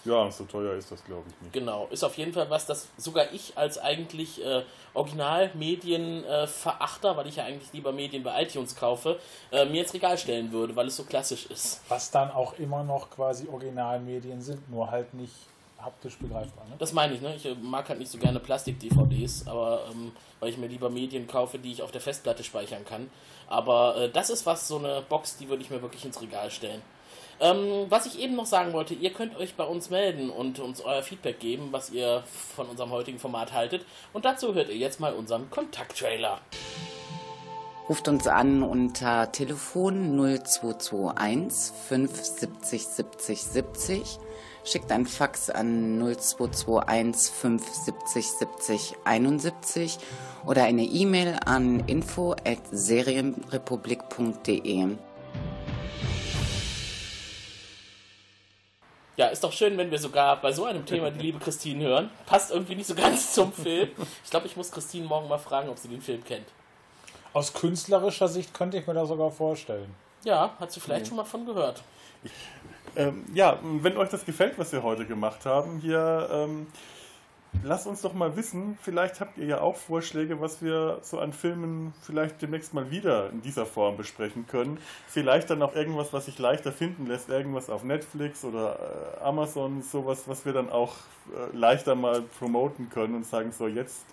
Ja, 0.05 0.31
so 0.31 0.45
teuer 0.45 0.77
ist 0.77 0.91
das, 0.91 1.05
glaube 1.05 1.25
ich, 1.29 1.35
nicht. 1.43 1.53
Genau, 1.53 1.87
ist 1.91 2.03
auf 2.05 2.17
jeden 2.17 2.33
Fall 2.33 2.49
was, 2.49 2.65
das 2.65 2.89
sogar 2.97 3.31
ich 3.33 3.59
als 3.59 3.77
eigentlich 3.77 4.43
äh, 4.43 4.63
Original-Medien-Verachter, 4.95 7.19
weil 7.19 7.27
ich 7.27 7.37
ja 7.37 7.45
eigentlich 7.45 7.71
lieber 7.75 7.93
Medien 7.93 8.23
bei 8.23 8.43
iTunes 8.43 8.77
kaufe, 8.77 9.21
äh, 9.53 9.67
mir 9.67 9.83
ins 9.83 9.93
Regal 9.93 10.17
stellen 10.17 10.53
würde, 10.53 10.75
weil 10.75 10.87
es 10.87 10.97
so 10.97 11.05
klassisch 11.05 11.45
ist. 11.47 11.83
Was 11.89 12.11
dann 12.11 12.31
auch 12.31 12.59
immer 12.59 12.83
noch 12.83 13.11
quasi 13.11 13.47
Originalmedien 13.49 14.41
sind, 14.41 14.71
nur 14.71 14.91
halt 14.91 15.13
nicht 15.13 15.35
haptisch 15.83 16.17
begreifbar. 16.19 16.65
Ne? 16.69 16.77
Das 16.79 16.93
meine 16.93 17.15
ich, 17.15 17.21
ne? 17.21 17.35
Ich 17.37 17.47
äh, 17.47 17.55
mag 17.55 17.89
halt 17.89 17.99
nicht 17.99 18.11
so 18.11 18.19
gerne 18.19 18.41
Plastik-DVDs, 18.41 19.47
aber 19.47 19.85
ähm, 19.91 20.13
weil 20.41 20.51
ich 20.51 20.59
mir 20.59 20.67
lieber 20.67 20.91
Medien 20.91 21.27
kaufe, 21.27 21.59
die 21.59 21.73
ich 21.73 21.83
auf 21.83 21.91
der 21.91 22.01
Festplatte 22.01 22.45
speichern 22.45 22.85
kann. 22.85 23.11
Aber 23.49 23.97
äh, 23.97 24.11
das 24.11 24.31
ist 24.31 24.47
was, 24.47 24.69
so 24.69 24.79
eine 24.79 25.03
Box, 25.09 25.37
die 25.37 25.49
würde 25.49 25.63
ich 25.63 25.71
mir 25.71 25.83
wirklich 25.83 26.05
ins 26.05 26.21
Regal 26.21 26.51
stellen. 26.51 26.83
Ähm, 27.41 27.87
was 27.89 28.05
ich 28.05 28.19
eben 28.19 28.37
noch 28.37 28.45
sagen 28.45 28.75
wollte, 28.75 28.93
ihr 28.93 29.13
könnt 29.13 29.37
euch 29.39 29.55
bei 29.55 29.65
uns 29.65 29.89
melden 29.89 30.29
und 30.29 30.59
uns 30.59 30.83
euer 30.83 31.03
Feedback 31.03 31.41
geben, 31.41 31.69
was 31.71 31.91
ihr 31.91 32.23
von 32.55 32.69
unserem 32.69 32.91
heutigen 32.91 33.19
Format 33.19 33.53
haltet. 33.53 33.87
Und 34.13 34.27
dazu 34.27 34.55
hört 34.55 34.69
ihr 34.69 34.77
jetzt 34.77 35.01
mal 35.01 35.15
unseren 35.15 35.51
Kontakttrailer. 35.51 36.41
Ruft 37.89 38.07
uns 38.09 38.27
an 38.29 38.63
unter 38.63 39.33
Telefon 39.33 40.17
0221 40.17 41.75
570 41.89 42.87
70 42.87 43.43
70. 43.43 44.19
Schickt 44.65 44.93
ein 44.93 45.07
Fax 45.07 45.51
an 45.51 45.99
0221 45.99 47.33
570 47.33 48.27
70 48.27 48.95
71 49.05 49.99
oder 50.45 50.65
eine 50.65 50.85
E-Mail 50.85 51.39
an 51.45 51.81
info 51.87 52.33
at 52.33 52.59
serienrepublik.de. 52.71 54.97
Ja, 59.17 59.27
ist 59.27 59.45
doch 59.45 59.53
schön, 59.53 59.77
wenn 59.77 59.91
wir 59.91 59.99
sogar 59.99 60.41
bei 60.41 60.53
so 60.53 60.65
einem 60.65 60.87
Thema 60.87 61.11
die 61.11 61.21
liebe 61.21 61.39
Christine 61.39 61.85
hören. 61.85 62.11
Passt 62.25 62.51
irgendwie 62.51 62.75
nicht 62.75 62.87
so 62.87 62.95
ganz 62.95 63.35
zum 63.35 63.53
Film. 63.53 63.91
Ich 64.25 64.31
glaube, 64.31 64.47
ich 64.47 64.57
muss 64.57 64.71
Christine 64.71 65.07
morgen 65.07 65.29
mal 65.29 65.39
fragen, 65.39 65.69
ob 65.69 65.79
sie 65.79 65.89
den 65.89 66.01
Film 66.01 66.25
kennt. 66.25 66.47
Aus 67.33 67.53
künstlerischer 67.53 68.29
Sicht 68.29 68.55
könnte 68.55 68.79
ich 68.79 68.87
mir 68.87 68.95
das 68.95 69.09
sogar 69.09 69.31
vorstellen. 69.31 69.95
Ja, 70.25 70.55
hat 70.59 70.73
sie 70.73 70.81
vielleicht 70.81 71.07
schon 71.07 71.17
mal 71.17 71.25
von 71.25 71.45
gehört. 71.45 71.83
Ähm, 72.97 73.25
ja, 73.35 73.59
wenn 73.63 73.97
euch 73.97 74.09
das 74.09 74.25
gefällt, 74.25 74.59
was 74.59 74.73
wir 74.73 74.83
heute 74.83 75.07
gemacht 75.07 75.47
haben, 75.47 75.79
hier 75.79 76.29
ähm, 76.33 76.67
lasst 77.63 77.87
uns 77.87 78.03
doch 78.03 78.15
mal 78.15 78.37
wissen, 78.37 78.79
vielleicht 78.83 79.21
habt 79.21 79.39
ihr 79.39 79.47
ja 79.47 79.61
auch 79.61 79.77
Vorschläge, 79.77 80.41
was 80.41 80.63
wir 80.63 80.99
so 81.03 81.19
an 81.19 81.33
Filmen 81.33 81.93
vielleicht 82.03 82.41
demnächst 82.43 82.75
mal 82.75 82.91
wieder 82.91 83.31
in 83.31 83.43
dieser 83.43 83.67
Form 83.67 83.97
besprechen 83.97 84.47
können. 84.47 84.79
Vielleicht 85.09 85.51
dann 85.51 85.63
auch 85.63 85.75
irgendwas, 85.75 86.13
was 86.13 86.27
sich 86.27 86.39
leichter 86.39 86.73
finden 86.73 87.07
lässt, 87.07 87.29
irgendwas 87.29 87.71
auf 87.71 87.85
Netflix 87.85 88.45
oder 88.45 89.19
äh, 89.21 89.25
Amazon, 89.25 89.83
sowas, 89.83 90.25
was 90.27 90.45
wir 90.45 90.53
dann 90.53 90.71
auch 90.71 90.95
äh, 91.35 91.57
leichter 91.57 91.95
mal 91.95 92.23
promoten 92.39 92.89
können 92.91 93.15
und 93.15 93.27
sagen, 93.27 93.53
so 93.53 93.67
jetzt 93.67 94.05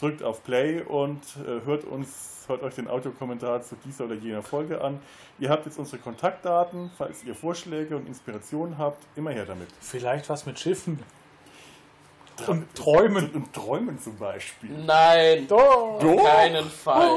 drückt 0.00 0.22
auf 0.22 0.42
Play 0.44 0.82
und 0.82 1.20
äh, 1.46 1.64
hört 1.66 1.84
uns, 1.84 2.44
hört 2.46 2.62
euch 2.62 2.74
den 2.74 2.88
Audiokommentar 2.88 3.62
zu 3.62 3.76
dieser 3.84 4.04
oder 4.04 4.14
jener 4.14 4.42
Folge 4.42 4.80
an. 4.80 5.00
Ihr 5.38 5.50
habt 5.50 5.66
jetzt 5.66 5.78
unsere 5.78 5.98
Kontaktdaten, 5.98 6.90
falls 6.96 7.24
ihr 7.24 7.34
Vorschläge 7.34 7.96
und 7.96 8.06
Inspirationen 8.06 8.78
habt, 8.78 9.02
immer 9.16 9.30
her 9.30 9.44
damit. 9.44 9.68
Vielleicht 9.80 10.28
was 10.28 10.46
mit 10.46 10.58
Schiffen. 10.58 10.98
Und 12.46 12.72
Träumen. 12.76 13.30
Und 13.32 13.52
Träumen 13.52 13.98
zum 13.98 14.16
Beispiel. 14.16 14.70
Nein, 14.70 15.48
Doch. 15.48 16.00
auf 16.00 16.24
keinen 16.24 16.70
Fall. 16.70 17.10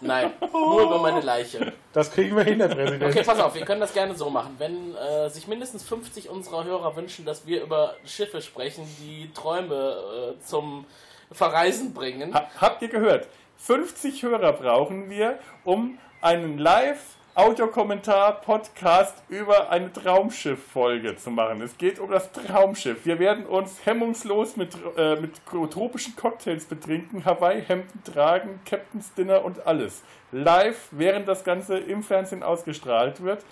Nein, 0.00 0.32
nur 0.52 0.82
über 0.82 0.98
meine 1.00 1.20
Leiche. 1.20 1.72
Das 1.92 2.10
kriegen 2.10 2.36
wir 2.36 2.44
hin, 2.44 2.60
Herr 2.60 2.68
Präsident. 2.68 3.02
Okay, 3.02 3.22
pass 3.24 3.40
auf, 3.40 3.54
wir 3.54 3.64
können 3.64 3.80
das 3.80 3.92
gerne 3.92 4.14
so 4.14 4.30
machen. 4.30 4.54
Wenn 4.58 4.94
äh, 4.94 5.28
sich 5.28 5.48
mindestens 5.48 5.82
50 5.82 6.28
unserer 6.28 6.64
Hörer 6.64 6.94
wünschen, 6.94 7.24
dass 7.24 7.46
wir 7.46 7.62
über 7.62 7.94
Schiffe 8.04 8.42
sprechen, 8.42 8.84
die 9.00 9.30
Träume 9.32 10.34
äh, 10.36 10.44
zum 10.44 10.86
Verreisen 11.34 11.92
bringen. 11.92 12.32
Ha 12.32 12.48
habt 12.60 12.82
ihr 12.82 12.88
gehört? 12.88 13.28
50 13.58 14.22
Hörer 14.22 14.52
brauchen 14.52 15.10
wir, 15.10 15.38
um 15.64 15.98
einen 16.20 16.58
Live- 16.58 17.16
Audiokommentar-Podcast 17.36 19.24
über 19.28 19.68
eine 19.68 19.92
Traumschiff-Folge 19.92 21.16
zu 21.16 21.32
machen. 21.32 21.62
Es 21.62 21.76
geht 21.76 21.98
um 21.98 22.08
das 22.08 22.30
Traumschiff. 22.30 23.04
Wir 23.04 23.18
werden 23.18 23.44
uns 23.46 23.84
hemmungslos 23.84 24.56
mit, 24.56 24.76
äh, 24.96 25.16
mit 25.16 25.44
tropischen 25.46 26.14
Cocktails 26.14 26.64
betrinken, 26.66 27.24
Hawaii-Hemden 27.24 28.04
tragen, 28.04 28.60
Captain's 28.64 29.12
Dinner 29.14 29.44
und 29.44 29.66
alles. 29.66 30.04
Live, 30.30 30.86
während 30.92 31.26
das 31.26 31.42
Ganze 31.42 31.78
im 31.78 32.04
Fernsehen 32.04 32.44
ausgestrahlt 32.44 33.20
wird. 33.20 33.44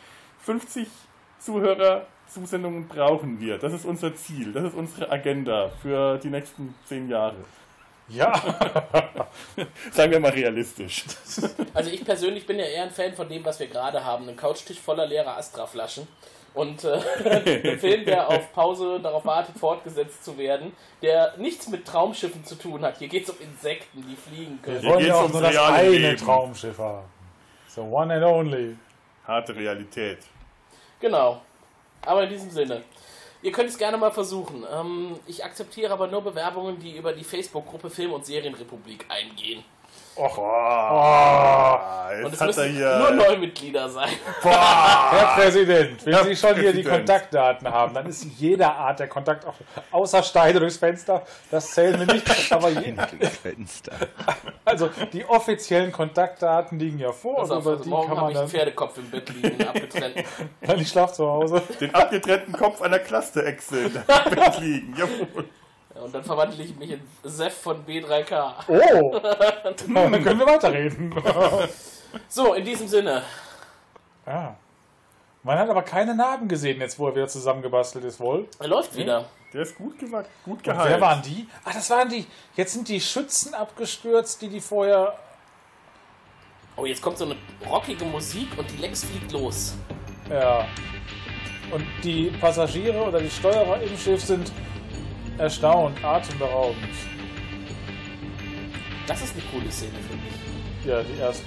50 0.44 0.86
Zuhörer, 1.40 2.06
Zusendungen 2.28 2.86
brauchen 2.86 3.40
wir. 3.40 3.58
Das 3.58 3.72
ist 3.72 3.84
unser 3.84 4.14
Ziel. 4.14 4.52
Das 4.52 4.62
ist 4.62 4.74
unsere 4.74 5.10
Agenda 5.10 5.70
für 5.82 6.18
die 6.18 6.30
nächsten 6.30 6.74
10 6.86 7.08
Jahre. 7.08 7.34
Ja. 8.12 8.32
Sagen 9.92 10.12
wir 10.12 10.20
mal 10.20 10.30
realistisch. 10.30 11.04
Also 11.74 11.90
ich 11.90 12.04
persönlich 12.04 12.46
bin 12.46 12.58
ja 12.58 12.64
eher 12.64 12.84
ein 12.84 12.90
Fan 12.90 13.14
von 13.14 13.28
dem, 13.28 13.44
was 13.44 13.58
wir 13.60 13.66
gerade 13.66 14.04
haben. 14.04 14.28
Ein 14.28 14.36
Couchtisch 14.36 14.78
voller 14.78 15.06
leerer 15.06 15.36
Astra-Flaschen. 15.36 16.06
Und 16.54 16.84
äh, 16.84 17.00
ein 17.70 17.78
Film, 17.78 18.04
der 18.04 18.28
auf 18.28 18.52
Pause 18.52 19.00
darauf 19.00 19.24
wartet, 19.24 19.56
fortgesetzt 19.58 20.24
zu 20.24 20.36
werden, 20.36 20.72
der 21.00 21.34
nichts 21.38 21.68
mit 21.68 21.86
Traumschiffen 21.86 22.44
zu 22.44 22.56
tun 22.56 22.82
hat. 22.82 22.98
Hier 22.98 23.08
geht 23.08 23.24
es 23.24 23.30
um 23.30 23.36
Insekten, 23.40 24.04
die 24.06 24.16
fliegen 24.16 24.60
können. 24.60 24.82
Wir 24.82 24.90
wollen 24.90 25.06
ja 25.06 25.14
auch 25.14 25.32
nur 25.32 25.40
das 25.40 25.56
eine 25.56 26.16
Traumschiff 26.16 26.78
haben. 26.78 27.06
So 27.68 27.82
one 27.82 28.12
and 28.12 28.24
only. 28.24 28.76
Harte 29.26 29.54
Realität. 29.54 30.18
Genau. 31.00 31.40
Aber 32.04 32.24
in 32.24 32.30
diesem 32.30 32.50
Sinne. 32.50 32.82
Ihr 33.42 33.50
könnt 33.50 33.68
es 33.68 33.78
gerne 33.78 33.96
mal 33.96 34.12
versuchen. 34.12 34.64
Ähm, 34.72 35.16
ich 35.26 35.44
akzeptiere 35.44 35.92
aber 35.92 36.06
nur 36.06 36.22
Bewerbungen, 36.22 36.78
die 36.78 36.96
über 36.96 37.12
die 37.12 37.24
Facebook-Gruppe 37.24 37.90
Film- 37.90 38.12
und 38.12 38.24
Serienrepublik 38.24 39.06
eingehen. 39.08 39.64
Och, 40.14 40.36
oh, 40.38 41.78
und 42.26 42.34
es 42.34 42.40
hat 42.40 42.40
er 42.40 42.46
müssen 42.48 42.72
hier- 42.74 42.98
nur 42.98 43.10
Neumitglieder 43.12 43.88
sein. 43.88 44.10
Herr 44.42 45.34
Präsident, 45.36 46.04
wenn 46.04 46.14
Herr 46.14 46.24
Sie 46.24 46.36
schon 46.36 46.54
hier 46.54 46.72
die 46.74 46.82
Präsident. 46.82 47.06
Kontaktdaten 47.08 47.68
haben, 47.70 47.94
dann 47.94 48.04
ist 48.06 48.24
jeder 48.38 48.74
Art 48.76 49.00
der 49.00 49.08
Kontakt, 49.08 49.46
auch 49.46 49.54
außer 49.90 50.22
Steine 50.22 50.60
durchs 50.60 50.76
Fenster, 50.76 51.22
das 51.50 51.70
zählen 51.70 51.98
wir 51.98 52.12
nicht. 52.14 52.52
Aber 52.52 52.68
je, 52.68 52.94
Fenster. 53.42 53.92
also 54.66 54.90
die 55.14 55.24
offiziellen 55.24 55.90
Kontaktdaten 55.92 56.78
liegen 56.78 56.98
ja 56.98 57.10
vor 57.12 57.38
und 57.38 57.50
auf, 57.50 57.62
über 57.62 57.70
also 57.70 57.82
die 57.84 57.88
morgen 57.88 58.08
kann 58.08 58.16
habe 58.18 58.20
man 58.26 58.32
ich 58.32 58.38
einen 58.38 58.46
dann. 58.48 58.58
Pferdekopf 58.60 58.98
im 58.98 59.10
Bett 59.10 59.28
liegen, 59.30 59.66
abgetrennt. 59.68 60.14
Nein, 60.60 60.78
ich 60.78 60.88
schlafe 60.90 61.14
zu 61.14 61.26
Hause. 61.26 61.62
Den 61.80 61.94
abgetrennten 61.94 62.52
Kopf 62.52 62.82
einer 62.82 62.98
Cluster-Echse 62.98 63.78
in 63.84 63.92
der 63.94 64.00
Bett 64.30 64.58
liegen. 64.60 64.94
Jawohl. 64.98 65.46
Und 66.02 66.14
dann 66.14 66.24
verwandle 66.24 66.62
ich 66.62 66.76
mich 66.76 66.90
in 66.90 67.00
Sef 67.22 67.54
von 67.54 67.84
B3K. 67.86 68.52
Oh! 68.68 69.18
dann 69.92 70.24
können 70.24 70.38
wir 70.38 70.46
weiterreden. 70.46 71.14
So, 72.28 72.52
in 72.52 72.62
diesem 72.64 72.86
Sinne. 72.88 73.22
ja. 74.26 74.54
Man 75.44 75.58
hat 75.58 75.68
aber 75.70 75.82
keine 75.82 76.14
Narben 76.14 76.46
gesehen, 76.46 76.78
jetzt 76.80 76.98
wo 76.98 77.08
er 77.08 77.16
wieder 77.16 77.26
zusammengebastelt 77.26 78.04
ist, 78.04 78.20
wohl. 78.20 78.46
Er 78.60 78.68
läuft 78.68 78.94
wieder. 78.94 79.24
Der 79.52 79.62
ist 79.62 79.76
gut, 79.76 79.98
gewachsen, 79.98 80.30
gut 80.44 80.58
Und 80.58 80.62
geheilt. 80.62 80.90
wer 80.90 81.00
waren 81.00 81.22
die? 81.22 81.48
Ah, 81.64 81.72
das 81.74 81.90
waren 81.90 82.08
die. 82.08 82.26
Jetzt 82.54 82.74
sind 82.74 82.86
die 82.86 83.00
Schützen 83.00 83.52
abgestürzt, 83.54 84.40
die 84.40 84.48
die 84.48 84.60
vorher. 84.60 85.16
Oh, 86.76 86.86
jetzt 86.86 87.02
kommt 87.02 87.18
so 87.18 87.24
eine 87.24 87.36
rockige 87.68 88.04
Musik 88.04 88.48
und 88.56 88.70
die 88.70 88.76
Lex 88.76 89.04
fliegt 89.04 89.32
los. 89.32 89.74
Ja. 90.30 90.66
Und 91.72 91.84
die 92.04 92.26
Passagiere 92.40 93.02
oder 93.02 93.20
die 93.20 93.30
Steuerer 93.30 93.82
im 93.82 93.96
Schiff 93.96 94.22
sind 94.22 94.52
erstaunt, 95.38 96.02
atemberaubend. 96.04 96.76
Das 99.06 99.20
ist 99.22 99.34
eine 99.34 99.42
coole 99.50 99.70
Szene, 99.70 99.92
finde 100.08 100.24
ich. 100.28 100.86
Ja, 100.86 101.02
die 101.02 101.18
erste. 101.20 101.44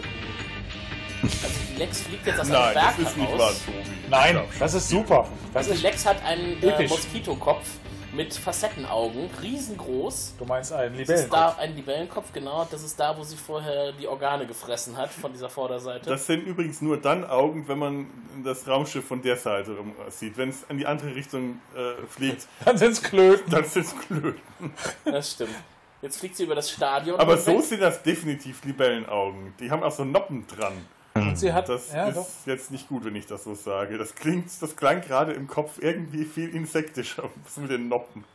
Also 1.23 1.59
die 1.73 1.79
Lex 1.79 2.01
fliegt 2.01 2.25
jetzt 2.27 2.39
aus 2.39 2.47
Nein, 2.49 2.61
einem 2.61 2.73
Berg 2.73 2.95
das 2.97 3.07
ist 3.07 3.17
nicht 3.17 3.29
heraus. 3.29 3.39
wahr, 3.41 3.51
Tobi. 3.65 3.95
Nein, 4.09 4.39
das 4.59 4.73
ist 4.73 4.89
super. 4.89 5.27
Das 5.53 5.67
Die 5.67 5.73
ist 5.73 5.81
Lex 5.83 6.05
hat 6.05 6.23
einen 6.23 6.61
äh. 6.61 6.87
Moskitokopf 6.87 7.67
mit 8.15 8.33
Facettenaugen, 8.33 9.29
riesengroß. 9.41 10.35
Du 10.37 10.45
meinst 10.45 10.71
einen 10.73 10.97
Das 10.97 11.09
ist 11.21 11.29
da 11.31 11.49
Libellenkopf? 11.49 11.59
ein 11.59 11.75
Libellenkopf, 11.75 12.33
genau. 12.33 12.67
Das 12.69 12.83
ist 12.83 12.99
da, 12.99 13.17
wo 13.17 13.23
sie 13.23 13.35
vorher 13.37 13.91
die 13.91 14.07
Organe 14.07 14.47
gefressen 14.47 14.95
hat 14.97 15.09
von 15.11 15.31
dieser 15.33 15.49
Vorderseite. 15.49 16.09
Das 16.09 16.25
sind 16.25 16.45
übrigens 16.45 16.81
nur 16.81 16.97
dann 16.97 17.25
Augen, 17.25 17.67
wenn 17.67 17.77
man 17.79 18.07
das 18.43 18.67
Raumschiff 18.67 19.05
von 19.07 19.21
der 19.21 19.37
Seite 19.37 19.75
rum 19.75 19.93
sieht. 20.09 20.37
Wenn 20.37 20.49
es 20.49 20.63
in 20.69 20.77
die 20.77 20.85
andere 20.85 21.13
Richtung 21.15 21.59
äh, 21.75 22.05
fliegt, 22.07 22.47
Dann 22.65 22.77
sind's 22.77 23.01
Klöten. 23.03 23.51
dann 23.51 23.65
sind 23.65 23.85
es 23.85 23.95
Klöten. 23.99 24.41
Das 25.05 25.31
stimmt. 25.31 25.55
Jetzt 26.01 26.19
fliegt 26.19 26.35
sie 26.35 26.43
über 26.43 26.55
das 26.55 26.69
Stadion. 26.69 27.19
Aber 27.19 27.37
so 27.37 27.59
sind 27.61 27.81
das 27.81 28.03
definitiv 28.03 28.63
Libellenaugen. 28.63 29.53
Die 29.59 29.71
haben 29.71 29.81
auch 29.81 29.91
so 29.91 30.03
Noppen 30.05 30.45
dran. 30.47 30.73
Und 31.15 31.37
sie 31.37 31.53
hat. 31.53 31.69
Das 31.69 31.93
ja, 31.93 32.09
ist 32.09 32.17
doch. 32.17 32.27
jetzt 32.45 32.71
nicht 32.71 32.89
gut, 32.89 33.05
wenn 33.05 33.15
ich 33.15 33.25
das 33.25 33.45
so 33.45 33.55
sage. 33.55 33.97
Das 33.97 34.15
klingt, 34.15 34.49
das 34.61 34.75
klang 34.75 35.01
gerade 35.01 35.31
im 35.31 35.47
Kopf 35.47 35.79
irgendwie 35.79 36.25
viel 36.25 36.53
insektischer 36.53 37.29
das 37.43 37.57
mit 37.57 37.71
den 37.71 37.87
Noppen. 37.87 38.25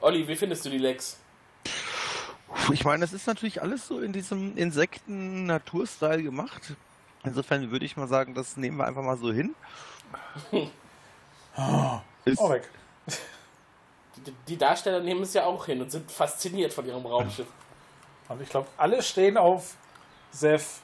Olli, 0.00 0.28
wie 0.28 0.36
findest 0.36 0.64
du 0.64 0.70
die 0.70 0.78
Lex? 0.78 1.18
Ich 2.72 2.84
meine, 2.84 3.00
das 3.00 3.12
ist 3.12 3.26
natürlich 3.26 3.60
alles 3.60 3.86
so 3.86 4.00
in 4.00 4.12
diesem 4.12 4.56
Insekten-Naturstyle 4.56 6.22
gemacht. 6.22 6.74
Insofern 7.24 7.70
würde 7.72 7.84
ich 7.84 7.96
mal 7.96 8.06
sagen, 8.06 8.34
das 8.34 8.56
nehmen 8.56 8.76
wir 8.78 8.86
einfach 8.86 9.02
mal 9.02 9.18
so 9.18 9.32
hin. 9.32 9.54
Ist, 12.24 12.40
Oh, 12.40 12.50
weg. 12.50 12.68
Die, 14.24 14.32
die 14.46 14.56
Darsteller 14.56 15.00
nehmen 15.00 15.22
es 15.22 15.34
ja 15.34 15.44
auch 15.44 15.66
hin 15.66 15.82
und 15.82 15.90
sind 15.90 16.10
fasziniert 16.10 16.72
von 16.72 16.86
ihrem 16.86 17.04
Raumschiff. 17.04 17.48
Und 18.28 18.40
ich 18.40 18.48
glaube, 18.48 18.68
alle 18.76 19.02
stehen 19.02 19.36
auf 19.36 19.76
Seth. 20.30 20.82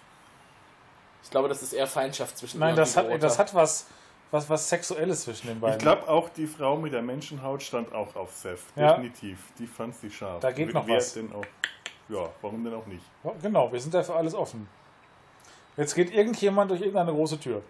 Ich 1.24 1.30
glaube, 1.30 1.48
das 1.48 1.62
ist 1.62 1.72
eher 1.72 1.86
Feindschaft 1.86 2.38
zwischen 2.38 2.60
Nein, 2.60 2.76
das 2.76 2.96
hat, 2.96 3.06
das 3.22 3.38
hat 3.38 3.54
was, 3.54 3.86
was, 4.30 4.48
was 4.48 4.68
Sexuelles 4.68 5.22
zwischen 5.22 5.48
den 5.48 5.58
beiden. 5.58 5.78
Ich 5.78 5.82
glaube 5.82 6.06
auch, 6.06 6.28
die 6.28 6.46
Frau 6.46 6.76
mit 6.76 6.92
der 6.92 7.02
Menschenhaut 7.02 7.62
stand 7.62 7.92
auch 7.92 8.14
auf 8.14 8.32
Seth. 8.34 8.60
Ja. 8.76 8.90
Definitiv. 8.92 9.38
Die 9.58 9.66
fand 9.66 9.96
sie 9.96 10.10
scharf. 10.10 10.40
Da 10.40 10.52
geht 10.52 10.72
noch 10.72 10.86
Wer 10.86 10.96
was. 10.96 11.14
Denn 11.14 11.32
auch, 11.32 11.44
ja, 12.08 12.28
warum 12.42 12.62
denn 12.62 12.74
auch 12.74 12.86
nicht? 12.86 13.02
Genau, 13.42 13.72
wir 13.72 13.80
sind 13.80 13.94
dafür 13.94 14.16
alles 14.16 14.34
offen. 14.34 14.68
Jetzt 15.76 15.94
geht 15.94 16.12
irgendjemand 16.14 16.70
durch 16.70 16.80
irgendeine 16.80 17.12
große 17.12 17.40
Tür 17.40 17.62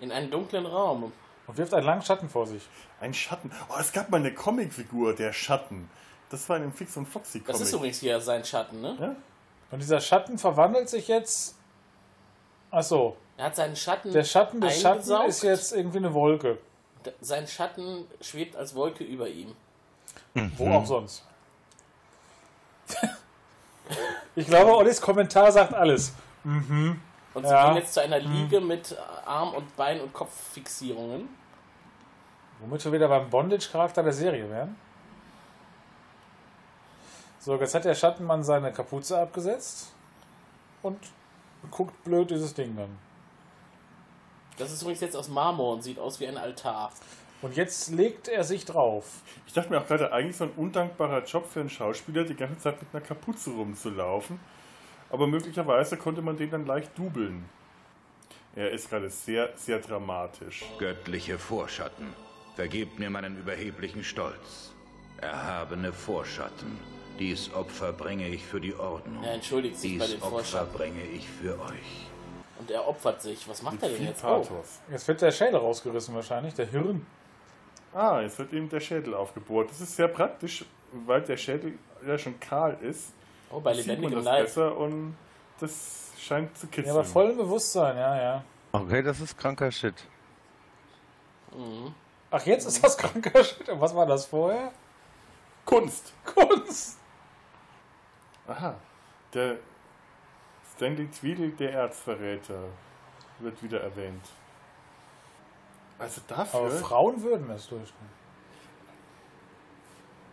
In 0.00 0.10
einen 0.10 0.30
dunklen 0.30 0.66
Raum. 0.66 1.12
und 1.46 1.58
wirft 1.58 1.74
einen 1.74 1.86
langen 1.86 2.02
Schatten 2.02 2.28
vor 2.28 2.46
sich. 2.46 2.66
Ein 3.00 3.14
Schatten. 3.14 3.52
Oh, 3.68 3.74
es 3.78 3.92
gab 3.92 4.10
mal 4.10 4.16
eine 4.16 4.32
Comicfigur, 4.32 5.14
der 5.14 5.32
Schatten. 5.32 5.88
Das 6.30 6.48
war 6.48 6.56
in 6.56 6.62
dem 6.62 6.72
Fix 6.72 6.96
und 6.96 7.06
Foxy 7.06 7.40
Comic. 7.40 7.52
Das 7.52 7.60
ist 7.60 7.72
übrigens 7.72 7.98
hier 7.98 8.20
sein 8.20 8.44
Schatten, 8.44 8.80
ne? 8.80 8.96
Ja? 8.98 9.16
Und 9.70 9.80
dieser 9.80 10.00
Schatten 10.00 10.38
verwandelt 10.38 10.88
sich 10.88 11.08
jetzt. 11.08 11.56
Ach 12.70 12.82
so, 12.82 13.16
Er 13.36 13.46
hat 13.46 13.56
seinen 13.56 13.74
Schatten. 13.76 14.12
der 14.12 14.24
Schatten 14.24 14.60
des 14.60 14.80
Schatten 14.80 15.28
ist 15.28 15.42
jetzt 15.42 15.72
irgendwie 15.72 15.98
eine 15.98 16.14
Wolke. 16.14 16.58
Sein 17.20 17.46
Schatten 17.46 18.06
schwebt 18.20 18.54
als 18.56 18.74
Wolke 18.74 19.04
über 19.04 19.28
ihm. 19.28 19.54
Wo 20.56 20.70
auch 20.70 20.86
sonst. 20.86 21.24
ich 24.36 24.46
glaube, 24.46 24.76
Ollis 24.76 25.00
Kommentar 25.00 25.50
sagt 25.52 25.74
alles. 25.74 26.12
Mhm. 26.44 27.00
Und 27.34 27.44
sie 27.46 27.50
Ja. 27.52 27.66
gehen 27.68 27.76
jetzt 27.76 27.94
zu 27.94 28.00
einer 28.02 28.18
Liege 28.18 28.60
mit 28.60 28.96
Arm- 29.24 29.54
und 29.54 29.76
Bein- 29.76 30.00
und 30.00 30.12
Kopffixierungen. 30.12 31.28
Womit 32.60 32.84
wir 32.84 32.92
wieder 32.92 33.08
beim 33.08 33.30
Bondage-Charakter 33.30 34.02
der 34.02 34.12
Serie 34.12 34.48
wären. 34.50 34.76
So, 37.38 37.56
jetzt 37.56 37.74
hat 37.74 37.84
der 37.84 37.94
Schattenmann 37.94 38.44
seine 38.44 38.70
Kapuze 38.72 39.18
abgesetzt 39.18 39.92
und 40.82 40.98
guckt 41.70 42.04
blöd 42.04 42.30
dieses 42.30 42.54
Ding 42.54 42.76
dann. 42.76 42.96
Das 44.58 44.72
ist 44.72 44.82
übrigens 44.82 45.00
jetzt 45.00 45.16
aus 45.16 45.28
Marmor 45.28 45.74
und 45.74 45.82
sieht 45.82 45.98
aus 45.98 46.20
wie 46.20 46.26
ein 46.26 46.36
Altar. 46.36 46.92
Und 47.42 47.56
jetzt 47.56 47.90
legt 47.90 48.28
er 48.28 48.44
sich 48.44 48.66
drauf. 48.66 49.22
Ich 49.46 49.54
dachte 49.54 49.70
mir 49.70 49.80
auch 49.80 49.86
gerade, 49.86 50.12
eigentlich 50.12 50.36
so 50.36 50.44
ein 50.44 50.50
undankbarer 50.50 51.24
Job 51.24 51.46
für 51.46 51.60
einen 51.60 51.70
Schauspieler, 51.70 52.24
die 52.24 52.34
ganze 52.34 52.58
Zeit 52.58 52.82
mit 52.82 52.94
einer 52.94 53.02
Kapuze 53.02 53.50
rumzulaufen. 53.50 54.38
Aber 55.08 55.26
möglicherweise 55.26 55.96
konnte 55.96 56.20
man 56.20 56.36
den 56.36 56.50
dann 56.50 56.66
leicht 56.66 56.96
dubeln. 56.98 57.48
Er 58.54 58.70
ist 58.70 58.90
gerade 58.90 59.08
sehr, 59.08 59.50
sehr 59.56 59.78
dramatisch. 59.78 60.64
Göttliche 60.78 61.38
Vorschatten, 61.38 62.12
vergebt 62.56 62.98
mir 62.98 63.08
meinen 63.08 63.38
überheblichen 63.38 64.04
Stolz. 64.04 64.72
Erhabene 65.18 65.92
Vorschatten, 65.92 66.78
dies 67.18 67.52
Opfer 67.54 67.92
bringe 67.92 68.28
ich 68.28 68.44
für 68.44 68.60
die 68.60 68.74
Ordnung. 68.74 69.22
Er 69.22 69.34
entschuldigt 69.34 69.78
sich 69.78 69.98
bei 69.98 70.06
dies 70.06 70.14
den 70.14 70.22
Opfer 70.22 70.30
Vorschatten. 70.36 70.72
bringe 70.72 71.02
ich 71.02 71.28
für 71.28 71.60
euch. 71.60 72.06
Und 72.58 72.70
er 72.70 72.86
opfert 72.86 73.22
sich. 73.22 73.48
Was 73.48 73.62
macht 73.62 73.82
er 73.82 73.88
denn 73.88 74.04
jetzt? 74.04 74.22
Oh, 74.22 74.38
Pathos. 74.40 74.80
Jetzt 74.90 75.08
wird 75.08 75.22
der 75.22 75.30
Schädel 75.32 75.56
rausgerissen 75.56 76.14
wahrscheinlich, 76.14 76.54
der 76.54 76.66
Hirn. 76.66 77.06
Ah, 77.94 78.20
jetzt 78.20 78.38
wird 78.38 78.52
ihm 78.52 78.68
der 78.68 78.80
Schädel 78.80 79.14
aufgebohrt. 79.14 79.70
Das 79.70 79.80
ist 79.80 79.96
sehr 79.96 80.08
praktisch, 80.08 80.64
weil 80.92 81.22
der 81.22 81.36
Schädel 81.36 81.78
ja 82.06 82.16
schon 82.18 82.38
kahl 82.38 82.78
ist. 82.82 83.12
oh 83.50 83.60
bei 83.60 83.72
lebendigem 83.72 84.16
das 84.16 84.24
Leib. 84.24 84.44
besser 84.44 84.76
und 84.76 85.16
das 85.58 86.12
scheint 86.18 86.56
zu 86.56 86.66
kitzeln. 86.66 86.86
Ja, 86.86 86.92
aber 86.92 87.04
voll 87.04 87.30
im 87.30 87.36
Bewusstsein, 87.38 87.96
ja, 87.96 88.16
ja. 88.22 88.44
okay, 88.72 89.02
das 89.02 89.20
ist 89.20 89.36
kranker 89.36 89.70
Shit. 89.72 89.94
Ach, 92.30 92.46
jetzt 92.46 92.66
ist 92.66 92.84
das 92.84 92.96
kranker 92.96 93.42
Shit. 93.42 93.68
Und 93.68 93.80
was 93.80 93.94
war 93.94 94.06
das 94.06 94.26
vorher? 94.26 94.70
Kunst. 95.64 96.12
Kunst. 96.24 96.99
Aha. 98.50 98.74
Der 99.32 99.58
Stanley 100.74 101.08
Tweedle, 101.08 101.50
der 101.50 101.72
Erzverräter, 101.72 102.64
wird 103.38 103.62
wieder 103.62 103.80
erwähnt. 103.80 104.24
Also 105.98 106.20
dafür. 106.26 106.60
Aber 106.60 106.70
Frauen 106.70 107.22
würden 107.22 107.48
es 107.50 107.68
durchgehen. 107.68 108.20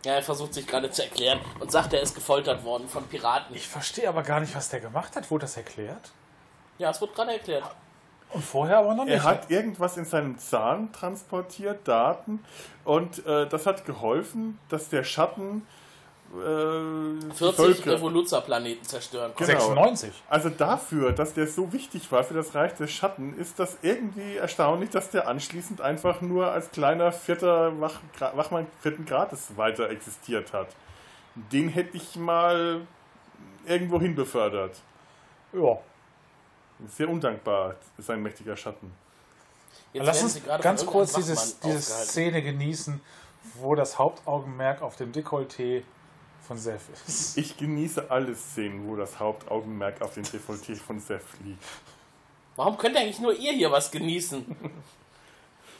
Ja, 0.04 0.14
er 0.14 0.22
versucht 0.22 0.54
sich 0.54 0.66
gerade 0.66 0.90
zu 0.90 1.02
erklären 1.02 1.40
und 1.60 1.70
sagt, 1.70 1.92
er 1.92 2.00
ist 2.00 2.14
gefoltert 2.14 2.64
worden 2.64 2.88
von 2.88 3.06
Piraten. 3.06 3.54
Ich 3.54 3.68
verstehe 3.68 4.08
aber 4.08 4.22
gar 4.22 4.40
nicht, 4.40 4.54
was 4.54 4.68
der 4.68 4.80
gemacht 4.80 5.14
hat. 5.16 5.30
Wurde 5.30 5.42
das 5.42 5.56
erklärt? 5.56 6.12
Ja, 6.78 6.90
es 6.90 7.00
wird 7.00 7.14
gerade 7.14 7.32
erklärt. 7.32 7.64
Und 8.30 8.44
vorher 8.44 8.78
aber 8.78 8.94
noch 8.94 9.04
nicht. 9.04 9.14
Er 9.14 9.24
hat 9.24 9.50
irgendwas 9.50 9.96
in 9.96 10.04
seinem 10.04 10.38
Zahn 10.38 10.92
transportiert, 10.92 11.86
Daten, 11.86 12.44
und 12.84 13.24
äh, 13.26 13.48
das 13.48 13.66
hat 13.66 13.84
geholfen, 13.86 14.58
dass 14.68 14.88
der 14.88 15.02
Schatten 15.02 15.66
äh, 16.34 17.20
die 17.22 17.34
40 17.34 17.56
Völker- 17.56 17.92
Revoluzzer-Planeten 17.92 18.84
zerstören 18.84 19.34
konnte. 19.34 19.52
Genau. 19.52 19.64
96. 19.64 20.12
Also 20.28 20.50
dafür, 20.50 21.12
dass 21.12 21.34
der 21.34 21.46
so 21.46 21.72
wichtig 21.72 22.10
war 22.12 22.22
für 22.24 22.34
das 22.34 22.54
Reich 22.54 22.74
des 22.74 22.90
Schatten, 22.90 23.38
ist 23.38 23.58
das 23.58 23.78
irgendwie 23.82 24.36
erstaunlich, 24.36 24.90
dass 24.90 25.10
der 25.10 25.26
anschließend 25.28 25.80
einfach 25.80 26.20
nur 26.20 26.50
als 26.50 26.70
kleiner 26.70 27.12
vierter 27.12 27.80
Wach, 27.80 28.00
Wachmann 28.18 28.66
vierten 28.82 29.06
Grades 29.06 29.56
weiter 29.56 29.88
existiert 29.90 30.52
hat. 30.52 30.68
Den 31.34 31.68
hätte 31.68 31.96
ich 31.96 32.16
mal 32.16 32.82
irgendwo 33.66 34.00
hin 34.00 34.14
befördert. 34.14 34.76
Ja. 35.52 35.78
Sehr 36.88 37.08
undankbar, 37.08 37.74
sein 37.98 38.22
mächtiger 38.22 38.56
Schatten. 38.56 38.92
Jetzt 39.92 40.06
Lass 40.06 40.16
werden 40.16 40.24
uns 40.24 40.34
sie 40.34 40.40
gerade 40.42 40.62
ganz 40.62 40.86
kurz 40.86 41.12
dieses, 41.14 41.58
diese. 41.60 41.80
Szene 41.80 42.42
genießen, 42.42 43.00
wo 43.54 43.74
das 43.74 43.98
Hauptaugenmerk 43.98 44.82
auf 44.82 44.96
dem 44.96 45.12
Dekolleté 45.12 45.82
von 46.48 46.58
Seth 46.58 46.80
ist. 47.06 47.36
Ich 47.38 47.56
genieße 47.56 48.10
alle 48.10 48.34
Szenen, 48.34 48.88
wo 48.88 48.96
das 48.96 49.18
Hauptaugenmerk 49.20 50.00
auf 50.02 50.14
den 50.14 50.24
Dekolleté 50.24 50.74
von 50.76 50.98
Seth 50.98 51.22
liegt. 51.44 51.62
Warum 52.56 52.76
könnt 52.76 52.96
eigentlich 52.96 53.20
nur 53.20 53.32
ihr 53.34 53.52
hier 53.52 53.70
was 53.70 53.90
genießen? 53.90 54.44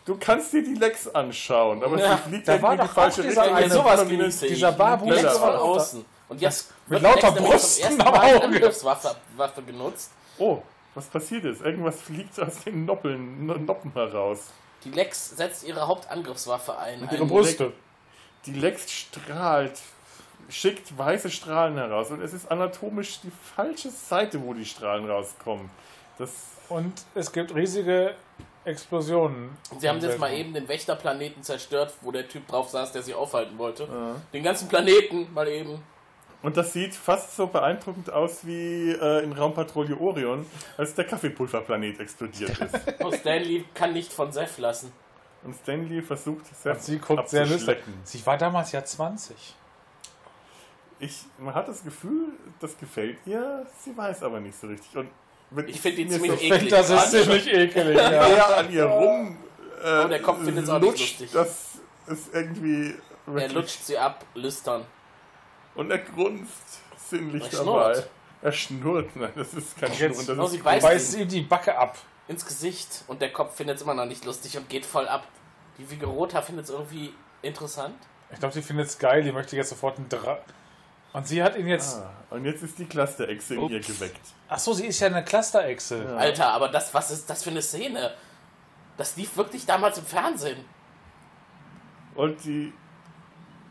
Du 0.04 0.16
kannst 0.18 0.52
dir 0.52 0.62
die 0.62 0.74
Lex 0.74 1.08
anschauen, 1.08 1.82
aber 1.82 1.98
Ja, 1.98 2.16
sie 2.16 2.22
fliegt 2.28 2.48
da 2.48 2.52
irgendwie 2.54 2.66
war 2.66 2.74
in 2.74 2.80
die 2.80 2.88
falsche 2.88 3.24
Richtung. 3.24 3.42
eine- 3.44 3.60
Wenn 3.62 3.70
sowas 3.70 4.08
genieße 4.08 4.46
ich. 4.46 4.52
dieser 4.54 4.72
Barbu 4.72 5.10
Lex 5.10 5.36
von 5.38 5.50
außen. 5.56 6.04
Und 6.28 6.40
jetzt 6.40 6.70
Mit 6.86 7.02
wird 7.02 7.02
lauter 7.02 7.36
ersten 7.36 8.00
am 8.00 8.14
Auge. 8.14 8.42
Angriffswaffe 8.44 9.16
Waffe 9.36 9.62
genutzt. 9.62 10.10
Oh, 10.38 10.62
was 10.94 11.06
passiert 11.06 11.44
ist? 11.44 11.62
Irgendwas 11.62 12.00
fliegt 12.00 12.38
aus 12.40 12.60
den 12.64 12.84
Noppeln, 12.84 13.46
No- 13.46 13.54
Noppen 13.56 13.92
heraus. 13.92 14.40
Die 14.84 14.90
Lex 14.90 15.30
setzt 15.30 15.64
ihre 15.64 15.86
Hauptangriffswaffe 15.86 16.78
ein. 16.78 17.00
Ihre 17.10 17.22
Ein- 17.22 17.28
Brüste. 17.28 17.72
Die 18.46 18.52
Lex 18.52 18.90
strahlt, 18.90 19.78
schickt 20.48 20.96
weiße 20.96 21.30
Strahlen 21.30 21.76
heraus 21.76 22.10
und 22.10 22.20
es 22.22 22.32
ist 22.32 22.50
anatomisch 22.50 23.20
die 23.22 23.32
falsche 23.54 23.90
Seite, 23.90 24.42
wo 24.42 24.54
die 24.54 24.64
Strahlen 24.64 25.08
rauskommen. 25.08 25.70
Das 26.18 26.30
Und 26.68 26.92
es 27.14 27.32
gibt 27.32 27.54
riesige 27.54 28.14
Explosionen. 28.64 29.56
Sie 29.78 29.88
haben 29.88 30.00
jetzt 30.00 30.18
mal 30.18 30.32
eben 30.32 30.52
den 30.52 30.68
Wächterplaneten 30.68 31.42
zerstört, 31.42 31.94
wo 32.02 32.12
der 32.12 32.28
Typ 32.28 32.46
drauf 32.48 32.68
saß, 32.68 32.92
der 32.92 33.02
sie 33.02 33.14
aufhalten 33.14 33.56
wollte. 33.58 33.88
Den 34.32 34.42
ganzen 34.42 34.68
Planeten 34.68 35.32
mal 35.32 35.48
eben. 35.48 35.82
Und 36.42 36.56
das 36.56 36.72
sieht 36.72 36.94
fast 36.94 37.34
so 37.34 37.48
beeindruckend 37.48 38.10
aus 38.12 38.46
wie 38.46 38.92
äh, 38.92 39.24
in 39.24 39.32
Raumpatrouille 39.32 39.98
Orion, 39.98 40.46
als 40.76 40.94
der 40.94 41.04
Kaffeepulverplanet 41.04 41.98
explodiert 41.98 42.56
ist. 42.60 42.74
Oh, 43.04 43.10
Stanley 43.10 43.64
kann 43.74 43.92
nicht 43.92 44.12
von 44.12 44.30
Seth 44.30 44.58
lassen. 44.58 44.92
Und 45.42 45.54
Stanley 45.56 46.00
versucht, 46.00 46.46
Seth 46.46 46.74
Und 46.74 46.82
sie 46.82 46.98
guckt 46.98 47.28
sehr 47.28 47.40
lustig. 47.40 47.54
abzuschlecken. 47.56 47.94
Sie 48.04 48.24
war 48.24 48.38
damals 48.38 48.70
ja 48.70 48.84
20. 48.84 49.34
Ich, 51.00 51.24
man 51.38 51.54
hat 51.54 51.68
das 51.68 51.84
Gefühl, 51.84 52.32
das 52.60 52.76
gefällt 52.76 53.18
ihr, 53.26 53.66
sie 53.84 53.96
weiß 53.96 54.22
aber 54.24 54.40
nicht 54.40 54.58
so 54.58 54.66
richtig. 54.66 54.96
Und 54.96 55.08
wenn 55.50 55.68
Ich 55.68 55.80
finde 55.80 56.02
ihn 56.02 56.10
ziemlich 56.10 56.32
so 56.32 56.38
eklig. 56.54 56.70
Das 56.70 56.90
ist 56.90 57.10
ziemlich 57.10 57.46
ekelig. 57.46 57.96
wie 57.96 58.00
Ja. 58.00 58.46
an 58.56 58.72
ihr 58.72 58.84
rum 58.84 59.36
äh, 59.82 60.04
Oh, 60.04 60.08
der 60.08 60.20
Kopf 60.22 60.42
findet's 60.44 60.68
auch 60.68 60.80
nicht 60.80 60.98
lustig. 60.98 61.30
Das 61.32 61.78
ist 62.08 62.34
irgendwie 62.34 62.94
Er 63.32 63.48
lutscht 63.50 63.84
sie 63.84 63.96
ab, 63.96 64.24
lüstern. 64.34 64.84
Und 65.76 65.90
er 65.92 65.98
grunzt 65.98 66.80
sinnlich 66.96 67.44
Er 67.44 67.50
dabei. 67.50 67.62
schnurrt. 67.62 68.10
Er 68.42 68.52
schnurrt. 68.52 69.16
Nein, 69.16 69.32
das 69.36 69.54
ist 69.54 69.78
kein 69.78 69.92
Jetzt- 69.92 70.24
Schnurren, 70.24 70.40
Oh, 70.40 70.42
das 70.42 70.50
sie 70.52 70.56
ist 70.58 70.64
beißt 70.64 70.82
Beißt 70.86 71.16
ihm 71.18 71.28
die 71.28 71.40
Backe 71.42 71.78
ab. 71.78 71.96
ins 72.26 72.44
Gesicht 72.44 73.04
und 73.06 73.22
der 73.22 73.32
Kopf 73.32 73.54
findet 73.56 73.76
es 73.76 73.82
immer 73.82 73.94
noch 73.94 74.04
nicht 74.06 74.24
lustig 74.24 74.56
und 74.56 74.68
geht 74.68 74.84
voll 74.84 75.06
ab. 75.08 75.26
Die 75.78 75.84
Figurota 75.84 76.42
findet 76.42 76.64
es 76.64 76.70
irgendwie 76.72 77.14
interessant. 77.42 77.94
Ich 78.32 78.38
glaube, 78.40 78.52
sie 78.52 78.62
findet 78.62 78.86
es 78.88 78.98
geil. 78.98 79.22
Die 79.22 79.30
möchte 79.32 79.54
jetzt 79.56 79.70
sofort 79.70 79.96
einen 79.96 80.08
Dra 80.08 80.38
Und 81.12 81.26
sie 81.26 81.42
hat 81.42 81.56
ihn 81.56 81.66
jetzt. 81.66 81.98
Ah, 81.98 82.10
und 82.30 82.44
jetzt 82.44 82.62
ist 82.62 82.78
die 82.78 82.84
Clusterechse 82.84 83.54
in 83.54 83.68
ihr 83.68 83.80
geweckt. 83.80 84.20
Ach 84.48 84.58
so, 84.58 84.72
sie 84.72 84.86
ist 84.86 85.00
ja 85.00 85.06
eine 85.06 85.24
Clusterechse. 85.24 86.16
Alter, 86.16 86.52
aber 86.52 86.68
das, 86.68 86.92
was 86.92 87.10
ist 87.10 87.28
das 87.28 87.42
für 87.42 87.50
eine 87.50 87.62
Szene? 87.62 88.12
Das 88.96 89.16
lief 89.16 89.36
wirklich 89.36 89.64
damals 89.64 89.98
im 89.98 90.04
Fernsehen. 90.04 90.64
Und 92.14 92.44
die. 92.44 92.72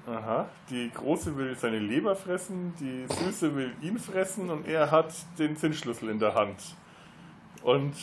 Aha, 0.07 0.47
die 0.69 0.89
Große 0.89 1.35
will 1.35 1.57
seine 1.57 1.79
Leber 1.79 2.15
fressen, 2.15 2.73
die 2.79 3.05
Süße 3.13 3.53
will 3.57 3.75
ihn 3.81 3.99
fressen 3.99 4.49
und 4.49 4.65
er 4.65 4.89
hat 4.89 5.13
den 5.37 5.57
Zinnschlüssel 5.57 6.09
in 6.09 6.19
der 6.19 6.33
Hand. 6.33 6.57
Und. 7.61 7.93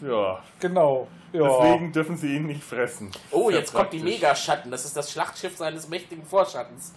Ja. 0.00 0.40
Genau. 0.60 1.08
Ja. 1.32 1.48
Deswegen 1.48 1.92
dürfen 1.92 2.16
sie 2.16 2.36
ihn 2.36 2.46
nicht 2.46 2.62
fressen. 2.62 3.10
Oh, 3.30 3.50
Sehr 3.50 3.60
jetzt 3.60 3.74
kommt 3.74 3.92
die. 3.92 4.00
Megaschatten. 4.00 4.70
Das 4.70 4.84
ist 4.84 4.96
das 4.96 5.10
Schlachtschiff 5.10 5.56
seines 5.56 5.88
mächtigen 5.88 6.24
Vorschattens. 6.24 6.92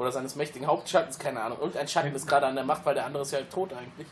Oder 0.00 0.10
seines 0.12 0.34
mächtigen 0.34 0.66
Hauptschattens, 0.66 1.18
keine 1.18 1.42
Ahnung. 1.42 1.58
Irgendein 1.58 1.86
Schatten 1.86 2.14
ist 2.14 2.26
gerade 2.26 2.46
an 2.46 2.54
der 2.54 2.64
Macht, 2.64 2.86
weil 2.86 2.94
der 2.94 3.04
andere 3.04 3.22
ist 3.22 3.32
ja 3.32 3.42
tot 3.42 3.70
eigentlich. 3.74 4.06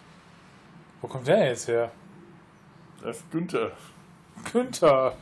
Wo 1.01 1.09
kommt 1.09 1.27
der 1.27 1.47
jetzt 1.48 1.66
her? 1.66 1.90
Das 3.02 3.16
ist 3.16 3.31
Günther. 3.31 3.73
Günther. 4.52 5.15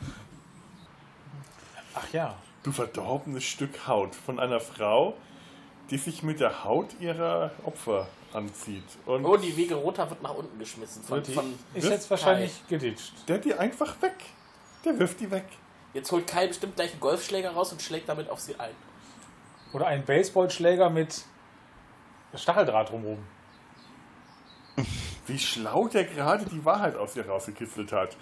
Ach 1.93 2.09
ja. 2.11 2.35
Du 2.63 2.73
verdorbenes 2.73 3.45
Stück 3.45 3.87
Haut 3.87 4.13
von 4.13 4.41
einer 4.41 4.59
Frau, 4.59 5.13
die 5.89 5.97
sich 5.97 6.21
mit 6.21 6.41
der 6.41 6.65
Haut 6.65 6.99
ihrer 6.99 7.51
Opfer 7.63 8.07
anzieht. 8.33 8.83
Und 9.05 9.23
Oh, 9.25 9.37
die 9.37 9.55
Wege 9.55 9.75
Rota 9.75 10.09
wird 10.09 10.21
nach 10.21 10.33
unten 10.33 10.59
geschmissen. 10.59 11.01
Von, 11.01 11.17
Wird 11.19 11.27
die- 11.27 11.33
von 11.33 11.57
Ist 11.75 11.89
jetzt 11.89 12.09
wahrscheinlich 12.09 12.61
geditscht. 12.67 13.13
der 13.29 13.37
die 13.37 13.53
einfach 13.53 14.01
weg. 14.01 14.15
Der 14.83 14.99
wirft 14.99 15.21
die 15.21 15.31
weg. 15.31 15.45
Jetzt 15.93 16.11
holt 16.11 16.27
Kai 16.27 16.47
bestimmt 16.47 16.75
gleich 16.75 16.91
einen 16.91 16.99
Golfschläger 16.99 17.51
raus 17.51 17.71
und 17.71 17.81
schlägt 17.81 18.09
damit 18.09 18.29
auf 18.29 18.41
sie 18.41 18.59
ein. 18.59 18.75
Oder 19.73 19.87
ein 19.87 20.05
Baseballschläger 20.05 20.89
mit 20.89 21.23
Stacheldraht 22.33 22.89
drumherum. 22.91 23.23
Wie 25.25 25.39
schlau 25.39 25.87
der 25.87 26.05
gerade 26.05 26.45
die 26.45 26.63
Wahrheit 26.63 26.95
aus 26.95 27.15
ihr 27.15 27.27
rausgekitzelt 27.27 27.91
hat. 27.91 28.15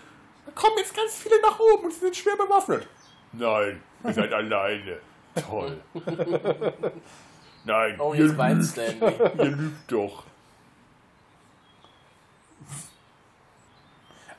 Da 0.45 0.51
kommen 0.53 0.75
jetzt 0.77 0.95
ganz 0.95 1.13
viele 1.15 1.39
nach 1.41 1.59
oben 1.59 1.85
und 1.85 1.93
sie 1.93 1.99
sind 1.99 2.15
schwer 2.15 2.35
bewaffnet. 2.35 2.87
Nein, 3.33 3.81
ihr 4.03 4.13
seid 4.13 4.33
alleine. 4.33 4.99
Toll. 5.47 5.81
Nein, 7.65 7.99
Oh, 7.99 8.13
ihr, 8.13 8.25
lügt, 8.25 8.63
Stanley. 8.63 9.13
ihr 9.37 9.43
lügt 9.51 9.91
doch. 9.91 10.23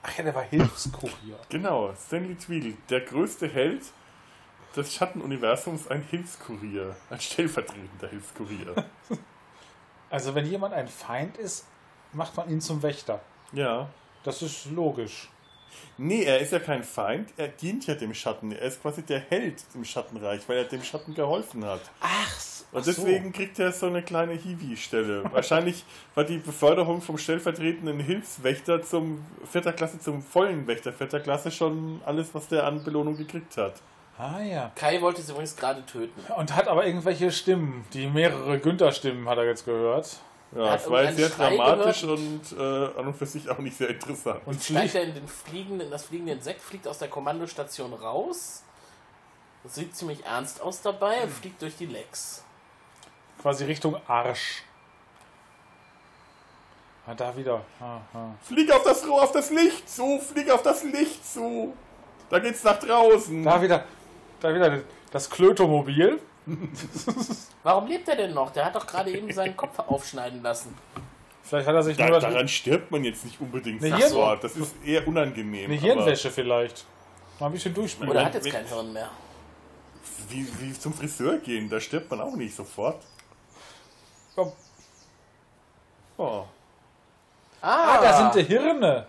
Ach 0.02 0.16
ja, 0.18 0.24
der 0.24 0.34
war 0.34 0.42
Hilfskurier. 0.44 1.38
Genau, 1.48 1.92
Stanley 1.94 2.36
Tweedle, 2.36 2.74
der 2.88 3.00
größte 3.00 3.48
Held 3.48 3.82
des 4.76 4.94
Schattenuniversums, 4.94 5.88
ein 5.88 6.02
Hilfskurier. 6.02 6.94
Ein 7.10 7.20
stellvertretender 7.20 8.08
Hilfskurier. 8.08 8.74
Also 10.08 10.36
wenn 10.36 10.46
jemand 10.46 10.72
ein 10.72 10.86
Feind 10.86 11.36
ist, 11.36 11.66
macht 12.12 12.36
man 12.36 12.48
ihn 12.48 12.60
zum 12.60 12.80
Wächter. 12.80 13.20
Ja. 13.52 13.88
Das 14.22 14.40
ist 14.40 14.66
logisch. 14.66 15.28
Nee, 15.98 16.22
er 16.22 16.40
ist 16.40 16.52
ja 16.52 16.58
kein 16.58 16.84
Feind, 16.84 17.30
er 17.36 17.48
dient 17.48 17.86
ja 17.86 17.94
dem 17.94 18.14
Schatten. 18.14 18.52
Er 18.52 18.62
ist 18.62 18.80
quasi 18.80 19.02
der 19.02 19.20
Held 19.20 19.64
im 19.74 19.84
Schattenreich, 19.84 20.42
weil 20.48 20.58
er 20.58 20.64
dem 20.64 20.82
Schatten 20.82 21.14
geholfen 21.14 21.64
hat. 21.64 21.80
Ach, 22.00 22.40
Und 22.72 22.86
deswegen 22.86 23.32
kriegt 23.32 23.58
er 23.58 23.72
so 23.72 23.86
eine 23.86 24.02
kleine 24.02 24.34
Hiwi-Stelle. 24.34 25.24
Wahrscheinlich 25.32 25.84
war 26.14 26.24
die 26.24 26.38
Beförderung 26.38 27.02
vom 27.02 27.18
stellvertretenden 27.18 28.00
Hilfswächter 28.00 28.82
zum 28.82 29.24
vierter 29.50 29.72
Klasse 29.72 29.98
zum 29.98 30.22
vollen 30.22 30.66
Wächter 30.66 30.92
vierter 30.92 31.20
Klasse 31.20 31.50
schon 31.50 32.00
alles, 32.04 32.34
was 32.34 32.48
der 32.48 32.64
an 32.64 32.84
Belohnung 32.84 33.16
gekriegt 33.16 33.56
hat. 33.56 33.74
Ah 34.18 34.40
ja. 34.40 34.70
Kai 34.74 35.00
wollte 35.02 35.20
sie 35.20 35.30
übrigens 35.32 35.56
gerade 35.56 35.84
töten. 35.84 36.20
Und 36.32 36.54
hat 36.56 36.68
aber 36.68 36.86
irgendwelche 36.86 37.30
Stimmen, 37.30 37.84
die 37.92 38.06
mehrere 38.06 38.58
Günther-Stimmen 38.58 39.28
hat 39.28 39.38
er 39.38 39.44
jetzt 39.44 39.64
gehört. 39.64 40.08
Ja, 40.54 40.76
es 40.76 40.88
war 40.88 41.02
jetzt 41.02 41.16
sehr 41.16 41.28
Schrei 41.28 41.56
dramatisch 41.56 42.04
und 42.04 42.40
äh, 42.56 42.98
an 42.98 43.08
und 43.08 43.16
für 43.16 43.26
sich 43.26 43.50
auch 43.50 43.58
nicht 43.58 43.76
sehr 43.76 43.90
interessant. 43.90 44.40
Und 44.46 44.62
Steigt 44.62 44.94
er 44.94 45.02
in 45.02 45.14
den 45.14 45.28
fliegenden, 45.28 45.90
das 45.90 46.04
fliegende 46.04 46.32
Insekt, 46.32 46.62
fliegt 46.62 46.88
aus 46.88 46.98
der 46.98 47.08
Kommandostation 47.08 47.92
raus. 47.92 48.62
Das 49.64 49.74
sieht 49.74 49.94
ziemlich 49.96 50.24
ernst 50.24 50.62
aus 50.62 50.80
dabei 50.80 51.22
und 51.24 51.32
fliegt 51.32 51.60
durch 51.60 51.76
die 51.76 51.86
Lecks. 51.86 52.44
quasi 53.42 53.64
Richtung 53.64 53.96
Arsch. 54.06 54.62
Ah, 57.06 57.14
da 57.14 57.36
wieder. 57.36 57.64
Ah, 57.80 58.00
ah. 58.14 58.30
Flieg 58.42 58.72
auf 58.72 58.82
das 58.82 59.04
auf 59.04 59.32
das 59.32 59.50
Licht 59.50 59.88
zu, 59.88 60.18
flieg 60.20 60.50
auf 60.50 60.62
das 60.62 60.82
Licht 60.84 61.24
zu. 61.24 61.74
Da 62.30 62.38
geht's 62.38 62.64
nach 62.64 62.78
draußen. 62.78 63.44
Da 63.44 63.62
wieder, 63.62 63.84
da 64.40 64.54
wieder 64.54 64.80
das 65.10 65.28
Klötomobil. 65.30 66.20
Warum 67.62 67.86
lebt 67.88 68.08
er 68.08 68.16
denn 68.16 68.34
noch? 68.34 68.50
Der 68.50 68.66
hat 68.66 68.74
doch 68.76 68.86
gerade 68.86 69.10
eben 69.10 69.32
seinen 69.32 69.56
Kopf 69.56 69.78
aufschneiden 69.80 70.42
lassen. 70.42 70.76
Vielleicht 71.42 71.66
hat 71.68 71.74
er 71.74 71.82
sich 71.82 71.96
Da, 71.96 72.08
nur 72.08 72.20
daran 72.20 72.48
stirbt 72.48 72.90
man 72.90 73.04
jetzt 73.04 73.24
nicht 73.24 73.40
unbedingt 73.40 73.82
Eine 73.84 73.96
Hirn- 73.96 74.08
sofort. 74.10 74.44
Das 74.44 74.56
ist 74.56 74.74
eher 74.84 75.06
unangenehm. 75.06 75.70
eine 75.70 75.78
Hirnwäsche 75.78 76.30
vielleicht. 76.30 76.84
Mal 77.38 77.46
ein 77.46 77.52
bisschen 77.52 77.74
durchspielen. 77.74 78.10
Oder 78.10 78.24
hat 78.24 78.34
jetzt 78.34 78.50
kein 78.50 78.66
Hirn 78.66 78.92
mehr. 78.92 79.08
Wie, 80.28 80.46
wie 80.60 80.72
zum 80.72 80.92
Friseur 80.92 81.38
gehen, 81.38 81.68
da 81.68 81.78
stirbt 81.80 82.10
man 82.10 82.20
auch 82.20 82.34
nicht 82.34 82.54
sofort. 82.54 83.02
Komm. 84.34 84.52
Oh. 86.16 86.44
Ah, 87.60 88.00
da 88.00 88.16
sind 88.32 88.34
die 88.48 88.52
Hirne. 88.54 89.06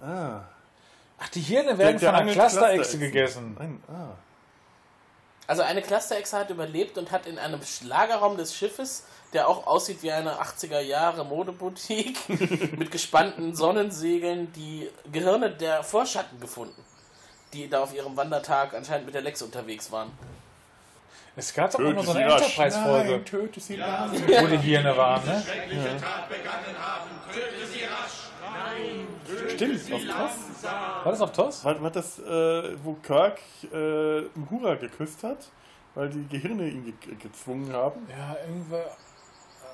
Ah. 0.00 0.40
Ach, 1.22 1.28
die 1.28 1.40
Hirne 1.40 1.78
werden 1.78 1.98
Der- 1.98 2.10
der 2.10 2.10
von 2.10 2.14
einer 2.20 2.32
Clusterechse 2.32 2.98
gegessen. 2.98 3.56
Nein, 3.58 3.82
ah. 3.88 4.16
Also 5.46 5.62
eine 5.62 5.82
Clusterechse 5.82 6.38
hat 6.38 6.50
überlebt 6.50 6.96
und 6.98 7.10
hat 7.10 7.26
in 7.26 7.38
einem 7.38 7.60
Lagerraum 7.84 8.36
des 8.36 8.54
Schiffes, 8.56 9.04
der 9.32 9.48
auch 9.48 9.66
aussieht 9.66 10.02
wie 10.02 10.10
eine 10.12 10.40
80er 10.40 10.80
Jahre 10.80 11.24
Modeboutique, 11.24 12.16
mit 12.78 12.90
gespannten 12.90 13.54
Sonnensegeln 13.54 14.52
die 14.52 14.88
Gehirne 15.12 15.50
der 15.50 15.82
Vorschatten 15.82 16.40
gefunden, 16.40 16.82
die 17.52 17.68
da 17.68 17.82
auf 17.82 17.94
ihrem 17.94 18.16
Wandertag 18.16 18.72
anscheinend 18.74 19.06
mit 19.06 19.14
der 19.14 19.22
Lex 19.22 19.42
unterwegs 19.42 19.90
waren. 19.92 20.10
Es 21.34 21.54
gab 21.54 21.70
doch 21.70 21.78
auch 21.80 21.92
noch 21.92 22.04
so 22.04 22.12
eine. 22.12 22.24
Enterprise-Folge, 22.24 23.22
wo 23.32 24.46
die 24.48 24.58
Hirne 24.58 24.94
waren, 24.96 25.24
ne? 25.24 25.42
Stimmt, 29.62 29.92
auf 29.92 30.02
Toss. 30.02 30.64
War 31.04 31.12
das 31.12 31.20
auf 31.20 31.32
TOS? 31.32 31.64
War, 31.64 31.82
war 31.82 31.90
das, 31.90 32.18
äh, 32.18 32.76
wo 32.84 32.94
Kirk 32.94 33.38
äh, 33.72 34.22
Uhura 34.38 34.74
geküsst 34.76 35.22
hat? 35.24 35.38
Weil 35.94 36.08
die 36.08 36.26
Gehirne 36.28 36.68
ihn 36.68 36.84
ge 36.84 37.14
gezwungen 37.16 37.72
haben? 37.72 38.06
Ja, 38.08 38.36
irgendwer. 38.46 38.86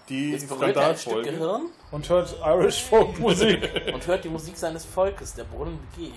Die 0.08 0.32
Jetzt 0.32 0.48
berührt 0.48 0.76
er 0.76 0.88
ein 0.88 0.96
Stück 0.96 1.12
Skandalfolge. 1.12 1.30
Gehirn 1.30 1.62
Und 1.90 2.08
hört 2.08 2.34
Irish 2.44 2.82
Folk 2.82 3.18
Musik. 3.18 3.70
und 3.92 4.06
hört 4.06 4.24
die 4.24 4.28
Musik 4.28 4.56
seines 4.56 4.84
Volkes, 4.84 5.34
der 5.34 5.44
Brunnen 5.44 5.78
G. 5.96 6.10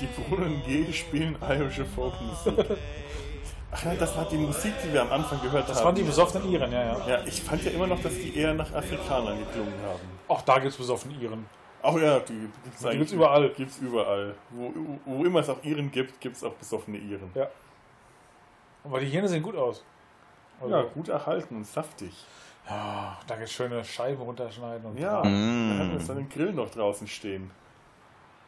Die 0.00 0.06
Brunnen 0.06 0.62
G 0.64 0.92
spielen 0.92 1.36
irische 1.42 1.84
Folkmusik. 1.84 2.54
Ach 3.70 3.84
nein, 3.84 3.96
das 3.98 4.16
war 4.16 4.26
die 4.28 4.36
Musik, 4.36 4.72
die 4.82 4.92
wir 4.92 5.02
am 5.02 5.12
Anfang 5.12 5.42
gehört 5.42 5.68
Das 5.68 5.78
haben. 5.78 5.86
waren 5.86 5.94
die 5.94 6.04
besoffenen 6.04 6.50
Iren, 6.50 6.72
ja, 6.72 6.84
ja. 6.84 7.08
Ja, 7.08 7.20
ich 7.26 7.42
fand 7.42 7.64
ja 7.64 7.72
immer 7.72 7.86
noch, 7.86 8.00
dass 8.00 8.14
die 8.14 8.34
eher 8.36 8.54
nach 8.54 8.72
Afrikanern 8.72 9.38
geklungen 9.40 9.74
haben. 9.84 10.00
Auch 10.28 10.40
da 10.42 10.58
gibt's 10.58 10.76
besoffene 10.76 11.14
Iren. 11.20 11.46
Ach 11.82 11.94
ja, 11.96 12.18
die 12.20 12.48
gibt's, 12.64 12.84
eigentlich- 12.84 12.98
gibt's 12.98 13.12
überall. 13.12 13.48
Gibt's 13.50 13.78
überall. 13.78 14.34
Wo, 14.50 14.72
wo 15.04 15.24
immer 15.24 15.40
es 15.40 15.48
auch 15.48 15.62
Iren 15.62 15.90
gibt, 15.90 16.20
gibt's 16.20 16.42
auch 16.42 16.54
besoffene 16.54 16.98
Iren. 16.98 17.30
Ja. 17.34 17.48
Aber 18.84 19.00
die 19.00 19.06
Hirne 19.06 19.28
sehen 19.28 19.42
gut 19.42 19.56
aus. 19.56 19.84
Also, 20.60 20.74
Ja, 20.74 20.82
gut 20.82 21.08
erhalten 21.08 21.56
und 21.56 21.66
saftig. 21.66 22.12
ja, 22.68 23.16
da 23.26 23.36
gibt's 23.36 23.52
schöne 23.52 23.84
Scheiben 23.84 24.20
runterschneiden. 24.22 24.90
Und 24.90 24.98
Ja, 24.98 25.22
Mm. 25.22 25.70
wir 25.70 25.78
haben 25.78 25.92
jetzt 25.92 26.10
einen 26.10 26.28
Grill 26.28 26.52
noch 26.52 26.70
draußen 26.70 27.06
stehen. 27.06 27.50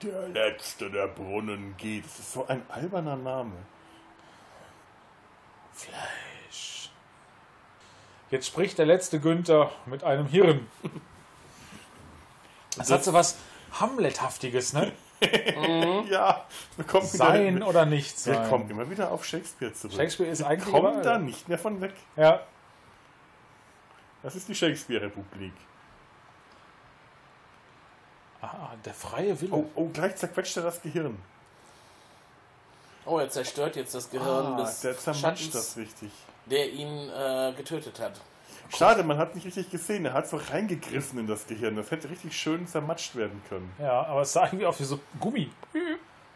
Der 0.03 0.29
letzte 0.29 0.91
der 0.91 1.09
Brunnen 1.09 1.75
geht. 1.77 2.05
Das 2.07 2.19
ist 2.19 2.33
so 2.33 2.47
ein 2.47 2.63
alberner 2.71 3.17
Name. 3.17 3.53
Fleisch. 5.73 6.91
Jetzt 8.31 8.47
spricht 8.47 8.79
der 8.79 8.87
letzte 8.87 9.21
Günther 9.21 9.71
mit 9.87 10.03
einem 10.05 10.27
Hirn. 10.27 10.67
Das, 12.77 12.91
hat 12.91 13.05
so 13.05 13.13
was 13.13 13.37
Hamlethaftiges, 13.79 14.73
ne? 14.73 14.93
ja, 16.11 16.47
wir 16.77 16.85
kommen 16.87 17.07
Sein 17.07 17.57
wieder, 17.57 17.69
oder 17.69 17.85
nicht 17.85 18.19
sein. 18.19 18.35
Wir 18.35 18.49
kommen 18.49 18.71
immer 18.71 18.89
wieder 18.89 19.11
auf 19.11 19.25
Shakespeare 19.25 19.73
zurück. 19.73 19.95
Shakespeare 19.95 20.31
ist 20.31 20.43
eigentlich 20.43 20.67
wir 20.67 20.81
kommen 20.81 21.01
überall. 21.01 21.03
da 21.03 21.19
nicht 21.19 21.49
mehr 21.49 21.59
von 21.59 21.81
weg. 21.81 21.93
Ja. 22.17 22.41
Das 24.23 24.35
ist 24.35 24.49
die 24.49 24.55
Shakespeare-Republik. 24.55 25.53
Ah, 28.43 28.71
der 28.85 28.95
freie 28.95 29.39
Wille. 29.41 29.53
Oh, 29.53 29.67
oh, 29.75 29.89
gleich 29.89 30.17
zerquetscht 30.17 30.57
er 30.57 30.63
das 30.63 30.81
Gehirn. 30.81 31.19
Oh, 33.05 33.19
er 33.19 33.29
zerstört 33.29 33.77
jetzt 33.77 33.95
das 33.95 34.11
Gehirn 34.11 34.55
Ah, 34.55 34.57
des 34.63 34.81
der 34.81 34.97
zermatscht 34.97 35.23
Schattens, 35.23 35.53
das 35.53 35.77
richtig. 35.77 36.11
der 36.47 36.71
ihn 36.71 37.09
äh, 37.11 37.53
getötet 37.57 37.99
hat. 38.01 38.21
Schade, 38.77 39.03
man 39.03 39.19
hat 39.19 39.35
nicht 39.35 39.47
richtig 39.47 39.71
gesehen. 39.71 40.05
Er 40.07 40.13
hat 40.13 40.29
so 40.29 40.37
reingegriffen 40.37 41.19
in 41.19 41.27
das 41.27 41.47
Gehirn. 41.47 41.77
Das 41.77 41.91
hätte 41.91 42.09
richtig 42.09 42.37
schön 42.37 42.67
zermatscht 42.67 43.17
werden 43.17 43.43
können. 43.49 43.71
Ja, 43.79 44.05
aber 44.05 44.23
es 44.23 44.33
sah 44.33 44.45
irgendwie 44.45 44.67
aus 44.67 44.79
wie 44.81 44.85
so 44.85 45.01
Gummi. 45.19 45.51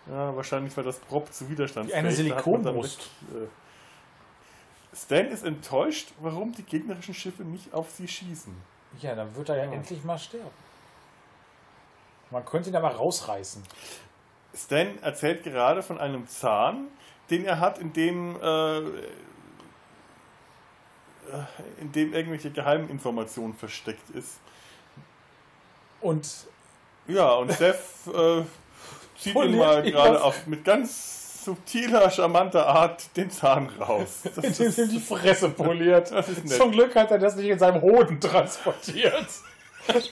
Ja, 0.06 0.34
wahrscheinlich 0.36 0.76
war 0.76 0.84
das 0.84 0.98
Prop 0.98 1.32
zu 1.32 1.48
Widerstand. 1.48 1.88
Wie 1.88 1.94
eine 1.94 2.10
Silikonbrust. 2.10 3.08
Äh, 3.32 3.46
Stan 4.96 5.26
ist 5.26 5.44
enttäuscht, 5.44 6.12
warum 6.20 6.52
die 6.52 6.62
gegnerischen 6.62 7.14
Schiffe 7.14 7.42
nicht 7.42 7.72
auf 7.72 7.90
sie 7.90 8.06
schießen. 8.06 8.54
Ja, 9.00 9.14
dann 9.14 9.34
wird 9.34 9.48
er 9.48 9.56
ja 9.56 9.72
endlich 9.72 10.04
mal 10.04 10.18
sterben. 10.18 10.50
Man 12.30 12.44
könnte 12.44 12.70
ihn 12.70 12.76
aber 12.76 12.90
rausreißen. 12.90 13.62
Stan 14.54 14.98
erzählt 15.02 15.42
gerade 15.42 15.82
von 15.82 15.98
einem 15.98 16.26
Zahn, 16.28 16.88
den 17.30 17.44
er 17.44 17.58
hat, 17.58 17.78
in 17.78 17.92
dem, 17.92 18.36
äh, 18.36 18.80
in 21.80 21.92
dem 21.92 22.12
irgendwelche 22.14 22.50
Geheiminformationen 22.50 23.54
versteckt 23.56 24.10
ist. 24.10 24.38
Und 26.00 26.28
ja, 27.08 27.32
und 27.34 27.52
Seth 27.52 27.76
äh, 28.12 28.42
zieht 29.18 29.26
ihm 29.28 29.32
Poliert 29.34 29.58
mal 29.58 29.86
ihn 29.86 29.92
gerade 29.92 30.22
auf- 30.22 30.46
mit 30.46 30.64
ganz 30.64 31.44
subtiler, 31.44 32.10
charmanter 32.10 32.66
Art 32.66 33.14
den 33.16 33.30
Zahn 33.30 33.68
raus. 33.78 34.22
Das 34.36 34.58
ist- 34.60 34.78
ihm 34.78 34.88
die 34.88 35.00
Fresse 35.00 35.50
poliert. 35.50 36.12
Zum 36.48 36.72
Glück 36.72 36.94
hat 36.96 37.10
er 37.10 37.18
das 37.18 37.36
nicht 37.36 37.48
in 37.48 37.58
seinem 37.58 37.80
Hoden 37.82 38.20
transportiert. 38.20 39.26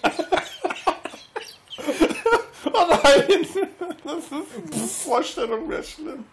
Oh 2.65 2.87
nein! 2.89 3.47
Das 4.05 4.25
ist 4.25 4.33
eine 4.75 4.87
Vorstellung 4.89 5.69
wäre 5.71 5.83
schlimm. 5.83 6.25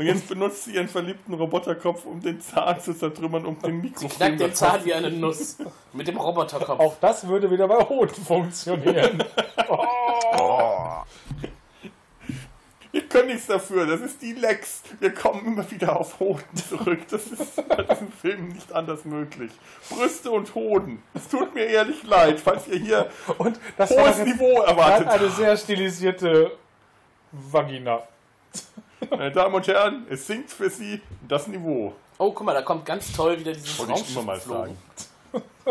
Und 0.00 0.06
jetzt 0.06 0.28
benutzt 0.28 0.64
sie 0.64 0.76
ihren 0.76 0.88
verliebten 0.88 1.34
Roboterkopf, 1.34 2.06
um 2.06 2.22
den 2.22 2.40
Zahn 2.40 2.80
zu 2.80 2.94
zertrümmern, 2.94 3.44
um 3.44 3.60
den 3.60 3.82
Mikrofon 3.82 4.08
Knackt 4.08 4.40
den 4.40 4.54
Zahn 4.54 4.82
wie 4.86 4.94
eine 4.94 5.10
Nuss. 5.10 5.58
Mit 5.92 6.08
dem 6.08 6.16
Roboterkopf. 6.16 6.80
Auch 6.80 6.96
das 7.02 7.28
würde 7.28 7.50
wieder 7.50 7.68
bei 7.68 7.86
Hoden 7.86 8.24
funktionieren. 8.24 9.22
Oh. 9.72 11.02
Wir 12.90 13.02
können 13.08 13.28
nichts 13.28 13.46
dafür, 13.46 13.86
das 13.86 14.00
ist 14.00 14.20
die 14.20 14.32
Lex. 14.32 14.82
Wir 14.98 15.14
kommen 15.14 15.46
immer 15.46 15.70
wieder 15.70 16.00
auf 16.00 16.18
Hoden 16.18 16.42
zurück. 16.56 17.00
Das 17.08 17.26
ist 17.28 17.68
bei 17.68 17.82
diesem 17.84 18.10
Film 18.10 18.48
nicht 18.48 18.72
anders 18.72 19.04
möglich. 19.04 19.52
Brüste 19.90 20.32
und 20.32 20.52
Hoden. 20.56 21.00
Es 21.14 21.28
tut 21.28 21.54
mir 21.54 21.66
ehrlich 21.66 22.02
leid, 22.02 22.40
falls 22.40 22.66
ihr 22.66 22.78
hier 22.78 23.10
Und 23.38 23.60
das 23.76 23.90
hohes 23.90 24.24
Niveau 24.24 24.62
erwartet 24.62 25.06
gerade 25.06 25.20
eine 25.20 25.28
habt. 25.28 25.36
sehr 25.36 25.56
stilisierte 25.56 26.50
Vagina. 27.30 28.02
Meine 29.08 29.32
Damen 29.32 29.54
und 29.54 29.66
Herren, 29.66 30.06
es 30.10 30.26
sinkt 30.26 30.50
für 30.50 30.68
Sie 30.68 31.00
das 31.26 31.46
Niveau. 31.46 31.94
Oh, 32.18 32.32
guck 32.32 32.44
mal, 32.44 32.52
da 32.52 32.62
kommt 32.62 32.84
ganz 32.84 33.12
toll 33.12 33.38
wieder 33.38 33.52
dieses 33.52 33.78
Wollte 33.78 33.92
Raumschiff 33.92 34.16
immer 34.16 34.24
mal 34.24 34.40
sagen. 34.40 34.76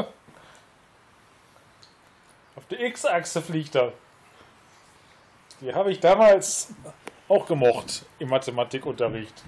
Auf 2.55 2.65
der 2.71 2.79
X-Achse 2.81 3.41
fliegt 3.41 3.75
er. 3.75 3.93
Die 5.61 5.73
habe 5.73 5.91
ich 5.91 5.99
damals 5.99 6.69
auch 7.27 7.45
gemocht 7.45 8.05
im 8.17 8.29
Mathematikunterricht. 8.29 9.43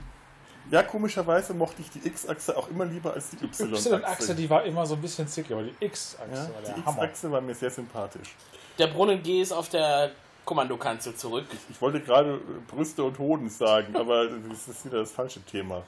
Ja, 0.69 0.83
komischerweise 0.83 1.53
mochte 1.53 1.81
ich 1.81 1.89
die 1.89 2.07
X-Achse 2.07 2.55
auch 2.55 2.69
immer 2.69 2.85
lieber 2.85 3.13
als 3.13 3.31
die 3.31 3.37
Die 3.37 3.45
Y-Achse. 3.45 3.95
Y-Achse, 3.95 4.35
die 4.35 4.49
war 4.49 4.63
immer 4.63 4.85
so 4.85 4.93
ein 4.95 5.01
bisschen 5.01 5.27
zickig, 5.27 5.53
aber 5.53 5.63
die 5.63 5.75
X-Achse 5.79 6.31
ja, 6.33 6.53
war 6.53 6.61
der 6.61 6.73
die. 6.75 6.79
X-Achse 6.81 7.31
war 7.31 7.41
mir 7.41 7.55
sehr 7.55 7.71
sympathisch. 7.71 8.35
Der 8.77 8.87
Brunnen 8.87 9.21
G 9.23 9.41
ist 9.41 9.51
auf 9.51 9.69
der 9.69 10.11
Kommandokanzel 10.45 11.15
zurück. 11.15 11.45
Ich 11.69 11.81
wollte 11.81 11.99
gerade 12.01 12.39
Brüste 12.67 13.03
und 13.03 13.17
Hoden 13.19 13.49
sagen, 13.49 13.95
aber 13.95 14.27
das 14.49 14.67
ist 14.67 14.85
wieder 14.85 14.99
das 14.99 15.11
falsche 15.11 15.41
Thema. 15.41 15.83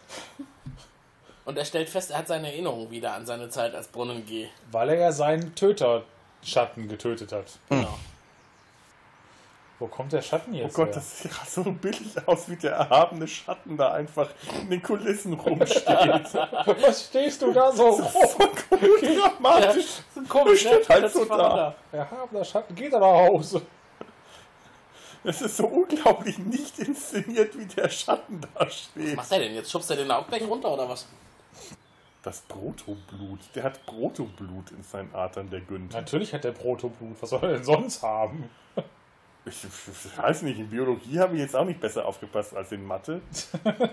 Und 1.45 1.57
er 1.57 1.65
stellt 1.65 1.89
fest, 1.89 2.11
er 2.11 2.19
hat 2.19 2.27
seine 2.27 2.47
Erinnerung 2.51 2.89
wieder 2.91 3.13
an 3.13 3.25
seine 3.25 3.49
Zeit 3.49 3.75
als 3.75 3.87
Brunnen 3.87 4.25
G. 4.25 4.47
Weil 4.71 4.89
er 4.89 4.95
ja 4.95 5.11
seinen 5.11 5.53
Töterschatten 5.55 6.87
getötet 6.87 7.31
hat. 7.33 7.59
Genau. 7.69 7.97
Wo 9.79 9.87
kommt 9.87 10.13
der 10.13 10.21
Schatten 10.21 10.53
Oh 10.53 10.57
jetzt 10.57 10.75
Gott, 10.75 10.87
her? 10.87 10.93
das 10.95 11.19
sieht 11.19 11.31
ja 11.31 11.45
so 11.45 11.63
billig 11.63 12.15
aus, 12.25 12.47
wie 12.47 12.55
der 12.55 12.71
erhabene 12.73 13.27
Schatten 13.27 13.75
da 13.75 13.91
einfach 13.91 14.29
in 14.61 14.69
den 14.69 14.81
Kulissen 14.81 15.33
rumsteht. 15.33 15.85
Was 15.85 17.05
stehst 17.07 17.41
du 17.41 17.51
da 17.51 17.69
so 17.71 17.89
rum? 17.89 18.49
Dramatisch. 18.79 19.85
So 20.15 20.21
komisch, 20.29 20.63
Der 20.63 20.71
ne? 20.77 20.83
steht 20.83 20.89
halt 20.89 21.11
so 21.11 21.25
da. 21.25 21.75
Der 21.91 21.99
erhabene 22.01 22.45
Schatten 22.45 22.75
geht 22.75 22.93
aber 22.93 23.11
nach 23.11 23.27
Hause. 23.29 23.61
Es 25.23 25.41
ist 25.41 25.57
so 25.57 25.65
unglaublich 25.67 26.37
nicht 26.37 26.79
inszeniert, 26.79 27.57
wie 27.57 27.65
der 27.65 27.89
Schatten 27.89 28.41
da 28.41 28.47
Was 28.55 28.77
steht. 28.79 29.15
macht 29.15 29.31
er 29.31 29.39
denn? 29.39 29.53
Jetzt 29.55 29.71
schubst 29.71 29.89
er 29.89 29.95
den 29.97 30.11
auch 30.11 30.27
gleich 30.27 30.43
runter 30.45 30.71
oder 30.73 30.87
was? 30.89 31.07
Das 32.23 32.41
Protoblut. 32.41 33.39
Der 33.55 33.63
hat 33.63 33.85
Protoblut 33.85 34.71
in 34.71 34.83
seinen 34.83 35.13
Adern, 35.13 35.49
der 35.49 35.61
Günther. 35.61 35.99
Natürlich 36.01 36.33
hat 36.33 36.43
der 36.43 36.51
Protoblut. 36.53 37.17
Was 37.21 37.29
soll 37.29 37.43
er 37.43 37.53
denn 37.53 37.63
sonst 37.63 38.01
haben? 38.01 38.49
Ich, 39.45 39.57
ich 39.65 40.17
weiß 40.17 40.43
nicht, 40.43 40.57
in 40.57 40.69
Biologie 40.69 41.19
habe 41.19 41.35
ich 41.35 41.41
jetzt 41.41 41.53
auch 41.53 41.65
nicht 41.65 41.81
besser 41.81 42.05
aufgepasst 42.05 42.55
als 42.55 42.71
in 42.71 42.85
Mathe. 42.85 43.19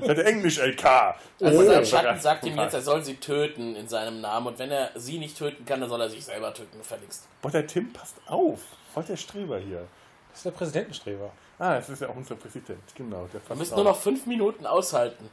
Ich 0.00 0.08
hatte 0.08 0.24
Englisch 0.24 0.58
LK. 0.58 0.84
Also 0.84 1.16
Oh, 1.42 1.64
sein 1.64 1.80
das 1.80 1.90
Schatten 1.90 2.20
sagt 2.20 2.44
ihm 2.46 2.56
jetzt, 2.56 2.74
er 2.74 2.82
soll 2.82 3.04
sie 3.04 3.16
töten 3.16 3.74
in 3.74 3.88
seinem 3.88 4.20
Namen. 4.20 4.46
Und 4.46 4.60
wenn 4.60 4.70
er 4.70 4.90
sie 4.94 5.18
nicht 5.18 5.36
töten 5.36 5.64
kann, 5.64 5.80
dann 5.80 5.88
soll 5.90 6.00
er 6.02 6.08
sich 6.08 6.24
selber 6.24 6.54
töten, 6.54 6.78
gefälligst. 6.78 7.26
Boah, 7.42 7.50
der 7.50 7.66
Tim 7.66 7.92
passt 7.92 8.14
auf. 8.28 8.60
Voll 8.94 9.02
der 9.02 9.16
Streber 9.16 9.58
hier. 9.58 9.88
Das 10.30 10.38
ist 10.38 10.44
der 10.46 10.50
Präsidentenstreber. 10.52 11.30
Ah, 11.58 11.74
das 11.76 11.88
ist 11.90 12.00
ja 12.02 12.08
auch 12.08 12.16
unser 12.16 12.36
Präsident. 12.36 12.80
Genau, 12.94 13.28
der 13.32 13.40
Wir 13.48 13.56
müssen 13.56 13.72
auf. 13.72 13.76
nur 13.76 13.84
noch 13.84 14.00
fünf 14.00 14.26
Minuten 14.26 14.64
aushalten. 14.66 15.28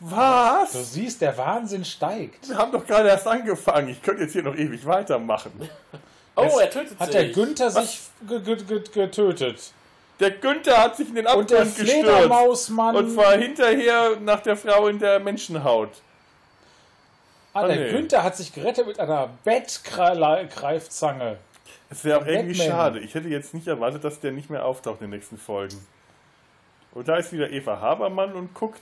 Was? 0.00 0.72
Du 0.72 0.82
siehst, 0.82 1.20
der 1.22 1.38
Wahnsinn 1.38 1.84
steigt. 1.84 2.48
Wir 2.48 2.58
haben 2.58 2.72
doch 2.72 2.84
gerade 2.84 3.08
erst 3.08 3.26
angefangen. 3.26 3.88
Ich 3.88 4.02
könnte 4.02 4.22
jetzt 4.24 4.32
hier 4.32 4.42
noch 4.42 4.54
ewig 4.56 4.84
weitermachen. 4.84 5.52
Oh, 6.36 6.42
Jetzt 6.42 6.58
er 6.60 6.70
tötet 6.70 6.98
Hat 6.98 7.06
sich. 7.12 7.16
der 7.16 7.28
Günther 7.30 7.70
sich 7.70 8.00
ge 8.28 8.40
ge 8.40 8.56
ge 8.56 8.80
getötet? 8.92 9.72
Der 10.20 10.32
Günther 10.32 10.78
hat 10.82 10.96
sich 10.96 11.08
in 11.08 11.14
den 11.14 11.26
Und 11.28 11.48
der 11.50 11.60
Abgrund 11.62 11.76
gestürzt. 11.76 12.04
Fledermausmann. 12.04 12.96
Und 12.96 13.16
war 13.16 13.36
hinterher 13.36 14.16
nach 14.20 14.40
der 14.40 14.56
Frau 14.56 14.88
in 14.88 14.98
der 14.98 15.20
Menschenhaut. 15.20 15.90
ah, 17.52 17.66
der 17.66 17.76
nee. 17.76 17.90
Günther 17.90 18.22
hat 18.24 18.36
sich 18.36 18.52
gerettet 18.52 18.86
mit 18.88 18.98
einer 18.98 19.30
Bettgreifzange. 19.44 21.38
Es 21.90 22.04
wäre 22.04 22.20
auch 22.20 22.26
irgendwie 22.26 22.56
Batman. 22.56 22.76
schade. 22.76 23.00
Ich 23.00 23.14
hätte 23.14 23.28
jetzt 23.28 23.54
nicht 23.54 23.66
erwartet, 23.66 24.04
dass 24.04 24.20
der 24.20 24.32
nicht 24.32 24.50
mehr 24.50 24.64
auftaucht 24.64 25.00
in 25.00 25.10
den 25.10 25.18
nächsten 25.18 25.38
Folgen. 25.38 25.76
Und 26.92 27.08
da 27.08 27.16
ist 27.16 27.32
wieder 27.32 27.50
Eva 27.50 27.80
Habermann 27.80 28.32
und 28.34 28.54
guckt, 28.54 28.80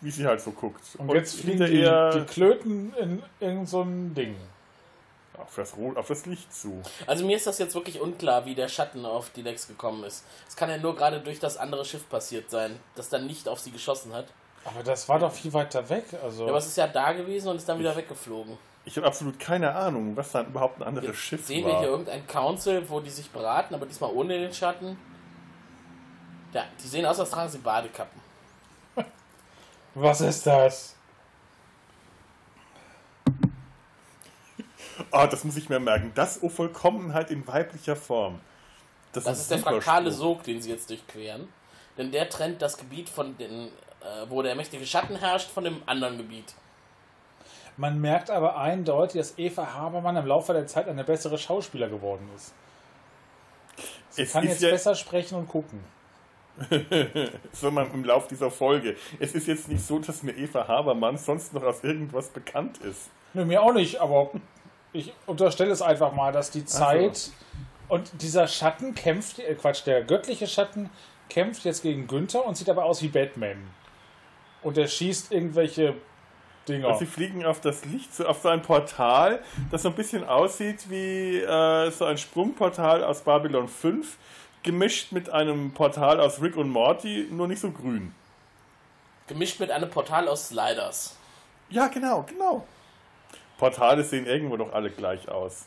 wie 0.00 0.10
sie 0.10 0.26
halt 0.26 0.40
so 0.40 0.50
guckt. 0.50 0.82
Und, 0.98 1.12
jetzt 1.14 1.40
fliegen 1.40 1.64
die, 1.66 1.82
die 2.18 2.24
Klöten 2.26 2.94
in 2.94 3.22
irgend 3.40 3.68
so 3.68 3.82
ein 3.82 4.14
Ding. 4.14 4.36
auf, 5.38 5.54
das, 5.56 5.74
auf 5.74 6.06
das 6.06 6.26
Licht 6.26 6.52
zu. 6.52 6.82
Also 7.06 7.24
mir 7.24 7.36
ist 7.36 7.46
das 7.46 7.58
jetzt 7.58 7.74
wirklich 7.74 8.00
unklar, 8.00 8.46
wie 8.46 8.54
der 8.54 8.68
Schatten 8.68 9.04
auf 9.06 9.30
die 9.30 9.42
Lex 9.42 9.68
gekommen 9.68 10.04
ist. 10.04 10.24
Es 10.48 10.56
kann 10.56 10.70
ja 10.70 10.78
nur 10.78 10.96
gerade 10.96 11.20
durch 11.20 11.38
das 11.38 11.56
andere 11.56 11.84
Schiff 11.84 12.08
passiert 12.08 12.50
sein, 12.50 12.78
das 12.94 13.08
dann 13.08 13.26
nicht 13.26 13.48
auf 13.48 13.60
sie 13.60 13.70
geschossen 13.70 14.12
hat. 14.12 14.26
Aber 14.64 14.82
das 14.82 15.08
war 15.08 15.18
doch 15.18 15.32
viel 15.32 15.52
weiter 15.52 15.88
weg. 15.90 16.04
Also 16.22 16.44
Ja, 16.44 16.48
aber 16.48 16.58
es 16.58 16.66
ist 16.66 16.76
ja 16.76 16.86
da 16.86 17.12
gewesen 17.12 17.48
und 17.48 17.56
ist 17.56 17.68
dann 17.68 17.78
wieder 17.78 17.94
weggeflogen. 17.94 18.56
Ich 18.86 18.96
habe 18.96 19.06
absolut 19.06 19.38
keine 19.38 19.74
Ahnung, 19.74 20.16
was 20.16 20.32
dann 20.32 20.46
überhaupt 20.46 20.78
ein 20.78 20.82
anderes 20.82 21.16
Schiff 21.16 21.46
Sehen 21.46 21.64
war. 21.64 21.72
wir 21.72 21.78
hier 21.80 21.88
irgendein 21.88 22.26
Council, 22.26 22.84
wo 22.88 23.00
die 23.00 23.10
sich 23.10 23.30
beraten, 23.30 23.74
aber 23.74 23.86
diesmal 23.86 24.10
ohne 24.12 24.38
den 24.38 24.52
Schatten? 24.52 24.98
Ja, 26.52 26.64
die 26.82 26.86
sehen 26.86 27.06
aus, 27.06 27.18
als 27.18 27.30
tragen 27.30 27.50
sie 27.50 27.58
Badekappen. 27.58 28.20
was 29.94 30.20
ist 30.20 30.46
das? 30.46 30.94
Ah, 35.10 35.26
das 35.26 35.42
muss 35.42 35.56
ich 35.56 35.68
mir 35.68 35.80
merken. 35.80 36.12
Das 36.14 36.40
O 36.42 36.48
Vollkommenheit 36.48 37.32
in 37.32 37.44
weiblicher 37.48 37.96
Form. 37.96 38.40
Das, 39.12 39.24
Das 39.24 39.40
ist 39.40 39.50
der 39.50 39.58
super 39.58 39.72
fraktale 39.72 40.10
Spruch. 40.10 40.20
Sog, 40.20 40.42
den 40.44 40.62
sie 40.62 40.70
jetzt 40.70 40.88
durchqueren. 40.88 41.48
Denn 41.98 42.12
der 42.12 42.28
trennt 42.28 42.62
das 42.62 42.76
Gebiet 42.76 43.08
von 43.08 43.36
den, 43.36 43.66
äh, 44.00 44.28
wo 44.28 44.42
der 44.42 44.54
mächtige 44.54 44.86
Schatten 44.86 45.16
herrscht, 45.16 45.50
von 45.50 45.64
dem 45.64 45.82
anderen 45.86 46.16
Gebiet. 46.16 46.54
Man 47.76 48.00
merkt 48.00 48.30
aber 48.30 48.56
eindeutig, 48.56 49.20
dass 49.20 49.38
Eva 49.38 49.74
Habermann 49.74 50.16
im 50.16 50.26
Laufe 50.26 50.52
der 50.52 50.66
Zeit 50.66 50.88
eine 50.88 51.04
bessere 51.04 51.38
Schauspieler 51.38 51.88
geworden 51.88 52.28
ist. 52.36 52.52
Sie 54.10 54.22
Es 54.22 54.32
kann 54.32 54.44
jetzt 54.44 54.62
ja- 54.62 54.70
besser 54.70 54.94
sprechen 54.94 55.36
und 55.36 55.48
gucken. 55.48 55.80
so 57.52 57.70
man 57.72 57.92
im 57.92 58.04
Lauf 58.04 58.28
dieser 58.28 58.48
Folge. 58.48 58.96
Es 59.18 59.34
ist 59.34 59.48
jetzt 59.48 59.68
nicht 59.68 59.84
so, 59.84 59.98
dass 59.98 60.22
mir 60.22 60.36
Eva 60.36 60.68
Habermann 60.68 61.18
sonst 61.18 61.52
noch 61.52 61.64
aus 61.64 61.82
irgendwas 61.82 62.28
bekannt 62.28 62.78
ist. 62.78 63.10
Nö, 63.32 63.44
mir 63.44 63.60
auch 63.60 63.72
nicht, 63.72 64.00
aber 64.00 64.30
ich 64.92 65.12
unterstelle 65.26 65.72
es 65.72 65.82
einfach 65.82 66.12
mal, 66.12 66.30
dass 66.30 66.52
die 66.52 66.64
Zeit 66.64 67.32
und 67.88 68.22
dieser 68.22 68.46
Schatten 68.46 68.94
kämpft, 68.94 69.40
äh 69.40 69.54
Quatsch, 69.56 69.84
der 69.84 70.04
göttliche 70.04 70.46
Schatten 70.46 70.90
kämpft 71.28 71.64
jetzt 71.64 71.82
gegen 71.82 72.06
Günther 72.06 72.46
und 72.46 72.56
sieht 72.56 72.70
aber 72.70 72.84
aus 72.84 73.02
wie 73.02 73.08
Batman. 73.08 73.56
Und 74.62 74.78
er 74.78 74.86
schießt 74.86 75.32
irgendwelche 75.32 75.96
Dinger. 76.68 76.88
Und 76.88 76.98
sie 76.98 77.06
fliegen 77.06 77.44
auf 77.44 77.60
das 77.60 77.84
Licht, 77.84 78.14
so 78.14 78.26
auf 78.26 78.40
so 78.42 78.48
ein 78.48 78.62
Portal, 78.62 79.42
das 79.70 79.82
so 79.82 79.88
ein 79.90 79.94
bisschen 79.94 80.24
aussieht 80.24 80.88
wie 80.90 81.38
äh, 81.38 81.90
so 81.90 82.04
ein 82.06 82.16
Sprungportal 82.18 83.04
aus 83.04 83.20
Babylon 83.20 83.68
5, 83.68 84.16
gemischt 84.62 85.12
mit 85.12 85.28
einem 85.30 85.72
Portal 85.72 86.20
aus 86.20 86.40
Rick 86.40 86.56
und 86.56 86.70
Morty, 86.70 87.28
nur 87.30 87.48
nicht 87.48 87.60
so 87.60 87.70
grün. 87.70 88.14
Gemischt 89.26 89.60
mit 89.60 89.70
einem 89.70 89.90
Portal 89.90 90.28
aus 90.28 90.48
Sliders. 90.48 91.16
Ja, 91.70 91.88
genau, 91.88 92.22
genau. 92.22 92.66
Portale 93.58 94.02
sehen 94.04 94.26
irgendwo 94.26 94.56
doch 94.56 94.72
alle 94.72 94.90
gleich 94.90 95.28
aus. 95.28 95.66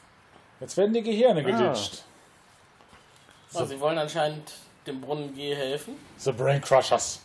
Jetzt 0.59 0.77
werden 0.77 0.93
die 0.93 1.03
Gehirne 1.03 1.41
Ah. 1.41 1.43
geditscht. 1.43 2.03
So. 3.49 3.65
Sie 3.65 3.79
wollen 3.79 3.97
anscheinend 3.97 4.51
dem 4.85 4.99
Brunnen 5.01 5.33
G 5.33 5.55
helfen. 5.55 5.95
The 6.17 6.31
Brain 6.31 6.61
Crushers. 6.61 7.21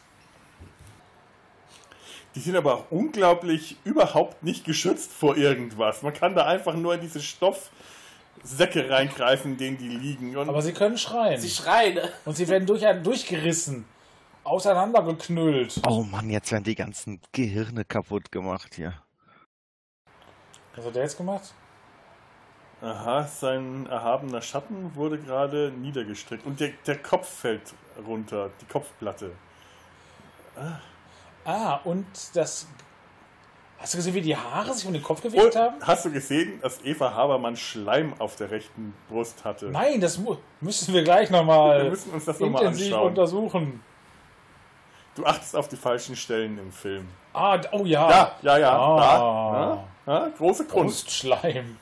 Die 2.34 2.40
sind 2.40 2.56
aber 2.56 2.74
auch 2.74 2.90
unglaublich 2.90 3.76
überhaupt 3.84 4.42
nicht 4.42 4.64
geschützt 4.64 5.12
vor 5.12 5.36
irgendwas. 5.36 6.02
Man 6.02 6.14
kann 6.14 6.34
da 6.34 6.46
einfach 6.46 6.74
nur 6.74 6.94
in 6.94 7.00
diese 7.02 7.20
Stoffsäcke 7.20 8.88
reingreifen, 8.88 9.52
in 9.52 9.58
denen 9.58 9.78
die 9.78 9.88
liegen. 9.88 10.36
Und 10.36 10.48
Aber 10.48 10.62
sie 10.62 10.72
können 10.72 10.96
schreien. 10.96 11.40
Sie 11.40 11.50
schreien. 11.50 11.98
Und 12.24 12.36
sie 12.36 12.48
werden 12.48 12.66
durch, 12.66 12.82
durchgerissen. 13.02 13.84
Auseinandergeknüllt. 14.44 15.80
Oh 15.86 16.02
Mann, 16.02 16.30
jetzt 16.30 16.50
werden 16.50 16.64
die 16.64 16.74
ganzen 16.74 17.20
Gehirne 17.32 17.84
kaputt 17.84 18.32
gemacht 18.32 18.74
hier. 18.74 18.94
Was 20.74 20.86
hat 20.86 20.96
der 20.96 21.02
jetzt 21.02 21.16
gemacht? 21.16 21.52
Aha, 22.80 23.22
sein 23.24 23.86
erhabener 23.86 24.42
Schatten 24.42 24.96
wurde 24.96 25.18
gerade 25.18 25.70
niedergestreckt. 25.70 26.44
Und 26.44 26.58
der, 26.58 26.70
der 26.86 26.98
Kopf 26.98 27.28
fällt 27.28 27.74
runter, 28.04 28.50
die 28.60 28.64
Kopfplatte. 28.64 29.32
Ah. 30.56 30.80
Ah, 31.44 31.80
und 31.84 32.06
das. 32.34 32.66
Hast 33.78 33.94
du 33.94 33.98
gesehen, 33.98 34.14
wie 34.14 34.20
die 34.20 34.36
Haare 34.36 34.72
sich 34.74 34.86
um 34.86 34.92
den 34.92 35.02
Kopf 35.02 35.24
Und 35.24 35.56
haben? 35.56 35.74
hast 35.82 36.04
du 36.04 36.12
gesehen, 36.12 36.60
dass 36.60 36.84
Eva 36.84 37.14
Habermann 37.14 37.56
Schleim 37.56 38.14
auf 38.20 38.36
der 38.36 38.52
rechten 38.52 38.94
Brust 39.08 39.44
hatte? 39.44 39.66
Nein, 39.66 40.00
das 40.00 40.18
mu 40.18 40.36
müssen 40.60 40.94
wir 40.94 41.02
gleich 41.02 41.30
nochmal 41.30 41.82
Wir 41.84 41.90
müssen 41.90 42.12
uns 42.12 42.24
das 42.24 42.38
noch 42.38 42.48
mal 42.48 42.60
intensiv 42.60 42.92
anschauen. 42.92 43.08
untersuchen. 43.08 43.82
Du 45.16 45.26
achtest 45.26 45.56
auf 45.56 45.66
die 45.66 45.76
falschen 45.76 46.14
Stellen 46.14 46.58
im 46.58 46.70
Film. 46.70 47.08
Ah, 47.32 47.58
oh 47.72 47.84
ja. 47.84 48.08
Ja, 48.08 48.36
ja, 48.42 48.58
ja. 48.58 48.78
Ah. 48.78 49.84
Da, 50.06 50.12
ja, 50.12 50.26
ja, 50.26 50.28
große 50.38 50.64
Kunst. 50.66 51.04
Brustschleim. 51.04 51.76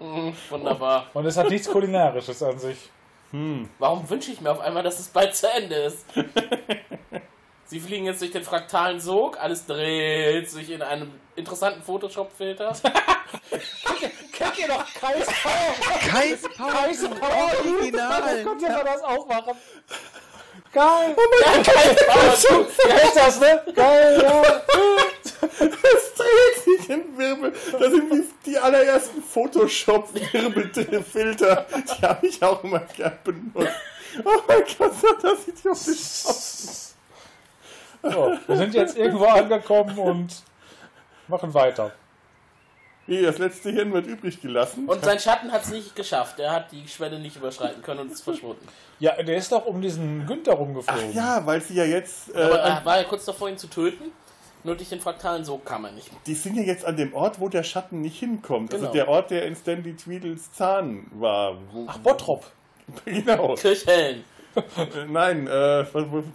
Mhm, 0.00 0.34
wunderbar. 0.50 1.06
Und 1.14 1.24
es 1.26 1.36
hat 1.36 1.48
nichts 1.48 1.68
Kulinarisches 1.70 2.42
an 2.42 2.58
sich. 2.58 2.90
Warum 3.80 4.08
wünsche 4.08 4.30
ich 4.30 4.40
mir 4.40 4.52
auf 4.52 4.60
einmal, 4.60 4.84
dass 4.84 5.00
es 5.00 5.08
bald 5.08 5.34
zu 5.34 5.50
Ende 5.50 5.74
ist? 5.74 6.06
Sie 7.66 7.80
fliegen 7.80 8.04
jetzt 8.04 8.20
durch 8.20 8.30
den 8.30 8.44
fraktalen 8.44 9.00
Sog, 9.00 9.40
alles 9.40 9.66
dreht 9.66 10.48
sich 10.48 10.70
in 10.70 10.82
einem 10.82 11.10
interessanten 11.34 11.82
Photoshop-Filter. 11.82 12.72
Kennt 14.32 14.58
ihr 14.58 14.68
doch 14.68 14.84
Kais 14.94 15.26
Power? 15.26 16.10
Kais 16.10 16.42
Power, 16.56 16.70
Kais 16.70 17.08
Power 17.08 17.50
Original. 17.64 18.22
Das 18.22 18.44
konnte 18.44 18.64
ja 18.66 18.84
das 18.84 19.02
auch 19.02 19.26
machen. 19.26 19.56
Geil. 20.74 21.14
Oh 21.16 21.20
mein 21.44 21.62
Gott, 21.62 22.44
du. 22.50 22.66
Ja, 22.88 22.96
ist 22.96 23.16
das, 23.16 23.38
ne? 23.40 23.62
Geil, 23.74 24.20
ja. 24.20 24.42
Es 25.40 26.14
dreht 26.14 26.64
sich 26.64 26.90
in 26.90 27.16
Wirbel. 27.16 27.52
Das 27.52 27.92
sind 27.92 28.12
die, 28.12 28.24
die 28.44 28.58
allerersten 28.58 29.22
Photoshop-Wirbelfilter. 29.22 31.66
Die 31.76 32.02
habe 32.02 32.26
ich 32.26 32.42
auch 32.42 32.64
immer 32.64 32.80
gern 32.80 33.16
benutzt. 33.22 33.70
Oh 34.24 34.42
mein 34.48 34.64
Gott, 34.76 34.92
das 35.22 35.44
sieht 35.44 35.60
idiotisch 35.60 36.26
aus. 36.26 36.96
So, 38.02 38.36
wir 38.46 38.56
sind 38.56 38.74
jetzt 38.74 38.98
irgendwo 38.98 39.26
angekommen 39.26 39.96
und 39.96 40.42
machen 41.28 41.54
weiter. 41.54 41.92
Wie, 43.06 43.20
das 43.22 43.38
letzte 43.38 43.70
Hirn 43.70 43.92
wird 43.92 44.06
übrig 44.06 44.40
gelassen. 44.40 44.86
Und 44.88 45.04
sein 45.04 45.18
Schatten 45.18 45.52
hat 45.52 45.62
es 45.64 45.70
nicht 45.70 45.94
geschafft. 45.94 46.38
Er 46.40 46.52
hat 46.52 46.72
die 46.72 46.88
Schwelle 46.88 47.18
nicht 47.18 47.36
überschreiten 47.36 47.82
können 47.82 48.00
und 48.00 48.12
ist 48.12 48.22
verschwunden. 48.24 48.66
Ja, 48.98 49.20
der 49.22 49.36
ist 49.36 49.52
doch 49.52 49.66
um 49.66 49.82
diesen 49.82 50.26
Günther 50.26 50.54
rumgeflogen. 50.54 51.10
Ach 51.10 51.14
ja, 51.14 51.42
weil 51.46 51.60
sie 51.60 51.74
ja 51.74 51.84
jetzt... 51.84 52.34
Äh, 52.34 52.40
Aber 52.42 52.64
an- 52.64 52.72
er 52.78 52.84
war 52.84 52.96
ja 52.98 53.04
kurz 53.04 53.24
davor, 53.26 53.48
ihn 53.50 53.58
zu 53.58 53.66
töten. 53.66 54.04
Nur 54.66 54.76
durch 54.76 54.88
den 54.88 55.00
fraktalen 55.00 55.44
Sog 55.44 55.66
kam 55.66 55.84
er 55.84 55.92
nicht. 55.92 56.10
die 56.26 56.34
sind 56.34 56.56
ja 56.56 56.62
jetzt 56.62 56.86
an 56.86 56.96
dem 56.96 57.12
Ort, 57.12 57.38
wo 57.38 57.50
der 57.50 57.62
Schatten 57.64 58.00
nicht 58.00 58.18
hinkommt. 58.18 58.70
Genau. 58.70 58.84
Also 58.84 58.92
der 58.94 59.08
Ort, 59.08 59.30
der 59.30 59.44
in 59.44 59.54
Stanley 59.54 59.94
Tweedles 59.94 60.50
Zahn 60.52 61.06
war. 61.12 61.58
Wo, 61.70 61.84
Ach, 61.86 61.98
Bottrop. 61.98 62.46
Genau. 63.04 63.54
Kirchhellen. 63.56 64.24
Äh, 64.56 64.62
Nein, 65.08 65.46
äh, 65.48 65.84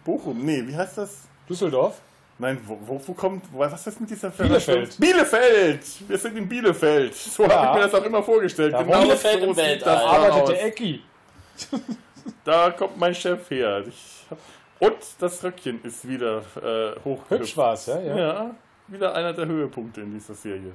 Bochum. 0.05 0.45
Nee, 0.45 0.63
wie 0.67 0.75
heißt 0.75 0.99
das? 0.99 1.21
Düsseldorf. 1.49 1.99
Nein, 2.41 2.57
wo, 2.65 2.77
wo, 2.85 3.01
wo 3.05 3.13
kommt, 3.13 3.43
wo- 3.51 3.59
was 3.59 3.85
ist 3.85 3.99
mit 3.99 4.09
dieser 4.09 4.29
Bielefeld. 4.29 4.97
Bielefeld! 4.97 5.85
Wir 6.07 6.17
sind 6.17 6.37
in 6.37 6.47
Bielefeld. 6.47 7.13
So 7.13 7.43
Ja. 7.43 7.49
habe 7.49 7.67
ich 7.67 7.73
mir 7.85 7.91
das 7.91 8.01
auch 8.01 8.05
immer 8.05 8.23
vorgestellt. 8.23 8.71
Ja, 8.73 8.81
genau 8.81 9.01
Bielefeld 9.01 9.41
so 9.41 9.47
im 9.47 9.53
sieht 9.53 9.63
Weltall. 9.65 9.93
das 9.95 10.03
Da 10.03 10.09
Arbeitet 10.09 10.47
der 10.49 10.65
Ecki. 10.65 11.03
Da 12.45 12.71
kommt 12.71 12.97
mein 12.97 13.13
Chef 13.13 13.49
her. 13.49 13.83
Ich 13.87 14.25
hab, 14.29 14.37
und 14.79 14.95
das 15.19 15.43
Röckchen 15.43 15.83
ist 15.83 16.07
wieder 16.07 16.37
äh, 16.61 16.95
hochgehüpft. 17.03 17.29
Hübsch 17.29 17.57
war's, 17.57 17.85
ja? 17.87 17.99
Ja. 17.99 18.17
Ja, 18.17 18.51
wieder 18.87 19.13
einer 19.13 19.33
der 19.33 19.45
Höhepunkte 19.45 20.01
in 20.01 20.13
dieser 20.13 20.33
Serie. 20.33 20.71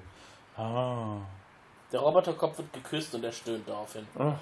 Ah. 0.57 1.17
Der 1.93 2.01
Roboterkopf 2.01 2.59
wird 2.59 2.73
geküsst 2.73 3.15
und 3.15 3.25
er 3.25 3.33
stöhnt 3.33 3.67
daraufhin. 3.69 4.07
Oh. 4.19 4.33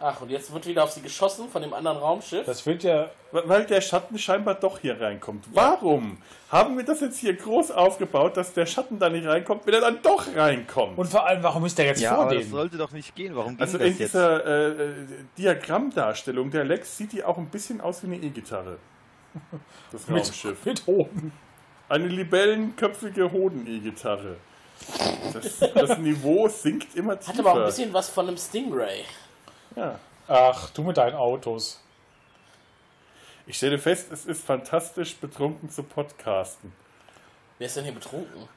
Ach, 0.00 0.20
und 0.20 0.28
jetzt 0.30 0.52
wird 0.52 0.66
wieder 0.66 0.84
auf 0.84 0.90
sie 0.90 1.00
geschossen 1.00 1.48
von 1.48 1.62
dem 1.62 1.72
anderen 1.72 1.96
Raumschiff. 1.98 2.44
Das 2.44 2.66
wird 2.66 2.82
ja. 2.82 3.10
Weil 3.30 3.64
der 3.64 3.80
Schatten 3.80 4.18
scheinbar 4.18 4.54
doch 4.54 4.80
hier 4.80 5.00
reinkommt. 5.00 5.46
Warum 5.52 6.18
haben 6.50 6.76
wir 6.76 6.84
das 6.84 7.00
jetzt 7.00 7.18
hier 7.18 7.34
groß 7.34 7.70
aufgebaut, 7.70 8.36
dass 8.36 8.52
der 8.52 8.66
Schatten 8.66 8.98
da 8.98 9.08
nicht 9.08 9.26
reinkommt, 9.26 9.66
wenn 9.66 9.74
er 9.74 9.80
dann 9.80 10.02
doch 10.02 10.26
reinkommt? 10.34 10.98
Und 10.98 11.06
vor 11.06 11.24
allem, 11.26 11.42
warum 11.42 11.64
ist 11.64 11.78
der 11.78 11.86
jetzt 11.86 12.00
Ja, 12.00 12.14
vor 12.16 12.24
aber 12.24 12.34
das 12.34 12.42
denen? 12.42 12.52
sollte 12.52 12.76
doch 12.76 12.90
nicht 12.90 13.14
gehen. 13.14 13.34
Warum 13.36 13.52
ging 13.56 13.60
also 13.60 13.78
das 13.78 13.86
in 13.86 13.98
jetzt? 13.98 14.12
dieser 14.14 14.44
äh, 14.44 14.68
äh, 14.70 14.94
Diagrammdarstellung 15.38 16.50
der 16.50 16.64
Lex 16.64 16.96
sieht 16.96 17.12
die 17.12 17.24
auch 17.24 17.38
ein 17.38 17.46
bisschen 17.46 17.80
aus 17.80 18.02
wie 18.02 18.06
eine 18.06 18.16
E-Gitarre. 18.16 18.78
Das 19.92 20.08
Raumschiff. 20.10 20.58
Mit 20.64 20.86
Hoden. 20.86 21.32
Eine 21.88 22.08
libellenköpfige 22.08 23.30
Hoden-E-Gitarre. 23.30 24.36
Das, 25.32 25.58
das 25.72 25.98
Niveau 25.98 26.48
sinkt 26.48 26.94
immer 26.96 27.18
tiefer. 27.18 27.32
Hat 27.32 27.38
aber 27.40 27.52
auch 27.52 27.56
ein 27.58 27.66
bisschen 27.66 27.92
was 27.92 28.08
von 28.08 28.26
einem 28.28 28.36
Stingray. 28.36 29.04
Ja. 29.76 29.98
Ach, 30.28 30.70
du 30.70 30.82
mit 30.82 30.96
deinen 30.96 31.16
Autos. 31.16 31.80
Ich 33.46 33.56
stelle 33.56 33.78
fest, 33.78 34.10
es 34.10 34.24
ist 34.24 34.44
fantastisch, 34.44 35.16
betrunken 35.16 35.68
zu 35.68 35.82
podcasten. 35.82 36.72
Wer 37.58 37.66
ist 37.66 37.76
denn 37.76 37.84
hier 37.84 37.92
betrunken? 37.94 38.48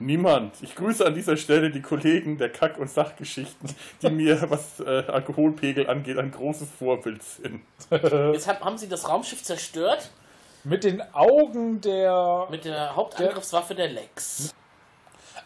Niemand. 0.00 0.54
Ich 0.62 0.74
grüße 0.76 1.04
an 1.04 1.14
dieser 1.14 1.36
Stelle 1.36 1.70
die 1.70 1.82
Kollegen 1.82 2.38
der 2.38 2.50
Kack- 2.50 2.78
und 2.78 2.88
Sachgeschichten, 2.88 3.68
die 4.00 4.10
mir, 4.10 4.40
was 4.50 4.80
äh, 4.80 5.04
Alkoholpegel 5.08 5.90
angeht, 5.90 6.18
ein 6.18 6.30
großes 6.30 6.68
Vorbild 6.78 7.22
sind. 7.22 7.62
Jetzt 7.90 8.46
haben, 8.46 8.64
haben 8.64 8.78
sie 8.78 8.88
das 8.88 9.08
Raumschiff 9.08 9.42
zerstört 9.42 10.10
Mit 10.64 10.84
den 10.84 11.02
Augen 11.12 11.80
der. 11.80 12.46
mit 12.50 12.64
der 12.64 12.94
Hauptangriffswaffe 12.94 13.74
der 13.74 13.88
Lex. 13.88 14.54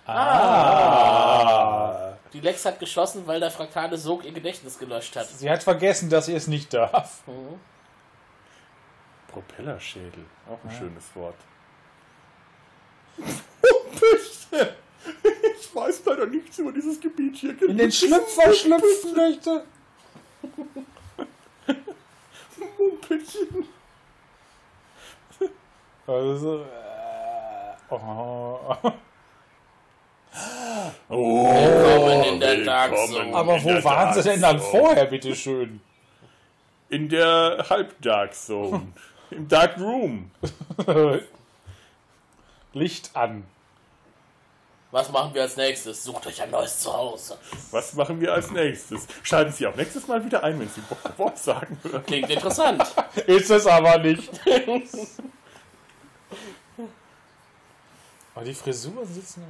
Ah. 0.07 1.93
Die 2.33 2.41
Lex 2.41 2.65
hat 2.65 2.81
geschossen, 2.81 3.27
weil 3.27 3.41
der 3.41 3.51
fraktale 3.51 3.99
Sog 3.99 4.25
ihr 4.25 4.33
Gedächtnis 4.33 4.79
gelöscht 4.79 5.15
hat. 5.17 5.29
Sie 5.29 5.51
hat 5.51 5.63
vergessen, 5.63 6.09
dass 6.11 6.27
sie 6.27 6.35
es 6.35 6.47
nicht 6.47 6.73
darf. 6.73 7.27
Mhm. 7.27 7.61
Propellerschädel, 9.29 10.25
auch 10.49 10.59
ein 10.65 10.71
schönes 10.77 11.05
Wort. 11.15 11.37
Bitte. 13.17 14.77
Ich 15.59 15.75
weiß 15.75 16.03
leider 16.05 16.27
nichts 16.27 16.59
über 16.59 16.73
dieses 16.73 17.01
Gebiet 17.01 17.37
hier. 17.37 17.63
In 17.69 17.79
den 17.79 17.91
Schlüpfer 17.91 18.53
schlüpfen 18.53 19.17
möchte. 19.17 19.65
Mumpelchen. 22.79 23.69
Also. 26.07 26.63
Äh, 26.63 27.95
oh. 27.95 28.77
Oh, 31.09 31.45
Willkommen 31.47 32.23
in 32.25 32.41
der 32.41 32.65
Dark 32.65 32.97
Zone. 32.97 33.35
Aber 33.35 33.63
wo 33.63 33.85
waren 33.85 34.15
sie 34.15 34.23
denn 34.23 34.41
dann 34.41 34.59
Zone. 34.59 34.71
vorher, 34.71 35.05
bitteschön? 35.07 35.81
In 36.89 37.09
der 37.09 37.67
Halbdark 37.69 38.35
Zone. 38.35 38.93
Im 39.31 39.49
Dark 39.49 39.79
Room. 39.79 40.31
Licht 42.73 43.11
an. 43.15 43.45
Was 44.91 45.11
machen 45.11 45.33
wir 45.33 45.43
als 45.43 45.57
nächstes? 45.57 46.05
Sucht 46.05 46.27
euch 46.27 46.43
ein 46.43 46.51
neues 46.51 46.81
Zuhause. 46.81 47.39
Was 47.71 47.95
machen 47.95 48.21
wir 48.21 48.33
als 48.35 48.51
nächstes? 48.51 49.07
Schalten 49.23 49.51
Sie 49.53 49.67
auch 49.67 49.75
nächstes 49.75 50.07
Mal 50.07 50.23
wieder 50.23 50.45
ein, 50.45 50.61
wenn 50.61 50.69
Sie 50.69 50.83
Bock 50.83 51.19
Wort 51.19 51.39
sagen 51.39 51.79
hören. 51.83 52.05
Klingt 52.05 52.29
interessant. 52.29 52.83
Ist 53.27 53.51
es 53.51 53.67
aber 53.67 53.99
nicht. 53.99 54.31
Aber 58.35 58.45
die 58.45 58.55
Frisuren 58.55 59.07
sitzen. 59.07 59.45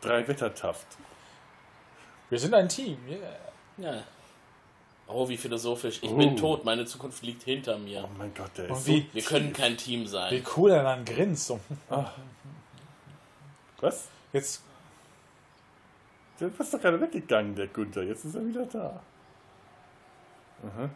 Drei 0.00 0.26
Wettertaft. 0.26 0.86
Wir 2.30 2.38
sind 2.38 2.54
ein 2.54 2.68
Team. 2.68 2.96
Yeah. 3.08 3.92
Ja. 3.94 4.02
Oh, 5.08 5.28
wie 5.28 5.36
philosophisch. 5.36 5.98
Ich 6.02 6.10
Oh. 6.10 6.16
bin 6.16 6.36
tot, 6.36 6.64
meine 6.64 6.84
Zukunft 6.84 7.22
liegt 7.22 7.42
hinter 7.42 7.76
mir. 7.78 8.04
Oh 8.04 8.10
mein 8.16 8.32
Gott, 8.32 8.50
der 8.56 8.70
ist 8.70 8.86
wie- 8.86 9.00
so 9.02 9.14
Wir 9.14 9.22
können 9.22 9.48
tief. 9.48 9.56
kein 9.56 9.76
Team 9.76 10.06
sein. 10.06 10.32
Wie 10.32 10.44
cool 10.56 10.70
er 10.70 10.84
dann 10.84 11.04
grinst. 11.04 11.46
So. 11.46 11.58
Was? 13.80 14.08
Jetzt, 14.32 14.62
Der 16.38 16.48
ist 16.58 16.72
doch 16.72 16.80
gerade 16.80 17.00
weggegangen, 17.00 17.54
der 17.54 17.66
Günther. 17.66 18.02
Jetzt 18.04 18.24
ist 18.24 18.34
er 18.34 18.46
wieder 18.46 18.64
da. 18.66 19.00
Aha. 20.66 20.88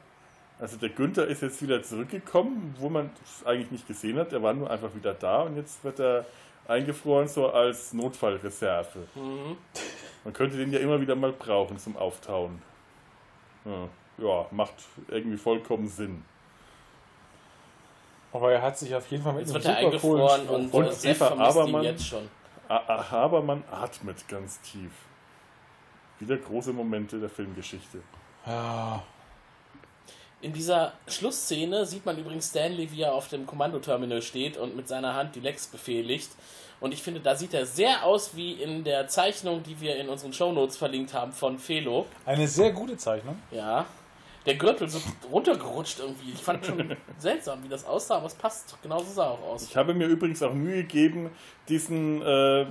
Also 0.59 0.76
der 0.78 0.90
Günther 0.90 1.26
ist 1.26 1.43
jetzt 1.43 1.60
wieder 1.60 1.82
zurückgekommen, 1.82 2.74
wo 2.78 2.89
man 2.89 3.10
es 3.24 3.44
eigentlich 3.44 3.70
nicht 3.72 3.86
gesehen 3.89 4.18
hat. 4.18 4.32
Er 4.32 4.43
war 4.43 4.55
nur 4.55 4.70
einfach 4.70 4.94
wieder 4.94 5.12
da 5.12 5.43
und 5.43 5.56
jetzt 5.56 5.82
wird 5.85 5.98
er 6.01 6.24
eingefroren 6.66 7.28
so 7.28 7.49
als 7.51 7.93
Notfallreserve. 7.93 9.07
Mhm. 9.15 9.57
Man 10.24 10.32
könnte 10.32 10.57
den 10.57 10.73
ja 10.73 10.78
immer 10.78 11.01
wieder 11.01 11.15
mal 11.15 11.32
brauchen 11.32 11.78
zum 11.78 11.97
Auftauen. 11.97 12.62
Ja, 13.65 13.89
ja 14.19 14.47
macht 14.51 14.74
irgendwie 15.09 15.36
vollkommen 15.36 15.89
Sinn. 15.89 16.24
aber 18.32 18.53
er 18.53 18.62
hat 18.62 18.78
sich 18.78 18.95
auf 18.95 19.07
jeden 19.11 19.23
Fall 19.23 19.35
mit 19.35 19.43
Jetzt 19.47 19.55
einem 19.55 19.65
wird 19.65 19.74
er 19.74 19.77
eingefroren 19.77 20.49
und, 20.49 20.74
Und 20.74 20.86
äh, 20.86 20.93
Seth 20.93 21.16
Eva 21.16 21.27
vermisst 21.27 21.57
ihn 21.57 21.61
Abermann? 21.62 21.82
jetzt 21.85 22.07
schon. 22.07 22.28
A 22.69 23.11
Habermann 23.11 23.62
atmet 23.70 24.27
ganz 24.28 24.61
tief. 24.62 24.91
Wieder 26.19 26.36
große 26.39 26.73
Momente 26.73 27.20
der 27.20 27.28
Filmgeschichte. 27.28 28.01
Ja. 28.47 29.03
In 30.44 30.52
dieser 30.52 30.92
Schlussszene 31.08 31.86
sieht 31.86 32.04
man 32.04 32.18
übrigens 32.18 32.50
Stanley, 32.50 32.92
wie 32.92 33.00
er 33.00 33.14
auf 33.14 33.28
dem 33.28 33.46
Kommandoterminal 33.46 34.20
steht 34.20 34.58
und 34.58 34.76
mit 34.76 34.86
seiner 34.86 35.14
Hand 35.14 35.34
die 35.34 35.40
Lex 35.40 35.68
befehligt. 35.68 36.28
Und 36.80 36.92
ich 36.92 37.02
finde, 37.02 37.20
da 37.20 37.34
sieht 37.34 37.54
er 37.54 37.64
sehr 37.64 38.04
aus 38.04 38.36
wie 38.36 38.52
in 38.52 38.84
der 38.84 39.08
Zeichnung, 39.08 39.62
die 39.62 39.80
wir 39.80 39.96
in 39.96 40.10
unseren 40.10 40.34
Shownotes 40.34 40.76
verlinkt 40.76 41.14
haben 41.14 41.32
von 41.32 41.58
Felo. 41.58 42.04
Eine 42.26 42.46
sehr 42.46 42.72
gute 42.72 42.98
Zeichnung. 42.98 43.40
Ja. 43.52 43.86
Der 44.46 44.56
Gürtel 44.56 44.88
so 44.88 45.00
runtergerutscht 45.32 46.00
irgendwie. 46.00 46.32
Ich 46.32 46.42
fand 46.42 46.66
schon 46.66 46.94
seltsam, 47.18 47.62
wie 47.64 47.68
das 47.68 47.86
aussah, 47.86 48.16
aber 48.16 48.26
es 48.26 48.34
passt. 48.34 48.76
Genauso 48.82 49.10
sah 49.10 49.24
er 49.24 49.30
auch 49.30 49.42
aus. 49.54 49.62
Ich 49.62 49.76
habe 49.76 49.94
mir 49.94 50.06
übrigens 50.06 50.42
auch 50.42 50.52
Mühe 50.52 50.82
gegeben, 50.82 51.30
diesen 51.68 52.20
äh, 52.20 52.66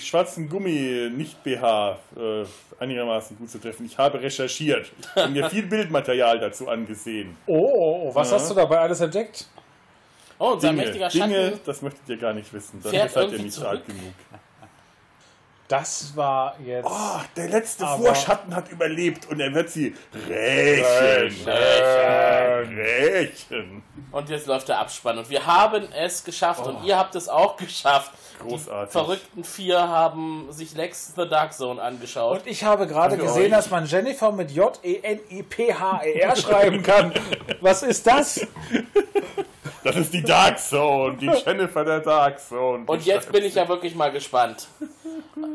schwarzen 0.00 0.48
Gummi 0.48 1.10
nicht 1.14 1.42
BH 1.44 1.96
äh, 2.16 2.44
einigermaßen 2.80 3.38
gut 3.38 3.50
zu 3.50 3.58
treffen. 3.60 3.86
Ich 3.86 3.96
habe 3.98 4.20
recherchiert 4.20 4.90
und 5.14 5.32
mir 5.32 5.48
viel 5.48 5.62
Bildmaterial 5.66 6.40
dazu 6.40 6.68
angesehen. 6.68 7.36
Oh, 7.46 8.12
was 8.12 8.30
Ja. 8.30 8.36
hast 8.36 8.50
du 8.50 8.54
dabei 8.54 8.80
alles 8.80 9.00
entdeckt? 9.00 9.46
Oh, 10.40 10.52
und 10.52 10.60
sein 10.62 10.74
Dinge, 10.74 10.86
mächtiger 10.86 11.10
Schatten. 11.10 11.32
Dinge, 11.32 11.60
das 11.66 11.82
möchtet 11.82 12.08
ihr 12.08 12.16
gar 12.16 12.32
nicht 12.32 12.52
wissen. 12.52 12.80
Fährt 12.82 13.10
seid 13.12 13.30
ihr 13.30 13.38
nicht 13.38 13.52
zurück. 13.52 13.68
alt 13.68 13.86
genug. 13.86 14.14
Das 15.70 16.16
war 16.16 16.56
jetzt. 16.66 16.84
Oh, 16.84 17.20
der 17.36 17.48
letzte 17.48 17.86
Vorschatten 17.86 18.56
hat 18.56 18.72
überlebt 18.72 19.30
und 19.30 19.38
er 19.38 19.54
wird 19.54 19.70
sie 19.70 19.94
rächen. 20.28 21.46
Rächen. 21.46 22.76
Rächen. 22.76 23.82
Und 24.10 24.28
jetzt 24.30 24.48
läuft 24.48 24.68
der 24.68 24.80
Abspann. 24.80 25.18
Und 25.18 25.30
wir 25.30 25.46
haben 25.46 25.84
es 25.96 26.24
geschafft. 26.24 26.66
Und 26.66 26.82
ihr 26.82 26.98
habt 26.98 27.14
es 27.14 27.28
auch 27.28 27.56
geschafft. 27.56 28.10
Großartig. 28.40 28.88
Die 28.88 28.98
verrückten 28.98 29.44
vier 29.44 29.78
haben 29.78 30.48
sich 30.50 30.74
Lex 30.74 31.12
The 31.14 31.28
Dark 31.28 31.52
Zone 31.52 31.80
angeschaut. 31.80 32.40
Und 32.40 32.48
ich 32.48 32.64
habe 32.64 32.88
gerade 32.88 33.16
gesehen, 33.16 33.44
euch. 33.44 33.50
dass 33.50 33.70
man 33.70 33.86
Jennifer 33.86 34.32
mit 34.32 34.50
J-E-N-I-P-H-E-R 34.50 36.34
schreiben 36.34 36.82
kann. 36.82 37.12
Was 37.60 37.84
ist 37.84 38.04
das? 38.08 38.44
Das 39.82 39.96
ist 39.96 40.12
die 40.12 40.22
Dark 40.22 40.58
Zone, 40.58 41.16
die 41.16 41.26
Jennifer 41.26 41.84
der 41.84 42.00
Dark 42.00 42.38
Zone. 42.38 42.84
Und 42.86 43.04
jetzt 43.06 43.32
bin 43.32 43.44
ich 43.44 43.54
ja 43.54 43.66
wirklich 43.68 43.94
mal 43.94 44.12
gespannt. 44.12 44.68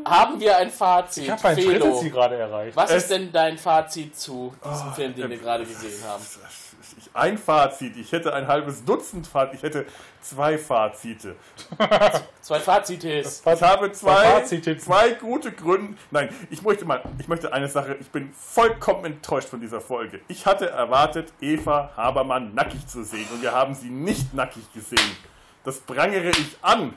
Haben 0.04 0.40
wir 0.40 0.56
ein 0.56 0.70
Fazit? 0.70 1.24
Ich 1.24 1.30
habe 1.30 1.40
mein 1.44 1.56
Felo, 1.56 2.00
gerade 2.00 2.36
erreicht. 2.36 2.76
Was 2.76 2.90
Es- 2.90 3.02
ist 3.04 3.10
denn 3.12 3.30
dein 3.32 3.56
Fazit 3.58 4.18
zu 4.18 4.52
Oh, 4.62 4.68
diesem 4.68 4.92
Film, 4.94 5.14
den 5.14 5.30
wir 5.30 5.38
gerade 5.38 5.64
gesehen 5.64 6.02
haben? 6.08 6.22
Ein 7.16 7.38
Fazit. 7.38 7.96
Ich 7.96 8.12
hätte 8.12 8.34
ein 8.34 8.46
halbes 8.46 8.84
Dutzend 8.84 9.26
Fazit. 9.26 9.54
Ich 9.54 9.62
hätte 9.62 9.86
zwei 10.20 10.58
Fazite. 10.58 11.36
Zwei 12.40 12.60
Fazites. 12.60 13.42
Ich 13.44 13.62
habe 13.62 13.90
zwei, 13.90 14.40
Fazite. 14.40 14.78
zwei 14.78 15.10
gute 15.14 15.50
Gründe. 15.50 15.96
Nein, 16.12 16.28
ich 16.48 16.62
möchte 16.62 16.84
mal, 16.84 17.02
ich 17.18 17.26
möchte 17.26 17.52
eine 17.52 17.68
Sache, 17.68 17.96
ich 18.00 18.08
bin 18.10 18.32
vollkommen 18.32 19.04
enttäuscht 19.04 19.48
von 19.48 19.60
dieser 19.60 19.80
Folge. 19.80 20.20
Ich 20.28 20.46
hatte 20.46 20.70
erwartet, 20.70 21.32
Eva 21.40 21.90
Habermann 21.96 22.54
nackig 22.54 22.86
zu 22.86 23.02
sehen 23.02 23.26
und 23.32 23.42
wir 23.42 23.52
haben 23.52 23.74
sie 23.74 23.90
nicht 23.90 24.32
nackig 24.32 24.72
gesehen. 24.72 25.16
Das 25.64 25.80
prangere 25.80 26.28
ich 26.28 26.56
an. 26.62 26.94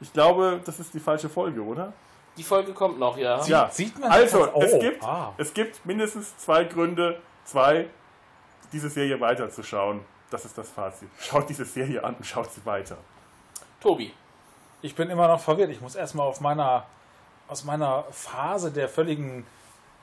Ich 0.00 0.12
glaube, 0.12 0.60
das 0.64 0.80
ist 0.80 0.92
die 0.92 1.00
falsche 1.00 1.28
Folge, 1.28 1.62
oder? 1.62 1.92
Die 2.36 2.42
Folge 2.42 2.72
kommt 2.72 2.98
noch, 2.98 3.16
ja. 3.16 3.44
ja. 3.44 3.70
sieht 3.70 3.98
man 3.98 4.10
also, 4.10 4.46
das? 4.46 4.54
Oh, 4.54 4.62
es, 4.62 4.80
gibt, 4.80 5.04
ah. 5.04 5.32
es 5.36 5.54
gibt 5.54 5.86
mindestens 5.86 6.36
zwei 6.38 6.64
Gründe, 6.64 7.20
zwei, 7.44 7.88
diese 8.72 8.88
Serie 8.88 9.20
weiterzuschauen. 9.20 10.00
Das 10.30 10.44
ist 10.44 10.56
das 10.56 10.70
Fazit. 10.70 11.08
Schaut 11.20 11.48
diese 11.48 11.64
Serie 11.64 12.02
an 12.02 12.14
und 12.14 12.24
schaut 12.24 12.50
sie 12.52 12.64
weiter. 12.64 12.96
Tobi. 13.80 14.14
Ich 14.80 14.94
bin 14.94 15.10
immer 15.10 15.28
noch 15.28 15.40
verwirrt. 15.40 15.70
Ich 15.70 15.80
muss 15.80 15.94
erstmal 15.94 16.26
auf 16.26 16.40
meiner, 16.40 16.86
aus 17.48 17.64
meiner 17.64 18.04
Phase 18.10 18.72
der 18.72 18.88
völligen 18.88 19.46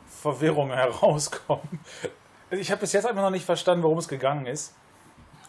Verwirrung 0.07 0.71
herauskommen. 0.71 1.79
Ich 2.51 2.71
habe 2.71 2.81
bis 2.81 2.93
jetzt 2.93 3.05
einfach 3.05 3.21
noch 3.21 3.29
nicht 3.29 3.45
verstanden, 3.45 3.83
worum 3.83 3.97
es 3.97 4.07
gegangen 4.07 4.45
ist. 4.45 4.73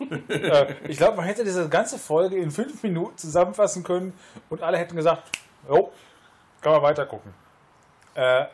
äh, 0.29 0.75
ich 0.89 0.97
glaube, 0.97 1.19
man 1.19 1.27
hätte 1.27 1.45
diese 1.45 1.69
ganze 1.69 1.99
Folge 1.99 2.37
in 2.37 2.51
fünf 2.51 2.83
Minuten 2.83 3.17
zusammenfassen 3.19 3.83
können 3.85 4.19
und 4.49 4.63
alle 4.63 4.79
hätten 4.79 4.97
gesagt, 4.97 5.31
jo, 5.69 5.93
kann 6.61 6.73
man 6.73 6.83
weiter 6.83 7.07
gucken. 7.07 7.35
Äh, 8.15 8.47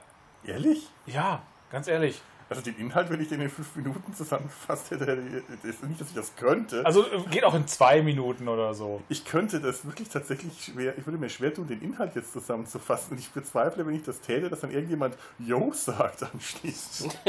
Ehrlich? 0.44 0.88
ja, 1.06 1.42
ganz 1.70 1.88
ehrlich. 1.88 2.20
Also 2.48 2.62
den 2.62 2.76
Inhalt, 2.76 3.10
wenn 3.10 3.20
ich 3.20 3.28
den 3.28 3.40
in 3.40 3.50
fünf 3.50 3.74
Minuten 3.74 4.14
zusammengefasst 4.14 4.92
hätte, 4.92 5.18
ist 5.64 5.82
nicht, 5.82 6.00
dass 6.00 6.08
ich 6.08 6.14
das 6.14 6.36
könnte. 6.36 6.86
Also 6.86 7.04
äh, 7.04 7.22
geht 7.28 7.42
auch 7.42 7.54
in 7.54 7.66
zwei 7.66 8.02
Minuten 8.02 8.46
oder 8.46 8.72
so. 8.72 9.02
ich 9.08 9.24
könnte 9.24 9.60
das 9.60 9.84
wirklich 9.84 10.08
tatsächlich 10.08 10.64
schwer, 10.64 10.96
ich 10.96 11.04
würde 11.06 11.18
mir 11.18 11.28
schwer 11.28 11.52
tun, 11.52 11.66
den 11.66 11.82
Inhalt 11.82 12.14
jetzt 12.14 12.32
zusammenzufassen. 12.32 13.12
Und 13.12 13.18
ich 13.18 13.30
bezweifle, 13.30 13.84
wenn 13.84 13.94
ich 13.94 14.04
das 14.04 14.20
täte, 14.20 14.48
dass 14.48 14.60
dann 14.60 14.70
irgendjemand 14.70 15.16
Yo 15.38 15.72
sagt 15.72 16.22
anschließend. 16.22 17.18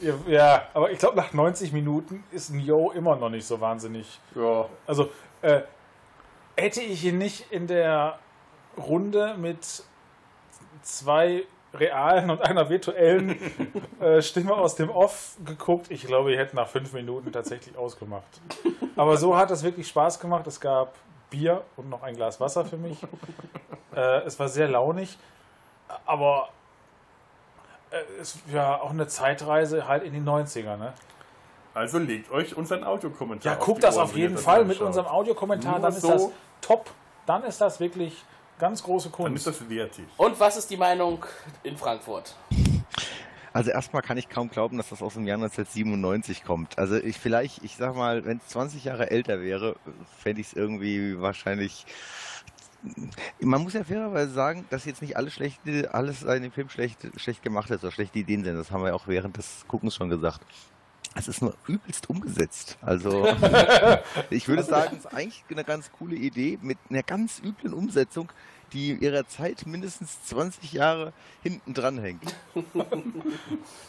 Ja, 0.00 0.14
ja 0.28 0.62
aber 0.74 0.92
ich 0.92 0.98
glaube, 1.00 1.16
nach 1.16 1.32
90 1.32 1.72
Minuten 1.72 2.22
ist 2.30 2.50
ein 2.50 2.60
Yo 2.60 2.92
immer 2.92 3.16
noch 3.16 3.30
nicht 3.30 3.44
so 3.44 3.60
wahnsinnig. 3.60 4.20
Ja. 4.36 4.68
Also, 4.86 5.10
äh, 5.42 5.62
hätte 6.56 6.80
ich 6.80 7.04
ihn 7.04 7.18
nicht 7.18 7.50
in 7.50 7.66
der 7.66 8.20
Runde 8.76 9.36
mit 9.36 9.82
zwei 10.82 11.44
realen 11.74 12.30
und 12.30 12.40
einer 12.42 12.68
virtuellen 12.70 13.36
äh, 14.00 14.22
Stimme 14.22 14.54
aus 14.54 14.74
dem 14.76 14.90
Off 14.90 15.36
geguckt, 15.44 15.90
ich 15.90 16.06
glaube, 16.06 16.32
ich 16.32 16.38
hätte 16.38 16.56
nach 16.56 16.68
fünf 16.68 16.92
Minuten 16.92 17.30
tatsächlich 17.32 17.76
ausgemacht. 17.76 18.24
Aber 18.96 19.16
so 19.16 19.36
hat 19.36 19.50
es 19.50 19.62
wirklich 19.62 19.86
Spaß 19.88 20.18
gemacht. 20.20 20.46
Es 20.46 20.60
gab 20.60 20.94
Bier 21.30 21.62
und 21.76 21.88
noch 21.90 22.02
ein 22.02 22.16
Glas 22.16 22.40
Wasser 22.40 22.64
für 22.64 22.76
mich. 22.78 22.98
Äh, 23.94 24.22
es 24.24 24.38
war 24.38 24.48
sehr 24.48 24.68
launig, 24.68 25.18
aber 26.06 26.48
äh, 27.90 27.96
es 28.20 28.38
war 28.52 28.82
auch 28.82 28.90
eine 28.90 29.06
Zeitreise 29.06 29.86
halt 29.88 30.02
in 30.04 30.12
die 30.14 30.20
90er, 30.20 30.76
ne? 30.76 30.92
Also 31.74 31.98
legt 31.98 32.30
euch 32.32 32.56
unseren 32.56 32.82
Audiokommentar 32.82 33.52
Ja, 33.52 33.58
guckt 33.58 33.84
das 33.84 33.96
Ohren, 33.96 34.04
auf 34.04 34.16
jeden 34.16 34.36
Fall 34.38 34.64
mit 34.64 34.80
unserem 34.80 35.06
Audiokommentar, 35.06 35.72
Nur 35.72 35.80
dann 35.82 35.92
ist 35.92 36.00
so- 36.00 36.10
das 36.10 36.28
top. 36.60 36.90
Dann 37.26 37.44
ist 37.44 37.60
das 37.60 37.78
wirklich 37.78 38.24
ganz 38.58 38.82
große 38.82 39.10
Dann 39.10 39.34
ist 39.34 39.44
Kunst. 39.44 39.60
das 39.60 39.70
wertig. 39.70 40.04
Und 40.16 40.38
was 40.38 40.56
ist 40.56 40.70
die 40.70 40.76
Meinung 40.76 41.24
in 41.62 41.76
Frankfurt? 41.76 42.34
Also 43.52 43.70
erstmal 43.70 44.02
kann 44.02 44.18
ich 44.18 44.28
kaum 44.28 44.50
glauben, 44.50 44.76
dass 44.76 44.90
das 44.90 45.02
aus 45.02 45.14
dem 45.14 45.26
Jahr 45.26 45.38
1997 45.38 46.44
kommt. 46.44 46.78
Also 46.78 46.96
ich 46.96 47.18
vielleicht, 47.18 47.64
ich 47.64 47.76
sag 47.76 47.96
mal, 47.96 48.24
wenn 48.24 48.38
es 48.38 48.48
20 48.48 48.84
Jahre 48.84 49.10
älter 49.10 49.40
wäre, 49.40 49.76
fände 50.18 50.40
ich 50.40 50.48
es 50.48 50.52
irgendwie 50.52 51.20
wahrscheinlich. 51.20 51.86
Man 53.40 53.62
muss 53.62 53.72
ja 53.72 53.82
fairerweise 53.82 54.32
sagen, 54.32 54.64
dass 54.70 54.84
jetzt 54.84 55.02
nicht 55.02 55.16
alles 55.16 55.34
schlechte, 55.34 55.92
alles 55.92 56.22
in 56.22 56.42
dem 56.42 56.52
Film 56.52 56.68
schlecht, 56.68 56.98
schlecht 57.16 57.42
gemacht 57.42 57.70
ist 57.70 57.82
oder 57.82 57.90
schlechte 57.90 58.20
Ideen 58.20 58.44
sind. 58.44 58.56
Das 58.56 58.70
haben 58.70 58.84
wir 58.84 58.94
auch 58.94 59.08
während 59.08 59.36
des 59.36 59.64
Guckens 59.66 59.96
schon 59.96 60.10
gesagt. 60.10 60.40
Es 61.14 61.28
ist 61.28 61.42
nur 61.42 61.54
übelst 61.66 62.08
umgesetzt. 62.10 62.78
Also 62.82 63.26
ich 64.30 64.48
würde 64.48 64.62
sagen, 64.62 64.96
es 64.98 65.04
ist 65.04 65.14
eigentlich 65.14 65.44
eine 65.50 65.64
ganz 65.64 65.90
coole 65.92 66.16
Idee 66.16 66.58
mit 66.62 66.78
einer 66.90 67.02
ganz 67.02 67.40
üblen 67.44 67.72
Umsetzung, 67.72 68.30
die 68.72 68.92
ihrer 68.92 69.26
Zeit 69.26 69.66
mindestens 69.66 70.22
20 70.24 70.72
Jahre 70.72 71.12
hinten 71.42 71.74
dran 71.74 71.98
hängt. 71.98 72.34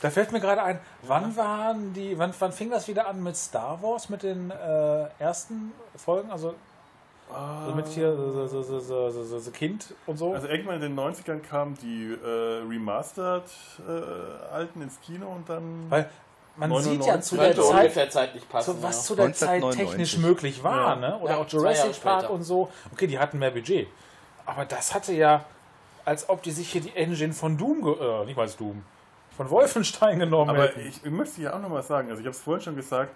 Da 0.02 0.10
fällt 0.10 0.32
mir 0.32 0.40
gerade 0.40 0.64
ein, 0.64 0.80
wann 1.04 1.36
waren 1.36 1.94
die, 1.94 2.18
wann, 2.18 2.34
wann 2.40 2.52
fing 2.52 2.70
das 2.70 2.88
wieder 2.88 3.08
an 3.08 3.22
mit 3.22 3.36
Star 3.36 3.82
Wars, 3.82 4.10
mit 4.10 4.24
den 4.24 4.52
äh, 4.52 5.08
ersten 5.20 5.74
Folgen? 5.96 6.32
Also 6.32 6.56
so 7.68 7.76
mit 7.76 7.88
hier 7.90 8.16
so, 8.16 8.48
so, 8.48 8.64
so, 8.64 8.80
so, 8.80 9.10
so, 9.12 9.24
so, 9.24 9.40
so 9.40 9.52
Kind 9.52 9.94
und 10.08 10.18
so? 10.18 10.34
Also 10.34 10.48
irgendwann 10.48 10.82
in 10.82 10.82
den 10.82 11.00
90ern 11.00 11.42
kamen 11.42 11.78
die 11.80 12.12
äh, 12.12 12.68
Remastered 12.68 13.44
äh, 13.88 14.52
alten 14.52 14.82
ins 14.82 15.00
Kino 15.02 15.28
und 15.28 15.48
dann. 15.48 15.86
Weil 15.90 16.10
man 16.60 16.70
99. 16.70 17.00
sieht 17.00 17.08
ja 17.08 17.22
zu 17.22 17.38
der 17.38 17.92
Zeit, 17.92 18.12
zeitlich 18.12 18.48
passen. 18.50 18.76
so, 18.76 18.84
was 18.84 18.98
ja. 18.98 19.04
zu 19.04 19.16
der 19.16 19.34
Zeit 19.34 19.50
1999. 19.64 19.88
technisch 19.88 20.18
möglich 20.18 20.64
war, 20.64 20.90
Ja. 20.90 20.96
ne? 20.96 21.20
Oder 21.20 21.32
Ja, 21.32 21.38
auch 21.38 21.48
Jurassic 21.48 22.02
Park 22.04 22.30
und 22.30 22.44
so. 22.44 22.70
Okay, 22.92 23.08
die 23.08 23.18
hatten 23.18 23.40
mehr 23.40 23.52
Budget. 23.52 23.88
Aber 24.46 24.66
das 24.66 24.94
hatte 24.94 25.14
ja, 25.14 25.46
als 26.06 26.28
ob 26.30 26.42
die 26.44 26.52
sich 26.52 26.72
hier 26.72 26.82
die 26.82 26.96
Engine 26.96 27.34
von 27.34 27.58
Doom, 27.58 27.96
äh, 28.00 28.26
nicht 28.26 28.36
mal 28.36 28.50
Doom, 28.50 28.84
von 29.38 29.50
Wolfenstein 29.50 30.20
genommen 30.20 30.50
Aber 30.50 30.64
hätten. 30.64 30.82
ich, 30.82 31.04
ich 31.06 31.12
möchte 31.12 31.42
ja 31.42 31.54
auch 31.54 31.60
noch 31.60 31.70
mal 31.70 31.82
sagen, 31.84 32.10
also 32.10 32.20
ich 32.20 32.26
habe 32.26 32.36
es 32.36 32.42
vorhin 32.42 32.62
schon 32.64 32.76
gesagt, 32.76 33.16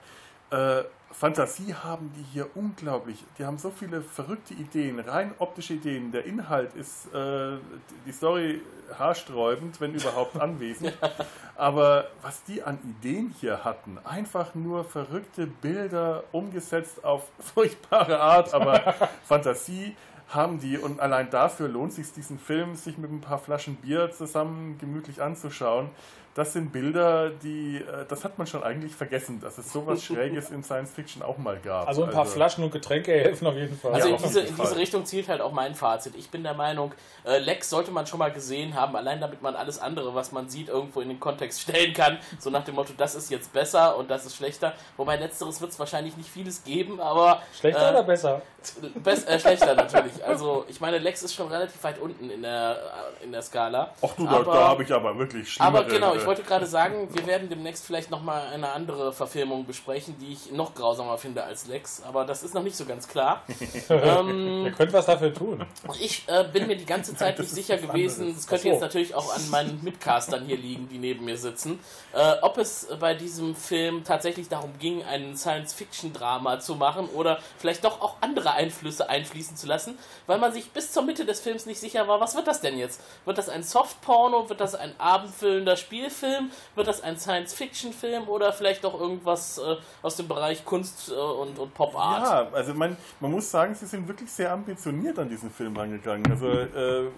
äh, 0.51 0.83
Fantasie 1.13 1.73
haben 1.75 2.11
die 2.17 2.23
hier 2.33 2.47
unglaublich. 2.55 3.23
Die 3.37 3.45
haben 3.45 3.57
so 3.57 3.69
viele 3.69 4.01
verrückte 4.01 4.55
Ideen, 4.55 4.99
rein 4.99 5.33
optische 5.37 5.75
Ideen. 5.75 6.11
Der 6.11 6.25
Inhalt 6.25 6.73
ist, 6.73 7.13
äh, 7.13 7.57
die 8.05 8.11
Story 8.11 8.61
haarsträubend, 8.97 9.79
wenn 9.79 9.93
überhaupt 9.93 10.39
anwesend. 10.39 10.93
Aber 11.55 12.07
was 12.21 12.43
die 12.43 12.63
an 12.63 12.79
Ideen 12.83 13.33
hier 13.39 13.63
hatten, 13.63 13.99
einfach 14.03 14.55
nur 14.55 14.83
verrückte 14.83 15.45
Bilder 15.45 16.23
umgesetzt 16.31 17.03
auf 17.03 17.27
furchtbare 17.39 18.19
Art, 18.19 18.53
aber 18.53 18.95
Fantasie 19.23 19.95
haben 20.29 20.59
die 20.59 20.79
und 20.79 20.99
allein 20.99 21.29
dafür 21.29 21.67
lohnt 21.67 21.91
es 21.91 21.97
sich 21.97 22.11
diesen 22.11 22.39
Film, 22.39 22.75
sich 22.75 22.97
mit 22.97 23.11
ein 23.11 23.21
paar 23.21 23.37
Flaschen 23.37 23.75
Bier 23.75 24.11
zusammen 24.11 24.79
gemütlich 24.79 25.21
anzuschauen. 25.21 25.89
Das 26.35 26.53
sind 26.53 26.71
Bilder, 26.71 27.29
die, 27.29 27.77
äh, 27.77 28.05
das 28.07 28.23
hat 28.23 28.39
man 28.39 28.47
schon 28.47 28.63
eigentlich 28.63 28.95
vergessen, 28.95 29.39
dass 29.39 29.59
es 29.59 29.71
sowas 29.71 30.03
Schräges 30.05 30.49
in 30.49 30.63
Science 30.63 30.91
Fiction 30.91 31.21
auch 31.21 31.37
mal 31.37 31.57
gab. 31.59 31.87
also 31.87 32.03
ein 32.05 32.09
paar 32.09 32.25
Flaschen 32.25 32.63
und 32.63 32.71
Getränke 32.71 33.11
helfen 33.11 33.45
auf 33.45 33.55
jeden 33.55 33.77
Fall. 33.77 33.93
Also 33.93 34.07
Ja, 34.09 34.15
in, 34.15 34.21
diese, 34.23 34.39
in 34.41 34.55
diese. 34.55 34.75
Richtung 34.75 35.05
zielt 35.05 35.27
halt 35.29 35.41
auch 35.41 35.51
mein 35.51 35.75
Fazit. 35.75 36.15
Ich 36.15 36.31
bin 36.31 36.41
der 36.43 36.55
Meinung, 36.55 36.91
äh, 37.23 37.37
Lex 37.37 37.69
sollte 37.69 37.91
man 37.91 38.07
schon 38.07 38.17
mal 38.17 38.31
gesehen 38.31 38.73
haben, 38.73 38.95
allein 38.95 39.21
damit 39.21 39.43
man 39.43 39.55
alles 39.55 39.77
andere, 39.79 40.15
was 40.15 40.31
man 40.31 40.49
sieht, 40.49 40.69
irgendwo 40.69 41.01
in 41.01 41.09
den 41.09 41.19
Kontext 41.19 41.61
stellen 41.69 41.93
kann. 41.93 42.17
So 42.39 42.49
nach 42.49 42.63
dem 42.63 42.75
Motto, 42.75 42.93
das 42.97 43.13
ist 43.13 43.29
jetzt 43.29 43.53
besser 43.53 43.95
und 43.97 44.09
das 44.09 44.25
ist 44.25 44.35
schlechter. 44.35 44.73
Wobei 44.97 45.17
letzteres 45.17 45.61
wird 45.61 45.69
es 45.71 45.77
wahrscheinlich 45.77 46.17
nicht 46.17 46.29
vieles 46.29 46.63
geben, 46.63 46.99
aber 46.99 47.43
Schlechter 47.59 47.89
äh, 47.89 47.91
oder 47.91 48.03
besser? 48.03 48.41
Best, 49.03 49.27
äh, 49.27 49.39
schlechter 49.39 49.75
natürlich. 49.75 50.23
Also 50.25 50.65
ich 50.69 50.79
meine, 50.79 50.97
Lex 50.97 51.21
ist 51.21 51.35
schon 51.35 51.49
relativ 51.49 51.83
weit 51.83 51.99
unten 51.99 52.29
in 52.29 52.41
der, 52.41 52.77
äh, 53.21 53.23
in 53.25 53.31
der 53.31 53.41
Skala. 53.41 53.93
Ach 54.01 54.09
du, 54.15 54.25
da, 54.25 54.31
Aber- 54.31 54.53
da 54.53 54.67
habe 54.69 54.83
ich 54.83 54.91
aber 54.93 55.17
wirklich 55.17 55.51
schlimmere... 55.51 55.79
aber 55.83 55.89
genau, 55.93 56.15
ich 56.23 56.27
wollte 56.27 56.43
gerade 56.43 56.65
sagen, 56.65 57.09
wir 57.13 57.27
werden 57.27 57.49
demnächst 57.49 57.85
vielleicht 57.85 58.09
nochmal 58.09 58.47
eine 58.47 58.71
andere 58.71 59.11
Verfilmung 59.11 59.65
besprechen, 59.65 60.15
die 60.19 60.31
ich 60.31 60.51
noch 60.51 60.73
grausamer 60.73 61.17
finde 61.17 61.43
als 61.43 61.67
Lex, 61.67 62.01
aber 62.07 62.23
das 62.23 62.43
ist 62.43 62.53
noch 62.53 62.63
nicht 62.63 62.77
so 62.77 62.85
ganz 62.85 63.09
klar. 63.09 63.43
ähm, 63.89 64.65
Ihr 64.65 64.71
könnt 64.71 64.93
was 64.93 65.05
dafür 65.05 65.33
tun. 65.33 65.65
ich 65.99 66.23
äh, 66.27 66.45
bin 66.45 66.67
mir 66.67 66.77
die 66.77 66.85
ganze 66.85 67.13
Zeit 67.17 67.39
nicht 67.39 67.51
sicher 67.51 67.77
gewesen, 67.77 68.33
das 68.33 68.47
könnte 68.47 68.63
so. 68.63 68.69
jetzt 68.69 68.81
natürlich 68.81 69.13
auch 69.15 69.35
an 69.35 69.49
meinen 69.49 69.83
Mitcastern 69.83 70.45
hier 70.45 70.57
liegen, 70.57 70.87
die 70.87 70.97
neben 70.97 71.25
mir 71.25 71.37
sitzen, 71.37 71.79
äh, 72.13 72.35
ob 72.41 72.57
es 72.57 72.87
bei 72.99 73.13
diesem 73.13 73.53
Film 73.53 74.05
tatsächlich 74.05 74.47
darum 74.47 74.71
ging, 74.79 75.03
ein 75.03 75.35
Science-Fiction-Drama 75.35 76.61
zu 76.61 76.75
machen 76.75 77.09
oder 77.09 77.39
vielleicht 77.57 77.83
doch 77.83 78.01
auch 78.01 78.15
andere 78.21 78.53
Einflüsse 78.53 79.09
einfließen 79.09 79.57
zu 79.57 79.67
lassen, 79.67 79.97
weil 80.25 80.39
man 80.39 80.53
sich 80.53 80.71
bis 80.71 80.93
zur 80.93 81.03
Mitte 81.03 81.25
des 81.25 81.41
Films 81.41 81.65
nicht 81.65 81.81
sicher 81.81 82.07
war, 82.07 82.21
was 82.21 82.35
wird 82.35 82.47
das 82.47 82.61
denn 82.61 82.77
jetzt? 82.77 83.01
Wird 83.25 83.37
das 83.37 83.49
ein 83.49 83.63
Soft-Porno? 83.63 84.47
Wird 84.47 84.61
das 84.61 84.75
ein 84.75 84.93
abendfüllender 84.99 85.75
Spielfilm? 85.75 86.12
Wird 86.21 86.87
das 86.87 87.01
ein 87.01 87.17
Science-Fiction-Film 87.17 88.27
oder 88.27 88.53
vielleicht 88.53 88.83
doch 88.83 88.99
irgendwas 88.99 89.57
äh, 89.57 89.75
aus 90.01 90.15
dem 90.15 90.27
Bereich 90.27 90.63
Kunst 90.65 91.09
äh, 91.09 91.13
und, 91.13 91.59
und 91.59 91.73
Pop-Art? 91.73 92.23
Ja, 92.23 92.55
also 92.55 92.73
man, 92.73 92.97
man 93.19 93.31
muss 93.31 93.49
sagen, 93.49 93.75
sie 93.75 93.85
sind 93.85 94.07
wirklich 94.07 94.31
sehr 94.31 94.51
ambitioniert 94.51 95.17
an 95.19 95.29
diesen 95.29 95.49
Film 95.49 95.75
rangegangen. 95.75 96.29
Also 96.29 96.47
äh, 96.47 97.09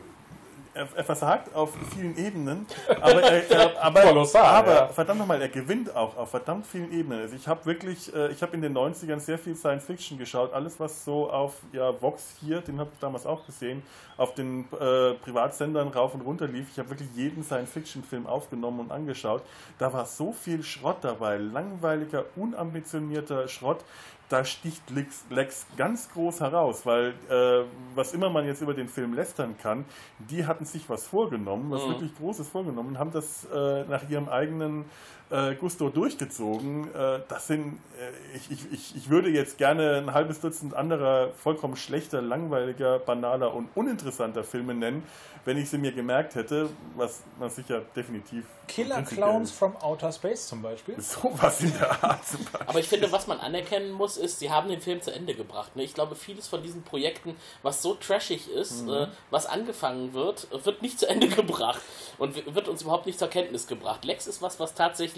er, 0.75 0.87
er 0.93 1.03
versagt 1.03 1.55
auf 1.55 1.73
vielen 1.93 2.17
Ebenen, 2.17 2.65
aber, 3.01 3.23
er, 3.23 3.49
er, 3.49 3.81
aber, 3.83 4.01
Kolossal, 4.01 4.43
aber 4.43 4.73
ja. 4.73 4.87
verdammt 4.89 5.19
nochmal, 5.19 5.41
er 5.41 5.49
gewinnt 5.49 5.95
auch 5.95 6.17
auf 6.17 6.29
verdammt 6.29 6.67
vielen 6.67 6.91
Ebenen. 6.91 7.21
Also 7.21 7.35
ich 7.35 7.47
habe 7.47 7.65
wirklich, 7.65 8.13
äh, 8.13 8.31
ich 8.31 8.41
habe 8.41 8.55
in 8.55 8.61
den 8.61 8.77
90ern 8.77 9.19
sehr 9.19 9.39
viel 9.39 9.55
Science 9.55 9.85
Fiction 9.85 10.17
geschaut, 10.17 10.53
alles 10.53 10.79
was 10.79 11.05
so 11.05 11.29
auf 11.31 11.53
ja, 11.71 11.93
Vox 12.01 12.35
hier, 12.41 12.61
den 12.61 12.79
habe 12.79 12.89
ich 12.93 12.99
damals 12.99 13.25
auch 13.25 13.45
gesehen, 13.45 13.81
auf 14.17 14.33
den 14.33 14.65
äh, 14.79 15.13
Privatsendern 15.13 15.87
rauf 15.89 16.13
und 16.13 16.21
runter 16.21 16.47
lief. 16.47 16.67
Ich 16.71 16.79
habe 16.79 16.89
wirklich 16.89 17.09
jeden 17.15 17.43
Science 17.43 17.71
Fiction 17.71 18.03
Film 18.03 18.27
aufgenommen 18.27 18.79
und 18.81 18.91
angeschaut. 18.91 19.43
Da 19.79 19.91
war 19.93 20.05
so 20.05 20.33
viel 20.33 20.63
Schrott 20.63 20.97
dabei, 21.01 21.37
langweiliger, 21.37 22.25
unambitionierter 22.35 23.47
Schrott 23.47 23.83
da 24.29 24.43
sticht 24.43 24.89
Lex, 24.89 25.25
Lex 25.29 25.65
ganz 25.77 26.09
groß 26.11 26.41
heraus, 26.41 26.85
weil 26.85 27.13
äh, 27.29 27.65
was 27.93 28.13
immer 28.13 28.29
man 28.29 28.45
jetzt 28.45 28.61
über 28.61 28.73
den 28.73 28.87
Film 28.87 29.13
lästern 29.13 29.55
kann, 29.61 29.85
die 30.17 30.45
hatten 30.45 30.65
sich 30.65 30.89
was 30.89 31.05
vorgenommen, 31.05 31.69
was 31.69 31.83
Mhm. 31.83 31.89
wirklich 31.89 32.17
Großes 32.17 32.47
vorgenommen, 32.47 32.89
und 32.89 32.99
haben 32.99 33.11
das 33.11 33.45
äh, 33.53 33.83
nach 33.85 34.09
ihrem 34.09 34.27
eigenen 34.29 34.85
äh, 35.29 35.55
Gusto 35.55 35.89
durchgezogen. 35.89 36.93
Äh, 36.93 37.19
das 37.27 37.47
sind, 37.47 37.79
äh, 37.99 38.37
ich, 38.37 38.71
ich, 38.71 38.95
ich, 38.95 39.09
würde 39.09 39.29
jetzt 39.29 39.57
gerne 39.57 39.97
ein 39.97 40.13
halbes 40.13 40.39
Dutzend 40.39 40.73
anderer 40.75 41.29
vollkommen 41.43 41.75
schlechter, 41.75 42.21
langweiliger, 42.21 42.99
banaler 42.99 43.53
und 43.53 43.69
uninteressanter 43.75 44.43
Filme 44.43 44.73
nennen, 44.75 45.03
wenn 45.45 45.57
ich 45.57 45.69
sie 45.69 45.77
mir 45.77 45.91
gemerkt 45.91 46.35
hätte, 46.35 46.69
was 46.95 47.23
man 47.39 47.49
sicher 47.49 47.81
definitiv 47.95 48.45
Killer 48.67 49.03
Clowns 49.03 49.51
from 49.51 49.75
Outer 49.77 50.11
Space 50.11 50.47
zum 50.47 50.61
Beispiel. 50.61 50.95
Sowas 50.99 51.61
in 51.61 51.71
der 51.73 52.03
Art 52.03 52.25
zum 52.25 52.43
Beispiel. 52.45 52.67
Aber 52.67 52.79
ich 52.79 52.87
finde, 52.87 53.11
was 53.11 53.27
man 53.27 53.39
anerkennen 53.39 53.91
muss, 53.91 54.17
ist, 54.17 54.39
sie 54.39 54.49
haben 54.49 54.69
den 54.69 54.81
Film 54.81 55.01
zu 55.01 55.11
Ende 55.13 55.35
gebracht. 55.35 55.75
Ne? 55.75 55.83
Ich 55.83 55.93
glaube, 55.93 56.15
vieles 56.15 56.47
von 56.47 56.63
diesen 56.63 56.81
Projekten, 56.83 57.35
was 57.61 57.81
so 57.81 57.93
trashig 57.93 58.49
ist, 58.49 58.83
Mhm. 58.83 58.89
äh, 58.89 59.07
was 59.29 59.45
angefangen 59.45 60.13
wird, 60.13 60.47
wird 60.65 60.81
nicht 60.81 60.99
zu 60.99 61.07
Ende 61.07 61.27
gebracht 61.29 61.81
und 62.17 62.35
wird 62.53 62.67
uns 62.67 62.81
überhaupt 62.81 63.05
nicht 63.05 63.19
zur 63.19 63.27
Kenntnis 63.27 63.67
gebracht. 63.67 64.03
Lex 64.03 64.25
ist 64.27 64.41
was, 64.41 64.59
was 64.59 64.73
tatsächlich 64.73 65.14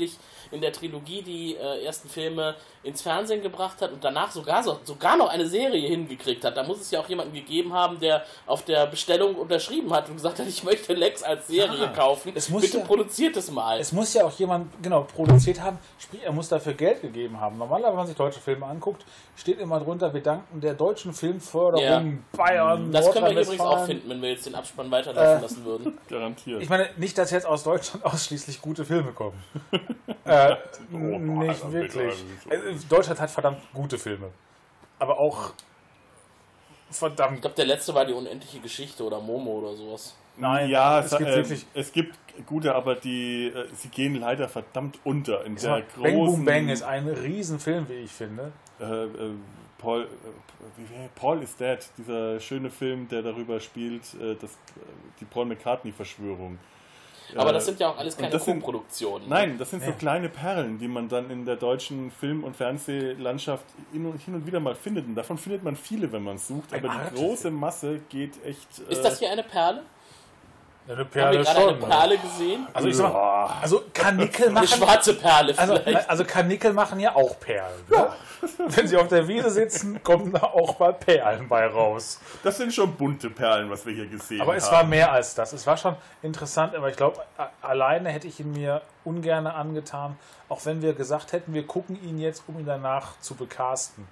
in 0.51 0.61
der 0.61 0.71
Trilogie 0.71 1.21
die 1.21 1.55
äh, 1.55 1.83
ersten 1.83 2.07
Filme 2.09 2.55
ins 2.83 3.01
Fernsehen 3.01 3.41
gebracht 3.41 3.81
hat 3.81 3.91
und 3.91 4.01
danach 4.03 4.31
sogar, 4.31 4.63
so, 4.63 4.79
sogar 4.85 5.17
noch 5.17 5.27
eine 5.29 5.45
Serie 5.47 5.87
hingekriegt 5.89 6.45
hat. 6.45 6.55
Da 6.55 6.63
muss 6.63 6.79
es 6.79 6.89
ja 6.91 7.01
auch 7.01 7.09
jemanden 7.09 7.33
gegeben 7.33 7.73
haben, 7.73 7.99
der 7.99 8.23
auf 8.45 8.63
der 8.63 8.85
Bestellung 8.87 9.35
unterschrieben 9.35 9.91
hat 9.93 10.07
und 10.07 10.15
gesagt 10.15 10.39
hat, 10.39 10.47
ich 10.47 10.63
möchte 10.63 10.93
Lex 10.93 11.21
als 11.23 11.47
Serie 11.47 11.81
Ja, 11.81 11.87
kaufen. 11.87 12.31
es 12.35 12.49
muss 12.49 12.61
Bitte 12.61 12.77
ja- 12.79 12.85
produziert 12.85 13.35
es 13.35 13.51
mal. 13.51 13.77
Es 13.79 13.91
muss 13.91 14.13
ja 14.13 14.25
auch 14.25 14.31
jemand 14.39 14.71
genau 14.81 15.01
produziert 15.03 15.59
haben, 15.61 15.77
sprich, 15.99 16.21
er 16.23 16.31
muss 16.31 16.47
dafür 16.47 16.73
Geld 16.73 17.01
gegeben 17.01 17.41
haben. 17.41 17.57
Normalerweise, 17.57 17.89
wenn 17.91 17.97
man 17.97 18.07
sich 18.07 18.15
deutsche 18.15 18.39
Filme 18.39 18.65
anguckt, 18.65 19.03
steht 19.35 19.59
immer 19.59 19.79
drunter, 19.81 20.13
wir 20.13 20.21
danken 20.21 20.61
der 20.61 20.73
deutschen 20.73 21.13
Filmförderung 21.13 21.83
Ja. 21.83 22.03
Bayern. 22.37 22.91
Das 22.91 23.11
können 23.11 23.25
wir 23.25 23.31
übrigens 23.41 23.59
auch 23.59 23.85
finden, 23.85 24.09
wenn 24.09 24.21
wir 24.21 24.29
jetzt 24.29 24.45
den 24.45 24.55
Abspann 24.55 24.89
weiterlaufen 24.91 25.39
Äh, 25.39 25.41
lassen 25.41 25.65
würden. 25.65 25.97
Garantiert. 26.09 26.61
Ich 26.61 26.69
meine, 26.69 26.89
nicht, 26.97 27.17
dass 27.17 27.31
jetzt 27.31 27.45
aus 27.45 27.63
Deutschland 27.63 28.05
ausschließlich 28.05 28.61
gute 28.61 28.85
Filme 28.85 29.11
kommen. 29.11 29.37
äh, 30.25 30.55
nicht 30.91 31.63
Alter, 31.63 31.71
wirklich. 31.73 32.23
Äh, 32.49 32.57
Deutschland 32.89 33.19
hat 33.19 33.29
verdammt 33.31 33.59
gute 33.73 33.97
Filme. 33.97 34.29
Aber 34.99 35.19
auch 35.19 35.53
Ich 36.89 36.97
verdammt. 36.97 37.41
glaube, 37.41 37.55
der 37.55 37.65
letzte 37.65 37.93
war 37.93 38.05
die 38.05 38.13
unendliche 38.13 38.59
Geschichte 38.59 39.03
oder 39.03 39.19
Momo 39.19 39.59
oder 39.59 39.75
sowas. 39.75 40.15
Nein, 40.37 40.69
ja, 40.69 40.99
es 40.99 41.11
es, 41.11 41.17
gibt 41.17 41.29
ähm, 41.29 41.35
wirklich- 41.35 41.65
es 41.73 41.91
gibt 41.91 42.15
gute, 42.45 42.75
aber 42.75 42.95
die, 42.95 43.47
äh, 43.47 43.67
sie 43.73 43.89
gehen 43.89 44.15
leider 44.15 44.47
verdammt 44.47 44.99
unter 45.03 45.43
in 45.45 45.55
der 45.55 45.69
Bang 45.69 45.83
großen. 45.95 46.35
Boom 46.35 46.45
Bang 46.45 46.69
ist 46.69 46.83
ein 46.83 47.07
Riesenfilm, 47.07 47.89
wie 47.89 47.93
ich 47.93 48.11
finde. 48.11 48.51
äh, 48.79 48.83
äh, 49.05 49.09
Paul, 49.79 50.03
äh, 50.03 51.07
Paul 51.15 51.41
is 51.43 51.55
Dead, 51.55 51.77
dieser 51.97 52.39
schöne 52.39 52.69
Film, 52.71 53.07
der 53.09 53.21
darüber 53.23 53.59
spielt, 53.59 54.01
äh, 54.15 54.35
das, 54.35 54.51
äh, 54.51 54.55
die 55.19 55.25
Paul 55.25 55.45
McCartney-Verschwörung. 55.45 56.57
Aber 57.35 57.49
Äh, 57.49 57.53
das 57.53 57.65
sind 57.65 57.79
ja 57.79 57.89
auch 57.89 57.97
alles 57.97 58.15
keine 58.15 58.29
das 58.31 58.45
sind- 58.45 58.61
Co-Produktionen. 58.61 59.27
Nein, 59.27 59.57
das 59.57 59.69
sind 59.71 59.83
so 59.83 59.89
Ja. 59.89 59.95
kleine 59.95 60.29
Perlen, 60.29 60.77
die 60.79 60.87
man 60.87 61.09
dann 61.09 61.29
in 61.29 61.45
der 61.45 61.55
deutschen 61.57 62.09
Film- 62.11 62.43
und 62.43 62.55
Fernsehlandschaft 62.55 63.65
hin 63.91 64.05
und, 64.05 64.45
wieder 64.47 64.59
mal 64.59 64.75
findet. 64.75 65.05
Und 65.07 65.15
davon 65.15 65.37
findet 65.37 65.63
man 65.63 65.75
viele, 65.75 66.11
wenn 66.11 66.23
man 66.23 66.37
sucht. 66.37 66.73
Ein 66.73 66.79
Aber 66.85 66.93
die 66.93 66.99
Arte-Film. 66.99 67.27
große 67.27 67.51
Masse 67.51 67.99
geht 68.09 68.43
echt. 68.45 68.79
Ist 68.89 68.99
äh, 68.99 69.03
das 69.03 69.19
hier 69.19 69.31
eine 69.31 69.43
Perle? 69.43 69.83
Eine 70.87 70.97
Haben 70.97 70.97
wir 70.99 71.05
Perle 71.05 71.43
gerade 71.43 71.59
eine 71.59 71.79
schon. 71.79 71.89
Perle 71.89 72.17
gesehen? 72.17 72.67
Also 72.73 72.87
ich 72.87 72.95
sag 72.95 73.11
mal, 73.13 73.49
also 73.61 73.83
Karnickel 73.93 74.45
Eine 74.45 74.53
machen. 74.53 74.67
schwarze 74.67 75.13
Perle 75.15 75.53
Also, 75.57 75.75
vielleicht. 75.75 76.09
also 76.09 76.23
Karnickel 76.25 76.73
machen 76.73 76.99
ja 76.99 77.13
auch 77.15 77.39
Perlen. 77.39 77.83
Ne? 77.89 78.07
Wenn 78.67 78.87
sie 78.87 78.95
auf 78.95 79.07
der 79.07 79.27
Wiese 79.27 79.49
sitzen, 79.49 80.01
kommen 80.03 80.31
da 80.31 80.43
auch 80.43 80.79
mal 80.79 80.93
Perlen 80.93 81.49
bei 81.49 81.65
raus. 81.67 82.19
Das 82.43 82.57
sind 82.57 82.73
schon 82.73 82.93
bunte 82.95 83.29
Perlen, 83.29 83.69
was 83.69 83.85
wir 83.85 83.93
hier 83.93 84.07
gesehen 84.07 84.39
Aber 84.41 84.51
haben. 84.51 84.57
es 84.59 84.71
war 84.71 84.83
mehr 84.83 85.11
als 85.11 85.35
das. 85.35 85.53
Es 85.53 85.65
war 85.67 85.75
schon 85.75 85.95
interessant, 86.21 86.73
aber 86.75 86.89
ich 86.89 86.95
glaube, 86.95 87.19
alleine 87.61 88.09
hätte 88.09 88.27
ich 88.27 88.39
ihn 88.39 88.51
mir 88.53 88.81
ungern 89.03 89.47
angetan, 89.47 90.17
auch 90.49 90.65
wenn 90.65 90.81
wir 90.81 90.93
gesagt 90.93 91.33
hätten, 91.33 91.53
wir 91.53 91.65
gucken 91.67 92.01
ihn 92.01 92.19
jetzt, 92.19 92.43
um 92.47 92.59
ihn 92.59 92.65
danach 92.65 93.19
zu 93.19 93.35
bekasten. 93.35 94.07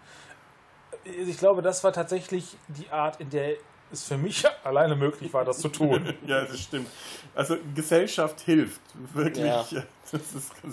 Ich 1.06 1.38
glaube, 1.38 1.62
das 1.62 1.84
war 1.84 1.94
tatsächlich 1.94 2.58
die 2.68 2.90
Art, 2.90 3.22
in 3.22 3.30
der 3.30 3.56
es 3.92 4.04
für 4.04 4.18
mich 4.18 4.44
alleine 4.64 4.96
möglich 4.96 5.34
war, 5.34 5.46
das 5.46 5.60
zu 5.60 5.70
tun. 5.70 6.14
ja, 6.28 6.46
das 6.46 6.60
stimmt. 6.60 6.88
Also 7.34 7.58
Gesellschaft 7.74 8.42
hilft. 8.42 8.82
Wirklich. 9.14 9.46
Ja. 9.46 9.66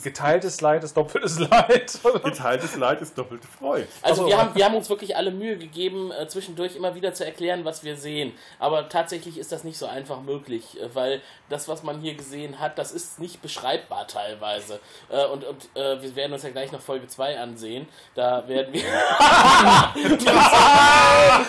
Geteiltes 0.03 0.61
Leid 0.61 0.85
ist 0.85 0.97
doppeltes 0.97 1.39
Leid. 1.39 1.99
Geteiltes 2.25 2.77
Leid 2.77 3.01
ist 3.01 3.17
doppelte 3.17 3.47
Freude. 3.47 3.87
Also 4.03 4.27
wir 4.27 4.39
haben, 4.39 4.55
wir 4.55 4.65
haben 4.65 4.75
uns 4.75 4.91
wirklich 4.91 5.17
alle 5.17 5.31
Mühe 5.31 5.57
gegeben, 5.57 6.11
äh, 6.11 6.27
zwischendurch 6.29 6.77
immer 6.77 6.95
wieder 6.95 7.15
zu 7.15 7.25
erklären, 7.25 7.65
was 7.65 7.85
wir 7.85 7.97
sehen. 7.97 8.33
Aber 8.59 8.89
tatsächlich 8.89 9.39
ist 9.39 9.53
das 9.53 9.65
nicht 9.65 9.79
so 9.79 9.87
einfach 9.87 10.21
möglich, 10.23 10.81
äh, 10.81 10.95
weil 10.95 11.23
das, 11.49 11.69
was 11.69 11.83
man 11.83 12.01
hier 12.01 12.15
gesehen 12.15 12.61
hat, 12.61 12.79
das 12.79 12.93
ist 12.93 13.21
nicht 13.21 13.43
beschreibbar 13.43 14.07
teilweise. 14.07 14.81
Äh, 15.09 15.27
und 15.27 15.45
und 15.45 15.69
äh, 15.75 16.03
wir 16.03 16.17
werden 16.17 16.33
uns 16.33 16.43
ja 16.43 16.51
gleich 16.51 16.73
noch 16.73 16.81
Folge 16.81 17.07
2 17.07 17.39
ansehen. 17.39 17.87
Da 18.15 18.47
werden 18.49 18.73
wir... 18.73 18.83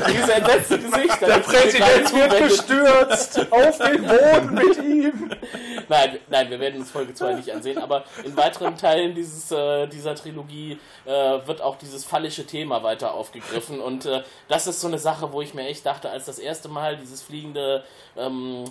Dieses 0.08 0.30
entsetzte 0.30 0.80
Gesicht. 0.80 1.22
Der 1.22 1.40
Präsident 1.40 2.14
wird 2.14 2.38
gestürzt 2.38 3.52
auf 3.52 3.78
den 3.78 4.04
Boden 4.04 4.54
mit 4.54 4.78
ihm. 4.78 5.32
Nein, 5.94 6.20
nein, 6.28 6.50
wir 6.50 6.60
werden 6.60 6.80
uns 6.80 6.90
Folge 6.90 7.14
2 7.14 7.36
nicht 7.36 7.52
ansehen, 7.52 7.78
aber 7.78 8.04
in 8.24 8.36
weiteren 8.36 8.76
Teilen 8.78 9.14
dieses, 9.14 9.52
äh, 9.52 9.86
dieser 9.86 10.16
Trilogie 10.16 10.80
äh, 11.06 11.12
wird 11.12 11.62
auch 11.62 11.76
dieses 11.76 12.04
phallische 12.04 12.48
Thema 12.48 12.82
weiter 12.82 13.14
aufgegriffen. 13.14 13.80
Und 13.80 14.08
äh, 14.08 14.24
das 14.48 14.66
ist 14.66 14.82
so 14.82 14.88
eine 14.88 14.98
Sache, 14.98 15.32
wo 15.32 15.42
ich 15.42 15.54
mir 15.54 15.68
echt 15.68 15.86
dachte, 15.86 16.10
als 16.10 16.26
das 16.26 16.40
erste 16.40 16.68
Mal 16.68 16.98
dieses 16.98 17.22
fliegende 17.22 17.84
ähm, 18.18 18.66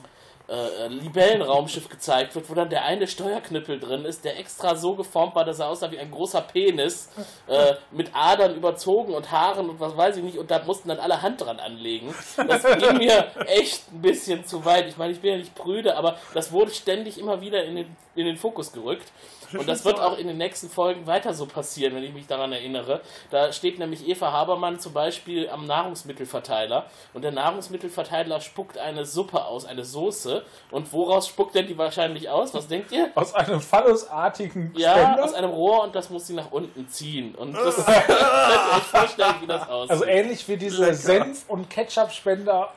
äh, 0.49 0.89
Libellenraumschiff 0.89 1.89
gezeigt 1.89 2.35
wird, 2.35 2.49
wo 2.51 2.55
dann 2.55 2.69
der 2.69 2.85
eine 2.85 3.07
Steuerknüppel 3.07 3.79
drin 3.81 4.05
ist, 4.05 4.25
der 4.25 4.39
extra 4.39 4.77
so 4.77 4.95
geformt 4.95 5.35
war, 5.35 5.45
dass 5.45 5.61
er 5.61 5.69
aussah 5.69 5.91
wie 5.91 5.99
ein 5.99 6.11
großer 6.11 6.41
Penis, 6.41 7.11
äh, 7.47 7.75
mit 7.91 8.11
Adern 8.15 8.55
überzogen 8.55 9.15
und 9.15 9.31
Haaren 9.31 9.71
und 9.71 9.81
was 9.81 9.97
weiß 9.97 10.17
ich 10.17 10.23
nicht, 10.23 10.39
und 10.39 10.51
da 10.51 10.63
mussten 10.65 10.89
dann 10.89 10.99
alle 10.99 11.23
Hand 11.23 11.41
dran 11.41 11.61
anlegen. 11.61 12.15
Das 12.37 12.63
ging 12.63 12.99
mir 12.99 13.27
echt 13.47 13.93
ein 13.93 14.03
bisschen 14.03 14.45
zu 14.45 14.65
weit. 14.65 14.89
Ich 14.89 14.97
meine, 14.97 15.13
ich 15.13 15.21
bin 15.21 15.33
ja 15.33 15.37
nicht 15.39 15.55
prüde, 15.55 15.97
aber 15.97 16.19
das 16.35 16.53
wurde 16.53 16.71
ständig 16.71 17.19
immer 17.19 17.41
wieder 17.41 17.65
in 17.65 17.77
den, 17.77 17.97
in 18.15 18.27
den 18.27 18.37
Fokus 18.37 18.73
gerückt. 18.73 19.11
Und 19.59 19.69
das 19.69 19.85
wird 19.85 20.01
auch 20.01 20.17
in 20.19 20.27
den 20.27 20.39
nächsten 20.39 20.69
Folgen 20.71 21.07
weiter 21.07 21.35
so 21.35 21.47
passieren, 21.47 21.95
wenn 21.95 22.03
ich 22.05 22.13
mich 22.13 22.27
daran 22.27 22.53
erinnere. 22.53 23.01
Da 23.31 23.53
steht 23.53 23.79
nämlich 23.79 24.07
Eva 24.09 24.33
Habermann 24.33 24.79
zum 24.81 24.93
Beispiel 24.93 25.49
am 25.49 25.67
Nahrungsmittelverteiler 25.67 26.87
und 27.15 27.23
der 27.23 27.33
Nahrungsmittelverteiler 27.33 28.41
spuckt 28.41 28.79
eine 28.79 29.05
Suppe 29.05 29.45
aus, 29.45 29.65
eine 29.65 29.85
Soße. 29.85 30.45
Und 30.71 30.93
woraus 30.93 31.29
spuckt 31.29 31.55
denn 31.55 31.67
die 31.67 31.77
wahrscheinlich 31.79 32.29
aus? 32.29 32.55
Was 32.55 32.69
denkt 32.69 32.93
ihr? 32.93 33.11
Aus 33.15 33.35
einem 33.35 33.61
phallusartigen 33.61 34.73
Ja, 34.77 34.93
Spender? 34.93 35.25
aus 35.25 35.35
einem 35.35 35.51
Rohr 35.51 35.85
und 35.85 35.95
das 35.95 36.11
muss 36.11 36.27
sie 36.27 36.35
nach 36.35 36.51
unten 36.51 36.89
ziehen. 36.89 37.35
Und 37.35 37.55
das 37.55 37.77
könnt 37.85 38.09
ihr 38.09 38.77
euch 38.77 38.83
vorstellen, 38.85 39.35
wie 39.41 39.47
das 39.47 39.69
aussieht. 39.69 39.91
Also 39.91 40.05
ähnlich 40.05 40.47
wie 40.49 40.57
diese 40.57 40.93
Senf- 40.95 41.45
und 41.49 41.69
Ketchup-Spender 41.71 42.71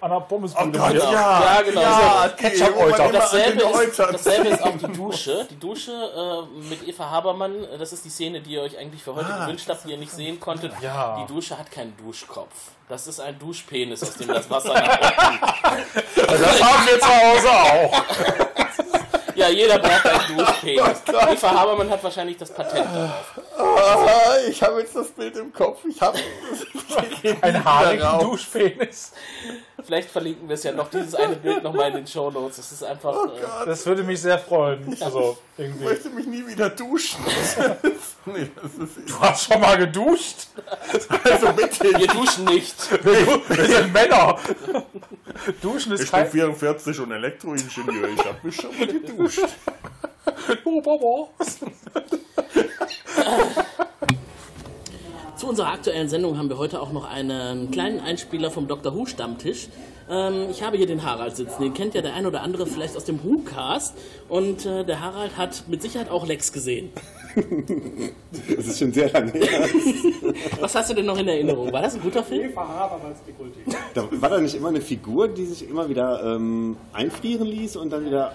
an 0.00 0.10
der 0.10 0.20
Pommesbude. 0.20 0.78
Oh 0.78 0.80
Gott, 0.80 0.90
hier. 0.90 1.00
ja. 1.00 1.10
Ja, 1.56 1.62
genau. 1.62 1.80
Ja, 1.80 2.28
die, 2.28 2.42
Ketchup-Euter. 2.42 3.12
Dasselbe 3.12 3.62
dasselbe 3.96 4.48
ist 4.48 4.62
auch 4.62 4.76
die 4.76 4.92
Dusche. 4.92 5.46
Die 5.50 5.58
Dusche 5.58 5.92
äh, 6.20 6.42
mit 6.68 6.86
Eva 6.86 7.10
Habermann, 7.10 7.66
das 7.78 7.92
ist 7.92 8.04
die 8.04 8.10
Szene, 8.10 8.40
die 8.40 8.52
ihr 8.52 8.62
euch 8.62 8.76
eigentlich 8.78 9.02
für 9.02 9.14
heute 9.14 9.32
Ah, 9.32 9.44
gewünscht 9.46 9.66
habt, 9.68 9.84
die 9.84 9.90
ihr 9.92 9.98
nicht 9.98 10.12
sehen 10.12 10.38
konntet. 10.40 10.72
Ja. 10.80 11.18
Die 11.26 11.32
Dusche 11.32 11.58
hat 11.58 11.70
keinen 11.70 11.96
Duschkopf. 11.96 12.54
Das 12.88 13.06
ist 13.06 13.20
ein 13.20 13.38
Duschpenis, 13.38 14.02
aus 14.02 14.14
dem 14.14 14.28
das 14.28 14.50
Wasser 14.50 14.74
nach 14.74 14.82
unten. 14.82 16.26
Das 16.26 16.62
haben 16.62 16.86
wir 16.86 17.00
zu 17.00 17.08
Hause 17.08 17.50
auch. 17.50 18.02
Ja, 19.36 19.48
jeder 19.48 19.78
braucht 19.78 20.04
einen 20.06 20.36
Duschpenis. 20.36 21.02
Eva 21.08 21.50
Habermann 21.52 21.88
hat 21.88 22.02
wahrscheinlich 22.04 22.36
das 22.36 22.52
Patent 22.52 22.86
darauf. 22.94 23.40
Ah, 23.56 24.36
ich 24.48 24.62
habe 24.62 24.80
jetzt 24.80 24.94
das 24.96 25.08
Bild 25.12 25.36
im 25.36 25.52
Kopf. 25.52 25.80
Ich 25.88 26.00
habe 26.00 26.18
Ein 27.42 27.64
haarigen 27.64 28.18
Duschpenis. 28.20 29.12
Vielleicht 29.84 30.10
verlinken 30.10 30.48
wir 30.48 30.54
es 30.54 30.62
ja 30.62 30.72
noch, 30.72 30.90
dieses 30.90 31.14
eine 31.14 31.36
Bild 31.36 31.62
nochmal 31.62 31.88
in 31.88 31.96
den 31.96 32.06
Show 32.06 32.30
Notes. 32.30 32.56
Das 32.56 32.72
ist 32.72 32.84
einfach. 32.84 33.14
Oh 33.14 33.26
äh, 33.26 33.66
Das 33.66 33.84
würde 33.86 34.02
mich 34.02 34.20
sehr 34.20 34.38
freuen. 34.38 34.96
Also 35.00 35.38
ich 35.56 35.64
irgendwie. 35.64 35.84
möchte 35.84 36.10
mich 36.10 36.26
nie 36.26 36.46
wieder 36.46 36.70
duschen. 36.70 37.20
nee, 38.26 38.50
das 38.62 38.74
ist 38.74 39.08
Du 39.10 39.20
hast 39.20 39.44
schon 39.44 39.60
mal 39.60 39.76
geduscht? 39.78 40.48
also 41.24 41.52
bitte. 41.52 41.84
wir 41.98 42.06
duschen 42.06 42.44
nicht. 42.46 43.04
Wir, 43.04 43.26
wir 43.48 43.66
sind 43.66 43.92
Männer. 43.92 44.38
Duschen 45.60 45.92
ist 45.92 46.04
Ich 46.04 46.10
bin 46.10 46.20
kein... 46.20 46.30
44 46.30 47.00
und 47.00 47.12
Elektroingenieur. 47.12 48.08
Ich 48.08 48.24
habe 48.24 48.38
mich 48.42 48.56
schon 48.56 48.76
mal 48.78 48.86
geduscht. 48.86 49.40
Oh, 50.64 50.80
Baba. 50.80 51.28
Zu 55.40 55.48
unserer 55.48 55.68
aktuellen 55.68 56.10
Sendung 56.10 56.36
haben 56.36 56.50
wir 56.50 56.58
heute 56.58 56.82
auch 56.82 56.92
noch 56.92 57.10
einen 57.10 57.70
kleinen 57.70 57.98
Einspieler 57.98 58.50
vom 58.50 58.68
Dr. 58.68 58.94
Who 58.94 59.06
Stammtisch. 59.06 59.68
Ähm, 60.10 60.48
ich 60.50 60.62
habe 60.62 60.76
hier 60.76 60.86
den 60.86 61.02
Harald 61.02 61.34
sitzen. 61.34 61.62
Den 61.62 61.72
kennt 61.72 61.94
ja 61.94 62.02
der 62.02 62.12
ein 62.12 62.26
oder 62.26 62.42
andere 62.42 62.66
vielleicht 62.66 62.94
aus 62.94 63.06
dem 63.06 63.24
Who-Cast. 63.24 63.96
Und 64.28 64.66
äh, 64.66 64.84
der 64.84 65.00
Harald 65.00 65.38
hat 65.38 65.64
mit 65.66 65.80
Sicherheit 65.80 66.10
auch 66.10 66.26
Lex 66.26 66.52
gesehen. 66.52 66.90
Das 68.54 68.66
ist 68.66 68.78
schon 68.80 68.92
sehr 68.92 69.10
lange 69.10 69.32
her. 69.32 69.66
Was 70.60 70.74
hast 70.74 70.90
du 70.90 70.94
denn 70.94 71.06
noch 71.06 71.18
in 71.18 71.26
Erinnerung? 71.26 71.72
War 71.72 71.80
das 71.80 71.94
ein 71.94 72.02
guter 72.02 72.22
Film? 72.22 72.52
Da 73.94 74.08
war 74.10 74.28
da 74.28 74.38
nicht 74.40 74.54
immer 74.54 74.68
eine 74.68 74.82
Figur, 74.82 75.28
die 75.28 75.46
sich 75.46 75.66
immer 75.66 75.88
wieder 75.88 76.22
ähm, 76.22 76.76
einfrieren 76.92 77.46
ließ 77.46 77.76
und 77.76 77.90
dann 77.90 78.04
wieder 78.04 78.32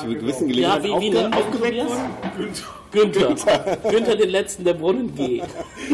zu 0.00 0.06
gewissen 0.06 0.48
Ja, 0.48 0.76
Gelegenheiten 0.78 0.84
wie, 0.84 1.00
wie 1.00 1.10
nennen 1.10 1.34
aufge 1.34 1.46
aufgeweckt 1.46 1.86
wurde? 1.86 2.52
Günther. 2.90 3.34
Günther 3.90 4.16
den 4.16 4.30
letzten, 4.30 4.64
der 4.64 4.74
Brunnen 4.74 5.14
geht. 5.14 5.42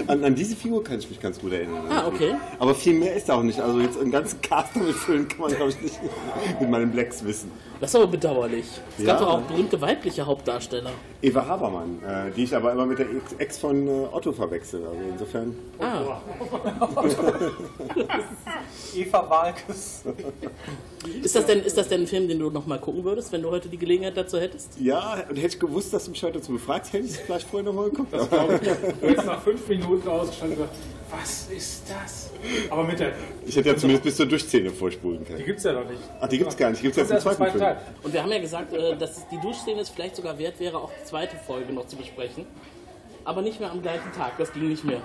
An, 0.06 0.22
an 0.24 0.34
diese 0.34 0.54
Figur 0.56 0.82
kann 0.84 0.98
ich 0.98 1.08
mich 1.10 1.20
ganz 1.20 1.40
gut 1.40 1.52
erinnern. 1.52 1.84
Ah, 1.90 2.06
okay. 2.06 2.34
Aber 2.58 2.74
viel 2.74 2.94
mehr 2.94 3.14
ist 3.14 3.28
da 3.28 3.34
auch 3.34 3.42
nicht. 3.42 3.60
Also 3.60 3.80
jetzt 3.80 3.98
einen 4.00 4.10
ganzen 4.12 4.40
Cast 4.40 4.76
damit 4.76 4.94
füllen 4.94 5.26
kann 5.28 5.40
man, 5.40 5.50
glaube 5.54 5.70
ich, 5.70 5.80
nicht 5.80 5.98
mit 6.60 6.70
meinen 6.70 6.90
Blacks 6.92 7.24
wissen. 7.24 7.50
Das 7.80 7.90
ist 7.90 7.96
aber 7.96 8.06
bedauerlich. 8.06 8.64
Es 8.98 9.04
gab 9.04 9.20
Ja. 9.20 9.26
doch 9.26 9.32
auch 9.34 9.40
berühmte 9.42 9.80
weibliche 9.80 10.24
Hauptdarsteller. 10.24 10.90
Eva 11.20 11.46
Habermann, 11.46 11.98
äh, 12.02 12.30
die 12.34 12.44
ich 12.44 12.54
aber 12.54 12.72
immer 12.72 12.86
mit 12.86 12.98
der 12.98 13.06
Ex- 13.38 13.58
von 13.58 13.86
äh, 13.88 14.06
Otto 14.12 14.32
verwechsel. 14.32 14.82
Also 14.86 15.00
insofern. 15.10 15.56
Ah, 15.80 16.20
Eva 18.94 19.28
Walkes. 19.28 20.04
ist 21.22 21.34
das 21.36 21.46
denn, 21.46 21.60
ist 21.60 21.76
das 21.76 21.88
denn 21.88 22.02
ein 22.02 22.06
Film, 22.06 22.28
den 22.28 22.38
du 22.38 22.50
noch 22.50 22.66
mal 22.66 22.78
gucken 22.78 23.04
würdest, 23.04 23.32
wenn 23.32 23.42
du 23.42 23.50
heute 23.50 23.68
die 23.68 23.76
Gelegenheit 23.78 24.16
dazu 24.16 24.38
hättest? 24.38 24.78
Ja, 24.80 25.14
und 25.28 25.36
hätte 25.36 25.48
ich 25.48 25.58
gewusst, 25.58 25.92
dass 25.92 26.04
du 26.04 26.10
mich 26.12 26.22
heute 26.22 26.38
dazu 26.38 26.52
befragst, 26.52 26.84
hätte 26.93 27.05
ich 27.05 27.12
es 27.12 27.16
vielleicht 27.19 27.48
vorher 27.48 27.65
nochmal 27.65 27.90
geguckt. 27.90 28.12
Das 28.12 28.28
glaube 28.28 28.55
ich. 28.55 28.61
Du 29.01 29.09
hättest 29.09 29.27
nach 29.27 29.43
fünf 29.43 29.69
Minuten 29.69 30.09
ausgestanden 30.09 30.59
und 30.59 30.65
gesagt, 30.65 30.78
was 31.11 31.48
ist 31.48 31.82
das? 31.89 32.31
Aber 32.70 32.85
mit 32.85 32.98
der... 32.98 33.12
Ich 33.47 33.56
hätte 33.56 33.69
ja 33.69 33.77
zumindest 33.77 34.05
bis 34.05 34.16
zur 34.16 34.27
Durchszene 34.27 34.70
vorspulen 34.70 35.24
können. 35.24 35.39
Die 35.39 35.44
gibt's 35.44 35.65
ja 35.65 35.73
noch 35.73 35.89
nicht. 35.89 36.01
Ach, 36.20 36.28
die 36.28 36.39
gibt's 36.39 36.56
gar 36.56 36.70
nicht. 36.70 36.81
Die 36.81 36.85
gibt's 36.85 36.98
jetzt 36.98 37.11
im 37.11 37.16
ist 37.16 37.24
erst 37.24 37.39
zweiten 37.39 37.51
Film. 37.52 37.65
Teil. 37.65 37.81
Und 38.02 38.12
wir 38.12 38.23
haben 38.23 38.32
ja 38.32 38.39
gesagt, 38.40 38.73
äh, 38.73 38.97
dass 38.97 39.28
die 39.28 39.40
Duschszene 39.40 39.81
es 39.81 39.90
vielleicht 39.90 40.16
sogar 40.16 40.39
wert 40.39 40.59
wäre, 40.59 40.78
auch 40.78 40.90
die 41.01 41.05
zweite 41.05 41.36
Folge 41.36 41.73
noch 41.73 41.86
zu 41.86 41.97
besprechen. 41.97 42.47
Aber 43.24 43.43
nicht 43.43 43.61
mehr 43.61 43.70
am 43.70 43.81
gleichen 43.81 44.12
Tag, 44.12 44.36
das 44.39 44.52
ging 44.52 44.69
nicht 44.69 44.85
mehr. 44.85 45.01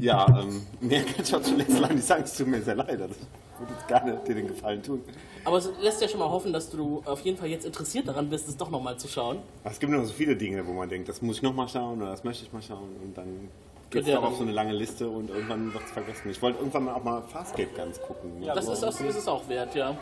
Ja, 0.00 0.26
ähm, 0.40 0.62
mehr 0.80 1.02
kann 1.02 1.22
ich 1.22 1.34
auch 1.34 1.42
zuletzt 1.42 1.78
leider 1.78 1.94
nicht 1.94 2.06
sagen. 2.06 2.22
Es 2.24 2.36
tut 2.36 2.46
mir 2.46 2.62
sehr 2.62 2.74
leid. 2.74 3.00
Also, 3.00 3.14
ich 3.14 3.60
würde 3.60 3.72
jetzt 3.72 3.88
gerne 3.88 4.20
dir 4.26 4.34
den 4.34 4.48
Gefallen 4.48 4.82
tun. 4.82 5.02
Aber 5.44 5.58
es 5.58 5.70
lässt 5.80 6.02
ja 6.02 6.08
schon 6.08 6.20
mal 6.20 6.28
hoffen, 6.28 6.52
dass 6.52 6.70
du 6.70 7.02
auf 7.04 7.20
jeden 7.20 7.38
Fall 7.38 7.48
jetzt 7.48 7.64
interessiert 7.64 8.08
daran 8.08 8.28
bist, 8.28 8.48
es 8.48 8.56
doch 8.56 8.70
nochmal 8.70 8.98
zu 8.98 9.08
schauen. 9.08 9.38
Es 9.64 9.78
gibt 9.78 9.92
noch 9.92 10.04
so 10.04 10.12
viele 10.12 10.36
Dinge, 10.36 10.66
wo 10.66 10.72
man 10.72 10.88
denkt, 10.88 11.08
das 11.08 11.22
muss 11.22 11.36
ich 11.36 11.42
noch 11.42 11.54
mal 11.54 11.68
schauen 11.68 12.02
oder 12.02 12.10
das 12.10 12.24
möchte 12.24 12.44
ich 12.44 12.52
mal 12.52 12.62
schauen. 12.62 12.96
Und 13.02 13.16
dann 13.16 13.48
geht 13.90 14.06
ihr 14.06 14.14
darauf 14.14 14.32
auch- 14.32 14.36
so 14.36 14.42
eine 14.42 14.52
lange 14.52 14.72
Liste 14.72 15.08
und 15.08 15.30
irgendwann 15.30 15.72
wird 15.72 15.84
es 15.84 15.90
vergessen. 15.92 16.30
Ich 16.30 16.40
wollte 16.42 16.58
irgendwann 16.58 16.84
mal 16.84 16.94
auch 16.94 17.04
mal 17.04 17.22
Farscape 17.22 17.68
ganz 17.76 18.00
gucken. 18.00 18.40
Ne? 18.40 18.46
Das 18.54 18.68
ist, 18.68 18.82
das 18.82 19.00
ist 19.00 19.16
es 19.16 19.28
auch 19.28 19.48
wert, 19.48 19.74
ja. 19.74 19.96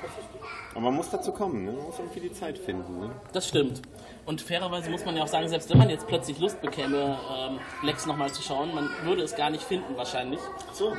Aber 0.72 0.80
man 0.80 0.94
muss 0.94 1.10
dazu 1.10 1.32
kommen, 1.32 1.64
ne? 1.64 1.72
man 1.72 1.84
muss 1.86 1.98
irgendwie 1.98 2.20
die 2.20 2.32
Zeit 2.32 2.58
finden. 2.58 3.00
Ne? 3.00 3.10
Das 3.32 3.48
stimmt. 3.48 3.82
Und 4.26 4.40
fairerweise 4.40 4.90
muss 4.90 5.04
man 5.04 5.16
ja 5.16 5.22
auch 5.24 5.28
sagen, 5.28 5.48
selbst 5.48 5.68
wenn 5.70 5.76
man 5.78 5.90
jetzt 5.90 6.06
plötzlich 6.06 6.38
Lust 6.38 6.60
bekäme, 6.62 7.18
ähm, 7.36 7.58
Lex 7.82 8.06
nochmal 8.06 8.32
zu 8.32 8.42
schauen, 8.42 8.74
man 8.74 8.88
würde 9.04 9.22
es 9.22 9.36
gar 9.36 9.50
nicht 9.50 9.62
finden 9.62 9.96
wahrscheinlich. 9.96 10.40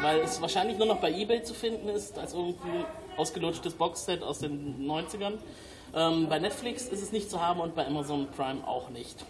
Weil 0.01 0.19
es 0.19 0.39
wahrscheinlich 0.41 0.77
nur 0.77 0.85
noch 0.87 0.97
bei 1.01 1.11
Ebay 1.11 1.41
zu 1.41 1.53
finden 1.55 1.89
ist, 1.89 2.17
als 2.19 2.33
irgendwie 2.33 2.85
ausgelutschtes 3.17 3.73
Boxset 3.73 4.21
aus 4.21 4.39
den 4.39 4.85
90ern. 4.87 5.33
Ähm, 5.95 6.27
bei 6.29 6.37
Netflix 6.39 6.85
ist 6.87 7.01
es 7.01 7.11
nicht 7.11 7.31
zu 7.31 7.41
haben 7.41 7.59
und 7.61 7.73
bei 7.73 7.87
Amazon 7.87 8.27
Prime 8.35 8.65
auch 8.67 8.89
nicht. 8.89 9.25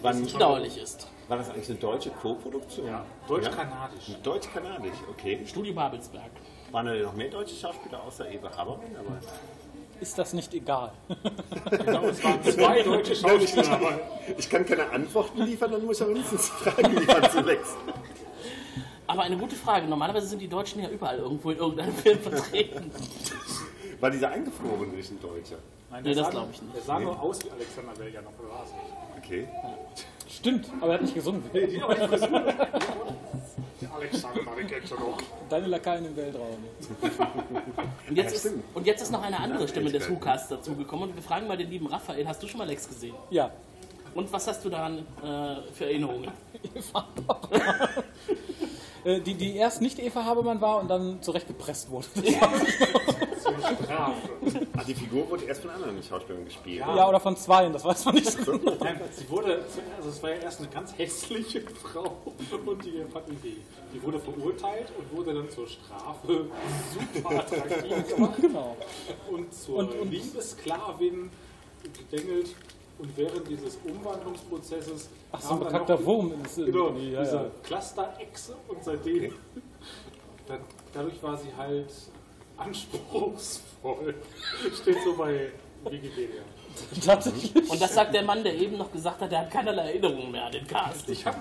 Was 0.00 0.20
bedauerlich 0.22 0.78
ist. 0.78 1.06
War 1.28 1.38
das 1.38 1.50
eigentlich 1.50 1.70
eine 1.70 1.78
deutsche 1.78 2.10
Co-Produktion? 2.10 2.86
Ja, 2.86 3.04
Deutsch-kanadisch. 3.26 4.04
Deutsch-kanadisch, 4.22 4.92
okay. 5.10 5.40
Studio 5.46 5.72
Babelsberg. 5.72 6.30
Waren 6.70 6.86
da 6.86 6.92
denn 6.92 7.02
noch 7.02 7.14
mehr 7.14 7.30
deutsche 7.30 7.54
Schauspieler 7.54 8.02
außer 8.02 8.30
Eva 8.30 8.50
Habermann? 8.56 8.94
Aber 8.98 9.18
Ist 10.00 10.18
das 10.18 10.32
nicht 10.34 10.52
egal? 10.54 10.92
Genau, 11.70 12.04
es 12.06 12.22
waren 12.22 12.42
zwei 12.42 12.82
deutsche 12.82 13.16
Schauspieler 13.16 14.00
ich 14.36 14.50
kann 14.50 14.66
keine 14.66 14.90
Antworten 14.90 15.42
liefern, 15.42 15.72
dann 15.72 15.84
muss 15.86 15.96
ich 15.98 16.02
aber 16.02 16.12
mindestens 16.12 16.48
Fragen 16.48 16.94
liefern 16.96 17.30
zu 17.30 17.40
Lex. 17.40 17.74
Aber 19.06 19.22
eine 19.22 19.36
gute 19.36 19.54
Frage. 19.56 19.86
Normalerweise 19.86 20.26
sind 20.26 20.40
die 20.40 20.48
Deutschen 20.48 20.82
ja 20.82 20.88
überall 20.88 21.18
irgendwo 21.18 21.50
in 21.50 21.58
irgendeinem 21.58 21.94
Film 21.94 22.18
vertreten. 22.18 22.90
War 24.00 24.10
dieser 24.10 24.30
eingefrorene 24.30 24.92
nicht 24.92 25.10
ein 25.10 25.20
Deutscher? 25.20 25.56
Nein, 25.90 26.02
Nee, 26.04 26.14
das 26.14 26.24
sah- 26.26 26.30
glaub 26.30 26.50
ich 26.52 26.60
nicht. 26.62 26.74
Der 26.74 26.82
sah 26.82 26.98
nur 26.98 27.20
aus 27.20 27.44
wie 27.44 27.50
Alexander 27.50 27.92
Belger 27.92 28.22
noch, 28.22 28.32
oder 28.38 28.48
war 28.50 28.64
es 28.64 28.72
nicht? 28.72 29.24
Okay. 29.24 29.48
Stimmt, 30.44 30.68
aber 30.78 30.88
er 30.88 30.94
hat 30.96 31.00
nicht 31.00 31.14
gesungen. 31.14 31.42
Alexander, 33.94 34.40
den 34.58 34.66
kennst 34.66 34.92
du 34.92 34.96
doch. 34.96 35.16
Deine 35.48 35.68
Lakaien 35.68 36.04
im 36.04 36.14
Weltraum. 36.14 36.58
Und 38.10 38.14
jetzt, 38.14 38.34
ist, 38.34 38.52
und 38.74 38.86
jetzt 38.86 39.00
ist 39.00 39.10
noch 39.10 39.22
eine 39.22 39.40
andere 39.40 39.66
Stimme 39.66 39.90
des 39.90 40.10
WhoCasts 40.10 40.50
dazugekommen 40.50 41.08
und 41.08 41.16
wir 41.16 41.22
fragen 41.22 41.46
mal 41.46 41.56
den 41.56 41.70
lieben 41.70 41.86
Raphael, 41.86 42.28
hast 42.28 42.42
du 42.42 42.46
schon 42.46 42.58
mal 42.58 42.66
Lex 42.66 42.86
gesehen? 42.86 43.14
Ja. 43.30 43.52
Und 44.14 44.30
was 44.30 44.46
hast 44.46 44.62
du 44.62 44.68
daran 44.68 44.98
äh, 44.98 45.62
für 45.72 45.86
Erinnerungen? 45.86 46.30
Äh, 49.04 49.20
die, 49.20 49.34
die 49.34 49.56
erst 49.56 49.80
nicht 49.82 49.98
Eva 49.98 50.24
Habermann 50.24 50.60
war 50.60 50.80
und 50.80 50.88
dann 50.88 51.20
zurechtgepresst 51.22 51.90
wurde. 51.90 52.06
Strafe. 53.84 54.16
Ach, 54.76 54.84
die 54.84 54.94
Figur 54.94 55.28
wurde 55.30 55.44
erst 55.44 55.62
von 55.62 55.70
anderen 55.70 56.02
Schauspielern 56.02 56.44
gespielt. 56.44 56.78
Ja, 56.80 57.08
oder 57.08 57.20
von 57.20 57.36
zweien, 57.36 57.72
das 57.72 57.84
weiß 57.84 58.04
man 58.06 58.14
nicht 58.16 58.30
so 58.30 58.58
genau. 58.58 58.76
Nein, 58.80 59.00
sie 59.12 59.28
wurde, 59.28 59.64
also 59.96 60.08
es 60.08 60.22
war 60.22 60.30
ja 60.30 60.36
erst 60.36 60.60
eine 60.60 60.68
ganz 60.68 60.96
hässliche 60.96 61.60
Frau 61.82 62.16
und 62.66 62.84
die 62.84 63.02
fanden 63.12 63.38
die. 63.42 63.56
Die 63.92 64.02
wurde 64.02 64.18
verurteilt 64.18 64.88
und 64.98 65.16
wurde 65.16 65.34
dann 65.34 65.48
zur 65.50 65.68
Strafe 65.68 66.46
super 66.92 67.30
attraktiv 67.38 68.08
gemacht. 68.14 68.36
Genau. 68.40 68.76
Und 69.30 69.54
zur 69.54 69.76
Und- 69.76 70.00
und- 70.00 70.10
Liebessklavin 70.10 71.30
gedengelt. 72.10 72.54
Und 72.98 73.16
während 73.16 73.48
dieses 73.48 73.78
Umwandlungsprozesses. 73.84 75.08
Ach, 75.32 75.40
so 75.40 75.54
ein 75.54 75.60
dann 75.60 75.68
bekannter 75.72 76.04
Wurm 76.06 76.32
ist 76.44 76.56
Genau, 76.56 76.86
irgendwie, 76.86 77.10
ja, 77.12 77.22
diese 77.22 77.36
ja. 77.36 77.50
Cluster-Echse 77.64 78.54
und 78.68 78.84
seitdem. 78.84 79.32
Dann, 80.46 80.60
dadurch 80.92 81.22
war 81.22 81.36
sie 81.38 81.48
halt 81.56 81.90
anspruchsvoll. 82.58 84.14
Steht 84.82 84.98
so 85.04 85.16
bei 85.16 85.50
Wikipedia. 85.84 86.42
Tatsächlich. 87.04 87.70
Und 87.70 87.80
das 87.80 87.94
sagt 87.94 88.14
der 88.14 88.22
Mann, 88.22 88.42
der 88.44 88.54
eben 88.54 88.76
noch 88.76 88.90
gesagt 88.92 89.20
hat, 89.22 89.30
der 89.32 89.40
hat 89.40 89.50
keinerlei 89.50 89.88
Erinnerungen 89.90 90.30
mehr 90.32 90.44
an 90.44 90.52
den 90.52 90.66
Cast. 90.66 91.08
Ich 91.08 91.24
hab, 91.24 91.36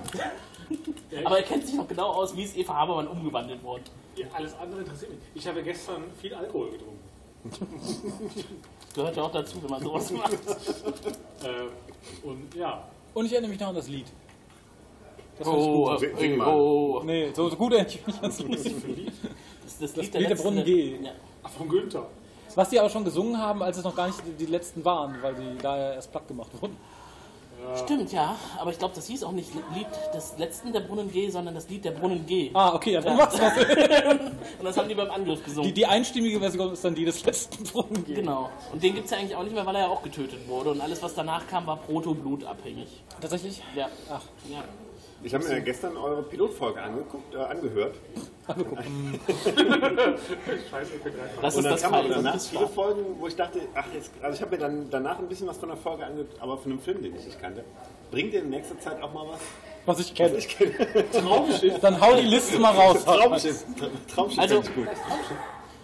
Aber 1.26 1.38
er 1.38 1.44
kennt 1.44 1.66
sich 1.66 1.76
noch 1.76 1.88
genau 1.88 2.12
aus, 2.12 2.36
wie 2.36 2.44
es 2.44 2.56
Eva 2.56 2.74
Habermann 2.76 3.08
umgewandelt 3.08 3.62
wurde. 3.64 3.84
ja, 4.16 4.28
alles 4.34 4.54
andere 4.56 4.82
interessiert 4.82 5.12
mich. 5.12 5.20
Ich 5.36 5.48
habe 5.48 5.62
gestern 5.64 6.04
viel 6.22 6.34
Alkohol 6.34 6.72
getrunken. 6.72 7.00
Gehört 8.96 9.16
ja 9.16 9.24
auch 9.24 9.32
dazu, 9.32 9.62
wenn 9.64 9.70
man 9.70 9.82
sowas 9.84 10.12
macht. 10.12 10.34
Äh, 11.44 12.26
und 12.26 12.56
ja, 12.56 12.86
Und 13.14 13.26
ich 13.26 13.34
erinnere 13.34 13.52
mich 13.52 13.60
noch 13.60 13.68
an 13.68 13.76
das 13.76 13.90
Lied. 13.90 14.06
Das 15.38 15.46
Oh, 15.48 15.88
fand 15.88 16.04
ich 16.04 16.22
äh, 16.22 16.36
gut. 16.38 16.48
oh. 16.48 17.02
Nee, 17.04 17.32
so, 17.34 17.50
so 17.50 17.56
gut 17.58 17.74
erinnere 17.74 17.92
ich 17.94 18.08
mich 18.08 18.22
ans 18.22 18.40
Lied. 18.40 18.52
Das 18.54 19.74
ist 19.74 19.82
das, 19.82 19.94
Das 19.94 19.96
Lied 20.06 20.14
Lied 20.14 20.30
der 20.30 20.36
Brunnen 20.36 20.64
G. 20.64 20.98
Ja. 21.04 21.12
ach, 21.44 21.50
von 21.50 21.68
Günther. 21.68 22.06
Was 22.56 22.70
die 22.70 22.80
aber 22.80 22.90
schon 22.90 23.04
gesungen 23.04 23.38
haben, 23.38 23.62
als 23.64 23.78
es 23.78 23.84
noch 23.84 23.96
gar 23.96 24.08
nicht 24.08 24.20
die, 24.26 24.46
die 24.46 24.52
letzten 24.52 24.86
waren, 24.86 25.22
weil 25.22 25.34
die 25.36 25.58
da 25.62 25.76
ja 25.78 25.94
erst 25.96 26.12
platt 26.12 26.28
gemacht 26.28 26.52
wurden. 26.62 26.78
Stimmt, 27.76 28.12
ja. 28.12 28.36
Aber 28.60 28.72
ich 28.72 28.80
glaube, 28.80 28.94
das 28.96 29.08
hieß 29.08 29.24
auch 29.24 29.32
nicht 29.32 29.50
Lied 29.76 29.88
des 30.14 30.38
letzten 30.38 30.72
der 30.74 30.82
Brunnen 30.82 31.12
G, 31.12 31.30
sondern 31.30 31.56
das 31.56 31.70
Lied 31.70 31.86
der 31.86 31.92
Brunnen 31.92 32.26
G. 32.26 32.52
Ah, 32.54 32.74
okay, 32.74 32.94
ja, 32.94 33.02
dann 33.02 33.18
Ja. 33.18 33.28
was. 33.32 33.40
Und 34.60 34.66
das 34.66 34.78
haben 34.78 34.90
die 34.90 34.96
beim 34.96 35.10
Angriff 35.12 35.44
gesungen. 35.44 35.68
Die, 35.68 35.74
die 35.74 35.86
einstimmige 35.86 36.40
Version 36.40 36.74
ist 36.74 36.84
dann 36.84 36.96
die 36.96 37.06
des 37.06 37.24
letzten 37.26 37.64
Brunnen. 37.64 38.06
Genau. 38.06 38.50
Und 38.72 38.82
den 38.84 38.94
gibt 38.94 39.06
es 39.06 39.12
ja 39.12 39.18
eigentlich 39.18 39.36
auch 39.36 39.44
nicht 39.44 39.54
mehr, 39.54 39.66
weil 39.66 39.76
er 39.76 39.82
ja 39.84 39.88
auch 39.88 40.02
getötet 40.04 40.48
wurde. 40.48 40.72
Und 40.72 40.82
alles, 40.82 41.02
was 41.02 41.14
danach 41.16 41.48
kam, 41.48 41.66
war 41.68 41.78
Proto-Blut 41.78 42.44
abhängig. 42.44 42.88
Tatsächlich? 43.20 43.62
Ja. 43.76 43.90
Ach. 44.12 44.22
Ja. 44.50 44.64
Ich 45.24 45.34
habe 45.34 45.46
mir 45.48 45.62
gestern 45.62 45.96
eure 45.98 46.22
Pilotfolge 46.24 46.82
angeguckt, 46.82 47.34
äh, 47.34 47.38
angehört. 47.38 47.96
Angeguckt. 48.48 48.84
Scheiße, 50.70 50.96
ich 50.96 51.02
bin 51.04 51.14
einfach. 51.14 51.42
Das 51.42 51.56
und 51.56 51.64
dann 51.64 51.74
auch 51.74 51.78
Feile. 51.80 52.10
danach 52.10 52.40
viele. 52.42 52.68
Folgen, 52.68 53.02
wo 53.20 53.28
ich 53.28 53.36
dachte, 53.36 53.62
ach 53.74 53.86
jetzt, 53.94 54.12
also 54.22 54.36
ich 54.36 54.42
habe 54.42 54.52
mir 54.56 54.62
dann 54.62 54.90
danach 54.90 55.20
ein 55.20 55.28
bisschen 55.30 55.48
was 55.48 55.58
von 55.58 55.70
der 55.70 55.78
Folge 55.78 56.06
angehört, 56.06 56.32
aber 56.40 56.58
von 56.58 56.72
einem 56.74 56.82
Film, 56.82 57.02
den 57.02 57.16
ich 57.16 57.26
nicht 57.26 57.42
kannte. 57.42 57.64
Bringt 58.12 58.34
ihr 58.34 58.42
in 58.42 58.50
nächster 58.50 58.78
Zeit 58.80 59.02
auch 59.02 59.14
mal 59.14 59.26
was? 59.30 59.40
Was 59.86 60.00
ich 60.00 60.14
kenne. 60.14 60.36
Ich 60.38 60.50
kenne 60.50 60.74
Traumschiff. 61.12 61.80
Dann 61.80 62.00
hau 62.00 62.16
die 62.16 62.22
Liste 62.24 62.60
mal 62.60 62.72
raus. 62.76 63.04
Traumschiff. 63.06 63.64
Traumschiff 64.14 64.40
Also- 64.40 64.62
finde 64.62 64.70
ich 64.82 64.88
gut. 64.88 64.98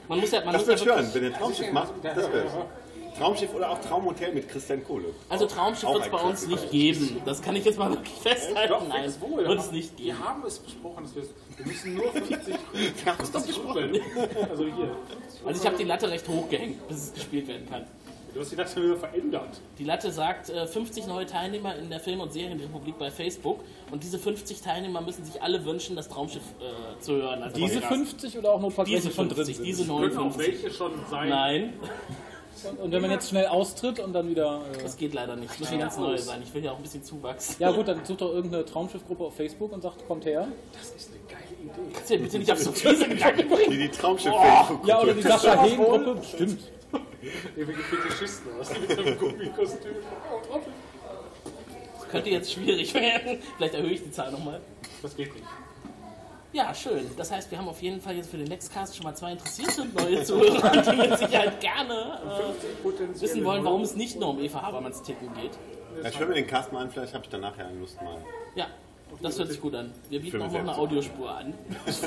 Man 0.08 0.20
muss 0.22 0.32
ja, 0.32 0.44
man 0.44 0.54
Das 0.54 0.66
muss 0.66 0.70
ja 0.72 0.78
schön, 0.78 0.88
wirklich, 0.88 1.14
wenn 1.16 1.24
ihr 1.24 1.34
Traumschiff 1.34 1.72
macht. 1.72 1.94
Das 2.04 2.18
wäre 2.18 2.46
Traumschiff 3.20 3.54
oder 3.54 3.70
auch 3.70 3.80
Traumhotel 3.82 4.34
mit 4.34 4.48
Christian 4.50 4.84
Kohle. 4.84 5.06
also 5.30 5.46
Traumschiff 5.46 5.90
wird 5.90 6.06
es 6.06 6.10
bei 6.12 6.18
uns 6.22 6.48
Klassiker. 6.48 6.62
nicht 6.62 6.72
geben. 6.72 7.22
Das 7.26 7.42
kann 7.42 7.56
ich 7.56 7.66
jetzt 7.66 7.78
mal 7.78 7.90
wirklich 7.92 8.16
festhalten. 8.16 8.74
Doch, 8.74 8.88
Nein, 8.88 9.14
wohl. 9.20 9.46
wird 9.48 9.60
es 9.60 9.72
nicht 9.72 9.98
Wir 9.98 10.06
geben. 10.14 10.24
haben 10.26 10.44
es 10.46 10.60
besprochen, 10.60 11.04
dass 11.04 11.16
wir, 11.16 11.24
wir 11.58 11.66
müssen 11.66 11.94
nur 11.96 12.12
50, 12.12 12.56
50 13.32 13.58
Rubel. 13.64 14.02
Also 14.50 14.64
hier. 14.64 14.96
Also 15.46 15.62
ich 15.62 15.68
habe 15.68 15.78
die 15.78 15.84
Latte 15.84 16.10
recht 16.10 16.28
hoch 16.28 16.50
gehängt, 16.50 16.88
bis 16.88 16.98
es 16.98 17.14
gespielt 17.14 17.48
werden 17.48 17.68
kann. 17.70 17.86
Du 18.34 18.42
hast 18.42 18.52
die 18.52 18.56
Latte 18.58 18.84
wieder 18.84 18.96
verändert. 18.96 19.60
Die 19.80 19.84
Latte 19.84 20.12
sagt 20.12 20.50
äh, 20.52 20.68
50 20.68 21.08
neue 21.08 21.26
Teilnehmer 21.26 21.76
in 21.76 21.90
der 21.90 22.00
Film- 22.00 22.22
und 22.22 22.32
Serienrepublik 22.32 22.96
bei 23.00 23.10
Facebook. 23.10 23.62
Und 23.90 24.04
diese 24.04 24.20
50 24.20 24.62
Teilnehmer 24.62 25.02
müssen 25.02 25.26
sich 25.26 25.42
alle 25.42 25.66
wünschen, 25.66 25.96
das 25.96 26.08
Traumschiff 26.10 26.44
äh, 26.60 27.02
zu 27.02 27.14
hören. 27.14 27.42
als 27.42 27.54
Diese 27.54 27.80
Podcast. 27.82 27.94
50 27.96 28.38
oder 28.38 28.52
auch 28.52 28.62
notfalls 28.62 28.88
Diese 28.88 29.04
welche 29.06 29.16
schon 29.16 29.30
drin 29.30 29.36
50, 29.38 29.56
sind? 29.58 29.66
diese 29.66 29.82
Können 29.88 29.92
auch 30.18 30.26
59. 30.38 30.48
welche 30.64 30.70
schon 30.78 30.92
sein. 31.10 31.30
Nein, 31.30 31.74
Und, 32.66 32.80
und 32.80 32.92
wenn 32.92 33.02
man 33.02 33.12
jetzt 33.12 33.30
schnell 33.30 33.48
austritt 33.48 34.00
und 34.00 34.14
dann 34.14 34.30
wieder... 34.30 34.62
Äh, 34.74 34.84
das 34.84 34.98
geht 34.98 35.14
leider 35.14 35.36
nicht. 35.36 35.52
Es 35.54 35.60
müssen 35.60 35.80
ganz 35.80 35.98
neue 35.98 36.18
sein. 36.18 36.42
Ich 36.44 36.54
will 36.54 36.64
ja 36.64 36.72
auch 36.72 36.78
ein 36.78 36.84
bisschen 36.84 37.04
Zuwachs. 37.04 37.58
ja 37.60 37.72
gut, 37.72 37.88
dann 37.88 38.04
sucht 38.06 38.22
doch 38.22 38.34
irgendeine 38.34 38.66
Traumschiffgruppe 38.66 39.24
auf 39.24 39.36
Facebook 39.36 39.72
und 39.72 39.82
sagt, 39.82 40.08
kommt 40.08 40.26
her. 40.26 40.48
Das 40.74 40.90
ist 40.92 41.10
eine 41.10 41.20
geile 41.28 41.54
Idee. 41.62 41.94
Kannst 41.94 42.10
du 42.10 42.18
dir 42.18 42.24
bitte 42.24 42.40
nicht 42.40 42.52
auf 42.52 42.60
so 42.60 42.72
fiese 42.72 43.08
Gedanken 43.08 43.50
bringen? 43.50 43.72
Die, 43.72 43.78
die 43.78 43.90
traumschiff 43.90 44.34
Ja, 44.86 45.02
oder 45.02 45.14
die 45.14 45.22
Sascha 45.22 45.62
Hehn-Gruppe. 45.64 46.18
Stimmt. 46.24 46.60
Ewige 47.56 47.80
Fetischisten 47.84 48.52
aus 48.60 48.70
mit 48.80 48.98
einem 48.98 49.18
Gummikostüm. 49.18 49.92
Das 52.00 52.10
könnte 52.10 52.30
jetzt 52.30 52.52
schwierig 52.54 52.94
werden. 52.94 53.40
Vielleicht 53.58 53.74
erhöhe 53.76 53.92
ich 53.92 54.04
die 54.04 54.12
Zahl 54.12 54.32
nochmal. 54.32 54.62
Das 55.02 55.16
geht 55.16 55.34
nicht. 55.34 55.46
Ja, 56.52 56.74
schön. 56.74 57.06
Das 57.16 57.32
heißt, 57.32 57.52
wir 57.52 57.58
haben 57.60 57.68
auf 57.70 57.82
jeden 57.82 58.02
Fall 58.02 58.16
jetzt 58.16 58.32
für 58.32 58.38
den 58.38 58.48
Nextcast 58.48 58.96
schon 58.96 59.04
mal 59.04 59.16
zwei 59.16 59.34
interessierte 59.34 59.86
neue 59.86 60.24
Zuhörer, 60.24 60.82
die 60.82 60.98
mit 61.10 61.18
Sicherheit 61.18 61.62
gerne 61.62 62.20
äh, 62.26 63.22
wissen 63.22 63.46
wollen, 63.46 63.64
warum 63.64 63.82
es 63.82 63.96
nicht 63.96 64.20
nur 64.20 64.30
um 64.30 64.40
Eva 64.40 64.62
Habermanns 64.62 65.04
Titten 65.04 65.32
geht. 65.36 65.52
Ja, 66.04 66.10
ich 66.10 66.20
höre 66.20 66.28
mir 66.28 66.36
den 66.36 66.48
Cast 66.48 66.72
mal 66.72 66.82
an, 66.82 66.92
vielleicht 66.92 67.14
habe 67.14 67.24
ich 67.24 67.30
danach 67.30 67.56
ja 67.58 67.70
Lust 67.80 68.02
mal. 68.02 68.18
Ja, 68.56 68.68
das 69.22 69.38
hört 69.38 69.50
sich 69.50 69.62
gut 69.62 69.76
an. 69.76 69.92
Wir 70.10 70.22
bieten 70.22 70.42
auch 70.42 70.52
noch 70.52 70.60
eine 70.60 70.74
75. 70.74 70.80
Audiospur 70.80 71.32
an. 71.32 71.54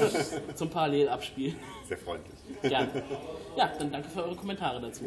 Zum 0.54 0.70
Parallelabspielen. 0.70 1.56
Sehr 1.88 1.98
freundlich. 1.98 2.38
Gerne. 2.62 3.02
Ja, 3.56 3.70
dann 3.78 3.92
danke 3.92 4.08
für 4.08 4.24
eure 4.24 4.36
Kommentare 4.36 4.80
dazu. 4.80 5.04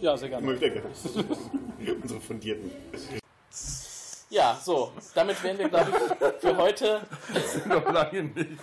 Ja, 0.00 0.16
sehr 0.16 0.28
gerne. 0.28 0.46
Immer 0.46 0.60
wieder 0.60 0.70
gerne. 0.70 0.88
Unsere 2.02 2.20
fundierten. 2.20 2.70
Ja, 4.30 4.60
so, 4.62 4.92
damit 5.14 5.42
wären 5.42 5.58
wir, 5.58 5.68
glaube 5.70 5.90
ich, 5.90 6.40
für 6.40 6.56
heute 6.58 7.00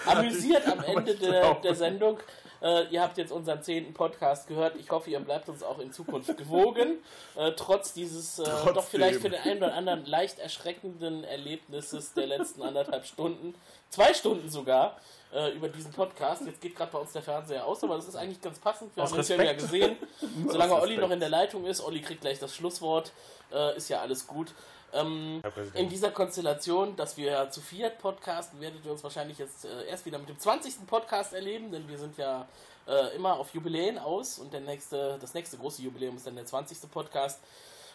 amüsiert 0.06 0.68
am 0.68 0.84
Ende 0.84 1.16
der, 1.16 1.56
der 1.56 1.76
Sendung. 1.76 2.20
Äh, 2.62 2.86
ihr 2.90 3.02
habt 3.02 3.18
jetzt 3.18 3.32
unseren 3.32 3.62
zehnten 3.64 3.94
Podcast 3.94 4.48
gehört. 4.48 4.76
Ich 4.76 4.92
hoffe, 4.92 5.10
ihr 5.10 5.20
bleibt 5.20 5.50
uns 5.50 5.64
auch 5.64 5.80
in 5.80 5.92
Zukunft 5.92 6.38
gewogen. 6.38 7.00
Äh, 7.36 7.52
trotz 7.54 7.94
dieses 7.94 8.40
äh, 8.40 8.44
doch 8.44 8.86
vielleicht 8.86 9.22
für 9.22 9.30
den 9.30 9.42
einen 9.42 9.58
oder 9.58 9.74
anderen 9.74 10.06
leicht 10.06 10.40
erschreckenden 10.40 11.24
Erlebnisses 11.24 12.14
der 12.14 12.28
letzten 12.28 12.62
anderthalb 12.62 13.06
Stunden, 13.06 13.56
zwei 13.90 14.14
Stunden 14.14 14.50
sogar, 14.50 14.98
äh, 15.34 15.52
über 15.52 15.68
diesen 15.68 15.92
Podcast. 15.92 16.44
Jetzt 16.46 16.62
geht 16.62 16.76
gerade 16.76 16.92
bei 16.92 17.00
uns 17.00 17.12
der 17.12 17.22
Fernseher 17.24 17.66
aus, 17.66 17.84
aber 17.84 17.96
das 17.96 18.08
ist 18.08 18.16
eigentlich 18.16 18.42
ganz 18.42 18.60
passend. 18.60 18.96
Wir 18.96 19.04
Aus 19.04 19.12
haben 19.12 19.18
den 19.18 19.26
Film 19.26 19.42
ja 19.42 19.52
Respekt. 19.52 19.72
gesehen. 19.72 19.98
Solange 20.50 20.74
Olli 20.74 20.82
Respekt. 20.84 21.02
noch 21.02 21.12
in 21.12 21.20
der 21.20 21.30
Leitung 21.30 21.66
ist, 21.66 21.84
Olli 21.84 22.02
kriegt 22.02 22.22
gleich 22.22 22.40
das 22.40 22.56
Schlusswort, 22.56 23.12
äh, 23.52 23.76
ist 23.76 23.90
ja 23.90 24.02
alles 24.02 24.28
gut. 24.28 24.54
Ähm, 24.94 25.41
in 25.74 25.90
dieser 25.90 26.12
Konstellation, 26.12 26.95
dass 26.95 27.18
wir 27.18 27.32
ja 27.32 27.49
zu 27.49 27.62
viert 27.62 27.99
podcasten, 27.99 28.62
werdet 28.62 28.86
ihr 28.86 28.91
uns 28.91 29.03
wahrscheinlich 29.03 29.38
jetzt 29.38 29.66
äh, 29.66 29.86
erst 29.88 30.06
wieder 30.06 30.18
mit 30.20 30.30
dem 30.30 30.40
20. 30.40 30.88
Podcast 30.88 31.34
erleben, 31.34 31.72
denn 31.72 31.88
wir 31.88 31.98
sind 31.98 32.18
ja 32.18 32.48
äh, 32.88 33.16
immer 33.16 33.38
auf 33.40 33.53
Jubiläen 33.53 33.98
aus 33.98 34.40
und 34.40 34.53
der 34.53 34.62
nächste, 34.62 35.18
das 35.20 35.34
nächste 35.34 35.57
große 35.57 35.82
Jubiläum 35.82 36.16
ist 36.16 36.28
dann 36.28 36.36
der 36.36 36.45
20. 36.45 36.90
Podcast. 36.91 37.40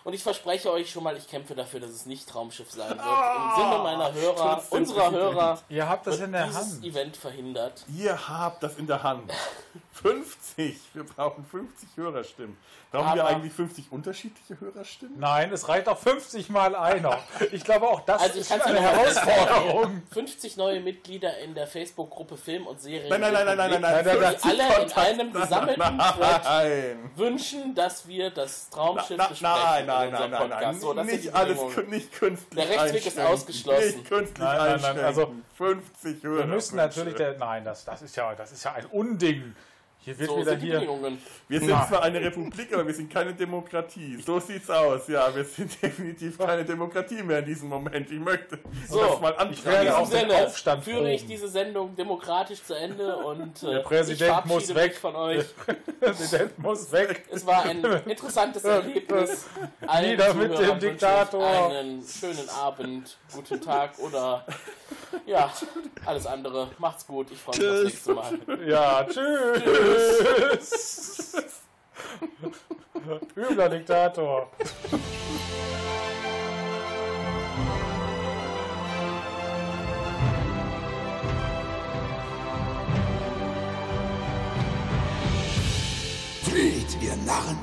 Und 0.02 0.14
ich 0.14 0.22
verspreche 0.22 0.72
euch 0.72 0.90
schon 0.90 1.04
mal, 1.04 1.14
ich 1.16 1.28
kämpfe 1.28 1.54
dafür, 1.54 1.80
dass 1.80 1.90
es 1.90 2.06
nicht 2.06 2.26
Traumschiff 2.26 2.70
sein 2.70 2.88
wird. 2.88 2.98
Im 2.98 3.62
Sinne 3.62 3.78
meiner 3.82 4.12
Hörer, 4.14 4.62
unserer. 4.70 5.10
Hörer, 5.10 5.58
Ihr 5.68 5.86
habt 5.86 6.06
das 6.06 6.14
wird 6.14 6.26
in 6.28 6.32
der 6.32 6.46
dieses 6.46 6.72
Hand. 6.72 6.84
Event 6.84 7.16
verhindert. 7.18 7.84
Ihr 7.94 8.28
habt 8.28 8.62
das 8.62 8.78
in 8.78 8.86
der 8.86 9.02
Hand. 9.02 9.30
50. 9.92 10.80
Wir 10.94 11.04
brauchen 11.04 11.44
50 11.44 11.88
Hörerstimmen. 11.96 12.56
Brauchen 12.90 13.14
wir 13.14 13.22
Aber- 13.24 13.36
eigentlich 13.36 13.52
50 13.52 13.90
unterschiedliche 13.92 14.58
Hörerstimmen? 14.60 15.18
Nein, 15.18 15.52
es 15.52 15.68
reicht 15.68 15.88
auch 15.88 15.98
50 15.98 16.48
mal 16.48 16.74
einer. 16.74 17.18
Ich 17.52 17.64
glaube 17.64 17.86
auch 17.88 18.00
das 18.00 18.20
Also 18.22 18.38
ist 18.40 18.52
eine 18.52 18.80
Herausforderung. 18.80 20.02
50 20.12 20.56
neue 20.56 20.80
Mitglieder 20.80 21.38
in 21.38 21.54
der 21.54 21.66
Facebook-Gruppe 21.66 22.36
Film 22.36 22.66
und 22.66 22.80
Serien. 22.80 23.08
Nein, 23.08 23.20
nein, 23.20 23.32
nein, 23.32 23.44
nein, 23.46 23.56
nein, 23.56 23.80
nein, 23.80 24.04
nein. 24.04 24.04
Die 24.04 24.10
50 24.10 24.44
alle 24.50 24.84
in 24.84 24.92
einem 25.20 25.32
gesammelten 25.32 25.98
Thread 25.98 26.44
Nein. 26.44 27.10
wünschen, 27.16 27.74
dass 27.74 28.08
wir 28.08 28.30
das 28.30 28.70
Traumschiff 28.70 29.16
Na, 29.18 29.26
besprechen. 29.28 29.56
nein, 29.56 29.80
in 29.82 29.86
nein, 29.86 30.08
unserem 30.12 30.30
nein, 30.30 30.40
nein, 30.40 30.50
Podcast. 30.50 30.62
nein. 30.64 30.80
So, 30.80 30.94
nicht 30.94 31.34
alles, 31.34 31.58
nicht 31.88 32.12
künstlich 32.12 32.66
Der 32.66 32.68
Rechtsweg 32.80 33.06
ist 33.06 33.20
ausgeschlossen. 33.20 33.86
Nicht 33.98 34.08
künstlich 34.08 34.38
Nein, 34.38 34.80
nein, 34.80 34.96
nein, 34.96 35.04
also 35.04 35.34
50 35.56 36.22
Hörer. 36.22 36.38
Wir 36.38 36.46
müssen 36.46 36.76
natürlich, 36.76 37.14
der, 37.16 37.36
nein, 37.38 37.64
das, 37.64 37.84
das, 37.84 38.02
ist 38.02 38.16
ja, 38.16 38.34
das 38.34 38.52
ist 38.52 38.64
ja 38.64 38.72
ein 38.72 38.86
Unding. 38.86 39.54
Hier 40.02 40.18
wird 40.18 40.30
so 40.30 40.38
wieder 40.38 40.50
sind 40.52 40.62
die 40.62 40.66
hier. 40.68 40.74
Bedingungen. 40.80 41.18
Wir 41.46 41.58
sind 41.60 41.68
Na. 41.68 41.86
zwar 41.86 42.02
eine 42.04 42.20
Republik, 42.22 42.72
aber 42.72 42.86
wir 42.86 42.94
sind 42.94 43.12
keine 43.12 43.34
Demokratie. 43.34 44.16
So 44.24 44.40
sieht's 44.40 44.70
aus. 44.70 45.08
Ja, 45.08 45.34
wir 45.34 45.44
sind 45.44 45.70
definitiv 45.82 46.38
keine 46.38 46.64
Demokratie 46.64 47.22
mehr 47.22 47.40
in 47.40 47.44
diesem 47.44 47.68
Moment. 47.68 48.10
Ich 48.10 48.18
möchte 48.18 48.58
So, 48.88 48.98
das 48.98 49.20
mal 49.20 49.32
ich 49.32 49.38
antragen. 49.40 49.64
werde 49.66 49.86
In 49.88 49.92
auf 49.92 50.08
diesem 50.08 50.20
den 50.20 50.30
Sinne 50.30 50.46
Aufstand 50.46 50.84
führe 50.84 51.12
ich 51.12 51.26
diese 51.26 51.48
Sendung 51.48 51.94
demokratisch 51.96 52.62
zu 52.64 52.72
Ende 52.74 53.14
und 53.18 53.62
äh, 53.62 53.72
Der 53.72 53.78
Präsident 53.80 54.38
ich 54.38 54.44
muss 54.46 54.74
weg. 54.74 54.94
von 54.96 55.14
euch. 55.16 55.44
Der 56.00 56.06
Präsident 56.06 56.58
muss 56.58 56.90
weg. 56.92 57.24
Es 57.30 57.44
war 57.46 57.64
ein 57.64 57.84
interessantes 58.06 58.64
Erlebnis. 58.64 59.44
Allen 59.86 60.10
Nieder 60.12 60.32
mit 60.32 60.58
dem 60.58 60.70
ich 60.70 60.78
Diktator. 60.78 61.70
Einen 61.72 62.02
schönen 62.02 62.48
Abend, 62.48 63.18
guten 63.34 63.60
Tag 63.60 63.98
oder 63.98 64.46
ja, 65.26 65.52
alles 66.06 66.26
andere. 66.26 66.70
Macht's 66.78 67.06
gut. 67.06 67.30
Ich 67.30 67.38
freue 67.38 67.58
mich 67.58 67.68
aufs 67.68 67.84
nächste 67.84 68.14
Mal. 68.14 68.38
Ja, 68.66 69.06
tschüss. 69.90 71.32
Übler 73.36 73.68
Diktator. 73.68 74.50
Flieht, 86.42 87.02
ihr 87.02 87.16
Narren! 87.26 87.58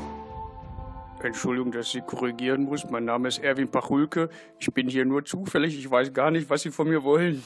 Entschuldigung, 1.24 1.72
dass 1.72 1.88
ich 1.88 1.94
Sie 1.94 2.02
korrigieren 2.02 2.64
muss. 2.64 2.90
Mein 2.90 3.06
Name 3.06 3.28
ist 3.28 3.40
Erwin 3.40 3.70
Pachulke. 3.70 4.30
Ich 4.60 4.72
bin 4.74 4.88
hier 4.88 5.04
nur 5.04 5.26
zufällig. 5.26 5.78
Ich 5.78 5.90
weiß 5.90 6.14
gar 6.14 6.32
nicht, 6.32 6.50
was 6.50 6.62
Sie 6.62 6.72
von 6.72 6.88
mir 6.88 7.04
wollen. 7.04 7.44